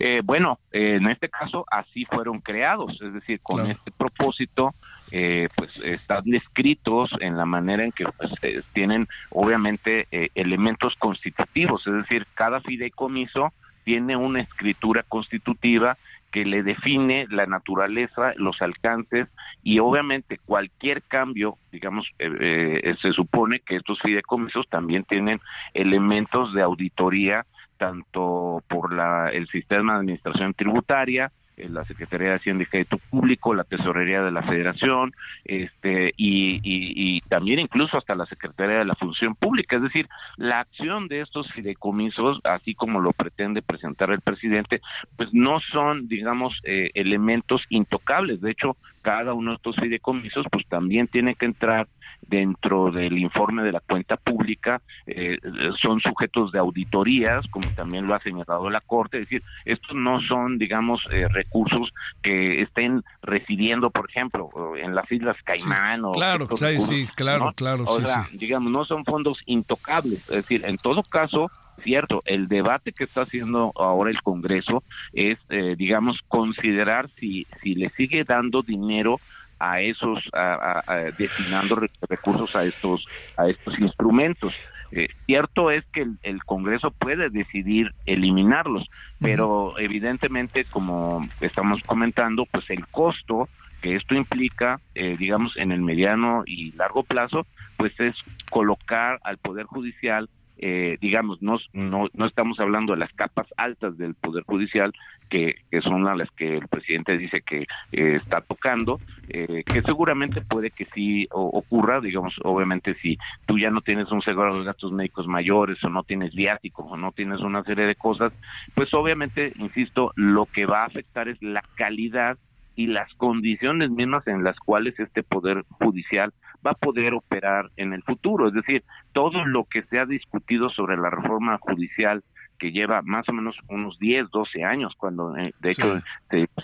Eh, 0.00 0.20
bueno, 0.22 0.58
eh, 0.72 0.96
en 0.96 1.08
este 1.08 1.28
caso 1.28 1.64
así 1.70 2.04
fueron 2.04 2.40
creados, 2.40 3.00
es 3.00 3.14
decir, 3.14 3.40
con 3.40 3.66
este 3.66 3.90
propósito, 3.92 4.74
eh, 5.10 5.48
pues 5.56 5.84
están 5.84 6.24
descritos 6.24 7.10
en 7.20 7.36
la 7.36 7.44
manera 7.44 7.84
en 7.84 7.92
que 7.92 8.04
pues, 8.04 8.32
tienen 8.72 9.06
obviamente 9.30 10.06
elementos 10.34 10.94
constitutivos, 10.98 11.86
es 11.86 11.94
decir, 11.94 12.26
cada 12.34 12.60
fideicomiso 12.60 13.52
tiene 13.84 14.16
una 14.16 14.42
escritura 14.42 15.02
constitutiva 15.02 15.96
que 16.30 16.44
le 16.44 16.62
define 16.62 17.26
la 17.30 17.46
naturaleza, 17.46 18.32
los 18.36 18.60
alcances 18.60 19.28
y 19.62 19.78
obviamente 19.78 20.38
cualquier 20.44 21.02
cambio, 21.02 21.56
digamos, 21.72 22.06
eh, 22.18 22.80
eh, 22.82 22.94
se 23.00 23.12
supone 23.12 23.60
que 23.60 23.76
estos 23.76 23.98
fideicomisos 24.00 24.68
también 24.68 25.04
tienen 25.04 25.40
elementos 25.74 26.52
de 26.52 26.62
auditoría 26.62 27.46
tanto 27.78 28.62
por 28.68 28.92
la, 28.92 29.30
el 29.30 29.46
sistema 29.48 29.94
de 29.94 29.98
administración 30.00 30.52
tributaria, 30.52 31.30
la 31.68 31.84
Secretaría 31.84 32.30
de 32.30 32.36
Hacienda 32.36 32.62
y 32.62 32.66
Crédito 32.66 32.98
Público, 33.10 33.54
la 33.54 33.64
Tesorería 33.64 34.22
de 34.22 34.30
la 34.30 34.42
Federación, 34.42 35.12
este, 35.44 36.12
y, 36.16 36.60
y, 36.62 37.20
también 37.22 37.58
incluso 37.58 37.98
hasta 37.98 38.14
la 38.14 38.26
Secretaría 38.26 38.78
de 38.78 38.84
la 38.84 38.94
Función 38.94 39.34
Pública. 39.34 39.76
Es 39.76 39.82
decir, 39.82 40.08
la 40.36 40.60
acción 40.60 41.08
de 41.08 41.20
estos 41.20 41.50
fideicomisos, 41.52 42.40
así 42.44 42.74
como 42.74 43.00
lo 43.00 43.12
pretende 43.12 43.62
presentar 43.62 44.10
el 44.10 44.20
presidente, 44.20 44.80
pues 45.16 45.30
no 45.32 45.60
son, 45.72 46.08
digamos, 46.08 46.58
eh, 46.64 46.90
elementos 46.94 47.62
intocables. 47.70 48.40
De 48.40 48.50
hecho, 48.50 48.76
cada 49.02 49.34
uno 49.34 49.52
de 49.52 49.56
estos 49.56 49.76
fideicomisos, 49.76 50.46
pues 50.50 50.66
también 50.68 51.08
tiene 51.08 51.34
que 51.34 51.46
entrar 51.46 51.88
dentro 52.28 52.92
del 52.92 53.18
informe 53.18 53.62
de 53.62 53.72
la 53.72 53.80
cuenta 53.80 54.16
pública, 54.16 54.80
eh, 55.06 55.38
son 55.80 56.00
sujetos 56.00 56.52
de 56.52 56.58
auditorías, 56.58 57.46
como 57.48 57.68
también 57.70 58.06
lo 58.06 58.14
ha 58.14 58.20
señalado 58.20 58.70
la 58.70 58.80
Corte, 58.82 59.16
es 59.16 59.22
decir, 59.24 59.42
estos 59.64 59.96
no 59.96 60.20
son, 60.20 60.58
digamos, 60.58 61.00
eh, 61.10 61.26
recursos 61.28 61.92
que 62.22 62.62
estén 62.62 63.02
residiendo, 63.22 63.90
por 63.90 64.08
ejemplo, 64.08 64.50
en 64.76 64.94
las 64.94 65.10
Islas 65.10 65.36
Caimán 65.42 66.04
o... 66.04 66.12
Claro, 66.12 66.46
sí, 66.54 66.80
sí, 66.80 67.08
claro, 67.16 67.52
claro, 67.56 67.84
digamos, 68.32 68.70
no 68.70 68.84
son 68.84 69.04
fondos 69.04 69.38
intocables, 69.46 70.20
es 70.28 70.36
decir, 70.36 70.64
en 70.64 70.76
todo 70.76 71.02
caso, 71.02 71.50
cierto, 71.82 72.22
el 72.26 72.48
debate 72.48 72.92
que 72.92 73.04
está 73.04 73.22
haciendo 73.22 73.72
ahora 73.76 74.10
el 74.10 74.20
Congreso 74.22 74.82
es, 75.12 75.38
eh, 75.48 75.74
digamos, 75.76 76.18
considerar 76.28 77.08
si, 77.18 77.46
si 77.62 77.74
le 77.74 77.88
sigue 77.90 78.24
dando 78.24 78.62
dinero 78.62 79.20
a 79.58 79.80
esos, 79.80 80.22
a, 80.32 80.82
destinando 81.16 81.80
recursos 82.08 82.54
a 82.56 82.64
estos, 82.64 83.06
a 83.36 83.48
estos 83.48 83.78
instrumentos. 83.78 84.54
Eh, 84.90 85.08
cierto 85.26 85.70
es 85.70 85.84
que 85.92 86.06
el, 86.22 86.44
Congreso 86.44 86.90
puede 86.90 87.28
decidir 87.28 87.92
eliminarlos, 88.06 88.88
pero 89.20 89.78
evidentemente, 89.78 90.64
como 90.64 91.28
estamos 91.40 91.82
comentando, 91.86 92.46
pues 92.46 92.70
el 92.70 92.86
costo 92.86 93.48
que 93.82 93.94
esto 93.94 94.14
implica, 94.14 94.80
eh, 94.94 95.16
digamos, 95.18 95.56
en 95.56 95.72
el 95.72 95.82
mediano 95.82 96.42
y 96.46 96.72
largo 96.72 97.04
plazo, 97.04 97.46
pues 97.76 97.92
es 98.00 98.16
colocar 98.50 99.20
al 99.22 99.38
Poder 99.38 99.66
Judicial 99.66 100.28
eh, 100.58 100.98
digamos, 101.00 101.40
no, 101.40 101.58
no, 101.72 102.08
no 102.12 102.26
estamos 102.26 102.58
hablando 102.60 102.92
de 102.92 102.98
las 102.98 103.12
capas 103.12 103.46
altas 103.56 103.96
del 103.96 104.14
Poder 104.14 104.44
Judicial, 104.44 104.92
que, 105.30 105.56
que 105.70 105.80
son 105.82 106.04
las 106.04 106.30
que 106.32 106.56
el 106.56 106.68
presidente 106.68 107.16
dice 107.16 107.42
que 107.42 107.66
eh, 107.92 108.16
está 108.16 108.40
tocando, 108.40 108.98
eh, 109.28 109.62
que 109.64 109.82
seguramente 109.82 110.40
puede 110.40 110.70
que 110.70 110.86
sí 110.94 111.26
ocurra, 111.30 112.00
digamos, 112.00 112.34
obviamente 112.42 112.94
si 113.02 113.18
tú 113.46 113.58
ya 113.58 113.70
no 113.70 113.82
tienes 113.82 114.10
un 114.10 114.22
seguro 114.22 114.58
de 114.58 114.64
gastos 114.64 114.92
médicos 114.92 115.26
mayores 115.26 115.82
o 115.84 115.88
no 115.88 116.02
tienes 116.02 116.34
viáticos 116.34 116.86
o 116.88 116.96
no 116.96 117.12
tienes 117.12 117.40
una 117.40 117.62
serie 117.62 117.86
de 117.86 117.94
cosas, 117.94 118.32
pues 118.74 118.92
obviamente, 118.94 119.52
insisto, 119.58 120.12
lo 120.16 120.46
que 120.46 120.66
va 120.66 120.82
a 120.82 120.86
afectar 120.86 121.28
es 121.28 121.40
la 121.42 121.62
calidad 121.76 122.38
y 122.78 122.86
las 122.86 123.12
condiciones 123.14 123.90
mismas 123.90 124.24
en 124.28 124.44
las 124.44 124.56
cuales 124.60 124.96
este 125.00 125.24
poder 125.24 125.64
judicial 125.68 126.32
va 126.64 126.70
a 126.70 126.74
poder 126.74 127.12
operar 127.12 127.70
en 127.76 127.92
el 127.92 128.04
futuro. 128.04 128.46
Es 128.46 128.54
decir, 128.54 128.84
todo 129.12 129.44
lo 129.44 129.64
que 129.64 129.82
se 129.82 129.98
ha 129.98 130.06
discutido 130.06 130.70
sobre 130.70 130.96
la 130.96 131.10
reforma 131.10 131.58
judicial 131.58 132.22
que 132.56 132.70
lleva 132.70 133.02
más 133.02 133.28
o 133.28 133.32
menos 133.32 133.56
unos 133.68 133.98
10, 133.98 134.30
12 134.30 134.62
años, 134.62 134.94
cuando 134.96 135.34
eh, 135.36 135.52
de 135.58 135.70
hecho 135.70 136.00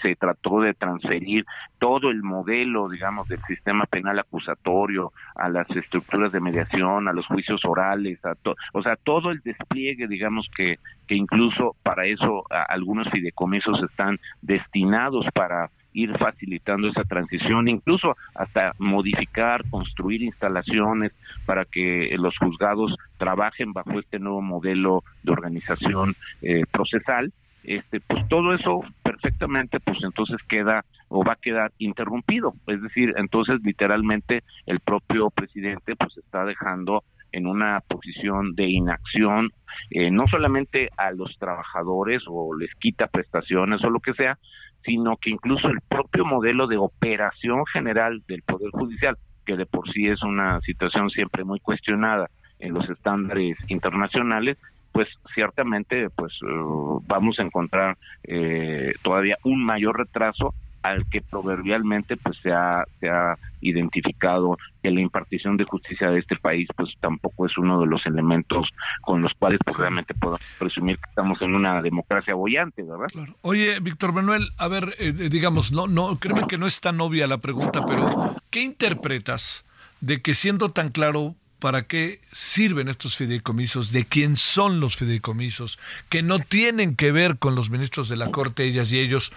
se, 0.02 0.14
trató 0.14 0.60
de 0.60 0.74
transferir 0.74 1.46
todo 1.80 2.10
el 2.10 2.22
modelo, 2.22 2.88
digamos, 2.88 3.26
del 3.26 3.42
sistema 3.48 3.84
penal 3.86 4.16
acusatorio 4.20 5.12
a 5.34 5.48
las 5.48 5.68
estructuras 5.70 6.30
de 6.30 6.40
mediación, 6.40 7.08
a 7.08 7.12
los 7.12 7.26
juicios 7.26 7.64
orales, 7.64 8.24
a 8.24 8.34
o 8.72 8.82
sea, 8.84 8.94
todo 9.02 9.32
el 9.32 9.40
despliegue, 9.40 10.06
digamos, 10.06 10.48
que, 10.56 10.76
que 11.08 11.16
incluso 11.16 11.74
para 11.82 12.06
eso 12.06 12.44
algunos 12.68 13.08
fideicomisos 13.10 13.82
están 13.82 14.20
destinados 14.42 15.26
para 15.34 15.70
ir 15.94 16.16
facilitando 16.18 16.88
esa 16.88 17.04
transición, 17.04 17.68
incluso 17.68 18.16
hasta 18.34 18.72
modificar, 18.78 19.62
construir 19.70 20.22
instalaciones 20.22 21.12
para 21.46 21.64
que 21.64 22.14
los 22.18 22.36
juzgados 22.36 22.94
trabajen 23.16 23.72
bajo 23.72 23.98
este 23.98 24.18
nuevo 24.18 24.42
modelo 24.42 25.02
de 25.22 25.32
organización 25.32 26.14
eh, 26.42 26.64
procesal. 26.70 27.32
Este, 27.62 28.00
pues 28.00 28.28
todo 28.28 28.54
eso 28.54 28.82
perfectamente, 29.02 29.80
pues 29.80 29.96
entonces 30.02 30.36
queda 30.46 30.84
o 31.08 31.24
va 31.24 31.32
a 31.32 31.40
quedar 31.40 31.72
interrumpido. 31.78 32.52
Es 32.66 32.82
decir, 32.82 33.14
entonces 33.16 33.60
literalmente 33.62 34.42
el 34.66 34.80
propio 34.80 35.30
presidente 35.30 35.96
pues 35.96 36.14
está 36.18 36.44
dejando 36.44 37.04
en 37.32 37.46
una 37.46 37.80
posición 37.80 38.54
de 38.54 38.68
inacción, 38.68 39.50
eh, 39.90 40.10
no 40.10 40.26
solamente 40.28 40.90
a 40.96 41.10
los 41.10 41.36
trabajadores 41.38 42.22
o 42.28 42.54
les 42.54 42.72
quita 42.76 43.08
prestaciones 43.08 43.82
o 43.82 43.90
lo 43.90 43.98
que 43.98 44.14
sea, 44.14 44.38
sino 44.84 45.16
que 45.16 45.30
incluso 45.30 45.68
el 45.68 45.80
propio 45.88 46.24
modelo 46.24 46.66
de 46.66 46.76
operación 46.76 47.64
general 47.72 48.22
del 48.28 48.42
Poder 48.42 48.70
Judicial, 48.70 49.16
que 49.46 49.56
de 49.56 49.66
por 49.66 49.90
sí 49.92 50.06
es 50.08 50.22
una 50.22 50.60
situación 50.60 51.10
siempre 51.10 51.44
muy 51.44 51.60
cuestionada 51.60 52.28
en 52.58 52.74
los 52.74 52.88
estándares 52.88 53.56
internacionales, 53.68 54.58
pues 54.92 55.08
ciertamente 55.34 56.08
pues 56.10 56.32
eh, 56.46 57.00
vamos 57.06 57.38
a 57.38 57.42
encontrar 57.42 57.96
eh, 58.22 58.92
todavía 59.02 59.36
un 59.42 59.64
mayor 59.64 59.98
retraso 59.98 60.54
al 60.84 61.08
que 61.08 61.22
proverbialmente 61.22 62.18
pues 62.18 62.36
se 62.42 62.52
ha, 62.52 62.84
se 63.00 63.08
ha 63.08 63.38
identificado 63.62 64.58
que 64.82 64.90
la 64.90 65.00
impartición 65.00 65.56
de 65.56 65.64
justicia 65.64 66.10
de 66.10 66.18
este 66.18 66.36
país 66.36 66.68
pues 66.76 66.90
tampoco 67.00 67.46
es 67.46 67.56
uno 67.56 67.80
de 67.80 67.86
los 67.86 68.04
elementos 68.04 68.68
con 69.00 69.22
los 69.22 69.32
cuales 69.38 69.60
pues, 69.64 69.78
realmente 69.78 70.12
podemos 70.12 70.42
presumir 70.58 70.98
que 70.98 71.08
estamos 71.08 71.40
en 71.40 71.54
una 71.54 71.80
democracia 71.80 72.34
bollante, 72.34 72.82
¿verdad? 72.82 73.08
Oye, 73.40 73.80
Víctor 73.80 74.12
Manuel, 74.12 74.50
a 74.58 74.68
ver, 74.68 74.94
eh, 74.98 75.12
digamos, 75.12 75.72
no, 75.72 75.86
no, 75.86 76.18
créeme 76.18 76.46
que 76.46 76.58
no 76.58 76.66
es 76.66 76.78
tan 76.80 77.00
obvia 77.00 77.26
la 77.26 77.38
pregunta, 77.38 77.86
pero 77.86 78.36
¿qué 78.50 78.60
interpretas 78.60 79.64
de 80.02 80.20
que 80.20 80.34
siendo 80.34 80.70
tan 80.70 80.90
claro 80.90 81.34
para 81.64 81.86
qué 81.86 82.20
sirven 82.30 82.88
estos 82.88 83.16
fideicomisos, 83.16 83.90
de 83.90 84.04
quién 84.04 84.36
son 84.36 84.80
los 84.80 84.96
fideicomisos, 84.96 85.78
que 86.10 86.22
no 86.22 86.38
tienen 86.38 86.94
que 86.94 87.10
ver 87.10 87.38
con 87.38 87.54
los 87.54 87.70
ministros 87.70 88.10
de 88.10 88.16
la 88.16 88.30
Corte, 88.30 88.64
ellas 88.64 88.92
y 88.92 88.98
ellos. 88.98 89.32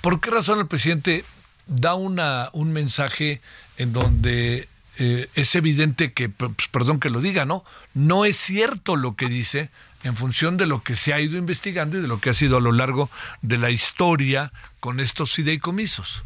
¿Por 0.00 0.20
qué 0.20 0.30
razón 0.30 0.60
el 0.60 0.66
presidente 0.66 1.24
da 1.66 1.94
una, 1.94 2.48
un 2.52 2.72
mensaje 2.72 3.40
en 3.76 3.92
donde 3.92 4.68
eh, 4.98 5.28
es 5.34 5.54
evidente 5.54 6.12
que, 6.12 6.28
pues, 6.28 6.52
perdón 6.70 7.00
que 7.00 7.10
lo 7.10 7.20
diga, 7.20 7.44
¿no? 7.44 7.64
No 7.94 8.24
es 8.24 8.36
cierto 8.36 8.96
lo 8.96 9.16
que 9.16 9.28
dice 9.28 9.70
en 10.04 10.16
función 10.16 10.56
de 10.56 10.66
lo 10.66 10.82
que 10.82 10.94
se 10.94 11.12
ha 11.12 11.20
ido 11.20 11.36
investigando 11.36 11.98
y 11.98 12.00
de 12.00 12.08
lo 12.08 12.20
que 12.20 12.30
ha 12.30 12.34
sido 12.34 12.56
a 12.56 12.60
lo 12.60 12.72
largo 12.72 13.10
de 13.42 13.58
la 13.58 13.70
historia 13.70 14.52
con 14.80 15.00
estos 15.00 15.34
fideicomisos. 15.34 16.22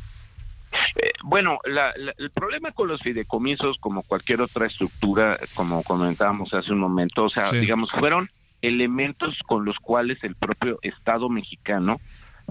Eh, 0.97 1.13
bueno, 1.23 1.59
el 1.65 2.31
problema 2.31 2.73
con 2.73 2.89
los 2.89 3.01
fideicomisos, 3.01 3.77
como 3.79 4.03
cualquier 4.03 4.41
otra 4.41 4.67
estructura, 4.67 5.39
como 5.55 5.83
comentábamos 5.83 6.53
hace 6.55 6.73
un 6.73 6.81
momento, 6.81 7.25
o 7.25 7.31
sea, 7.31 7.51
digamos, 7.51 7.91
fueron 7.91 8.29
elementos 8.63 9.39
con 9.47 9.65
los 9.65 9.77
cuales 9.79 10.23
el 10.23 10.35
propio 10.35 10.79
Estado 10.83 11.29
mexicano 11.29 12.01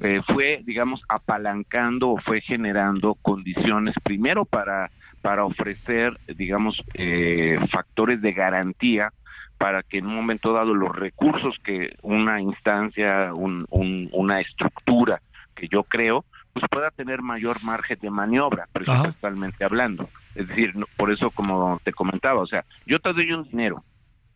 eh, 0.01 0.21
fue, 0.25 0.61
digamos, 0.63 1.03
apalancando 1.09 2.09
o 2.09 2.17
fue 2.17 2.41
generando 2.41 3.15
condiciones 3.15 3.95
primero 4.03 4.45
para 4.45 4.89
para 5.21 5.45
ofrecer, 5.45 6.13
digamos, 6.35 6.81
eh, 6.95 7.59
factores 7.71 8.21
de 8.21 8.33
garantía 8.33 9.13
para 9.57 9.83
que 9.83 9.99
en 9.99 10.07
un 10.07 10.15
momento 10.15 10.53
dado 10.53 10.73
los 10.73 10.95
recursos 10.95 11.55
que 11.63 11.95
una 12.01 12.41
instancia, 12.41 13.31
un, 13.33 13.67
una 13.69 14.41
estructura 14.41 15.21
que 15.55 15.67
yo 15.67 15.83
creo, 15.83 16.25
pues 16.53 16.65
pueda 16.69 16.89
tener 16.89 17.21
mayor 17.21 17.63
margen 17.63 17.99
de 18.01 18.09
maniobra, 18.09 18.67
presupuestalmente 18.73 19.63
hablando. 19.63 20.09
Es 20.33 20.47
decir, 20.47 20.73
por 20.97 21.11
eso 21.11 21.29
como 21.29 21.79
te 21.83 21.93
comentaba, 21.93 22.41
o 22.41 22.47
sea, 22.47 22.65
yo 22.87 22.99
te 22.99 23.13
doy 23.13 23.31
un 23.31 23.43
dinero, 23.43 23.83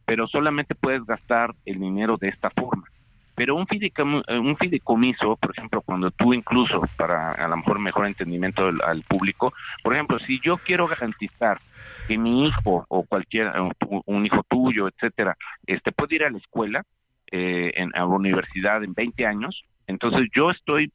pero 0.05 0.27
solamente 0.27 0.75
puedes 0.75 1.03
gastar 1.05 1.55
el 1.65 1.79
dinero 1.79 2.17
de 2.17 2.29
esta 2.29 2.51
forma. 2.51 2.87
Pero 3.35 3.55
un, 3.55 3.67
eh, 3.69 4.39
un 4.39 4.57
fideicomiso, 4.57 5.35
por 5.35 5.51
ejemplo, 5.51 5.81
cuando 5.81 6.09
tú 6.11 6.33
incluso, 6.33 6.81
para 6.97 7.31
a 7.31 7.47
lo 7.47 7.57
mejor 7.57 7.79
mejor 7.79 8.07
entendimiento 8.07 8.63
al, 8.65 9.03
público, 9.03 9.53
por 9.83 9.93
ejemplo, 9.93 10.19
si 10.19 10.39
yo 10.39 10.57
quiero 10.57 10.87
garantizar 10.87 11.59
que 12.07 12.17
mi 12.17 12.47
hijo 12.47 12.85
o 12.87 13.03
cualquier, 13.03 13.47
eh, 13.47 14.01
un 14.05 14.25
hijo 14.25 14.43
tuyo, 14.47 14.87
etcétera, 14.87 15.35
este 15.67 15.91
puede 15.91 16.15
ir 16.15 16.23
a 16.23 16.29
la 16.29 16.37
escuela, 16.37 16.83
eh, 17.31 17.73
en, 17.75 17.89
a 17.95 17.99
la 17.99 18.05
universidad 18.05 18.83
en 18.83 18.93
20 18.93 19.25
años, 19.25 19.65
entonces 19.87 20.29
yo 20.33 20.51
estoy 20.51 20.91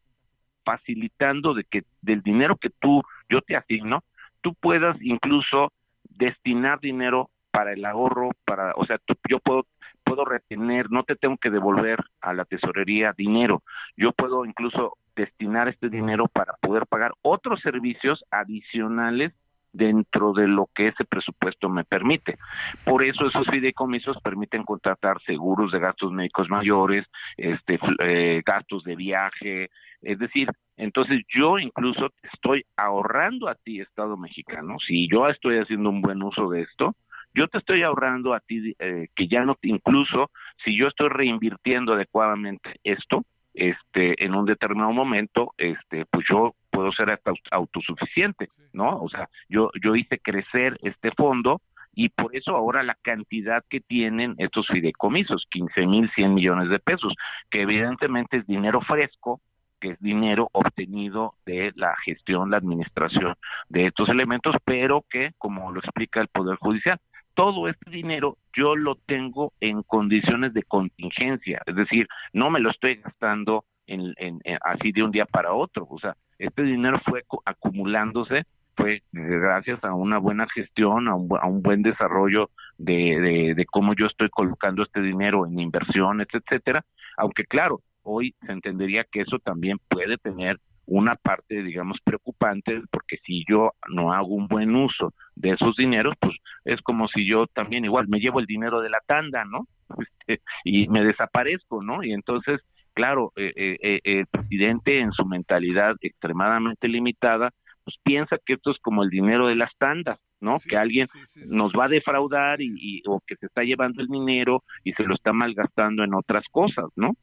facilitando 0.64 1.54
de 1.54 1.64
que 1.64 1.82
del 2.02 2.22
dinero 2.22 2.56
que 2.56 2.70
tú, 2.70 3.02
yo 3.28 3.42
te 3.42 3.56
asigno, 3.56 4.04
tú 4.40 4.54
puedas 4.54 4.96
incluso 5.02 5.72
destinar 6.08 6.78
dinero 6.78 7.28
para 7.50 7.72
el 7.72 7.84
ahorro, 7.84 8.30
para, 8.44 8.72
o 8.76 8.86
sea, 8.86 8.98
yo 9.28 9.40
puedo 9.40 9.66
puedo 10.10 10.24
retener, 10.24 10.90
no 10.90 11.04
te 11.04 11.14
tengo 11.14 11.36
que 11.36 11.50
devolver 11.50 12.00
a 12.20 12.32
la 12.32 12.44
tesorería 12.44 13.14
dinero. 13.16 13.62
Yo 13.96 14.10
puedo 14.10 14.44
incluso 14.44 14.98
destinar 15.14 15.68
este 15.68 15.88
dinero 15.88 16.26
para 16.26 16.54
poder 16.60 16.86
pagar 16.86 17.12
otros 17.22 17.60
servicios 17.60 18.24
adicionales 18.30 19.32
dentro 19.72 20.32
de 20.32 20.48
lo 20.48 20.68
que 20.74 20.88
ese 20.88 21.04
presupuesto 21.04 21.68
me 21.68 21.84
permite. 21.84 22.38
Por 22.84 23.04
eso 23.04 23.26
esos 23.26 23.46
fideicomisos 23.46 24.16
permiten 24.20 24.64
contratar 24.64 25.20
seguros 25.22 25.70
de 25.70 25.78
gastos 25.78 26.10
médicos 26.10 26.50
mayores, 26.50 27.06
este 27.36 27.78
eh, 28.00 28.42
gastos 28.44 28.82
de 28.82 28.96
viaje, 28.96 29.70
es 30.02 30.18
decir, 30.18 30.48
entonces 30.76 31.22
yo 31.28 31.60
incluso 31.60 32.08
estoy 32.32 32.64
ahorrando 32.76 33.48
a 33.48 33.54
ti, 33.54 33.80
Estado 33.80 34.16
mexicano, 34.16 34.76
si 34.84 35.08
yo 35.08 35.28
estoy 35.28 35.58
haciendo 35.58 35.88
un 35.88 36.00
buen 36.02 36.20
uso 36.20 36.48
de 36.48 36.62
esto, 36.62 36.96
yo 37.35 37.48
te 37.48 37.59
estoy 37.59 37.82
ahorrando 37.82 38.35
a 38.35 38.40
ti 38.40 38.74
eh, 38.78 39.09
que 39.15 39.28
ya 39.28 39.44
no, 39.44 39.57
incluso 39.62 40.31
si 40.65 40.77
yo 40.77 40.89
estoy 40.89 41.09
reinvirtiendo 41.09 41.94
adecuadamente 41.94 42.77
esto, 42.85 43.24
este, 43.55 44.24
en 44.24 44.35
un 44.35 44.44
determinado 44.44 44.93
momento, 44.93 45.55
este, 45.59 46.07
pues 46.07 46.24
yo 46.31 46.55
puedo 46.70 46.93
ser 46.93 47.20
autosuficiente, 47.51 48.48
¿no? 48.73 49.01
O 49.01 49.09
sea, 49.09 49.28
yo, 49.48 49.70
yo 49.82 49.97
hice 49.97 50.19
crecer 50.19 50.78
este 50.82 51.11
fondo 51.12 51.61
y 51.93 52.09
por 52.11 52.35
eso 52.36 52.55
ahora 52.55 52.82
la 52.82 52.97
cantidad 53.02 53.65
que 53.69 53.81
tienen 53.81 54.35
estos 54.39 54.66
fideicomisos, 54.69 55.47
15 55.51 55.86
mil 55.86 56.11
100 56.15 56.35
millones 56.35 56.69
de 56.69 56.78
pesos, 56.78 57.15
que 57.51 57.62
evidentemente 57.62 58.39
es 58.39 58.47
dinero 58.47 58.81
fresco, 58.82 59.40
que 59.81 59.90
es 59.93 60.01
dinero 60.01 60.48
obtenido 60.52 61.35
de 61.47 61.73
la 61.74 61.97
gestión, 62.05 62.51
la 62.51 62.59
administración 62.59 63.35
de 63.69 63.86
estos 63.86 64.09
elementos, 64.09 64.55
pero 64.65 65.05
que, 65.11 65.32
como 65.39 65.73
lo 65.73 65.81
explica 65.81 66.20
el 66.20 66.28
Poder 66.28 66.57
Judicial, 66.57 67.01
todo 67.40 67.68
este 67.68 67.90
dinero 67.90 68.36
yo 68.54 68.76
lo 68.76 68.96
tengo 68.96 69.54
en 69.60 69.82
condiciones 69.82 70.52
de 70.52 70.62
contingencia, 70.62 71.62
es 71.64 71.74
decir, 71.74 72.06
no 72.34 72.50
me 72.50 72.60
lo 72.60 72.70
estoy 72.70 72.96
gastando 72.96 73.64
en, 73.86 74.12
así 74.60 74.92
de 74.92 75.02
un 75.02 75.10
día 75.10 75.24
para 75.24 75.54
otro, 75.54 75.86
o 75.88 75.98
sea, 75.98 76.14
este 76.38 76.62
dinero 76.62 77.00
fue 77.06 77.22
acumulándose 77.46 78.42
fue 78.76 79.02
gracias 79.12 79.82
a 79.84 79.94
una 79.94 80.18
buena 80.18 80.46
gestión, 80.54 81.08
a 81.08 81.14
un, 81.14 81.28
a 81.40 81.46
un 81.46 81.62
buen 81.62 81.80
desarrollo 81.80 82.50
de, 82.76 83.54
de, 83.56 83.66
cómo 83.66 83.94
yo 83.94 84.04
estoy 84.06 84.28
colocando 84.28 84.82
este 84.82 85.00
dinero 85.00 85.46
en 85.46 85.58
inversiones, 85.58 86.28
etcétera, 86.32 86.82
aunque 87.16 87.44
claro, 87.44 87.80
hoy 88.02 88.34
se 88.44 88.52
entendería 88.52 89.04
que 89.10 89.22
eso 89.22 89.38
también 89.38 89.78
puede 89.88 90.18
tener 90.18 90.58
una 90.90 91.14
parte, 91.14 91.62
digamos, 91.62 91.98
preocupante, 92.04 92.82
porque 92.90 93.18
si 93.24 93.44
yo 93.48 93.70
no 93.88 94.12
hago 94.12 94.34
un 94.34 94.48
buen 94.48 94.74
uso 94.74 95.14
de 95.36 95.50
esos 95.50 95.76
dineros, 95.76 96.14
pues 96.20 96.34
es 96.64 96.80
como 96.82 97.06
si 97.08 97.26
yo 97.26 97.46
también 97.46 97.84
igual 97.84 98.08
me 98.08 98.18
llevo 98.18 98.40
el 98.40 98.46
dinero 98.46 98.80
de 98.80 98.90
la 98.90 99.00
tanda, 99.06 99.44
¿no? 99.44 99.66
Este, 99.98 100.40
y 100.64 100.88
me 100.88 101.04
desaparezco, 101.04 101.82
¿no? 101.82 102.02
Y 102.02 102.12
entonces, 102.12 102.60
claro, 102.92 103.32
eh, 103.36 103.52
eh, 103.56 103.78
eh, 103.82 104.00
el 104.04 104.26
presidente 104.26 105.00
en 105.00 105.12
su 105.12 105.24
mentalidad 105.24 105.94
extremadamente 106.00 106.88
limitada, 106.88 107.50
pues 107.84 107.96
piensa 108.02 108.36
que 108.44 108.54
esto 108.54 108.72
es 108.72 108.78
como 108.78 109.04
el 109.04 109.10
dinero 109.10 109.46
de 109.46 109.56
las 109.56 109.70
tandas, 109.78 110.18
¿no? 110.40 110.58
que 110.58 110.76
alguien 110.76 111.06
nos 111.50 111.72
va 111.72 111.84
a 111.84 111.88
defraudar 111.88 112.60
y, 112.60 113.02
o 113.06 113.20
que 113.26 113.36
se 113.36 113.46
está 113.46 113.62
llevando 113.62 114.02
el 114.02 114.08
dinero 114.08 114.62
y 114.84 114.92
se 114.92 115.04
lo 115.04 115.14
está 115.14 115.32
malgastando 115.32 116.04
en 116.04 116.14
otras 116.14 116.44
cosas, 116.50 116.86
¿no? 116.96 117.14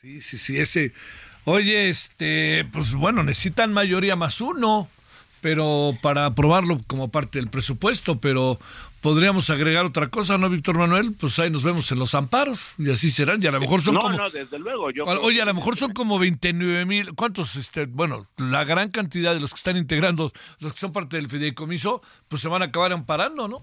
Sí, 0.00 0.20
sí, 0.20 0.36
sí, 0.38 0.58
ese. 0.58 0.92
Oye, 1.44 1.88
este, 1.88 2.66
pues 2.72 2.94
bueno, 2.94 3.22
necesitan 3.22 3.72
mayoría 3.72 4.16
más 4.16 4.40
uno 4.40 4.88
pero 5.44 5.92
para 6.00 6.24
aprobarlo 6.24 6.80
como 6.86 7.08
parte 7.08 7.38
del 7.38 7.50
presupuesto, 7.50 8.18
pero 8.18 8.58
podríamos 9.02 9.50
agregar 9.50 9.84
otra 9.84 10.06
cosa, 10.06 10.38
¿no, 10.38 10.48
Víctor 10.48 10.78
Manuel? 10.78 11.12
Pues 11.12 11.38
ahí 11.38 11.50
nos 11.50 11.62
vemos 11.62 11.92
en 11.92 11.98
los 11.98 12.14
amparos 12.14 12.72
y 12.78 12.90
así 12.90 13.10
serán, 13.10 13.42
y 13.42 13.46
a 13.46 13.50
lo 13.50 13.60
mejor 13.60 13.82
son 13.82 13.96
como... 13.96 14.16
No, 14.16 14.30
desde 14.30 14.58
luego. 14.58 14.90
Yo 14.90 15.04
oye, 15.04 15.42
a 15.42 15.44
lo 15.44 15.52
mejor 15.52 15.76
son 15.76 15.92
como 15.92 16.18
29 16.18 16.86
mil, 16.86 17.14
¿cuántos? 17.14 17.56
Este, 17.56 17.84
bueno, 17.84 18.26
la 18.38 18.64
gran 18.64 18.88
cantidad 18.88 19.34
de 19.34 19.40
los 19.40 19.50
que 19.50 19.58
están 19.58 19.76
integrando, 19.76 20.32
los 20.60 20.72
que 20.72 20.78
son 20.78 20.92
parte 20.92 21.18
del 21.18 21.28
fideicomiso, 21.28 22.00
pues 22.26 22.40
se 22.40 22.48
van 22.48 22.62
a 22.62 22.64
acabar 22.64 22.94
amparando, 22.94 23.46
¿no? 23.46 23.60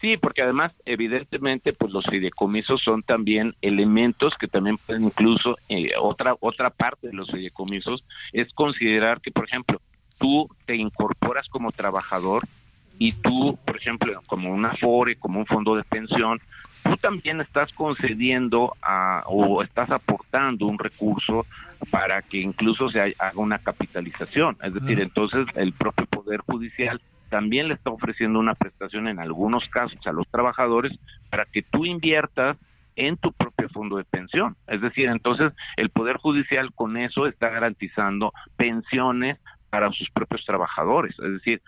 Sí, 0.00 0.16
porque 0.16 0.42
además, 0.42 0.72
evidentemente, 0.84 1.72
pues 1.72 1.92
los 1.92 2.04
fideicomisos 2.06 2.80
son 2.82 3.02
también 3.02 3.54
elementos 3.62 4.34
que 4.38 4.46
también 4.46 4.76
pueden 4.76 5.04
incluso, 5.04 5.56
eh, 5.68 5.88
otra, 6.00 6.36
otra 6.40 6.70
parte 6.70 7.08
de 7.08 7.14
los 7.14 7.30
fideicomisos 7.30 8.04
es 8.32 8.52
considerar 8.52 9.20
que, 9.20 9.30
por 9.30 9.46
ejemplo, 9.46 9.80
tú 10.18 10.48
te 10.66 10.76
incorporas 10.76 11.48
como 11.48 11.72
trabajador 11.72 12.42
y 12.98 13.12
tú, 13.12 13.58
por 13.64 13.76
ejemplo, 13.76 14.20
como 14.26 14.52
una 14.52 14.74
FORE, 14.76 15.16
como 15.16 15.40
un 15.40 15.46
fondo 15.46 15.74
de 15.76 15.84
pensión, 15.84 16.40
tú 16.82 16.96
también 16.96 17.40
estás 17.40 17.72
concediendo 17.72 18.74
a, 18.82 19.22
o 19.26 19.62
estás 19.62 19.90
aportando 19.90 20.66
un 20.66 20.78
recurso 20.78 21.46
para 21.90 22.22
que 22.22 22.38
incluso 22.38 22.90
se 22.90 23.00
haga 23.00 23.32
una 23.36 23.58
capitalización. 23.58 24.56
Es 24.62 24.74
decir, 24.74 25.00
entonces 25.00 25.46
el 25.54 25.72
propio 25.72 26.06
Poder 26.06 26.40
Judicial 26.40 27.00
también 27.28 27.68
le 27.68 27.74
está 27.74 27.90
ofreciendo 27.90 28.38
una 28.38 28.54
prestación 28.54 29.08
en 29.08 29.18
algunos 29.18 29.68
casos 29.68 29.98
a 30.06 30.12
los 30.12 30.26
trabajadores 30.28 30.98
para 31.30 31.44
que 31.44 31.62
tú 31.62 31.84
inviertas 31.84 32.56
en 32.96 33.16
tu 33.16 33.32
propio 33.32 33.68
fondo 33.68 33.96
de 33.96 34.04
pensión. 34.04 34.56
Es 34.66 34.80
decir, 34.80 35.08
entonces 35.08 35.52
el 35.76 35.90
Poder 35.90 36.16
Judicial 36.16 36.72
con 36.74 36.96
eso 36.96 37.26
está 37.26 37.48
garantizando 37.48 38.32
pensiones 38.56 39.38
para 39.70 39.90
sus 39.92 40.10
propios 40.10 40.44
trabajadores, 40.46 41.14
es 41.18 41.32
decir, 41.32 41.60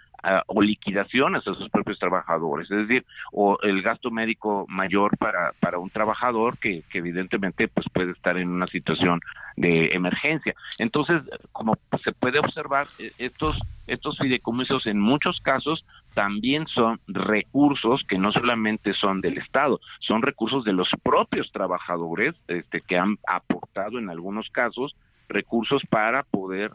o 0.47 0.61
liquidaciones 0.61 1.47
a 1.47 1.55
sus 1.55 1.69
propios 1.71 1.99
trabajadores, 1.99 2.71
es 2.71 2.89
decir, 2.89 3.05
o 3.33 3.59
el 3.63 3.83
gasto 3.83 4.11
médico 4.11 4.67
mayor 4.69 5.17
para, 5.17 5.53
para 5.61 5.79
un 5.79 5.91
trabajador 5.91 6.59
que, 6.59 6.83
que 6.91 6.99
evidentemente 6.99 7.69
pues 7.69 7.87
puede 7.93 8.13
estar 8.13 8.37
en 8.37 8.49
una 8.49 8.67
situación 8.67 9.21
de 9.57 9.89
emergencia. 9.93 10.55
Entonces, 10.79 11.23
como 11.53 11.77
se 12.03 12.13
puede 12.13 12.39
observar, 12.39 12.87
e, 12.99 13.13
estos, 13.19 13.59
estos 13.87 14.19
fideicomisos 14.19 14.87
en 14.87 15.01
muchos 15.01 15.41
casos 15.41 15.85
también 16.15 16.67
son 16.67 17.01
recursos 17.07 18.03
que 18.09 18.19
no 18.19 18.33
solamente 18.33 18.95
son 18.95 19.21
del 19.21 19.39
Estado, 19.39 19.81
son 20.01 20.23
recursos 20.23 20.65
de 20.65 20.73
los 20.73 20.89
propios 21.03 21.51
trabajadores 21.53 22.35
este, 22.49 22.81
que 22.81 22.97
han 22.97 23.17
aportado 23.27 23.99
en 23.99 24.11
algunos 24.11 24.49
casos 24.51 24.97
recursos 25.31 25.83
para 25.89 26.23
poder, 26.25 26.73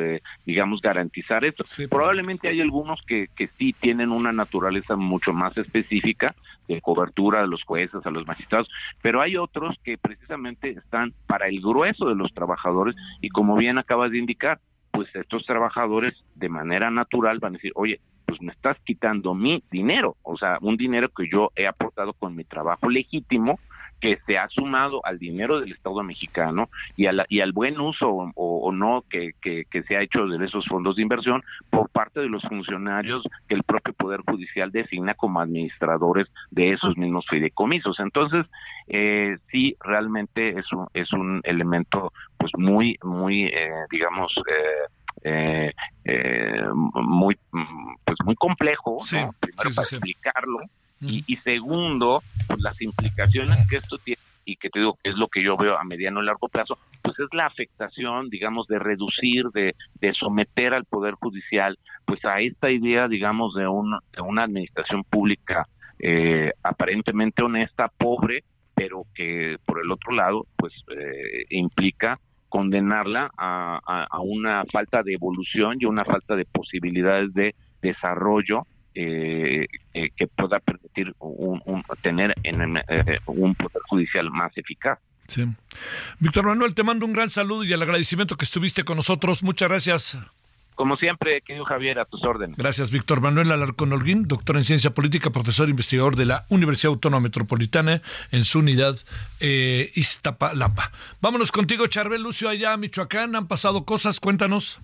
eh, 0.00 0.20
digamos, 0.44 0.80
garantizar 0.80 1.44
esto. 1.44 1.64
Probablemente 1.90 2.48
hay 2.48 2.60
algunos 2.60 3.00
que, 3.06 3.28
que 3.34 3.48
sí 3.48 3.72
tienen 3.72 4.10
una 4.10 4.32
naturaleza 4.32 4.96
mucho 4.96 5.32
más 5.32 5.56
específica 5.56 6.34
de 6.68 6.80
cobertura 6.80 7.40
a 7.42 7.46
los 7.46 7.64
jueces, 7.64 8.04
a 8.04 8.10
los 8.10 8.26
magistrados, 8.26 8.68
pero 9.02 9.20
hay 9.20 9.36
otros 9.36 9.76
que 9.82 9.98
precisamente 9.98 10.70
están 10.70 11.14
para 11.26 11.48
el 11.48 11.60
grueso 11.60 12.08
de 12.08 12.14
los 12.14 12.32
trabajadores 12.32 12.94
y 13.20 13.30
como 13.30 13.56
bien 13.56 13.78
acabas 13.78 14.10
de 14.10 14.18
indicar, 14.18 14.60
pues 14.92 15.08
estos 15.14 15.44
trabajadores 15.46 16.14
de 16.34 16.48
manera 16.48 16.90
natural 16.90 17.38
van 17.38 17.54
a 17.54 17.56
decir, 17.58 17.72
oye, 17.74 18.00
pues 18.26 18.42
me 18.42 18.52
estás 18.52 18.76
quitando 18.84 19.34
mi 19.34 19.62
dinero, 19.70 20.16
o 20.22 20.36
sea, 20.36 20.58
un 20.60 20.76
dinero 20.76 21.08
que 21.08 21.26
yo 21.32 21.50
he 21.56 21.66
aportado 21.66 22.12
con 22.12 22.36
mi 22.36 22.44
trabajo 22.44 22.90
legítimo, 22.90 23.58
que 24.00 24.18
se 24.26 24.38
ha 24.38 24.48
sumado 24.48 25.00
al 25.04 25.18
dinero 25.18 25.60
del 25.60 25.72
Estado 25.72 26.02
mexicano 26.02 26.68
y, 26.96 27.06
y 27.28 27.40
al 27.40 27.52
buen 27.52 27.80
uso 27.80 28.08
o, 28.34 28.72
no 28.72 29.04
que, 29.08 29.32
que, 29.40 29.82
se 29.82 29.96
ha 29.96 30.02
hecho 30.02 30.26
de 30.26 30.44
esos 30.44 30.66
fondos 30.66 30.96
de 30.96 31.02
inversión 31.02 31.42
por 31.70 31.88
parte 31.90 32.20
de 32.20 32.28
los 32.28 32.42
funcionarios 32.42 33.22
que 33.48 33.54
el 33.54 33.62
propio 33.62 33.94
Poder 33.94 34.20
Judicial 34.26 34.70
designa 34.70 35.14
como 35.14 35.40
administradores 35.40 36.28
de 36.50 36.72
esos 36.72 36.96
mismos 36.96 37.24
fideicomisos. 37.28 37.98
Entonces, 38.00 38.46
eh, 38.88 39.36
sí, 39.50 39.76
realmente 39.80 40.58
es 40.58 40.72
un, 40.72 40.86
es 40.94 41.12
un 41.12 41.40
elemento 41.44 42.12
pues 42.36 42.52
muy, 42.56 42.96
muy, 43.02 43.44
eh, 43.44 43.70
digamos, 43.90 44.32
eh, 45.24 45.72
eh, 46.04 46.62
muy 46.72 47.36
pues 48.04 48.16
muy 48.24 48.36
complejo 48.36 48.98
primero 49.10 49.34
para 49.56 49.68
explicarlo 49.68 50.60
y, 51.00 51.36
segundo, 51.36 52.22
pues 52.46 52.60
las 52.60 52.80
implicaciones 52.80 53.66
que 53.68 53.76
esto 53.76 53.98
tiene 53.98 54.20
y 54.44 54.56
que 54.56 54.70
te 54.70 54.78
digo 54.78 54.98
que 55.02 55.10
es 55.10 55.16
lo 55.16 55.28
que 55.28 55.42
yo 55.42 55.58
veo 55.58 55.76
a 55.76 55.84
mediano 55.84 56.22
y 56.22 56.24
largo 56.24 56.48
plazo, 56.48 56.78
pues 57.02 57.18
es 57.18 57.28
la 57.32 57.46
afectación, 57.46 58.30
digamos, 58.30 58.66
de 58.66 58.78
reducir, 58.78 59.44
de, 59.52 59.74
de 60.00 60.12
someter 60.14 60.72
al 60.72 60.86
Poder 60.86 61.14
Judicial, 61.14 61.78
pues 62.06 62.24
a 62.24 62.40
esta 62.40 62.70
idea, 62.70 63.08
digamos, 63.08 63.54
de, 63.54 63.68
un, 63.68 63.98
de 64.12 64.22
una 64.22 64.44
administración 64.44 65.04
pública 65.04 65.66
eh, 65.98 66.52
aparentemente 66.62 67.42
honesta, 67.42 67.88
pobre, 67.88 68.44
pero 68.74 69.04
que 69.14 69.56
por 69.66 69.80
el 69.80 69.90
otro 69.90 70.14
lado, 70.14 70.46
pues 70.56 70.72
eh, 70.96 71.44
implica 71.50 72.18
condenarla 72.48 73.30
a, 73.36 74.08
una 74.22 74.64
falta 74.72 75.02
de 75.02 75.14
evolución 75.14 75.76
y 75.78 75.84
una 75.84 76.04
falta 76.04 76.34
de 76.34 76.44
posibilidades 76.46 77.34
de 77.34 77.54
desarrollo 77.82 78.62
eh, 78.94 79.66
eh, 79.94 80.10
que 80.16 80.26
pueda 80.26 80.58
permitir 80.60 81.14
un, 81.18 81.82
tener 82.02 82.34
en 82.42 82.76
eh, 82.76 83.18
un 83.26 83.54
poder 83.54 83.82
judicial 83.88 84.30
más 84.30 84.56
eficaz. 84.56 84.98
Sí. 85.28 85.44
Víctor 86.20 86.46
Manuel, 86.46 86.74
te 86.74 86.82
mando 86.82 87.04
un 87.04 87.12
gran 87.12 87.30
saludo 87.30 87.64
y 87.64 87.72
el 87.72 87.82
agradecimiento 87.82 88.36
que 88.36 88.44
estuviste 88.44 88.84
con 88.84 88.96
nosotros. 88.96 89.42
Muchas 89.42 89.68
gracias. 89.68 90.18
Como 90.78 90.96
siempre, 90.96 91.42
querido 91.42 91.64
Javier, 91.64 91.98
a 91.98 92.04
tus 92.04 92.22
órdenes. 92.22 92.56
Gracias, 92.56 92.92
Víctor 92.92 93.20
Manuel 93.20 93.50
Alarcón 93.50 93.92
Holguín, 93.92 94.28
doctor 94.28 94.56
en 94.56 94.62
ciencia 94.62 94.94
política, 94.94 95.30
profesor 95.30 95.68
investigador 95.68 96.14
de 96.14 96.24
la 96.24 96.46
Universidad 96.50 96.92
Autónoma 96.92 97.20
Metropolitana 97.20 98.00
en 98.30 98.44
su 98.44 98.60
unidad 98.60 98.94
eh, 99.40 99.90
Iztapalapa. 99.96 100.92
Vámonos 101.20 101.50
contigo, 101.50 101.88
Charbel 101.88 102.22
Lucio, 102.22 102.48
allá 102.48 102.76
Michoacán. 102.76 103.34
Han 103.34 103.48
pasado 103.48 103.84
cosas, 103.84 104.20
cuéntanos. 104.20 104.78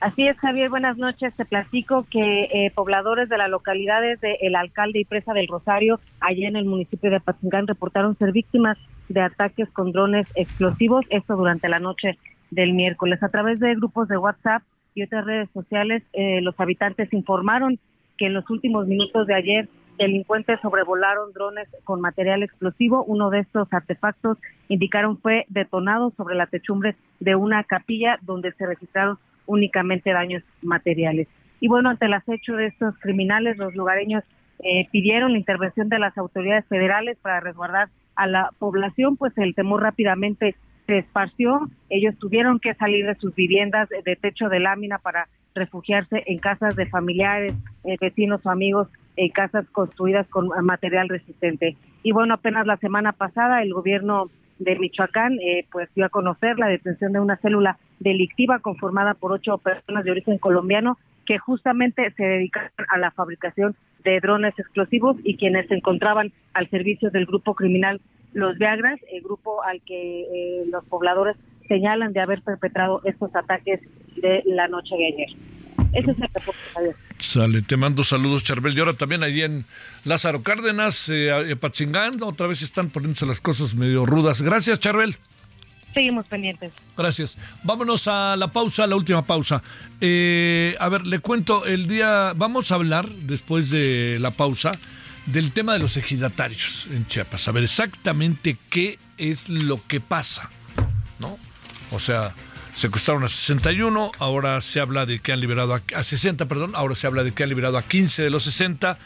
Así 0.00 0.28
es, 0.28 0.38
Javier, 0.38 0.70
buenas 0.70 0.96
noches. 0.96 1.34
Te 1.34 1.44
platico 1.44 2.06
que 2.08 2.44
eh, 2.44 2.70
pobladores 2.72 3.28
de 3.28 3.36
las 3.36 3.50
localidades 3.50 4.20
de 4.20 4.38
El 4.42 4.54
Alcalde 4.54 5.00
y 5.00 5.04
Presa 5.04 5.32
del 5.32 5.48
Rosario, 5.48 5.98
allá 6.20 6.46
en 6.46 6.54
el 6.54 6.66
municipio 6.66 7.10
de 7.10 7.16
Apatzingán, 7.16 7.66
reportaron 7.66 8.16
ser 8.16 8.30
víctimas 8.30 8.78
de 9.08 9.20
ataques 9.22 9.68
con 9.70 9.90
drones 9.90 10.28
explosivos, 10.36 11.04
esto 11.10 11.34
durante 11.34 11.68
la 11.68 11.80
noche 11.80 12.16
del 12.52 12.74
miércoles. 12.74 13.20
A 13.24 13.28
través 13.28 13.58
de 13.58 13.74
grupos 13.74 14.06
de 14.06 14.18
WhatsApp 14.18 14.62
y 14.94 15.02
otras 15.02 15.24
redes 15.24 15.50
sociales, 15.52 16.04
eh, 16.12 16.40
los 16.42 16.58
habitantes 16.60 17.12
informaron 17.12 17.80
que 18.18 18.26
en 18.26 18.34
los 18.34 18.48
últimos 18.50 18.86
minutos 18.86 19.26
de 19.26 19.34
ayer 19.34 19.68
delincuentes 19.98 20.60
sobrevolaron 20.60 21.32
drones 21.32 21.68
con 21.82 22.00
material 22.00 22.44
explosivo. 22.44 23.02
Uno 23.02 23.30
de 23.30 23.40
estos 23.40 23.66
artefactos 23.72 24.38
indicaron 24.68 25.18
fue 25.18 25.44
detonado 25.48 26.12
sobre 26.16 26.36
la 26.36 26.46
techumbre 26.46 26.94
de 27.18 27.34
una 27.34 27.64
capilla 27.64 28.20
donde 28.22 28.52
se 28.52 28.64
registraron 28.64 29.18
únicamente 29.48 30.12
daños 30.12 30.44
materiales. 30.62 31.26
Y 31.60 31.66
bueno, 31.66 31.90
ante 31.90 32.06
el 32.06 32.14
acecho 32.14 32.54
de 32.54 32.66
estos 32.66 32.96
criminales, 32.98 33.56
los 33.56 33.74
lugareños 33.74 34.22
eh, 34.60 34.86
pidieron 34.92 35.32
la 35.32 35.38
intervención 35.38 35.88
de 35.88 35.98
las 35.98 36.16
autoridades 36.16 36.64
federales 36.66 37.18
para 37.20 37.40
resguardar 37.40 37.88
a 38.14 38.26
la 38.26 38.50
población, 38.58 39.16
pues 39.16 39.36
el 39.38 39.54
temor 39.54 39.82
rápidamente 39.82 40.54
se 40.86 40.98
esparció. 40.98 41.68
Ellos 41.90 42.16
tuvieron 42.18 42.60
que 42.60 42.74
salir 42.74 43.06
de 43.06 43.14
sus 43.16 43.34
viviendas 43.34 43.88
de 43.88 44.16
techo 44.16 44.48
de 44.48 44.60
lámina 44.60 44.98
para 44.98 45.28
refugiarse 45.54 46.22
en 46.26 46.38
casas 46.38 46.76
de 46.76 46.86
familiares, 46.86 47.52
eh, 47.84 47.96
vecinos 48.00 48.44
o 48.44 48.50
amigos 48.50 48.88
eh, 49.16 49.30
casas 49.30 49.66
construidas 49.70 50.26
con 50.28 50.48
material 50.64 51.08
resistente. 51.08 51.76
Y 52.02 52.12
bueno, 52.12 52.34
apenas 52.34 52.66
la 52.66 52.76
semana 52.76 53.12
pasada 53.12 53.62
el 53.62 53.72
gobierno 53.72 54.30
de 54.58 54.78
Michoacán 54.78 55.38
eh, 55.40 55.66
pues 55.70 55.88
dio 55.94 56.06
a 56.06 56.08
conocer 56.08 56.58
la 56.58 56.68
detención 56.68 57.12
de 57.12 57.20
una 57.20 57.36
célula 57.36 57.78
delictiva 58.00 58.58
conformada 58.58 59.14
por 59.14 59.32
ocho 59.32 59.58
personas 59.58 60.04
de 60.04 60.10
origen 60.10 60.38
colombiano 60.38 60.98
que 61.26 61.38
justamente 61.38 62.10
se 62.16 62.24
dedicaban 62.24 62.70
a 62.88 62.98
la 62.98 63.10
fabricación 63.10 63.76
de 64.02 64.20
drones 64.20 64.58
explosivos 64.58 65.16
y 65.24 65.36
quienes 65.36 65.68
se 65.68 65.74
encontraban 65.74 66.32
al 66.54 66.68
servicio 66.70 67.10
del 67.10 67.26
grupo 67.26 67.54
criminal 67.54 68.00
Los 68.32 68.56
Viagras, 68.58 68.98
el 69.12 69.22
grupo 69.22 69.62
al 69.62 69.80
que 69.82 70.22
eh, 70.22 70.64
los 70.70 70.84
pobladores 70.86 71.36
señalan 71.66 72.12
de 72.12 72.20
haber 72.20 72.42
perpetrado 72.42 73.02
estos 73.04 73.34
ataques 73.36 73.80
de 74.16 74.42
la 74.46 74.68
noche 74.68 74.96
de 74.96 75.06
ayer. 75.06 75.28
Ese 75.92 76.10
es 76.10 76.18
el 76.18 76.28
reporte, 76.34 76.60
Javier. 76.74 76.96
Sale, 77.18 77.62
te 77.62 77.76
mando 77.76 78.04
saludos, 78.04 78.44
Charbel. 78.44 78.76
Y 78.76 78.80
ahora 78.80 78.92
también 78.92 79.22
ahí 79.22 79.42
en 79.42 79.64
Lázaro 80.04 80.42
Cárdenas, 80.42 81.08
eh, 81.08 81.56
Patzingán, 81.58 82.22
otra 82.22 82.46
vez 82.46 82.62
están 82.62 82.90
poniéndose 82.90 83.26
las 83.26 83.40
cosas 83.40 83.74
medio 83.74 84.06
rudas. 84.06 84.42
Gracias, 84.42 84.78
Charbel. 84.78 85.16
Seguimos 85.94 86.26
pendientes. 86.26 86.72
Gracias. 86.96 87.38
Vámonos 87.62 88.06
a 88.08 88.36
la 88.36 88.48
pausa, 88.48 88.86
la 88.86 88.96
última 88.96 89.22
pausa. 89.22 89.62
Eh, 90.00 90.76
a 90.78 90.88
ver, 90.88 91.06
le 91.06 91.18
cuento, 91.20 91.66
el 91.66 91.88
día, 91.88 92.34
vamos 92.36 92.70
a 92.70 92.76
hablar 92.76 93.08
después 93.08 93.70
de 93.70 94.18
la 94.20 94.30
pausa 94.30 94.72
del 95.26 95.52
tema 95.52 95.72
de 95.74 95.78
los 95.80 95.96
ejidatarios 95.96 96.86
en 96.92 97.06
Chiapas. 97.06 97.48
A 97.48 97.52
ver 97.52 97.64
exactamente 97.64 98.56
qué 98.70 98.98
es 99.16 99.48
lo 99.48 99.80
que 99.86 100.00
pasa, 100.00 100.50
¿no? 101.18 101.38
O 101.90 101.98
sea, 101.98 102.34
secuestraron 102.78 103.24
a 103.24 103.28
61, 103.28 104.12
ahora 104.20 104.60
se 104.60 104.78
habla 104.78 105.04
de 105.04 105.18
que 105.18 105.32
han 105.32 105.40
liberado 105.40 105.74
a, 105.74 105.82
a 105.94 106.04
60, 106.04 106.46
perdón, 106.46 106.72
ahora 106.74 106.94
se 106.94 107.06
habla 107.06 107.24
de 107.24 107.32
que 107.32 107.42
han 107.42 107.48
liberado 107.48 107.76
a 107.76 107.82
15 107.82 108.22
de 108.22 108.30
los 108.30 108.44
60. 108.44 108.98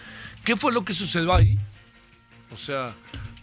¿Qué 0.44 0.56
fue 0.56 0.72
lo 0.72 0.84
que 0.84 0.92
sucedió 0.92 1.32
ahí? 1.34 1.58
O 2.52 2.56
sea, 2.58 2.94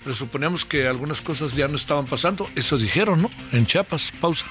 presuponíamos 0.03 0.65
que 0.65 0.87
algunas 0.87 1.21
cosas 1.21 1.55
ya 1.55 1.67
no 1.67 1.75
estaban 1.75 2.05
pasando. 2.05 2.47
Eso 2.55 2.77
dijeron, 2.77 3.23
¿no? 3.23 3.31
En 3.51 3.65
Chiapas. 3.65 4.11
Pausa. 4.21 4.45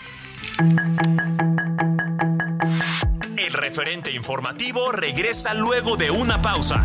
El 3.37 3.53
referente 3.53 4.11
informativo 4.13 4.91
regresa 4.91 5.55
luego 5.55 5.97
de 5.97 6.11
una 6.11 6.43
pausa. 6.43 6.85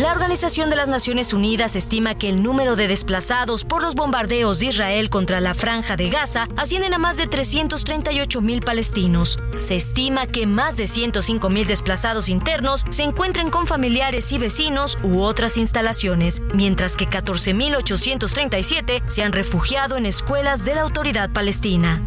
La 0.00 0.12
Organización 0.12 0.70
de 0.70 0.76
las 0.76 0.88
Naciones 0.88 1.34
Unidas 1.34 1.76
estima 1.76 2.14
que 2.14 2.30
el 2.30 2.42
número 2.42 2.74
de 2.74 2.88
desplazados 2.88 3.66
por 3.66 3.82
los 3.82 3.94
bombardeos 3.94 4.58
de 4.58 4.68
Israel 4.68 5.10
contra 5.10 5.42
la 5.42 5.52
franja 5.52 5.94
de 5.94 6.08
Gaza 6.08 6.48
ascienden 6.56 6.94
a 6.94 6.98
más 6.98 7.18
de 7.18 7.26
338 7.26 8.40
mil 8.40 8.62
palestinos. 8.62 9.38
Se 9.58 9.76
estima 9.76 10.26
que 10.26 10.46
más 10.46 10.78
de 10.78 10.86
105 10.86 11.50
mil 11.50 11.66
desplazados 11.66 12.30
internos 12.30 12.86
se 12.88 13.02
encuentren 13.02 13.50
con 13.50 13.66
familiares 13.66 14.32
y 14.32 14.38
vecinos 14.38 14.96
u 15.02 15.20
otras 15.20 15.58
instalaciones, 15.58 16.40
mientras 16.54 16.96
que 16.96 17.06
14.837 17.06 19.02
se 19.06 19.22
han 19.22 19.32
refugiado 19.32 19.98
en 19.98 20.06
escuelas 20.06 20.64
de 20.64 20.76
la 20.76 20.80
autoridad 20.80 21.30
palestina. 21.30 22.02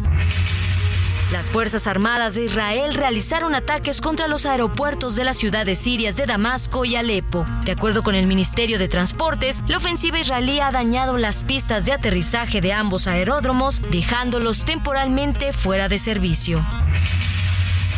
Las 1.32 1.50
Fuerzas 1.50 1.86
Armadas 1.86 2.34
de 2.34 2.44
Israel 2.44 2.94
realizaron 2.94 3.54
ataques 3.54 4.00
contra 4.00 4.28
los 4.28 4.46
aeropuertos 4.46 5.16
de 5.16 5.24
las 5.24 5.36
ciudades 5.36 5.78
sirias 5.78 6.16
de 6.16 6.26
Damasco 6.26 6.84
y 6.84 6.96
Alepo. 6.96 7.46
De 7.64 7.72
acuerdo 7.72 8.02
con 8.02 8.14
el 8.14 8.26
Ministerio 8.26 8.78
de 8.78 8.88
Transportes, 8.88 9.62
la 9.66 9.78
ofensiva 9.78 10.18
israelí 10.18 10.60
ha 10.60 10.70
dañado 10.70 11.16
las 11.16 11.42
pistas 11.42 11.84
de 11.86 11.92
aterrizaje 11.92 12.60
de 12.60 12.72
ambos 12.72 13.06
aeródromos, 13.06 13.82
dejándolos 13.90 14.64
temporalmente 14.64 15.52
fuera 15.52 15.88
de 15.88 15.98
servicio. 15.98 16.64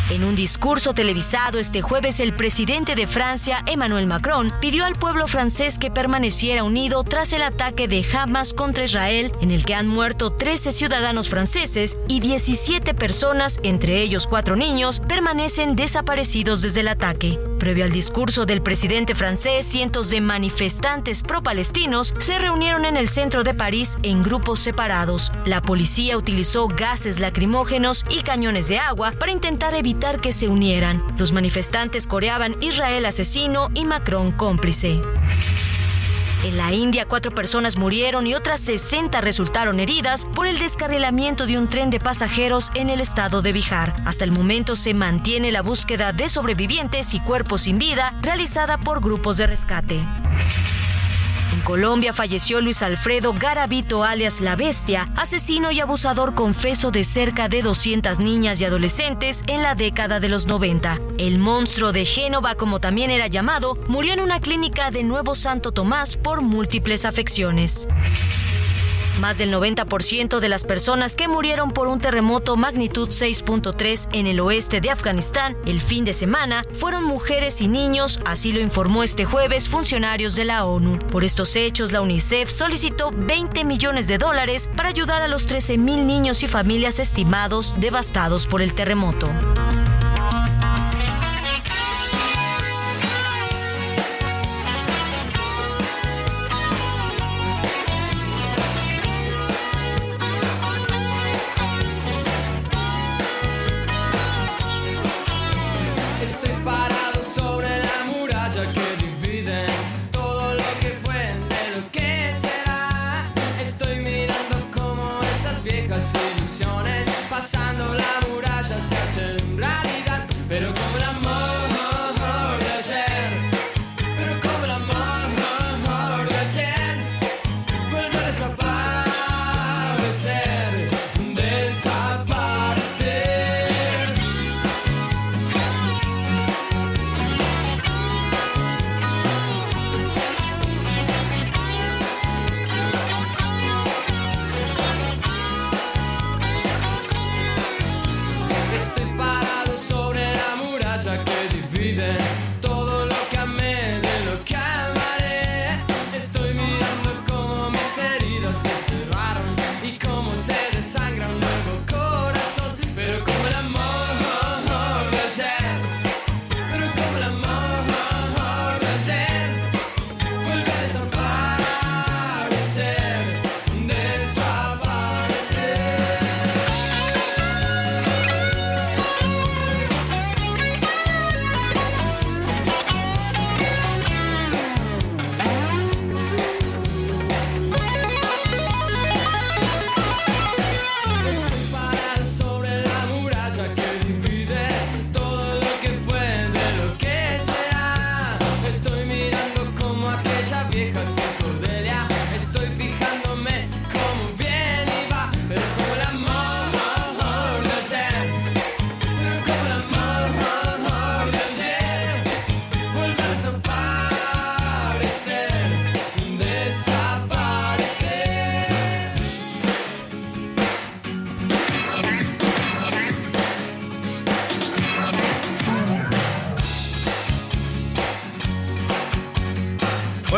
En 0.08 0.22
un 0.22 0.36
discurso 0.36 0.94
televisado 0.94 1.58
este 1.58 1.82
jueves, 1.82 2.20
el 2.20 2.32
presidente 2.32 2.94
de 2.94 3.08
Francia, 3.08 3.64
Emmanuel 3.66 4.06
Macron, 4.06 4.54
pidió 4.60 4.84
al 4.84 4.94
pueblo 4.94 5.26
francés 5.26 5.80
que 5.80 5.90
permaneciera 5.90 6.62
unido 6.62 7.02
tras 7.02 7.32
el 7.32 7.42
ataque 7.42 7.88
de 7.88 8.06
Hamas 8.14 8.54
contra 8.54 8.84
Israel, 8.84 9.32
en 9.40 9.50
el 9.50 9.64
que 9.64 9.74
han 9.74 9.88
muerto 9.88 10.30
13 10.30 10.70
ciudadanos 10.70 11.28
franceses 11.28 11.98
y 12.06 12.20
17 12.20 12.94
personas, 12.94 13.58
entre 13.64 14.00
ellos 14.00 14.28
cuatro 14.28 14.54
niños, 14.54 15.02
permanecen 15.08 15.74
desaparecidos 15.74 16.62
desde 16.62 16.80
el 16.80 16.88
ataque. 16.88 17.40
Previo 17.58 17.84
al 17.84 17.90
discurso 17.90 18.44
del 18.46 18.62
presidente 18.62 19.14
francés, 19.14 19.66
cientos 19.66 20.10
de 20.10 20.20
manifestantes 20.20 21.22
pro-palestinos 21.22 22.14
se 22.18 22.38
reunieron 22.38 22.84
en 22.84 22.96
el 22.96 23.08
centro 23.08 23.42
de 23.44 23.54
París 23.54 23.96
en 24.02 24.22
grupos 24.22 24.60
separados. 24.60 25.32
La 25.44 25.62
policía 25.62 26.16
utilizó 26.16 26.68
gases 26.68 27.18
lacrimógenos 27.18 28.04
y 28.10 28.22
cañones 28.22 28.68
de 28.68 28.78
agua 28.78 29.12
para 29.18 29.32
intentar 29.32 29.74
evitar 29.74 30.20
que 30.20 30.32
se 30.32 30.48
unieran. 30.48 31.02
Los 31.18 31.32
manifestantes 31.32 32.06
coreaban 32.06 32.56
Israel 32.60 33.06
asesino 33.06 33.70
y 33.74 33.84
Macron 33.84 34.32
cómplice. 34.32 35.00
En 36.46 36.56
la 36.56 36.72
India, 36.72 37.08
cuatro 37.08 37.34
personas 37.34 37.76
murieron 37.76 38.24
y 38.24 38.34
otras 38.36 38.60
60 38.60 39.20
resultaron 39.20 39.80
heridas 39.80 40.26
por 40.26 40.46
el 40.46 40.60
descarrilamiento 40.60 41.44
de 41.44 41.58
un 41.58 41.68
tren 41.68 41.90
de 41.90 41.98
pasajeros 41.98 42.70
en 42.76 42.88
el 42.88 43.00
estado 43.00 43.42
de 43.42 43.50
Bihar. 43.50 43.96
Hasta 44.04 44.22
el 44.22 44.30
momento 44.30 44.76
se 44.76 44.94
mantiene 44.94 45.50
la 45.50 45.60
búsqueda 45.60 46.12
de 46.12 46.28
sobrevivientes 46.28 47.14
y 47.14 47.20
cuerpos 47.20 47.62
sin 47.62 47.80
vida 47.80 48.14
realizada 48.22 48.78
por 48.78 49.00
grupos 49.00 49.38
de 49.38 49.48
rescate. 49.48 50.06
En 51.52 51.60
Colombia 51.60 52.12
falleció 52.12 52.60
Luis 52.60 52.82
Alfredo 52.82 53.32
Garavito 53.32 54.04
alias 54.04 54.40
La 54.40 54.56
Bestia, 54.56 55.10
asesino 55.16 55.70
y 55.70 55.80
abusador 55.80 56.34
confeso 56.34 56.90
de 56.90 57.04
cerca 57.04 57.48
de 57.48 57.62
200 57.62 58.18
niñas 58.20 58.60
y 58.60 58.64
adolescentes 58.64 59.42
en 59.46 59.62
la 59.62 59.74
década 59.74 60.20
de 60.20 60.28
los 60.28 60.46
90. 60.46 61.00
El 61.18 61.38
monstruo 61.38 61.92
de 61.92 62.04
Génova, 62.04 62.54
como 62.54 62.80
también 62.80 63.10
era 63.10 63.26
llamado, 63.28 63.76
murió 63.86 64.12
en 64.12 64.20
una 64.20 64.40
clínica 64.40 64.90
de 64.90 65.04
Nuevo 65.04 65.34
Santo 65.34 65.72
Tomás 65.72 66.16
por 66.16 66.42
múltiples 66.42 67.04
afecciones. 67.04 67.88
Más 69.20 69.38
del 69.38 69.52
90% 69.52 70.40
de 70.40 70.48
las 70.48 70.64
personas 70.64 71.16
que 71.16 71.26
murieron 71.26 71.70
por 71.70 71.88
un 71.88 72.00
terremoto 72.00 72.56
magnitud 72.56 73.08
6.3 73.08 74.08
en 74.12 74.26
el 74.26 74.40
oeste 74.40 74.82
de 74.82 74.90
Afganistán 74.90 75.56
el 75.64 75.80
fin 75.80 76.04
de 76.04 76.12
semana 76.12 76.64
fueron 76.74 77.04
mujeres 77.04 77.60
y 77.62 77.68
niños, 77.68 78.20
así 78.26 78.52
lo 78.52 78.60
informó 78.60 79.02
este 79.02 79.24
jueves 79.24 79.68
funcionarios 79.68 80.36
de 80.36 80.44
la 80.44 80.66
ONU. 80.66 80.98
Por 81.10 81.24
estos 81.24 81.56
hechos, 81.56 81.92
la 81.92 82.02
UNICEF 82.02 82.50
solicitó 82.50 83.10
20 83.10 83.64
millones 83.64 84.06
de 84.06 84.18
dólares 84.18 84.68
para 84.76 84.90
ayudar 84.90 85.22
a 85.22 85.28
los 85.28 85.46
13 85.46 85.78
mil 85.78 86.06
niños 86.06 86.42
y 86.42 86.46
familias 86.46 87.00
estimados 87.00 87.74
devastados 87.78 88.46
por 88.46 88.60
el 88.60 88.74
terremoto. 88.74 89.30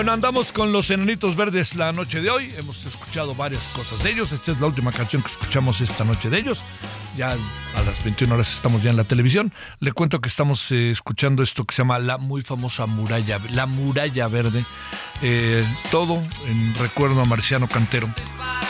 Andamos 0.09 0.53
con 0.53 0.73
los 0.73 0.91
enanitos 0.91 1.37
verdes 1.37 1.75
la 1.75 1.93
noche 1.93 2.23
de 2.23 2.31
hoy. 2.31 2.51
Hemos 2.57 2.87
escuchado 2.87 3.35
varias 3.35 3.69
cosas 3.69 4.03
de 4.03 4.11
ellos. 4.11 4.33
Esta 4.33 4.53
es 4.53 4.61
la 4.61 4.67
última 4.67 4.91
canción 4.91 5.21
que 5.23 5.29
escuchamos 5.29 5.83
esta 5.83 6.03
noche 6.03 6.31
de 6.31 6.39
ellos. 6.39 6.65
Ya 7.15 7.33
a 7.33 7.83
las 7.83 8.03
21 8.03 8.35
horas 8.35 8.55
estamos 8.55 8.83
ya 8.83 8.89
en 8.89 8.97
la 8.97 9.05
televisión. 9.05 9.53
Le 9.81 9.93
cuento 9.93 10.21
que 10.21 10.31
estamos 10.31 10.73
eh, 10.73 10.91
escuchando 10.91 11.43
esto 11.43 11.65
que 11.65 11.75
se 11.75 11.83
llama 11.83 11.99
la 11.99 12.17
muy 12.17 12.41
famosa 12.41 12.87
muralla, 12.87 13.39
la 13.51 13.67
muralla 13.67 14.29
verde. 14.29 14.65
Eh, 15.21 15.63
todo 15.91 16.23
en 16.47 16.75
recuerdo 16.77 17.21
a 17.21 17.27
Marciano 17.27 17.69
Cantero. 17.69 18.09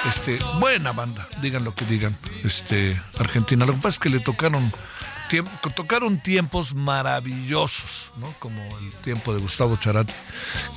Este, 0.08 0.38
buena 0.58 0.90
banda, 0.92 1.28
digan 1.40 1.62
lo 1.62 1.72
que 1.72 1.84
digan. 1.84 2.16
Este, 2.42 3.00
Argentina. 3.16 3.64
Lo 3.64 3.74
que 3.74 3.78
pasa 3.78 3.94
es 3.94 3.98
que 4.00 4.10
le 4.10 4.18
tocaron 4.18 4.72
tocaron 5.74 6.18
tiempos 6.18 6.74
maravillosos, 6.74 8.12
¿no? 8.16 8.32
Como 8.38 8.60
el 8.78 8.92
tiempo 9.02 9.34
de 9.34 9.40
Gustavo 9.40 9.76
Charati, 9.76 10.12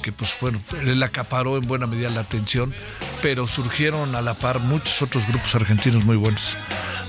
que 0.01 0.11
pues 0.11 0.35
bueno, 0.41 0.59
él 0.81 1.01
acaparó 1.03 1.57
en 1.57 1.67
buena 1.67 1.87
medida 1.87 2.09
la 2.09 2.21
atención, 2.21 2.73
pero 3.21 3.47
surgieron 3.47 4.15
a 4.15 4.21
la 4.21 4.33
par 4.33 4.59
muchos 4.59 5.01
otros 5.01 5.27
grupos 5.27 5.55
argentinos 5.55 6.03
muy 6.03 6.17
buenos. 6.17 6.55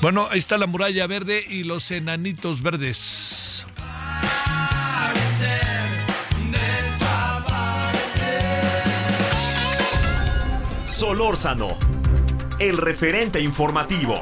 Bueno, 0.00 0.28
ahí 0.30 0.38
está 0.38 0.58
la 0.58 0.66
muralla 0.66 1.06
verde 1.06 1.44
y 1.48 1.64
los 1.64 1.90
enanitos 1.90 2.62
verdes. 2.62 3.64
Solórzano, 10.86 11.76
el 12.60 12.76
referente 12.76 13.40
informativo. 13.40 14.14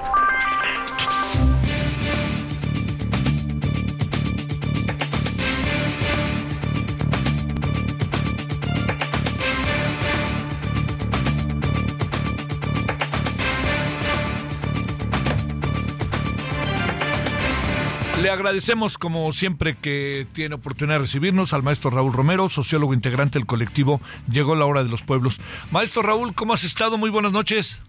Le 18.22 18.28
agradecemos 18.28 18.98
como 18.98 19.32
siempre 19.32 19.76
que 19.76 20.26
tiene 20.34 20.56
oportunidad 20.56 20.96
de 20.96 21.02
recibirnos 21.02 21.54
al 21.54 21.62
maestro 21.62 21.90
Raúl 21.90 22.12
Romero, 22.12 22.50
sociólogo 22.50 22.92
integrante 22.92 23.38
del 23.38 23.46
colectivo 23.46 23.98
Llegó 24.30 24.54
la 24.54 24.66
hora 24.66 24.82
de 24.82 24.90
los 24.90 25.02
pueblos. 25.02 25.40
Maestro 25.70 26.02
Raúl, 26.02 26.34
¿cómo 26.34 26.52
has 26.52 26.62
estado? 26.62 26.98
Muy 26.98 27.08
buenas 27.08 27.32
noches. 27.32 27.82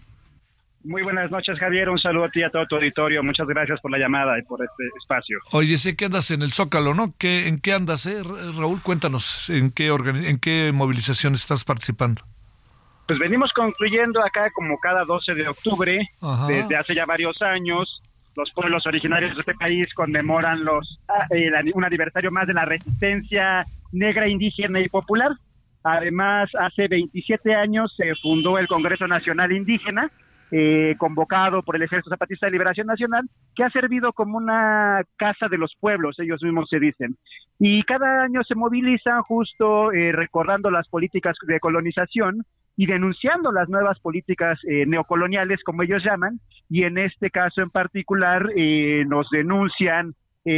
Muy 0.84 1.02
buenas 1.02 1.30
noches, 1.30 1.58
Javier. 1.58 1.90
Un 1.90 1.98
saludo 1.98 2.24
a 2.24 2.30
ti 2.30 2.40
y 2.40 2.44
a 2.44 2.50
todo 2.50 2.66
tu 2.66 2.76
auditorio. 2.76 3.22
Muchas 3.22 3.46
gracias 3.46 3.78
por 3.82 3.90
la 3.90 3.98
llamada 3.98 4.38
y 4.38 4.42
por 4.42 4.64
este 4.64 4.84
espacio. 4.98 5.38
Oye, 5.52 5.76
sé 5.76 5.96
que 5.96 6.06
andas 6.06 6.30
en 6.30 6.40
el 6.40 6.52
Zócalo, 6.52 6.94
¿no? 6.94 7.14
¿Qué, 7.18 7.46
¿En 7.46 7.60
qué 7.60 7.74
andas, 7.74 8.06
eh? 8.06 8.22
Raúl? 8.22 8.80
Cuéntanos, 8.82 9.50
¿en 9.50 9.70
qué, 9.70 9.88
en 9.88 10.38
qué 10.38 10.72
movilización 10.72 11.34
estás 11.34 11.64
participando? 11.64 12.22
Pues 13.06 13.18
venimos 13.18 13.50
concluyendo 13.54 14.24
acá 14.24 14.50
como 14.54 14.78
cada 14.78 15.04
12 15.04 15.34
de 15.34 15.48
octubre, 15.48 16.10
desde 16.48 16.76
hace 16.76 16.94
ya 16.94 17.04
varios 17.04 17.42
años, 17.42 18.00
los 18.34 18.50
pueblos 18.52 18.86
originarios 18.86 19.34
de 19.34 19.40
este 19.40 19.54
país 19.54 19.86
conmemoran 19.94 20.64
los 20.64 20.98
ah, 21.08 21.26
eh, 21.30 21.50
un 21.74 21.84
aniversario 21.84 22.30
más 22.30 22.46
de 22.46 22.54
la 22.54 22.64
resistencia 22.64 23.64
negra, 23.92 24.28
indígena 24.28 24.80
y 24.80 24.88
popular. 24.88 25.32
Además, 25.84 26.48
hace 26.58 26.88
27 26.88 27.54
años 27.54 27.92
se 27.96 28.14
fundó 28.16 28.58
el 28.58 28.66
Congreso 28.68 29.06
Nacional 29.06 29.52
Indígena, 29.52 30.10
eh, 30.54 30.96
convocado 30.98 31.62
por 31.62 31.76
el 31.76 31.82
Ejército 31.82 32.10
Zapatista 32.10 32.44
de 32.44 32.52
Liberación 32.52 32.86
Nacional, 32.86 33.24
que 33.56 33.64
ha 33.64 33.70
servido 33.70 34.12
como 34.12 34.36
una 34.36 35.00
casa 35.16 35.48
de 35.48 35.56
los 35.56 35.72
pueblos, 35.80 36.18
ellos 36.18 36.42
mismos 36.42 36.68
se 36.68 36.78
dicen. 36.78 37.16
Y 37.58 37.82
cada 37.84 38.24
año 38.24 38.42
se 38.46 38.54
movilizan 38.54 39.22
justo 39.22 39.92
eh, 39.92 40.12
recordando 40.12 40.70
las 40.70 40.86
políticas 40.88 41.36
de 41.46 41.58
colonización 41.58 42.42
y 42.76 42.84
denunciando 42.84 43.50
las 43.50 43.70
nuevas 43.70 43.98
políticas 44.00 44.58
eh, 44.68 44.84
neocoloniales, 44.84 45.62
como 45.64 45.84
ellos 45.84 46.04
llaman, 46.04 46.38
y 46.68 46.82
en 46.82 46.98
este 46.98 47.30
caso 47.30 47.62
en 47.62 47.70
particular 47.70 48.46
nos 49.06 49.30
denuncian 49.30 50.12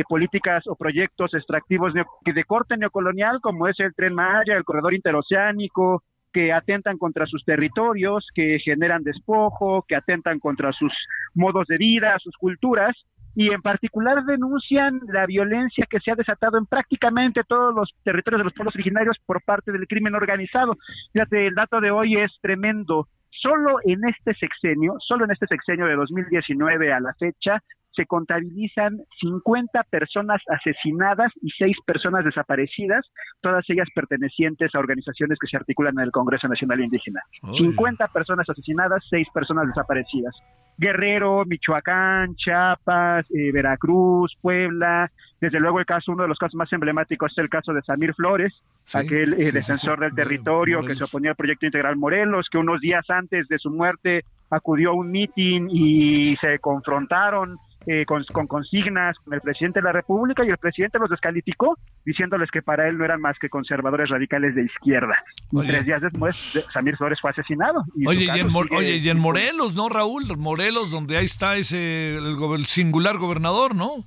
políticas 0.09 0.65
o 0.66 0.75
proyectos 0.75 1.35
extractivos 1.35 1.93
de 1.95 2.45
corte 2.45 2.77
neocolonial, 2.77 3.41
como 3.41 3.69
es 3.69 3.79
el 3.79 3.95
Tren 3.95 4.15
Maya, 4.15 4.57
el 4.57 4.65
Corredor 4.65 4.95
Interoceánico, 4.95 6.03
que 6.35 6.52
atentan 6.52 6.98
contra 6.98 7.27
sus 7.27 7.44
territorios, 7.44 8.27
que 8.35 8.59
generan 8.59 9.05
despojo, 9.05 9.85
que 9.89 9.94
atentan 9.94 10.40
contra 10.40 10.73
sus 10.73 10.93
modos 11.32 11.66
de 11.69 11.78
vida, 11.78 12.19
sus 12.19 12.36
culturas, 12.36 12.94
y 13.36 13.52
en 13.52 13.62
particular 13.62 14.24
denuncian 14.24 15.01
la 15.09 15.27
violencia 15.27 15.86
que 15.89 16.01
se 16.01 16.11
ha 16.11 16.16
desatado 16.16 16.59
en 16.59 16.66
prácticamente 16.66 17.43
todos 17.48 17.74
los 17.74 17.94
territorios 18.02 18.40
de 18.40 18.44
los 18.44 18.52
pueblos 18.52 18.74
originarios 18.74 19.16
por 19.24 19.43
parte 19.43 19.73
del 19.73 19.86
crimen 19.86 20.15
organizado. 20.15 20.77
Fíjate, 21.12 21.47
el 21.47 21.55
dato 21.55 21.81
de 21.81 21.90
hoy 21.90 22.16
es 22.20 22.32
tremendo. 22.43 23.09
Solo 23.31 23.78
en 23.85 24.01
este 24.09 24.35
sexenio, 24.35 24.97
solo 25.06 25.24
en 25.24 25.32
este 25.32 25.47
sexenio 25.47 25.86
de 25.86 25.97
2019 25.97 26.93
a 26.93 27.01
la 27.01 27.15
fecha, 27.15 27.62
se 27.95 28.07
contabilizan 28.07 28.99
50 29.21 29.83
personas 29.85 30.41
asesinadas 30.49 31.33
y 31.41 31.51
6 31.51 31.77
personas 31.87 32.25
desaparecidas, 32.25 33.07
todas 33.41 33.65
ellas 33.69 33.89
pertenecientes 33.95 34.75
a 34.75 34.79
organizaciones 34.79 35.39
que 35.41 35.47
se 35.47 35.57
articulan 35.57 35.95
en 35.99 36.05
el 36.05 36.11
Congreso 36.11 36.49
Nacional 36.49 36.81
Indígena. 36.81 37.21
50 37.57 38.09
personas 38.09 38.49
asesinadas, 38.49 39.05
6 39.11 39.29
personas 39.33 39.69
desaparecidas. 39.69 40.35
Guerrero, 40.77 41.45
Michoacán, 41.47 42.35
Chiapas, 42.37 43.27
eh, 43.31 43.53
Veracruz, 43.53 44.37
Puebla. 44.41 45.11
Desde 45.41 45.61
luego 45.61 45.79
el 45.79 45.87
caso, 45.87 46.12
uno 46.12 46.23
de 46.23 46.29
los 46.29 46.39
casos 46.39 46.55
más 46.57 46.73
emblemáticos 46.73 47.33
es 47.33 47.39
el 47.39 47.49
caso 47.49 47.73
de 47.73 47.83
Samir 47.83 48.15
Flores, 48.15 48.53
aquel 48.93 49.35
eh, 49.35 49.53
defensor 49.53 50.01
del 50.01 50.15
territorio 50.15 50.83
que 50.85 50.97
se 50.97 51.05
oponía 51.05 51.31
al 51.31 51.37
proyecto 51.37 51.66
integral 51.66 51.97
Morelos, 51.97 52.49
que 52.51 52.59
unos 52.59 52.81
días 52.81 53.05
antes 53.09 53.47
de 53.49 53.59
su 53.59 53.71
muerte 53.71 54.25
acudió 54.51 54.91
a 54.91 54.95
un 54.95 55.11
mitin 55.11 55.69
y 55.71 56.37
se 56.37 56.59
confrontaron 56.59 57.57
eh, 57.86 58.05
con, 58.06 58.24
consignas 58.47 59.16
con 59.19 59.35
el 59.35 59.40
presidente 59.40 59.81
de 59.81 59.85
la 59.85 59.93
República 59.93 60.44
y 60.44 60.48
el 60.48 60.59
presidente 60.59 60.98
los 60.98 61.11
descalificó 61.11 61.78
diciéndoles 62.05 62.51
que 62.51 62.62
para 62.62 62.89
él 62.89 62.98
no 62.98 63.05
eran 63.05 63.20
más 63.20 63.39
que 63.39 63.48
conservadores 63.48 64.09
radicales 64.09 64.55
de 64.55 64.65
izquierda. 64.65 65.23
Y 65.52 65.66
tres 65.66 65.86
días 65.86 66.02
después, 66.02 66.66
Samir 66.73 66.97
Flores 66.97 67.19
fue 67.20 67.31
asesinado. 67.31 67.85
oye, 68.06 68.24
y 68.24 68.40
en, 68.40 68.48
oye, 68.55 68.97
y 68.97 69.09
en 69.09 69.19
Morelos, 69.19 69.74
¿no, 69.74 69.89
Raúl? 69.89 70.24
Morelos, 70.39 70.90
donde 70.90 71.16
ahí 71.16 71.27
está 71.27 71.56
ese 71.56 72.16
el 72.16 72.65
singular 72.66 73.19
gobernador, 73.19 73.74
¿no? 73.74 74.05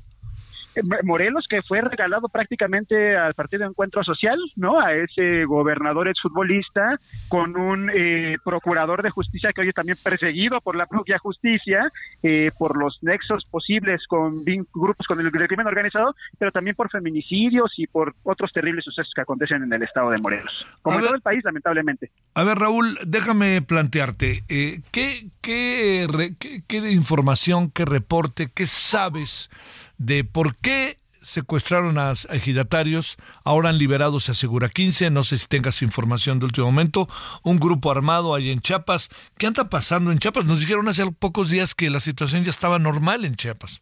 Morelos, 1.03 1.47
que 1.47 1.61
fue 1.61 1.81
regalado 1.81 2.29
prácticamente 2.29 3.15
al 3.17 3.33
Partido 3.33 3.65
Encuentro 3.65 4.03
Social, 4.03 4.37
¿no? 4.55 4.79
A 4.79 4.93
ese 4.93 5.45
gobernador 5.45 6.07
exfutbolista, 6.07 6.99
con 7.27 7.57
un 7.57 7.89
eh, 7.93 8.37
procurador 8.43 9.03
de 9.03 9.09
justicia 9.09 9.51
que 9.53 9.61
hoy 9.61 9.69
es 9.69 9.75
también 9.75 9.97
perseguido 10.03 10.61
por 10.61 10.75
la 10.75 10.85
propia 10.85 11.17
justicia, 11.19 11.91
eh, 12.23 12.51
por 12.57 12.77
los 12.77 12.97
nexos 13.01 13.45
posibles 13.45 14.05
con 14.07 14.43
grupos 14.45 15.05
con 15.07 15.19
el, 15.19 15.31
crimen 15.31 15.67
organizado, 15.67 16.15
pero 16.37 16.51
también 16.51 16.75
por 16.75 16.89
feminicidios 16.89 17.71
y 17.77 17.87
por 17.87 18.15
otros 18.23 18.51
terribles 18.51 18.83
sucesos 18.83 19.11
que 19.15 19.21
acontecen 19.21 19.63
en 19.63 19.73
el 19.73 19.83
estado 19.83 20.11
de 20.11 20.17
Morelos, 20.17 20.65
como 20.81 20.99
en 20.99 21.05
todo 21.05 21.15
el 21.15 21.21
país, 21.21 21.43
lamentablemente. 21.43 22.11
A 22.33 22.43
ver, 22.43 22.57
Raúl, 22.57 22.97
déjame 23.05 23.61
plantearte, 23.61 24.43
eh, 24.49 24.81
¿qué, 24.91 25.29
qué, 25.41 26.07
qué, 26.39 26.61
qué 26.67 26.91
información, 26.91 27.71
qué 27.71 27.85
reporte, 27.85 28.51
qué 28.53 28.67
sabes? 28.67 29.49
De 29.97 30.23
por 30.23 30.55
qué 30.57 30.97
secuestraron 31.21 31.97
a 31.97 32.13
ejidatarios, 32.29 33.17
ahora 33.43 33.69
han 33.69 33.77
liberado, 33.77 34.19
se 34.19 34.31
asegura 34.31 34.69
15, 34.69 35.09
no 35.09 35.23
sé 35.23 35.37
si 35.37 35.47
tengas 35.47 35.81
información 35.81 36.39
de 36.39 36.45
último 36.45 36.67
momento, 36.67 37.09
un 37.43 37.59
grupo 37.59 37.91
armado 37.91 38.33
ahí 38.33 38.49
en 38.49 38.61
Chiapas. 38.61 39.09
¿Qué 39.37 39.47
anda 39.47 39.69
pasando 39.69 40.11
en 40.11 40.19
Chiapas? 40.19 40.45
Nos 40.45 40.61
dijeron 40.61 40.87
hace 40.87 41.05
pocos 41.11 41.49
días 41.49 41.75
que 41.75 41.89
la 41.89 41.99
situación 41.99 42.43
ya 42.43 42.49
estaba 42.49 42.79
normal 42.79 43.25
en 43.25 43.35
Chiapas. 43.35 43.81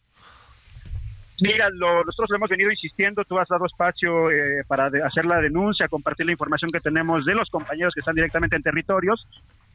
Mira, 1.41 1.69
nosotros 1.69 2.29
lo 2.29 2.37
hemos 2.37 2.49
venido 2.49 2.71
insistiendo, 2.71 3.23
tú 3.25 3.37
has 3.37 3.47
dado 3.49 3.65
espacio 3.65 4.31
eh, 4.31 4.63
para 4.67 4.89
hacer 5.05 5.25
la 5.25 5.41
denuncia, 5.41 5.89
compartir 5.89 6.25
la 6.25 6.31
información 6.31 6.71
que 6.71 6.79
tenemos 6.79 7.25
de 7.25 7.35
los 7.35 7.49
compañeros 7.49 7.93
que 7.93 7.99
están 7.99 8.15
directamente 8.15 8.55
en 8.55 8.63
territorios. 8.63 9.27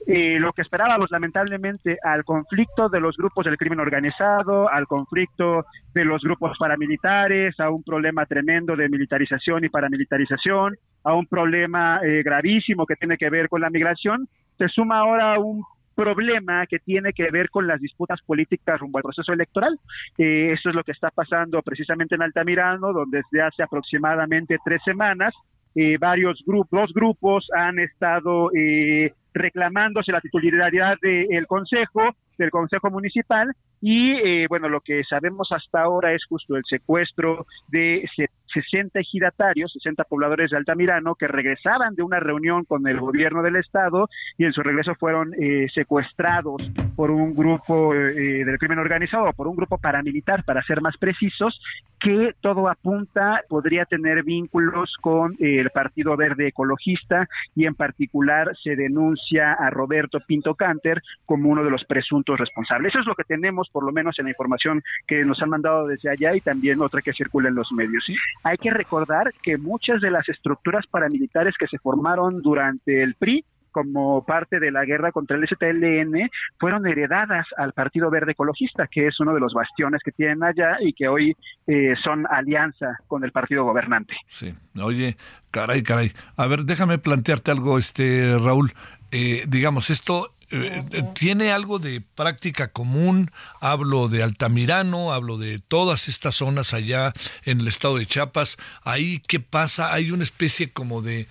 Eh, 0.06 0.38
lo 0.38 0.54
que 0.54 0.62
esperábamos, 0.62 1.10
lamentablemente, 1.10 1.98
al 2.02 2.24
conflicto 2.24 2.88
de 2.88 3.00
los 3.00 3.14
grupos 3.16 3.44
del 3.44 3.58
crimen 3.58 3.80
organizado, 3.80 4.70
al 4.70 4.86
conflicto 4.86 5.66
de 5.92 6.04
los 6.06 6.22
grupos 6.22 6.56
paramilitares, 6.58 7.60
a 7.60 7.68
un 7.68 7.82
problema 7.82 8.24
tremendo 8.24 8.74
de 8.74 8.88
militarización 8.88 9.62
y 9.62 9.68
paramilitarización, 9.68 10.76
a 11.04 11.12
un 11.12 11.26
problema 11.26 12.00
eh, 12.02 12.22
gravísimo 12.22 12.86
que 12.86 12.96
tiene 12.96 13.18
que 13.18 13.28
ver 13.28 13.50
con 13.50 13.60
la 13.60 13.68
migración, 13.68 14.26
se 14.56 14.68
suma 14.68 15.00
ahora 15.00 15.38
un 15.38 15.62
problema 15.94 16.66
que 16.66 16.78
tiene 16.78 17.12
que 17.12 17.30
ver 17.30 17.50
con 17.50 17.66
las 17.66 17.80
disputas 17.80 18.20
políticas 18.22 18.80
rumbo 18.80 18.98
al 18.98 19.04
proceso 19.04 19.32
electoral. 19.32 19.78
Eh, 20.18 20.52
eso 20.52 20.70
es 20.70 20.74
lo 20.74 20.84
que 20.84 20.92
está 20.92 21.10
pasando 21.10 21.62
precisamente 21.62 22.14
en 22.14 22.22
Altamirano, 22.22 22.92
donde 22.92 23.22
desde 23.22 23.42
hace 23.42 23.62
aproximadamente 23.62 24.58
tres 24.64 24.80
semanas 24.84 25.34
eh, 25.74 25.98
varios 25.98 26.42
grupos, 26.44 26.80
dos 26.80 26.92
grupos 26.92 27.46
han 27.56 27.78
estado 27.78 28.50
eh, 28.52 29.12
reclamándose 29.32 30.10
la 30.10 30.20
titularidad 30.20 30.96
del 31.00 31.46
Consejo, 31.46 32.16
del 32.36 32.50
Consejo 32.50 32.90
Municipal, 32.90 33.52
y 33.80 34.12
eh, 34.12 34.46
bueno, 34.48 34.68
lo 34.68 34.80
que 34.80 35.02
sabemos 35.04 35.48
hasta 35.52 35.82
ahora 35.82 36.12
es 36.12 36.24
justo 36.28 36.56
el 36.56 36.64
secuestro 36.68 37.46
de 37.68 38.08
60 38.52 39.00
ejidatarios, 39.00 39.72
60 39.72 40.04
pobladores 40.04 40.50
de 40.50 40.56
Altamirano 40.56 41.14
que 41.14 41.26
regresaban 41.26 41.94
de 41.94 42.02
una 42.02 42.20
reunión 42.20 42.64
con 42.64 42.86
el 42.86 42.98
gobierno 42.98 43.42
del 43.42 43.56
estado 43.56 44.08
y 44.38 44.44
en 44.44 44.52
su 44.52 44.62
regreso 44.62 44.94
fueron 44.94 45.34
eh, 45.34 45.66
secuestrados 45.74 46.70
por 46.96 47.10
un 47.10 47.34
grupo 47.34 47.94
eh, 47.94 48.44
del 48.44 48.58
crimen 48.58 48.78
organizado, 48.78 49.32
por 49.32 49.48
un 49.48 49.56
grupo 49.56 49.78
paramilitar, 49.78 50.44
para 50.44 50.62
ser 50.62 50.80
más 50.80 50.96
precisos, 50.96 51.60
que 52.00 52.34
todo 52.40 52.68
apunta 52.68 53.42
podría 53.48 53.84
tener 53.84 54.22
vínculos 54.22 54.94
con 55.00 55.36
el 55.38 55.70
Partido 55.70 56.16
Verde 56.16 56.48
Ecologista 56.48 57.28
y 57.54 57.66
en 57.66 57.74
particular 57.74 58.56
se 58.62 58.74
denuncia 58.74 59.52
a 59.52 59.70
Roberto 59.70 60.18
Pinto 60.26 60.54
Canter 60.54 61.02
como 61.26 61.50
uno 61.50 61.62
de 61.62 61.70
los 61.70 61.84
presuntos 61.84 62.38
responsables. 62.38 62.90
Eso 62.90 63.00
es 63.00 63.06
lo 63.06 63.14
que 63.14 63.24
tenemos, 63.24 63.68
por 63.70 63.84
lo 63.84 63.92
menos 63.92 64.18
en 64.18 64.24
la 64.26 64.30
información 64.30 64.82
que 65.06 65.24
nos 65.24 65.40
han 65.42 65.50
mandado 65.50 65.86
desde 65.86 66.10
allá 66.10 66.34
y 66.34 66.40
también 66.40 66.80
otra 66.80 67.02
que 67.02 67.12
circula 67.12 67.48
en 67.48 67.54
los 67.54 67.70
medios. 67.72 68.04
Hay 68.42 68.56
que 68.56 68.70
recordar 68.70 69.32
que 69.42 69.58
muchas 69.58 70.00
de 70.00 70.10
las 70.10 70.28
estructuras 70.28 70.86
paramilitares 70.86 71.54
que 71.58 71.66
se 71.66 71.78
formaron 71.78 72.40
durante 72.42 73.02
el 73.02 73.14
PRI 73.14 73.44
como 73.70 74.24
parte 74.24 74.58
de 74.58 74.70
la 74.70 74.84
guerra 74.84 75.12
contra 75.12 75.36
el 75.36 75.46
STLN 75.46 76.28
fueron 76.58 76.86
heredadas 76.86 77.46
al 77.56 77.72
Partido 77.72 78.10
Verde 78.10 78.32
Ecologista, 78.32 78.86
que 78.88 79.06
es 79.06 79.20
uno 79.20 79.32
de 79.32 79.40
los 79.40 79.52
bastiones 79.52 80.00
que 80.04 80.12
tienen 80.12 80.42
allá 80.42 80.78
y 80.80 80.92
que 80.92 81.08
hoy 81.08 81.36
eh, 81.66 81.94
son 82.02 82.26
alianza 82.28 82.98
con 83.06 83.24
el 83.24 83.32
partido 83.32 83.64
gobernante. 83.64 84.14
Sí, 84.26 84.54
oye, 84.80 85.16
caray, 85.50 85.82
caray. 85.82 86.12
A 86.36 86.46
ver, 86.46 86.64
déjame 86.64 86.98
plantearte 86.98 87.50
algo, 87.50 87.78
este 87.78 88.36
Raúl. 88.38 88.72
Eh, 89.12 89.44
digamos, 89.48 89.90
esto 89.90 90.34
eh, 90.50 90.84
tiene 91.14 91.52
algo 91.52 91.78
de 91.78 92.00
práctica 92.00 92.68
común. 92.68 93.30
Hablo 93.60 94.08
de 94.08 94.22
Altamirano, 94.22 95.12
hablo 95.12 95.38
de 95.38 95.58
todas 95.58 96.08
estas 96.08 96.36
zonas 96.36 96.74
allá 96.74 97.12
en 97.44 97.60
el 97.60 97.68
estado 97.68 97.96
de 97.96 98.06
Chiapas. 98.06 98.56
Ahí, 98.82 99.22
¿qué 99.26 99.40
pasa? 99.40 99.92
Hay 99.92 100.10
una 100.10 100.24
especie 100.24 100.72
como 100.72 101.02
de 101.02 101.28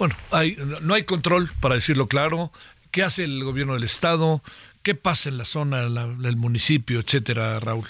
bueno, 0.00 0.14
hay, 0.32 0.56
no 0.80 0.94
hay 0.94 1.02
control, 1.02 1.50
para 1.60 1.74
decirlo 1.74 2.08
claro. 2.08 2.50
¿Qué 2.90 3.02
hace 3.02 3.24
el 3.24 3.44
gobierno 3.44 3.74
del 3.74 3.84
Estado? 3.84 4.40
¿Qué 4.82 4.94
pasa 4.94 5.28
en 5.28 5.36
la 5.36 5.44
zona, 5.44 5.82
del 5.82 6.36
municipio, 6.38 7.00
etcétera, 7.00 7.60
Raúl? 7.60 7.84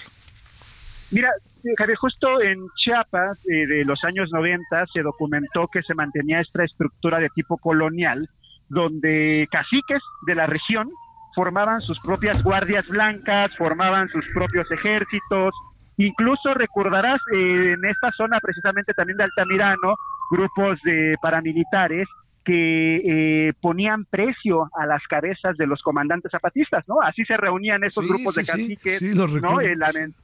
Mira, 1.13 1.31
Javier, 1.79 1.97
justo 1.97 2.43
en 2.43 2.67
Chiapas 2.83 3.39
eh, 3.47 3.65
de 3.65 3.85
los 3.85 4.03
años 4.03 4.29
90 4.33 4.87
se 4.93 5.03
documentó 5.03 5.69
que 5.73 5.83
se 5.83 5.95
mantenía 5.95 6.41
esta 6.41 6.65
estructura 6.65 7.21
de 7.21 7.29
tipo 7.29 7.59
colonial, 7.59 8.29
donde 8.71 9.47
caciques 9.51 10.03
de 10.27 10.35
la 10.35 10.47
región 10.47 10.89
formaban 11.35 11.81
sus 11.83 12.01
propias 12.01 12.43
guardias 12.43 12.89
blancas, 12.89 13.51
formaban 13.57 14.09
sus 14.09 14.25
propios 14.33 14.71
ejércitos, 14.71 15.53
Incluso 16.01 16.55
recordarás 16.55 17.21
eh, 17.35 17.75
en 17.75 17.85
esta 17.85 18.11
zona 18.13 18.41
precisamente 18.41 18.95
también 18.95 19.19
de 19.19 19.25
Altamirano, 19.25 19.97
grupos 20.31 20.81
de 20.83 21.17
paramilitares 21.21 22.09
que 22.43 23.49
eh, 23.49 23.53
ponían 23.61 24.07
precio 24.07 24.71
a 24.75 24.87
las 24.87 25.03
cabezas 25.07 25.59
de 25.59 25.67
los 25.67 25.83
comandantes 25.83 26.31
zapatistas, 26.31 26.89
¿no? 26.89 27.03
Así 27.03 27.23
se 27.27 27.37
reunían 27.37 27.85
esos 27.85 28.09
grupos 28.09 28.35
de 28.35 28.45
caciques, 28.45 29.03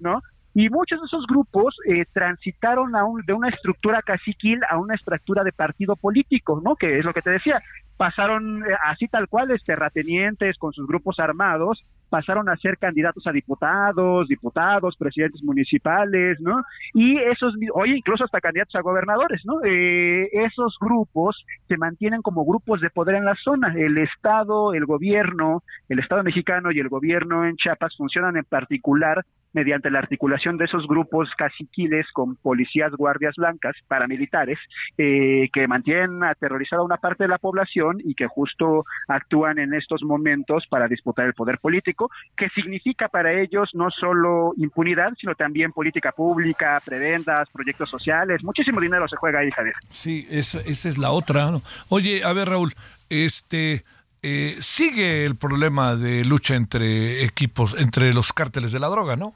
¿no? 0.01 0.23
Y 0.59 0.71
muchos 0.71 0.99
de 0.99 1.05
esos 1.05 1.27
grupos 1.27 1.77
eh, 1.87 2.07
transitaron 2.15 2.97
a 2.97 3.05
un, 3.05 3.21
de 3.27 3.35
una 3.35 3.51
estructura 3.51 4.01
caciquil 4.01 4.59
a 4.71 4.79
una 4.79 4.95
estructura 4.95 5.45
de 5.45 5.53
partido 5.53 5.97
político, 5.97 6.63
¿no? 6.65 6.77
Que 6.77 6.99
es 6.99 7.05
lo 7.05 7.13
que 7.13 7.21
te 7.21 7.29
decía, 7.29 7.61
pasaron 7.99 8.63
eh, 8.63 8.75
así 8.87 9.07
tal 9.07 9.29
cual, 9.29 9.55
terratenientes 9.67 10.57
con 10.57 10.73
sus 10.73 10.87
grupos 10.87 11.21
armados, 11.21 11.85
pasaron 12.09 12.49
a 12.49 12.57
ser 12.57 12.79
candidatos 12.79 13.27
a 13.27 13.33
diputados, 13.33 14.29
diputados, 14.29 14.97
presidentes 14.97 15.43
municipales, 15.43 16.41
¿no? 16.41 16.63
Y 16.95 17.19
esos, 17.19 17.53
oye, 17.75 17.99
incluso 17.99 18.25
hasta 18.25 18.41
candidatos 18.41 18.77
a 18.77 18.81
gobernadores, 18.81 19.43
¿no? 19.45 19.63
Eh, 19.63 20.31
esos 20.33 20.79
grupos 20.81 21.37
se 21.69 21.77
mantienen 21.77 22.23
como 22.23 22.47
grupos 22.47 22.81
de 22.81 22.89
poder 22.89 23.17
en 23.17 23.27
la 23.27 23.35
zona. 23.45 23.75
El 23.77 23.99
Estado, 23.99 24.73
el 24.73 24.87
gobierno, 24.87 25.63
el 25.91 25.99
Estado 25.99 26.23
mexicano 26.23 26.71
y 26.71 26.79
el 26.79 26.89
gobierno 26.89 27.45
en 27.45 27.57
Chiapas 27.57 27.95
funcionan 27.95 28.39
en 28.39 28.45
particular 28.45 29.23
mediante 29.53 29.91
la 29.91 29.99
articulación 29.99 30.57
de 30.59 30.67
esos 30.67 30.87
grupos 30.87 31.29
caciquiles 31.37 32.07
con 32.13 32.37
policías, 32.37 32.93
guardias 32.93 33.35
blancas, 33.37 33.75
paramilitares, 33.89 34.59
eh, 34.99 35.49
que 35.53 35.67
mantienen 35.67 36.23
aterrorizada 36.25 36.83
una 36.83 36.99
parte 36.99 37.25
de 37.25 37.29
la 37.29 37.39
población 37.39 37.99
y 38.05 38.15
que 38.15 38.27
justo 38.27 38.85
actúan 39.09 39.59
en 39.59 39.75
estos 39.75 40.03
momentos 40.03 40.65
para 40.69 40.89
disputar 40.89 41.27
el 41.27 41.35
poder 41.35 41.59
político, 41.59 42.11
que 42.37 42.49
significa 42.51 43.09
para 43.09 43.33
ellos 43.33 43.71
no 43.75 43.91
solo 43.91 44.53
impunidad, 44.57 45.13
sino 45.19 45.35
también 45.35 45.73
política 45.73 46.13
pública, 46.13 46.79
prebendas, 46.85 47.49
proyectos 47.51 47.89
sociales, 47.89 48.43
muchísimo 48.45 48.81
dinero 48.81 49.09
se 49.09 49.17
juega 49.17 49.41
ahí, 49.41 49.51
Javier. 49.51 49.75
Sí, 49.91 50.27
esa, 50.31 50.61
esa 50.61 50.89
es 50.89 50.99
la 50.99 51.11
otra. 51.13 51.47
Oye, 51.89 52.23
a 52.25 52.33
ver, 52.33 52.49
Raúl, 52.49 52.73
este... 53.09 53.85
Eh, 54.29 54.57
sigue 54.59 55.25
el 55.25 55.37
problema 55.37 55.95
de 55.95 56.25
lucha 56.25 56.57
entre 56.57 57.23
equipos, 57.23 57.77
entre 57.79 58.13
los 58.13 58.33
cárteles 58.33 58.73
de 58.73 58.81
la 58.81 58.89
droga, 58.89 59.15
¿no? 59.15 59.35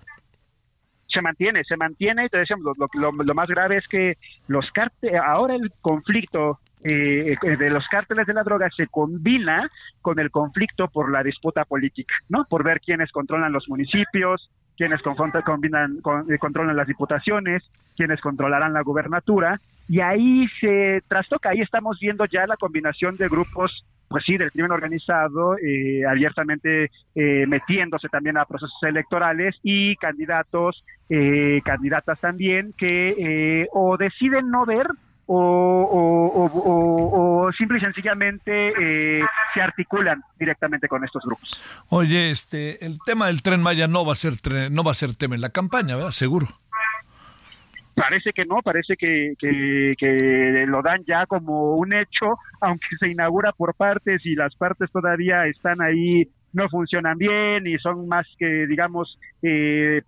se 1.07 1.23
mantiene, 1.23 1.63
se 1.65 1.77
mantiene, 1.77 2.29
te 2.29 2.39
decíamos, 2.39 2.77
lo, 2.77 3.13
lo, 3.13 3.35
más 3.35 3.47
grave 3.47 3.77
es 3.79 3.87
que 3.87 4.17
los 4.49 4.69
cárteles, 4.73 5.21
ahora 5.25 5.55
el 5.55 5.73
conflicto 5.81 6.59
eh, 6.83 7.37
de 7.43 7.71
los 7.71 7.87
cárteles 7.89 8.27
de 8.27 8.35
la 8.35 8.43
droga 8.43 8.69
se 8.75 8.87
combina 8.87 9.69
con 10.01 10.19
el 10.19 10.31
conflicto 10.31 10.89
por 10.89 11.11
la 11.11 11.23
disputa 11.23 11.65
política, 11.65 12.15
¿no? 12.29 12.45
Por 12.45 12.65
ver 12.65 12.81
quiénes 12.81 13.13
controlan 13.13 13.53
los 13.53 13.69
municipios, 13.69 14.51
quiénes 14.77 15.01
combinan, 15.45 16.01
con, 16.01 16.33
eh, 16.33 16.39
controlan 16.39 16.77
las 16.77 16.87
diputaciones, 16.87 17.63
quiénes 17.97 18.21
controlarán 18.21 18.73
la 18.73 18.83
gubernatura, 18.83 19.61
y 19.89 20.01
ahí 20.01 20.49
se 20.61 21.03
trastoca, 21.09 21.51
ahí 21.51 21.61
estamos 21.61 21.99
viendo 22.01 22.25
ya 22.25 22.47
la 22.47 22.57
combinación 22.57 23.17
de 23.17 23.29
grupos 23.29 23.85
pues 24.11 24.25
sí, 24.27 24.37
del 24.37 24.51
crimen 24.51 24.73
organizado, 24.73 25.57
eh, 25.57 26.05
abiertamente 26.05 26.91
eh, 27.15 27.47
metiéndose 27.47 28.09
también 28.09 28.39
a 28.39 28.45
procesos 28.45 28.83
electorales 28.83 29.55
y 29.63 29.95
candidatos, 29.97 30.85
eh, 31.09 31.61
candidatas 31.65 32.19
también 32.19 32.75
que 32.77 33.69
o 33.73 33.97
deciden 33.97 34.51
no 34.51 34.67
ver 34.67 34.89
o, 35.33 36.47
o, 37.47 37.53
simple 37.53 37.79
y 37.79 37.81
sencillamente 37.81 39.23
se 39.55 39.61
articulan 39.61 40.23
directamente 40.39 40.89
con 40.89 41.05
estos 41.05 41.23
grupos. 41.25 41.51
Oye, 41.89 42.31
este, 42.31 42.85
el 42.85 42.99
tema 43.05 43.27
del 43.27 43.43
tren 43.43 43.63
Maya 43.63 43.87
no 43.87 44.05
va 44.05 44.13
a 44.13 44.17
ser 44.17 44.35
no 44.71 44.85
va 44.85 44.93
a 44.93 44.95
ser 44.95 45.15
tema 45.15 45.35
en 45.35 45.41
la 45.41 45.51
campaña, 45.51 45.97
¿verdad? 45.97 46.11
Seguro. 46.11 46.47
Parece 47.95 48.33
que 48.33 48.45
no, 48.47 48.63
parece 48.63 48.97
que, 48.97 49.35
que, 49.39 50.65
lo 50.67 50.81
dan 50.81 51.05
ya 51.07 51.27
como 51.27 51.75
un 51.77 51.93
hecho, 51.93 52.39
aunque 52.61 52.97
se 52.99 53.09
inaugura 53.09 53.53
por 53.53 53.75
partes 53.75 54.25
y 54.25 54.35
las 54.35 54.55
partes 54.55 54.91
todavía 54.91 55.47
están 55.47 55.83
ahí 55.83 56.27
no 56.53 56.69
funcionan 56.69 57.17
bien 57.19 57.67
y 57.67 57.79
son 57.79 58.09
más 58.09 58.27
que, 58.39 58.67
digamos, 58.67 59.19
eh, 59.43 60.03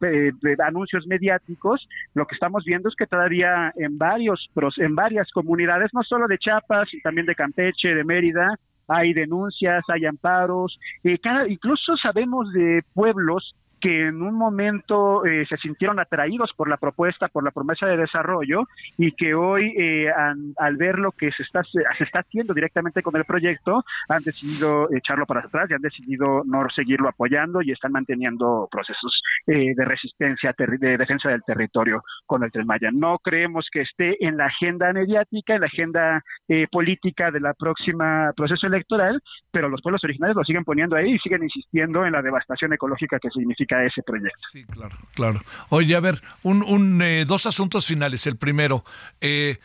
anuncios 0.64 1.06
mediáticos, 1.06 1.86
lo 2.14 2.26
que 2.26 2.34
estamos 2.34 2.64
viendo 2.64 2.88
es 2.88 2.94
que 2.96 3.06
todavía 3.06 3.72
en 3.76 3.98
varios, 3.98 4.50
en 4.78 4.94
varias 4.94 5.30
comunidades, 5.30 5.90
no 5.92 6.02
solo 6.02 6.26
de 6.26 6.38
Chiapas, 6.38 6.88
también 7.02 7.26
de 7.26 7.34
Campeche, 7.34 7.94
de 7.94 8.04
Mérida, 8.04 8.58
hay 8.88 9.12
denuncias, 9.12 9.84
hay 9.88 10.06
amparos, 10.06 10.78
eh, 11.04 11.18
cada, 11.18 11.48
incluso 11.48 11.96
sabemos 11.96 12.52
de 12.52 12.82
pueblos 12.94 13.54
que 13.82 14.06
en 14.06 14.22
un 14.22 14.36
momento 14.36 15.26
eh, 15.26 15.44
se 15.48 15.56
sintieron 15.56 15.98
atraídos 15.98 16.52
por 16.56 16.70
la 16.70 16.76
propuesta, 16.76 17.26
por 17.26 17.42
la 17.42 17.50
promesa 17.50 17.84
de 17.86 17.96
desarrollo 17.96 18.68
y 18.96 19.10
que 19.12 19.34
hoy 19.34 19.74
eh, 19.76 20.08
al 20.56 20.76
ver 20.76 21.00
lo 21.00 21.10
que 21.10 21.32
se 21.32 21.42
está, 21.42 21.64
se 21.64 22.04
está 22.04 22.20
haciendo 22.20 22.54
directamente 22.54 23.02
con 23.02 23.16
el 23.16 23.24
proyecto 23.24 23.84
han 24.08 24.22
decidido 24.22 24.88
echarlo 24.92 25.26
para 25.26 25.40
atrás 25.40 25.68
y 25.68 25.74
han 25.74 25.82
decidido 25.82 26.42
no 26.46 26.64
seguirlo 26.74 27.08
apoyando 27.08 27.60
y 27.60 27.72
están 27.72 27.90
manteniendo 27.90 28.68
procesos 28.70 29.20
eh, 29.48 29.74
de 29.74 29.84
resistencia, 29.84 30.54
de 30.56 30.96
defensa 30.96 31.30
del 31.30 31.42
territorio 31.42 32.04
con 32.24 32.44
el 32.44 32.52
Tren 32.52 32.66
Maya. 32.66 32.90
No 32.92 33.18
creemos 33.18 33.66
que 33.72 33.80
esté 33.80 34.24
en 34.24 34.36
la 34.36 34.46
agenda 34.46 34.92
mediática, 34.92 35.54
en 35.54 35.60
la 35.60 35.66
agenda 35.66 36.22
política 36.70 37.30
de 37.30 37.40
la 37.40 37.54
próxima 37.54 38.30
proceso 38.36 38.66
electoral, 38.66 39.20
pero 39.50 39.68
los 39.68 39.80
pueblos 39.82 40.04
originales 40.04 40.36
lo 40.36 40.44
siguen 40.44 40.64
poniendo 40.64 40.94
ahí 40.94 41.14
y 41.14 41.18
siguen 41.18 41.42
insistiendo 41.42 42.04
en 42.06 42.12
la 42.12 42.22
devastación 42.22 42.72
ecológica 42.72 43.18
que 43.18 43.30
significa 43.30 43.71
ese 43.80 44.02
proyecto. 44.02 44.48
Sí, 44.50 44.64
claro, 44.64 44.96
claro. 45.14 45.40
Oye, 45.68 45.94
a 45.94 46.00
ver, 46.00 46.20
un, 46.42 47.00
eh, 47.02 47.24
dos 47.26 47.46
asuntos 47.46 47.86
finales. 47.86 48.26
El 48.26 48.36
primero, 48.36 48.84
eh, 49.20 49.58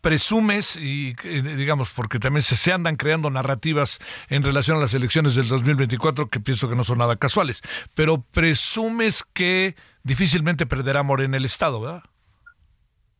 presumes 0.00 0.76
y 0.76 1.14
eh, 1.24 1.42
digamos 1.42 1.90
porque 1.90 2.18
también 2.18 2.42
se, 2.42 2.56
se, 2.56 2.72
andan 2.72 2.96
creando 2.96 3.28
narrativas 3.28 3.98
en 4.30 4.42
relación 4.42 4.78
a 4.78 4.80
las 4.80 4.94
elecciones 4.94 5.34
del 5.34 5.48
2024 5.48 6.28
que 6.28 6.40
pienso 6.40 6.68
que 6.68 6.76
no 6.76 6.84
son 6.84 6.98
nada 6.98 7.16
casuales, 7.16 7.60
pero 7.94 8.24
presumes 8.32 9.22
que 9.34 9.74
difícilmente 10.02 10.64
perderá 10.64 11.02
Morena 11.02 11.36
el 11.36 11.44
estado, 11.44 11.80
¿verdad? 11.82 12.02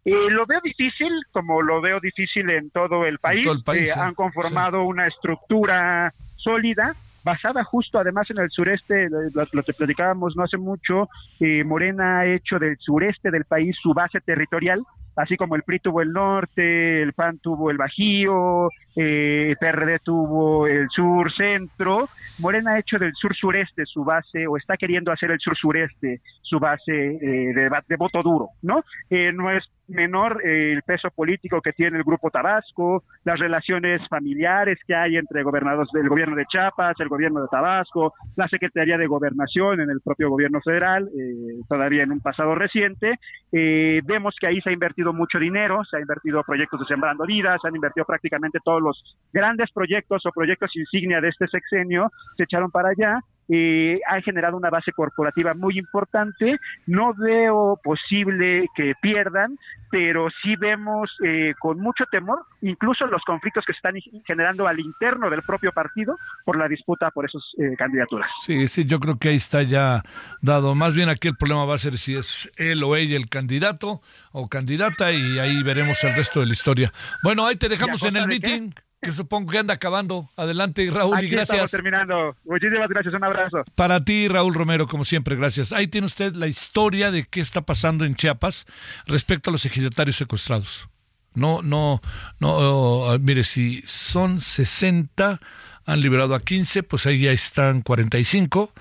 lo 0.04 0.46
veo 0.46 0.60
difícil, 0.62 1.12
como 1.30 1.62
lo 1.62 1.80
veo 1.80 2.00
difícil 2.00 2.48
en 2.50 2.70
todo 2.70 3.04
el 3.04 3.18
país. 3.18 3.44
Todo 3.44 3.54
el 3.54 3.62
país 3.62 3.94
Han 3.96 4.14
conformado 4.14 4.82
una 4.84 5.06
estructura 5.06 6.12
sólida 6.36 6.94
basada 7.24 7.64
justo 7.64 7.98
además 7.98 8.30
en 8.30 8.38
el 8.38 8.50
sureste, 8.50 9.08
lo, 9.10 9.62
que 9.62 9.72
platicábamos 9.72 10.36
no 10.36 10.44
hace 10.44 10.58
mucho, 10.58 11.08
eh, 11.40 11.64
Morena 11.64 12.20
ha 12.20 12.26
hecho 12.26 12.58
del 12.58 12.76
sureste 12.78 13.30
del 13.30 13.44
país 13.44 13.76
su 13.82 13.92
base 13.92 14.20
territorial, 14.20 14.82
así 15.16 15.36
como 15.36 15.56
el 15.56 15.62
PRI 15.62 15.80
tuvo 15.80 16.02
el 16.02 16.12
norte, 16.12 17.02
el 17.02 17.12
PAN 17.12 17.38
tuvo 17.38 17.70
el 17.70 17.76
Bajío, 17.76 18.68
eh, 18.96 19.48
el 19.50 19.56
PRD 19.56 19.98
tuvo 20.00 20.66
el 20.66 20.88
sur 20.88 21.32
centro, 21.34 22.08
Morena 22.38 22.72
ha 22.72 22.78
hecho 22.78 22.98
del 22.98 23.12
sur 23.14 23.34
sureste 23.34 23.84
su 23.86 24.04
base 24.04 24.46
o 24.46 24.56
está 24.56 24.76
queriendo 24.76 25.12
hacer 25.12 25.30
el 25.30 25.40
sur 25.40 25.56
sureste 25.56 26.20
su 26.42 26.58
base 26.58 26.92
eh, 26.92 27.54
de, 27.54 27.96
voto 27.96 28.22
duro, 28.22 28.50
¿no? 28.62 28.82
Eh, 29.08 29.32
es 29.56 29.64
menor 29.90 30.40
eh, 30.44 30.72
el 30.72 30.82
peso 30.82 31.10
político 31.10 31.60
que 31.60 31.72
tiene 31.72 31.98
el 31.98 32.04
Grupo 32.04 32.30
Tabasco, 32.30 33.04
las 33.24 33.38
relaciones 33.38 34.00
familiares 34.08 34.78
que 34.86 34.94
hay 34.94 35.16
entre 35.16 35.42
gobernados 35.42 35.88
del 35.92 36.08
gobierno 36.08 36.36
de 36.36 36.46
Chiapas, 36.46 36.94
el 37.00 37.08
gobierno 37.08 37.42
de 37.42 37.48
Tabasco, 37.50 38.14
la 38.36 38.48
Secretaría 38.48 38.96
de 38.96 39.06
Gobernación 39.06 39.80
en 39.80 39.90
el 39.90 40.00
propio 40.00 40.30
gobierno 40.30 40.60
federal, 40.60 41.08
eh, 41.08 41.60
todavía 41.68 42.04
en 42.04 42.12
un 42.12 42.20
pasado 42.20 42.54
reciente. 42.54 43.18
Eh, 43.52 44.00
vemos 44.04 44.34
que 44.40 44.46
ahí 44.46 44.60
se 44.60 44.70
ha 44.70 44.72
invertido 44.72 45.12
mucho 45.12 45.38
dinero, 45.38 45.82
se 45.84 45.96
ha 45.96 46.00
invertido 46.00 46.42
proyectos 46.44 46.80
de 46.80 46.86
Sembrando 46.86 47.24
Vidas, 47.26 47.60
se 47.60 47.68
han 47.68 47.76
invertido 47.76 48.06
prácticamente 48.06 48.58
todos 48.64 48.82
los 48.82 49.16
grandes 49.32 49.70
proyectos 49.72 50.24
o 50.24 50.30
proyectos 50.32 50.74
insignia 50.76 51.20
de 51.20 51.28
este 51.28 51.46
sexenio, 51.48 52.10
se 52.36 52.44
echaron 52.44 52.70
para 52.70 52.90
allá 52.90 53.20
eh, 53.52 53.98
ha 54.08 54.20
generado 54.20 54.56
una 54.56 54.70
base 54.70 54.92
corporativa 54.92 55.54
muy 55.54 55.78
importante. 55.78 56.58
No 56.86 57.14
veo 57.14 57.78
posible 57.82 58.66
que 58.76 58.94
pierdan, 59.02 59.58
pero 59.90 60.28
sí 60.42 60.54
vemos 60.56 61.10
eh, 61.24 61.54
con 61.58 61.80
mucho 61.80 62.04
temor 62.10 62.44
incluso 62.62 63.06
los 63.06 63.22
conflictos 63.24 63.64
que 63.66 63.72
se 63.72 63.78
están 63.78 63.94
generando 64.26 64.68
al 64.68 64.78
interno 64.78 65.28
del 65.30 65.42
propio 65.42 65.72
partido 65.72 66.16
por 66.44 66.56
la 66.56 66.68
disputa 66.68 67.10
por 67.10 67.24
esas 67.26 67.42
eh, 67.58 67.74
candidaturas. 67.76 68.30
Sí, 68.40 68.68
sí, 68.68 68.84
yo 68.84 69.00
creo 69.00 69.18
que 69.18 69.30
ahí 69.30 69.36
está 69.36 69.62
ya 69.62 70.02
dado. 70.40 70.74
Más 70.74 70.94
bien 70.94 71.08
aquí 71.08 71.28
el 71.28 71.36
problema 71.36 71.64
va 71.64 71.74
a 71.74 71.78
ser 71.78 71.98
si 71.98 72.14
es 72.14 72.48
él 72.56 72.82
o 72.84 72.94
ella 72.94 73.16
el 73.16 73.28
candidato 73.28 74.00
o 74.32 74.48
candidata 74.48 75.10
y 75.10 75.38
ahí 75.38 75.62
veremos 75.62 76.02
el 76.04 76.14
resto 76.14 76.40
de 76.40 76.46
la 76.46 76.52
historia. 76.52 76.92
Bueno, 77.24 77.46
ahí 77.46 77.56
te 77.56 77.68
dejamos 77.68 78.04
en 78.04 78.16
el 78.16 78.28
meeting 78.28 78.70
que 79.00 79.12
supongo 79.12 79.50
que 79.50 79.58
anda 79.58 79.74
acabando. 79.74 80.28
Adelante, 80.36 80.88
Raúl, 80.90 81.16
Aquí 81.16 81.26
y 81.26 81.30
gracias. 81.30 81.54
Estamos 81.54 81.70
terminando. 81.70 82.36
Muchísimas 82.44 82.88
gracias, 82.88 83.14
un 83.14 83.24
abrazo. 83.24 83.64
Para 83.74 84.04
ti, 84.04 84.28
Raúl 84.28 84.54
Romero, 84.54 84.86
como 84.86 85.04
siempre, 85.04 85.36
gracias. 85.36 85.72
Ahí 85.72 85.86
tiene 85.86 86.06
usted 86.06 86.34
la 86.34 86.46
historia 86.46 87.10
de 87.10 87.24
qué 87.24 87.40
está 87.40 87.62
pasando 87.62 88.04
en 88.04 88.14
Chiapas 88.14 88.66
respecto 89.06 89.50
a 89.50 89.52
los 89.52 89.64
ejidatarios 89.64 90.16
secuestrados. 90.16 90.88
No, 91.32 91.62
no, 91.62 92.00
no, 92.40 93.14
uh, 93.14 93.18
mire, 93.20 93.44
si 93.44 93.82
son 93.86 94.40
60, 94.40 95.40
han 95.86 96.00
liberado 96.00 96.34
a 96.34 96.40
15, 96.40 96.82
pues 96.82 97.06
ahí 97.06 97.20
ya 97.20 97.30
están 97.30 97.82
45. 97.82 98.72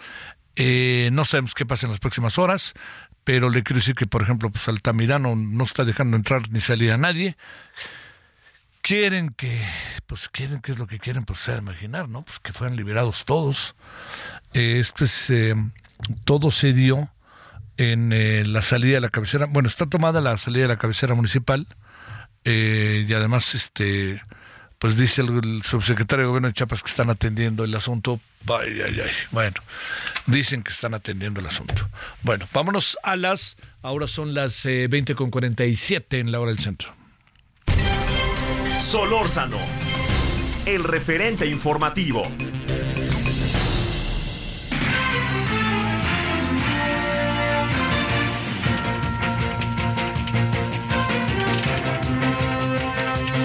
Eh, 0.56 1.10
no 1.14 1.24
sabemos 1.26 1.54
qué 1.54 1.66
pasa 1.66 1.86
en 1.86 1.91
las 1.91 2.00
próximas 2.00 2.38
horas, 2.38 2.74
pero 3.24 3.50
le 3.50 3.64
quiero 3.64 3.78
decir 3.78 3.96
que, 3.96 4.08
por 4.08 4.24
ejemplo, 4.24 4.50
pues 4.50 4.68
Altamirano 4.68 5.36
no 5.36 5.64
está 5.64 5.86
dejando 5.86 6.18
entrar 6.18 6.50
ni 6.50 6.60
salir 6.60 6.91
a 6.91 6.98
nadie 6.98 7.38
quieren 8.81 9.30
que, 9.30 9.61
pues 10.06 10.30
quieren, 10.30 10.61
¿qué 10.61 10.72
es 10.72 10.80
lo 10.80 10.88
que 10.88 10.99
quieren? 10.99 11.26
Pues 11.26 11.39
sea 11.39 11.57
imaginar, 11.57 12.10
¿no? 12.10 12.23
Pues 12.23 12.39
que 12.39 12.53
fueran 12.53 12.76
liberados 12.76 13.26
todos. 13.26 13.76
Eh, 14.53 14.80
esto 14.80 15.06
es, 15.06 15.30
eh, 15.30 15.56
todo 16.23 16.51
se 16.51 16.73
dio 16.73 17.10
en 17.77 18.11
eh, 18.11 18.43
la 18.45 18.61
salida 18.61 18.95
de 18.95 19.01
la 19.01 19.10
cabecera, 19.10 19.45
bueno, 19.45 19.69
está 19.69 19.85
tomada 19.85 20.19
la 20.19 20.38
salida 20.38 20.64
de 20.64 20.68
la 20.68 20.77
cabecera 20.77 21.15
municipal 21.15 21.65
eh, 22.43 23.06
y 23.07 23.14
además, 23.14 23.53
este, 23.56 24.22
pues 24.77 24.97
dice 24.97 25.22
el, 25.22 25.38
el, 25.43 25.64
subsecretario 25.64 26.23
de 26.23 26.27
gobierno 26.27 26.47
de 26.47 26.53
Chiapas 26.53 26.81
que 26.81 26.89
están 26.89 27.10
atendiendo 27.10 27.64
el 27.64 27.73
asunto. 27.76 28.19
Ay, 28.47 28.81
ay, 28.85 28.99
ay. 29.01 29.11
Bueno, 29.31 29.56
dicen 30.26 30.64
que 30.64 30.72
están 30.72 30.93
atendiendo 30.93 31.41
el 31.41 31.47
asunto. 31.47 31.89
Bueno, 32.23 32.47
vámonos 32.53 32.97
a 33.03 33.15
las, 33.15 33.57
ahora 33.81 34.07
son 34.07 34.34
las 34.34 34.65
eh, 34.65 34.88
20 34.89 35.15
con 35.15 35.31
47 35.31 36.19
en 36.19 36.31
la 36.31 36.39
hora 36.39 36.51
del 36.51 36.60
centro. 36.60 36.99
Solórzano, 38.80 39.57
el 40.65 40.84
referente 40.84 41.45
informativo. 41.45 42.23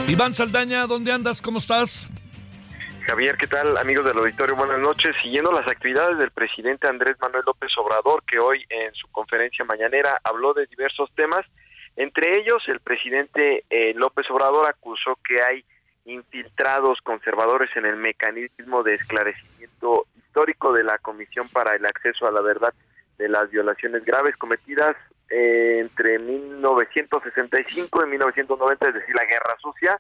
Iván 0.09 0.35
Saldaña, 0.35 0.87
¿dónde 0.87 1.13
andas? 1.13 1.43
¿Cómo 1.43 1.59
estás? 1.59 2.09
Javier, 3.07 3.37
¿qué 3.37 3.47
tal? 3.47 3.77
Amigos 3.77 4.07
del 4.07 4.17
auditorio, 4.17 4.55
buenas 4.57 4.79
noches. 4.79 5.15
Siguiendo 5.23 5.53
las 5.53 5.69
actividades 5.69 6.17
del 6.17 6.31
presidente 6.31 6.89
Andrés 6.89 7.17
Manuel 7.21 7.43
López 7.45 7.71
Obrador, 7.77 8.23
que 8.25 8.39
hoy 8.39 8.65
en 8.71 8.95
su 8.95 9.09
conferencia 9.09 9.65
mañanera 9.65 10.19
habló 10.25 10.55
de 10.55 10.67
diversos 10.67 11.11
temas, 11.15 11.45
entre 11.97 12.39
ellos 12.39 12.63
el 12.69 12.81
presidente 12.81 13.65
eh, 13.71 13.95
López 13.95 14.29
Obrador 14.31 14.67
acusó 14.67 15.19
que 15.27 15.43
hay 15.43 15.65
infiltrados 16.05 17.01
conservadores 17.03 17.71
en 17.77 17.87
el 17.87 17.97
mecanismo 17.97 18.83
de 18.83 18.95
esclarecimiento 18.95 20.07
histórico 20.17 20.73
de 20.73 20.85
la 20.85 20.99
Comisión 20.99 21.49
para 21.49 21.75
el 21.75 21.87
Acceso 21.87 22.27
a 22.27 22.33
la 22.33 22.41
Verdad 22.41 22.75
de 23.19 23.29
las 23.29 23.51
violaciones 23.51 24.05
graves 24.05 24.37
cometidas 24.37 24.97
eh, 25.31 25.79
entre 25.81 26.19
1965 26.19 28.05
y 28.05 28.11
1990, 28.11 28.89
es 28.89 28.95
decir, 28.95 29.15
la 29.15 29.25
Guerra 29.25 29.57
Sucia. 29.61 29.99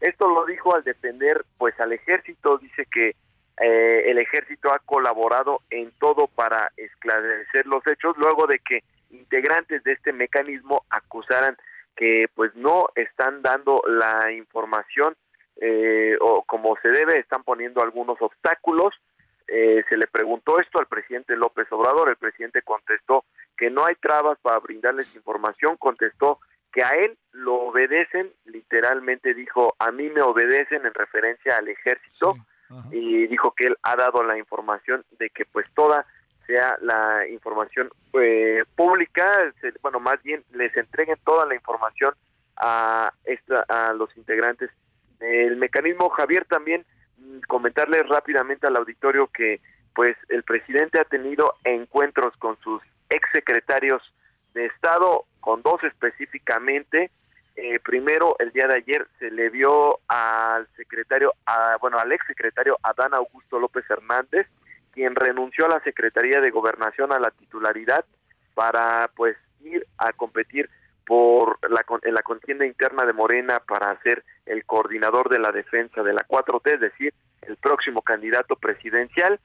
Esto 0.00 0.28
lo 0.28 0.44
dijo 0.46 0.74
al 0.74 0.82
defender 0.82 1.44
pues 1.58 1.78
al 1.78 1.92
ejército, 1.92 2.58
dice 2.58 2.86
que 2.90 3.14
eh, 3.60 4.10
el 4.10 4.18
ejército 4.18 4.72
ha 4.72 4.80
colaborado 4.80 5.60
en 5.70 5.92
todo 6.00 6.26
para 6.26 6.72
esclarecer 6.76 7.66
los 7.66 7.86
hechos 7.86 8.16
luego 8.18 8.46
de 8.46 8.58
que 8.58 8.82
integrantes 9.14 9.82
de 9.84 9.92
este 9.92 10.12
mecanismo 10.12 10.84
acusaran 10.90 11.56
que 11.96 12.26
pues 12.34 12.54
no 12.54 12.88
están 12.94 13.42
dando 13.42 13.82
la 13.86 14.32
información 14.32 15.16
eh, 15.60 16.16
o 16.20 16.42
como 16.42 16.76
se 16.82 16.88
debe, 16.88 17.18
están 17.18 17.44
poniendo 17.44 17.82
algunos 17.82 18.20
obstáculos. 18.20 18.94
Eh, 19.46 19.84
se 19.88 19.96
le 19.96 20.06
preguntó 20.06 20.58
esto 20.58 20.78
al 20.78 20.86
presidente 20.86 21.36
López 21.36 21.70
Obrador, 21.70 22.08
el 22.08 22.16
presidente 22.16 22.62
contestó 22.62 23.24
que 23.56 23.70
no 23.70 23.84
hay 23.84 23.94
trabas 23.96 24.38
para 24.40 24.58
brindarles 24.58 25.14
información, 25.14 25.76
contestó 25.76 26.40
que 26.72 26.82
a 26.82 26.90
él 26.90 27.16
lo 27.30 27.54
obedecen, 27.54 28.32
literalmente 28.46 29.32
dijo, 29.34 29.76
a 29.78 29.92
mí 29.92 30.10
me 30.10 30.22
obedecen 30.22 30.84
en 30.84 30.94
referencia 30.94 31.56
al 31.58 31.68
ejército 31.68 32.34
sí, 32.90 32.98
y 32.98 33.26
dijo 33.28 33.52
que 33.52 33.66
él 33.66 33.76
ha 33.82 33.94
dado 33.94 34.24
la 34.24 34.36
información 34.38 35.04
de 35.18 35.30
que 35.30 35.44
pues 35.44 35.66
toda 35.74 36.04
sea 36.46 36.76
la 36.80 37.26
información 37.28 37.90
eh, 38.14 38.64
pública, 38.76 39.52
bueno, 39.82 40.00
más 40.00 40.22
bien 40.22 40.44
les 40.52 40.76
entreguen 40.76 41.16
toda 41.24 41.46
la 41.46 41.54
información 41.54 42.14
a, 42.56 43.12
esta, 43.24 43.64
a 43.68 43.92
los 43.92 44.16
integrantes 44.16 44.70
del 45.18 45.56
mecanismo. 45.56 46.08
Javier, 46.10 46.44
también 46.44 46.84
mm, 47.18 47.40
comentarles 47.48 48.08
rápidamente 48.08 48.66
al 48.66 48.76
auditorio 48.76 49.28
que 49.28 49.60
pues 49.94 50.16
el 50.28 50.42
presidente 50.42 51.00
ha 51.00 51.04
tenido 51.04 51.54
encuentros 51.64 52.36
con 52.38 52.58
sus 52.60 52.82
exsecretarios 53.08 54.02
de 54.52 54.66
Estado, 54.66 55.24
con 55.40 55.62
dos 55.62 55.82
específicamente. 55.84 57.10
Eh, 57.56 57.78
primero, 57.78 58.34
el 58.40 58.50
día 58.50 58.66
de 58.66 58.74
ayer 58.74 59.06
se 59.20 59.30
le 59.30 59.50
vio 59.50 60.00
al 60.08 60.66
secretario, 60.76 61.32
a, 61.46 61.76
bueno, 61.80 61.98
al 61.98 62.10
exsecretario 62.10 62.76
Adán 62.82 63.14
Augusto 63.14 63.60
López 63.60 63.88
Hernández, 63.88 64.48
quien 64.94 65.14
renunció 65.14 65.66
a 65.66 65.70
la 65.70 65.80
Secretaría 65.80 66.40
de 66.40 66.50
Gobernación 66.50 67.12
a 67.12 67.18
la 67.18 67.30
titularidad 67.30 68.04
para 68.54 69.10
pues 69.16 69.36
ir 69.60 69.86
a 69.98 70.12
competir 70.12 70.70
por 71.04 71.58
la, 71.68 71.84
en 72.02 72.14
la 72.14 72.22
contienda 72.22 72.64
interna 72.64 73.04
de 73.04 73.12
Morena 73.12 73.60
para 73.60 74.00
ser 74.02 74.24
el 74.46 74.64
coordinador 74.64 75.28
de 75.28 75.38
la 75.38 75.50
defensa 75.50 76.02
de 76.02 76.14
la 76.14 76.26
4T, 76.26 76.74
es 76.74 76.80
decir, 76.80 77.12
el 77.42 77.56
próximo 77.56 78.00
candidato 78.02 78.56
presidencial. 78.56 79.38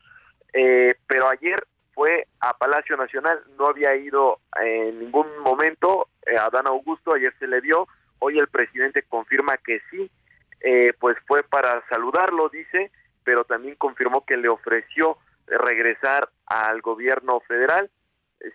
Eh, 0.53 0.95
pero 1.07 1.27
ayer 1.27 1.61
fue 1.93 2.27
a 2.39 2.57
Palacio 2.57 2.95
Nacional, 2.95 3.41
no 3.57 3.67
había 3.67 3.95
ido 3.95 4.39
en 4.61 4.99
ningún 4.99 5.27
momento 5.39 6.07
eh, 6.25 6.37
a 6.37 6.49
Dan 6.49 6.67
Augusto, 6.67 7.13
ayer 7.13 7.33
se 7.39 7.47
le 7.47 7.59
vio, 7.59 7.87
hoy 8.19 8.37
el 8.37 8.47
presidente 8.47 9.03
confirma 9.03 9.57
que 9.57 9.81
sí, 9.91 10.09
eh, 10.61 10.93
pues 10.99 11.17
fue 11.27 11.43
para 11.43 11.83
saludarlo, 11.89 12.49
dice, 12.49 12.91
pero 13.23 13.43
también 13.43 13.75
confirmó 13.75 14.25
que 14.25 14.37
le 14.37 14.47
ofreció 14.47 15.17
regresar 15.49 16.29
al 16.45 16.81
gobierno 16.81 17.39
federal. 17.41 17.89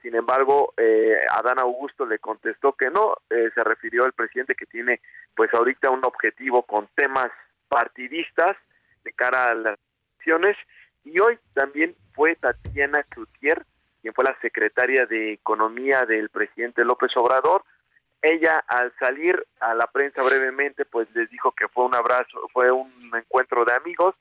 Sin 0.03 0.15
embargo, 0.15 0.73
eh, 0.77 1.21
Adán 1.31 1.59
Augusto 1.59 2.07
le 2.07 2.19
contestó 2.19 2.73
que 2.73 2.91
no. 2.91 3.17
Eh, 3.31 3.51
se 3.55 3.63
refirió 3.63 4.05
al 4.05 4.13
presidente 4.13 4.55
que 4.55 4.67
tiene, 4.67 5.01
pues 5.37 5.53
ahorita 5.53 5.91
un 5.91 6.05
objetivo 6.05 6.63
con 6.63 6.89
temas 6.95 7.31
partidistas 7.69 8.57
de 9.05 9.13
cara 9.13 9.49
a 9.49 9.55
las 9.55 9.79
elecciones. 10.17 10.57
Y 11.05 11.19
hoy 11.21 11.39
también 11.53 11.95
fue 12.15 12.35
Tatiana 12.37 13.03
Cloutier, 13.03 13.65
quien 14.01 14.15
fue 14.15 14.25
la 14.25 14.39
secretaria 14.41 15.05
de 15.05 15.33
Economía 15.33 16.05
del 16.07 16.31
presidente 16.31 16.85
López 16.85 17.11
Obrador. 17.17 17.63
Ella, 18.23 18.65
al 18.69 18.91
salir 18.99 19.47
a 19.61 19.75
la 19.75 19.87
prensa 19.87 20.23
brevemente, 20.23 20.87
pues 20.87 21.09
les 21.15 21.29
dijo 21.29 21.53
que 21.53 21.69
fue 21.69 21.85
un 21.85 21.95
abrazo, 21.95 22.49
fue 22.55 22.71
un 22.71 23.13
encuentro 23.15 23.67
de 23.67 23.75
amigos. 23.75 24.15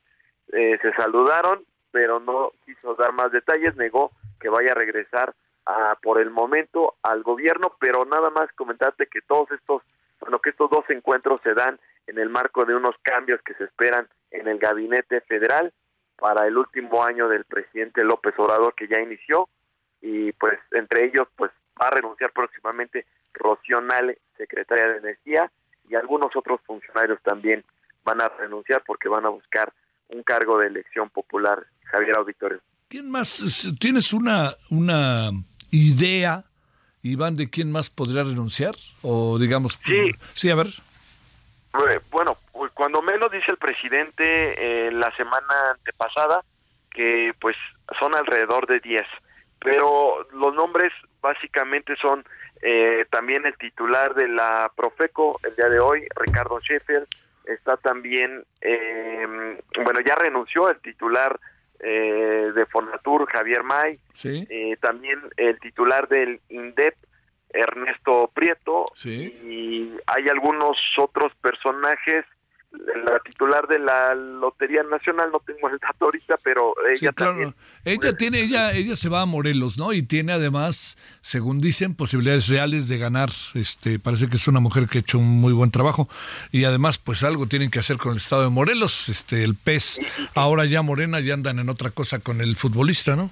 Eh, 0.52 0.78
se 0.82 0.92
saludaron 0.92 1.64
pero 1.94 2.18
no 2.18 2.50
quiso 2.64 2.96
dar 2.96 3.12
más 3.12 3.30
detalles, 3.30 3.76
negó 3.76 4.10
que 4.40 4.48
vaya 4.48 4.72
a 4.72 4.74
regresar 4.74 5.32
a, 5.64 5.96
por 6.02 6.20
el 6.20 6.28
momento 6.28 6.96
al 7.04 7.22
gobierno, 7.22 7.76
pero 7.78 8.04
nada 8.04 8.30
más 8.30 8.52
comentarte 8.56 9.06
que 9.06 9.20
todos 9.22 9.48
estos 9.52 9.82
bueno, 10.18 10.40
que 10.40 10.50
estos 10.50 10.68
dos 10.70 10.84
encuentros 10.88 11.40
se 11.44 11.54
dan 11.54 11.78
en 12.08 12.18
el 12.18 12.30
marco 12.30 12.64
de 12.64 12.74
unos 12.74 12.96
cambios 13.02 13.40
que 13.42 13.54
se 13.54 13.62
esperan 13.62 14.08
en 14.32 14.48
el 14.48 14.58
gabinete 14.58 15.20
federal 15.20 15.72
para 16.16 16.48
el 16.48 16.58
último 16.58 17.04
año 17.04 17.28
del 17.28 17.44
presidente 17.44 18.02
López 18.02 18.34
Obrador 18.38 18.74
que 18.74 18.88
ya 18.88 19.00
inició 19.00 19.48
y 20.00 20.32
pues 20.32 20.58
entre 20.72 21.04
ellos 21.04 21.28
pues 21.36 21.52
va 21.80 21.86
a 21.86 21.92
renunciar 21.92 22.32
próximamente 22.32 23.06
Rocío 23.34 23.80
secretaria 24.36 24.88
de 24.88 24.98
Energía, 24.98 25.50
y 25.88 25.94
algunos 25.94 26.34
otros 26.34 26.60
funcionarios 26.66 27.20
también 27.22 27.64
van 28.04 28.20
a 28.20 28.28
renunciar 28.28 28.82
porque 28.84 29.08
van 29.08 29.26
a 29.26 29.30
buscar 29.30 29.72
un 30.08 30.22
cargo 30.22 30.58
de 30.58 30.68
elección 30.68 31.10
popular, 31.10 31.66
Javier 31.84 32.18
Auditorio. 32.18 32.60
¿Quién 32.88 33.10
más? 33.10 33.68
¿Tienes 33.80 34.12
una, 34.12 34.54
una 34.70 35.30
idea, 35.70 36.44
Iván, 37.02 37.36
de 37.36 37.50
quién 37.50 37.72
más 37.72 37.90
podría 37.90 38.22
renunciar? 38.22 38.74
O 39.02 39.38
digamos... 39.38 39.78
Sí. 39.84 40.12
Sí, 40.32 40.50
a 40.50 40.54
ver. 40.54 40.68
Bueno, 42.10 42.36
cuando 42.72 43.02
menos 43.02 43.32
dice 43.32 43.50
el 43.50 43.56
presidente 43.56 44.86
eh, 44.86 44.92
la 44.92 45.10
semana 45.16 45.72
antepasada 45.72 46.44
que 46.92 47.32
pues 47.40 47.56
son 47.98 48.14
alrededor 48.14 48.68
de 48.68 48.78
10, 48.78 49.02
pero 49.58 50.28
los 50.32 50.54
nombres 50.54 50.92
básicamente 51.20 51.96
son 52.00 52.24
eh, 52.62 53.04
también 53.10 53.44
el 53.44 53.56
titular 53.58 54.14
de 54.14 54.28
la 54.28 54.70
Profeco 54.76 55.40
el 55.42 55.56
día 55.56 55.68
de 55.68 55.80
hoy, 55.80 56.06
Ricardo 56.14 56.60
Sheffield, 56.60 57.06
está 57.46 57.76
también, 57.76 58.44
eh, 58.60 59.58
bueno, 59.84 60.00
ya 60.00 60.14
renunció 60.14 60.70
el 60.70 60.78
titular 60.80 61.38
eh, 61.80 62.50
de 62.54 62.66
Fonatur, 62.66 63.26
Javier 63.30 63.62
May, 63.62 63.98
Sí. 64.14 64.46
eh, 64.48 64.76
también 64.80 65.20
el 65.36 65.58
titular 65.60 66.08
del 66.08 66.40
INDEP, 66.48 66.94
Ernesto 67.50 68.30
Prieto, 68.34 68.86
Sí. 68.94 69.26
y 69.44 69.96
hay 70.06 70.28
algunos 70.28 70.76
otros 70.98 71.32
personajes, 71.36 72.24
la 73.04 73.18
titular 73.20 73.66
de 73.68 73.78
la 73.78 74.14
Lotería 74.14 74.82
Nacional, 74.82 75.30
no 75.32 75.40
tengo 75.40 75.68
el 75.68 75.78
dato 75.78 76.06
ahorita, 76.06 76.38
pero 76.42 76.74
ella 76.88 76.96
Sí, 76.98 77.06
claro. 77.14 77.32
también. 77.32 77.54
Ella 77.84 78.12
tiene, 78.14 78.40
ella, 78.40 78.72
ella 78.72 78.96
se 78.96 79.08
va 79.08 79.20
a 79.20 79.26
Morelos, 79.26 79.76
¿no? 79.78 79.92
Y 79.92 80.02
tiene 80.02 80.32
además, 80.32 80.96
según 81.20 81.60
dicen, 81.60 81.94
posibilidades 81.94 82.48
reales 82.48 82.88
de 82.88 82.96
ganar. 82.98 83.28
Este, 83.54 83.98
parece 83.98 84.28
que 84.28 84.36
es 84.36 84.48
una 84.48 84.60
mujer 84.60 84.86
que 84.86 84.98
ha 84.98 85.00
hecho 85.02 85.18
un 85.18 85.40
muy 85.40 85.52
buen 85.52 85.70
trabajo. 85.70 86.08
Y 86.50 86.64
además, 86.64 86.98
pues 86.98 87.22
algo 87.22 87.46
tienen 87.46 87.70
que 87.70 87.78
hacer 87.80 87.98
con 87.98 88.12
el 88.12 88.18
estado 88.18 88.42
de 88.44 88.48
Morelos. 88.48 89.08
Este, 89.08 89.44
el 89.44 89.54
pez, 89.54 90.00
ahora 90.34 90.64
ya 90.64 90.80
Morena, 90.82 91.20
ya 91.20 91.34
andan 91.34 91.58
en 91.58 91.68
otra 91.68 91.90
cosa 91.90 92.18
con 92.20 92.40
el 92.40 92.56
futbolista, 92.56 93.16
¿no? 93.16 93.30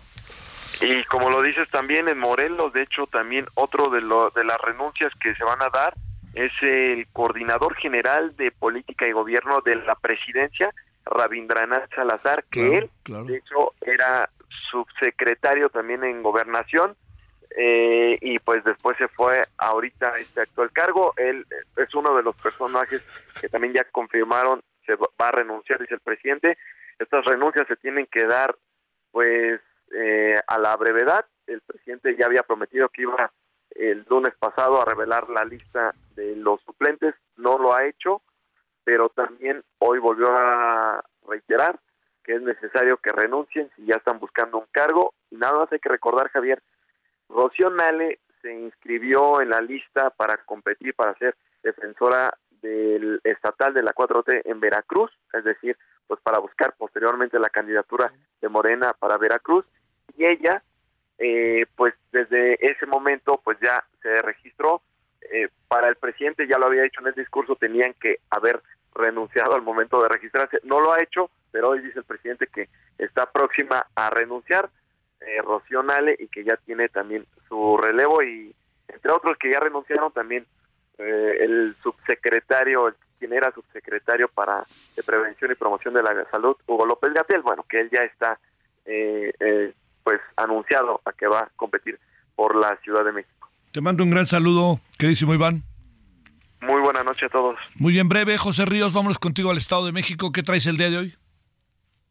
Y 0.81 1.05
como 1.05 1.31
lo 1.31 1.43
dices 1.43 1.69
también 1.71 2.09
en 2.09 2.19
Morelos, 2.19 2.73
de 2.73 2.83
hecho 2.83 3.07
también 3.07 3.47
otro 3.55 3.89
de, 3.91 4.01
lo, 4.01 4.31
de 4.35 4.45
las 4.45 4.59
renuncias 4.61 5.13
que 5.21 5.35
se 5.35 5.45
van 5.45 5.63
a 5.63 5.69
dar 5.69 5.95
es 6.35 6.53
el 6.63 7.07
coordinador 7.13 7.75
general 7.77 8.37
de 8.37 8.51
política 8.53 9.07
y 9.07 9.13
gobierno 9.13 9.61
de 9.61 9.77
la 9.77 9.95
presidencia, 9.95 10.73
Rabindranath 11.05 11.95
Salazar, 11.95 12.45
que 12.45 12.79
él, 12.79 12.91
de 13.05 13.37
hecho, 13.37 13.75
era 13.81 14.31
subsecretario 14.71 15.69
también 15.69 16.05
en 16.05 16.23
gobernación 16.23 16.97
eh, 17.57 18.17
y 18.21 18.39
pues 18.39 18.65
después 18.65 18.97
se 18.97 19.09
fue 19.09 19.43
ahorita 19.59 20.09
a 20.09 20.19
este 20.19 20.41
actual 20.41 20.71
cargo. 20.73 21.13
Él 21.17 21.47
es 21.77 21.95
uno 21.95 22.17
de 22.17 22.23
los 22.23 22.35
personajes 22.37 23.03
que 23.41 23.49
también 23.49 23.75
ya 23.75 23.85
confirmaron 23.85 24.63
se 24.87 24.95
va 24.97 25.07
va 25.21 25.29
a 25.29 25.33
renunciar, 25.33 25.81
dice 25.81 25.95
el 25.95 26.01
presidente. 26.01 26.57
Estas 26.99 27.25
renuncias 27.25 27.67
se 27.69 27.77
tienen 27.77 28.07
que 28.07 28.25
dar 28.27 28.57
pues 29.11 29.61
eh, 29.95 30.35
a 30.47 30.59
la 30.59 30.77
brevedad. 30.77 31.27
El 31.47 31.61
presidente 31.61 32.17
ya 32.19 32.27
había 32.27 32.43
prometido 32.43 32.89
que 32.89 33.03
iba 33.03 33.33
el 33.77 34.05
lunes 34.09 34.35
pasado 34.39 34.81
a 34.81 34.85
revelar 34.85 35.29
la 35.29 35.45
lista 35.45 35.95
de 36.15 36.37
los 36.37 36.61
suplentes, 36.63 37.15
no 37.37 37.59
lo 37.59 37.75
ha 37.75 37.87
hecho, 37.87 38.23
pero 38.85 39.09
también 39.11 39.63
hoy 39.79 39.99
volvió 39.99 40.29
a 40.31 41.05
reiterar 41.27 41.79
que 42.23 42.35
es 42.35 42.43
necesario 42.43 42.97
que 42.99 43.11
renuncien 43.11 43.71
si 43.77 43.85
ya 43.85 43.97
están 43.97 44.19
buscando 44.19 44.59
un 44.59 44.67
cargo. 44.71 45.15
Y 45.31 45.37
nada 45.37 45.59
más 45.59 45.73
hay 45.73 45.79
que 45.79 45.89
recordar, 45.89 46.31
Javier, 46.31 46.63
Rocío 47.29 47.71
Nale 47.71 48.21
se 48.41 48.53
inscribió 48.53 49.41
en 49.41 49.51
la 49.51 49.61
lista 49.61 50.11
para 50.11 50.37
competir, 50.45 50.95
para 50.95 51.15
ser 51.19 51.37
defensora 51.63 52.37
del 52.61 53.21
estatal 53.25 53.75
de 53.75 53.83
la 53.83 53.93
4T 53.93 54.43
en 54.45 54.61
Veracruz, 54.61 55.11
es 55.33 55.45
decir, 55.45 55.77
pues 56.07 56.21
para 56.21 56.39
buscar 56.39 56.75
posteriormente 56.77 57.39
la 57.39 57.49
candidatura 57.49 58.13
de 58.41 58.49
Morena 58.49 58.93
para 58.99 59.19
Veracruz. 59.19 59.65
Y 60.17 60.25
ella, 60.25 60.63
eh, 61.19 61.67
pues 61.77 61.95
ese 62.61 62.87
momento, 62.87 63.41
pues 63.43 63.59
ya 63.61 63.85
se 64.03 64.23
registró. 64.23 64.83
Eh, 65.31 65.49
para 65.69 65.89
el 65.89 65.97
presidente, 65.97 66.47
ya 66.49 66.59
lo 66.59 66.67
había 66.67 66.83
dicho 66.83 67.01
en 67.01 67.09
el 67.09 67.15
discurso, 67.15 67.57
tenían 67.57 67.95
que 67.95 68.19
haber 68.31 68.61
renunciado 68.95 69.55
al 69.55 69.63
momento 69.63 70.03
de 70.03 70.09
registrarse. 70.09 70.59
No 70.65 70.81
lo 70.81 70.93
ha 70.93 71.03
hecho, 71.03 71.31
pero 71.51 71.71
hoy 71.71 71.81
dice 71.81 72.01
el 72.01 72.05
presidente 72.05 72.49
que 72.49 72.69
está 72.99 73.31
próxima 73.31 73.87
a 73.95 74.11
renunciar, 74.11 74.69
eh, 75.21 75.41
Rocío 75.43 75.83
Nale, 75.83 76.17
y 76.19 76.29
que 76.29 76.45
ya 76.45 76.57
tiene 76.57 76.89
también 76.89 77.27
su 77.49 77.77
relevo, 77.77 78.23
y 78.23 78.55
entre 78.89 79.13
otros 79.13 79.39
que 79.39 79.51
ya 79.51 79.61
renunciaron 79.61 80.13
también 80.13 80.47
eh, 80.99 81.37
el 81.41 81.75
subsecretario, 81.83 82.95
quien 83.19 83.33
era 83.33 83.53
subsecretario 83.53 84.29
para 84.29 84.65
de 84.97 85.03
prevención 85.03 85.51
y 85.51 85.55
promoción 85.55 85.95
de 85.95 86.03
la 86.03 86.29
salud, 86.31 86.57
Hugo 86.67 86.87
López 86.87 87.13
Gatel, 87.13 87.43
bueno, 87.43 87.65
que 87.69 87.81
él 87.81 87.91
ya 87.91 88.03
está 88.03 88.39
eh, 88.85 89.33
eh, 89.41 89.73
pues 90.03 90.21
anunciado 90.37 91.01
a 91.05 91.13
que 91.13 91.27
va 91.27 91.41
a 91.41 91.51
competir 91.57 91.99
por 92.43 92.57
la 92.57 92.77
Ciudad 92.83 93.05
de 93.05 93.13
México. 93.13 93.49
Te 93.71 93.81
mando 93.81 94.03
un 94.03 94.11
gran 94.11 94.27
saludo, 94.27 94.81
queridísimo 94.99 95.33
Iván. 95.33 95.63
Muy 96.61 96.81
buena 96.81 97.05
noche 97.05 97.27
a 97.27 97.29
todos. 97.29 97.55
Muy 97.77 97.97
en 98.01 98.09
breve, 98.09 98.37
José 98.37 98.65
Ríos, 98.65 98.93
vámonos 98.93 99.21
contigo 99.21 99.53
al 99.53 99.59
Estado 99.59 99.87
de 99.87 99.93
México. 99.93 100.33
¿Qué 100.33 100.43
traes 100.43 100.67
el 100.67 100.77
día 100.77 100.91
de 100.91 100.99
hoy? 100.99 101.15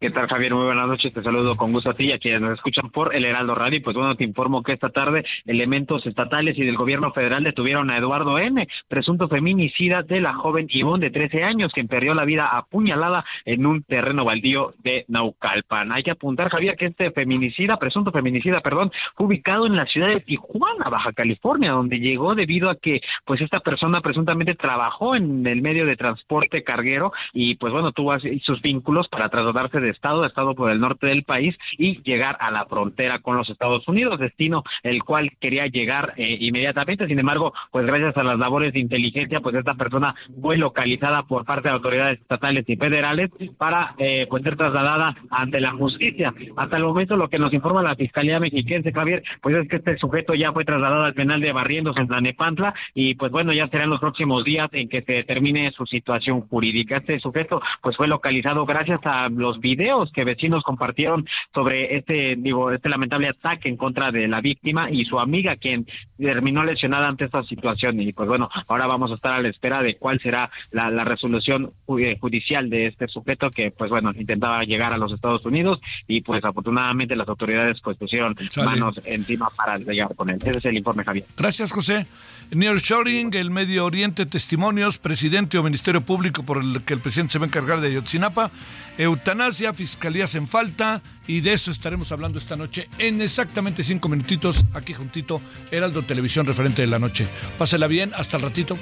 ¿Qué 0.02 0.10
tal, 0.10 0.28
Javier? 0.28 0.56
Muy 0.56 0.66
buenas 0.66 0.88
noches. 0.88 1.14
Te 1.14 1.22
saludo 1.22 1.56
con 1.56 1.72
gusto 1.72 1.92
a 1.92 1.94
ti 1.94 2.06
y 2.06 2.12
a 2.12 2.18
quienes 2.18 2.42
nos 2.42 2.54
escuchan 2.54 2.90
por 2.90 3.16
el 3.16 3.24
Heraldo 3.24 3.54
Radio. 3.54 3.80
Pues 3.84 3.96
bueno, 3.96 4.16
te 4.16 4.24
informo 4.24 4.64
que 4.64 4.74
esta 4.74 4.90
tarde 4.90 5.24
elementos 5.46 6.04
estatales 6.08 6.58
y 6.58 6.66
del 6.66 6.76
gobierno 6.76 7.12
federal 7.12 7.44
detuvieron 7.44 7.92
a 7.92 8.00
Eduardo 8.00 8.40
N., 8.40 8.68
presunto 8.88 9.28
feminicida 9.28 10.02
de 10.02 10.20
la 10.20 10.34
joven 10.34 10.66
Ivonne 10.72 11.06
de 11.06 11.12
13 11.12 11.44
años, 11.44 11.72
quien 11.72 11.88
perdió 11.88 12.16
la 12.16 12.26
vida 12.26 12.48
apuñalada 12.48 13.24
en 13.46 13.68
un 13.68 13.84
terreno 13.84 14.26
baldío 14.26 14.74
de 14.80 15.06
Naucalpan. 15.08 15.92
Hay 15.92 16.02
que 16.02 16.10
apuntar, 16.10 16.50
Javier, 16.50 16.78
que 16.78 16.88
este 16.88 17.12
feminicida, 17.12 17.78
presunto 17.78 18.12
feminicida, 18.12 18.62
perdón, 18.62 18.92
fue 19.14 19.28
ubicado 19.28 19.68
en 19.68 19.76
la 19.76 19.86
ciudad 19.86 20.08
de 20.08 20.22
Tijuana, 20.22 20.90
Baja 20.90 21.14
California, 21.14 21.74
donde 21.74 22.00
llegó 22.00 22.34
debido 22.34 22.72
a 22.72 22.76
que 22.76 23.02
pues 23.24 23.40
esta 23.40 23.60
persona 23.60 24.02
presuntamente 24.02 24.56
trabajó 24.56 25.16
en 25.16 25.46
el 25.46 25.62
medio 25.62 25.86
de 25.86 25.96
transporte 25.96 26.64
carguero 26.64 27.14
y 27.34 27.54
pues 27.58 27.72
bueno, 27.72 27.92
tuvo 27.92 28.18
sus 28.44 28.64
vínculos 28.64 29.08
para 29.08 29.30
trasladarse 29.30 29.80
de 29.80 29.91
estado 29.92 30.26
estado 30.26 30.56
por 30.56 30.72
el 30.72 30.80
norte 30.80 31.08
del 31.08 31.24
país 31.24 31.56
y 31.78 32.02
llegar 32.02 32.38
a 32.40 32.52
la 32.52 32.66
frontera 32.66 33.20
con 33.20 33.38
los 33.38 33.50
Estados 33.50 33.88
Unidos, 33.88 34.20
destino 34.20 34.64
el 34.84 35.04
cual 35.04 35.32
quería 35.40 35.68
llegar 35.68 36.14
eh, 36.18 36.38
inmediatamente. 36.40 37.08
Sin 37.08 37.20
embargo, 37.20 37.54
pues 37.72 37.86
gracias 37.86 38.18
a 38.18 38.24
las 38.24 38.40
labores 38.40 38.74
de 38.74 38.80
inteligencia, 38.80 39.40
pues 39.40 39.56
esta 39.56 39.76
persona 39.76 40.16
fue 40.42 40.58
localizada 40.58 41.24
por 41.24 41.46
parte 41.46 41.68
de 41.68 41.76
autoridades 41.76 42.20
estatales 42.20 42.68
y 42.68 42.76
federales 42.76 43.30
para 43.58 43.94
eh, 43.98 44.26
pues 44.30 44.44
ser 44.44 44.56
trasladada 44.56 45.16
ante 45.30 45.60
la 45.60 45.72
justicia. 45.72 46.34
Hasta 46.56 46.78
el 46.78 46.84
momento 46.84 47.16
lo 47.16 47.30
que 47.30 47.40
nos 47.40 47.54
informa 47.54 47.84
la 47.84 47.96
Fiscalía 47.96 48.40
Mexiquense, 48.40 48.92
Javier, 48.92 49.24
pues 49.42 49.56
es 49.56 49.70
que 49.70 49.78
este 49.78 49.98
sujeto 49.98 50.34
ya 50.34 50.52
fue 50.52 50.66
trasladado 50.66 51.04
al 51.04 51.14
penal 51.14 51.42
de 51.42 51.52
Barrientos 51.52 51.98
en 51.98 52.08
Tlanepantla 52.08 52.74
y 52.94 53.16
pues 53.16 53.32
bueno, 53.32 53.54
ya 53.54 53.68
serán 53.68 53.90
los 53.90 54.00
próximos 54.00 54.44
días 54.44 54.70
en 54.74 54.90
que 54.90 55.02
se 55.02 55.14
determine 55.14 55.72
su 55.72 55.86
situación 55.86 56.42
jurídica. 56.42 56.98
Este 56.98 57.20
sujeto 57.20 57.62
pues 57.82 57.96
fue 57.98 58.08
localizado 58.08 58.66
gracias 58.66 59.00
a 59.04 59.30
los 59.30 59.60
videos 59.60 59.81
que 60.14 60.24
vecinos 60.24 60.64
compartieron 60.64 61.26
sobre 61.54 61.98
este 61.98 62.36
digo 62.38 62.72
este 62.72 62.90
lamentable 62.90 63.30
ataque 63.30 63.70
en 63.70 63.78
contra 63.78 64.12
de 64.12 64.28
la 64.28 64.42
víctima 64.42 64.90
y 64.90 65.06
su 65.06 65.20
amiga 65.20 65.56
quien 65.56 65.86
terminó 66.18 66.64
lesionada 66.64 67.08
ante 67.08 67.26
esta 67.26 67.44
situación 67.44 68.00
y 68.00 68.14
pues 68.14 68.28
bueno, 68.28 68.50
ahora 68.68 68.88
vamos 68.88 69.12
a 69.12 69.16
estar 69.16 69.34
a 69.34 69.42
la 69.42 69.50
espera 69.50 69.82
de 69.82 69.96
cuál 69.96 70.20
será 70.20 70.50
la, 70.72 70.90
la 70.90 71.04
resolución 71.04 71.72
eh, 72.00 72.18
judicial 72.20 72.70
de 72.70 72.88
este 72.88 73.08
sujeto 73.08 73.50
que 73.50 73.72
pues 73.72 73.90
bueno, 73.90 74.12
intentaba 74.16 74.64
llegar 74.64 74.94
a 74.94 74.98
los 74.98 75.12
Estados 75.12 75.46
Unidos 75.46 75.80
y 76.08 76.22
pues 76.22 76.44
afortunadamente 76.44 77.16
las 77.16 77.28
autoridades 77.28 77.80
pues 77.84 77.98
pusieron 77.98 78.36
Sale. 78.50 78.66
manos 78.66 78.96
encima 79.06 79.50
para 79.56 79.78
llegar 79.78 80.16
con 80.16 80.30
él. 80.30 80.38
Ese 80.44 80.58
es 80.58 80.66
el 80.66 80.78
informe, 80.78 81.04
Javier. 81.04 81.26
Gracias, 81.38 81.72
José. 81.72 82.06
Nearshoring, 82.52 83.34
el 83.34 83.50
Medio 83.50 83.86
Oriente, 83.86 84.26
testimonios, 84.26 84.98
presidente 84.98 85.58
o 85.58 85.64
ministerio 85.64 86.02
público 86.02 86.44
por 86.44 86.58
el 86.58 86.82
que 86.84 86.94
el 86.94 87.00
presidente 87.00 87.34
se 87.34 87.40
va 87.40 87.46
a 87.46 87.48
encargar 87.48 87.80
de 87.80 87.88
Ayotzinapa, 87.88 88.52
eutanasia, 88.98 89.71
fiscalías 89.74 90.36
en 90.36 90.48
falta, 90.48 91.02
y 91.28 91.42
de 91.42 91.54
eso 91.54 91.72
estaremos 91.72 92.12
hablando 92.12 92.40
esta 92.40 92.56
noche 92.56 92.90
en 92.98 93.22
exactamente 93.22 93.84
cinco 93.84 94.10
minutitos, 94.10 94.66
aquí 94.74 94.94
juntito, 94.94 95.42
Heraldo 95.72 96.04
Televisión, 96.04 96.46
referente 96.46 96.82
de 96.82 96.88
la 96.88 97.00
noche. 97.00 97.28
Pásela 97.58 97.88
bien, 97.88 98.12
hasta 98.16 98.38
el 98.38 98.44
ratito. 98.44 98.78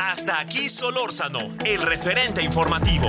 Hasta 0.00 0.40
aquí 0.40 0.68
Solórzano, 0.68 1.56
el 1.64 1.82
referente 1.82 2.42
informativo. 2.42 3.08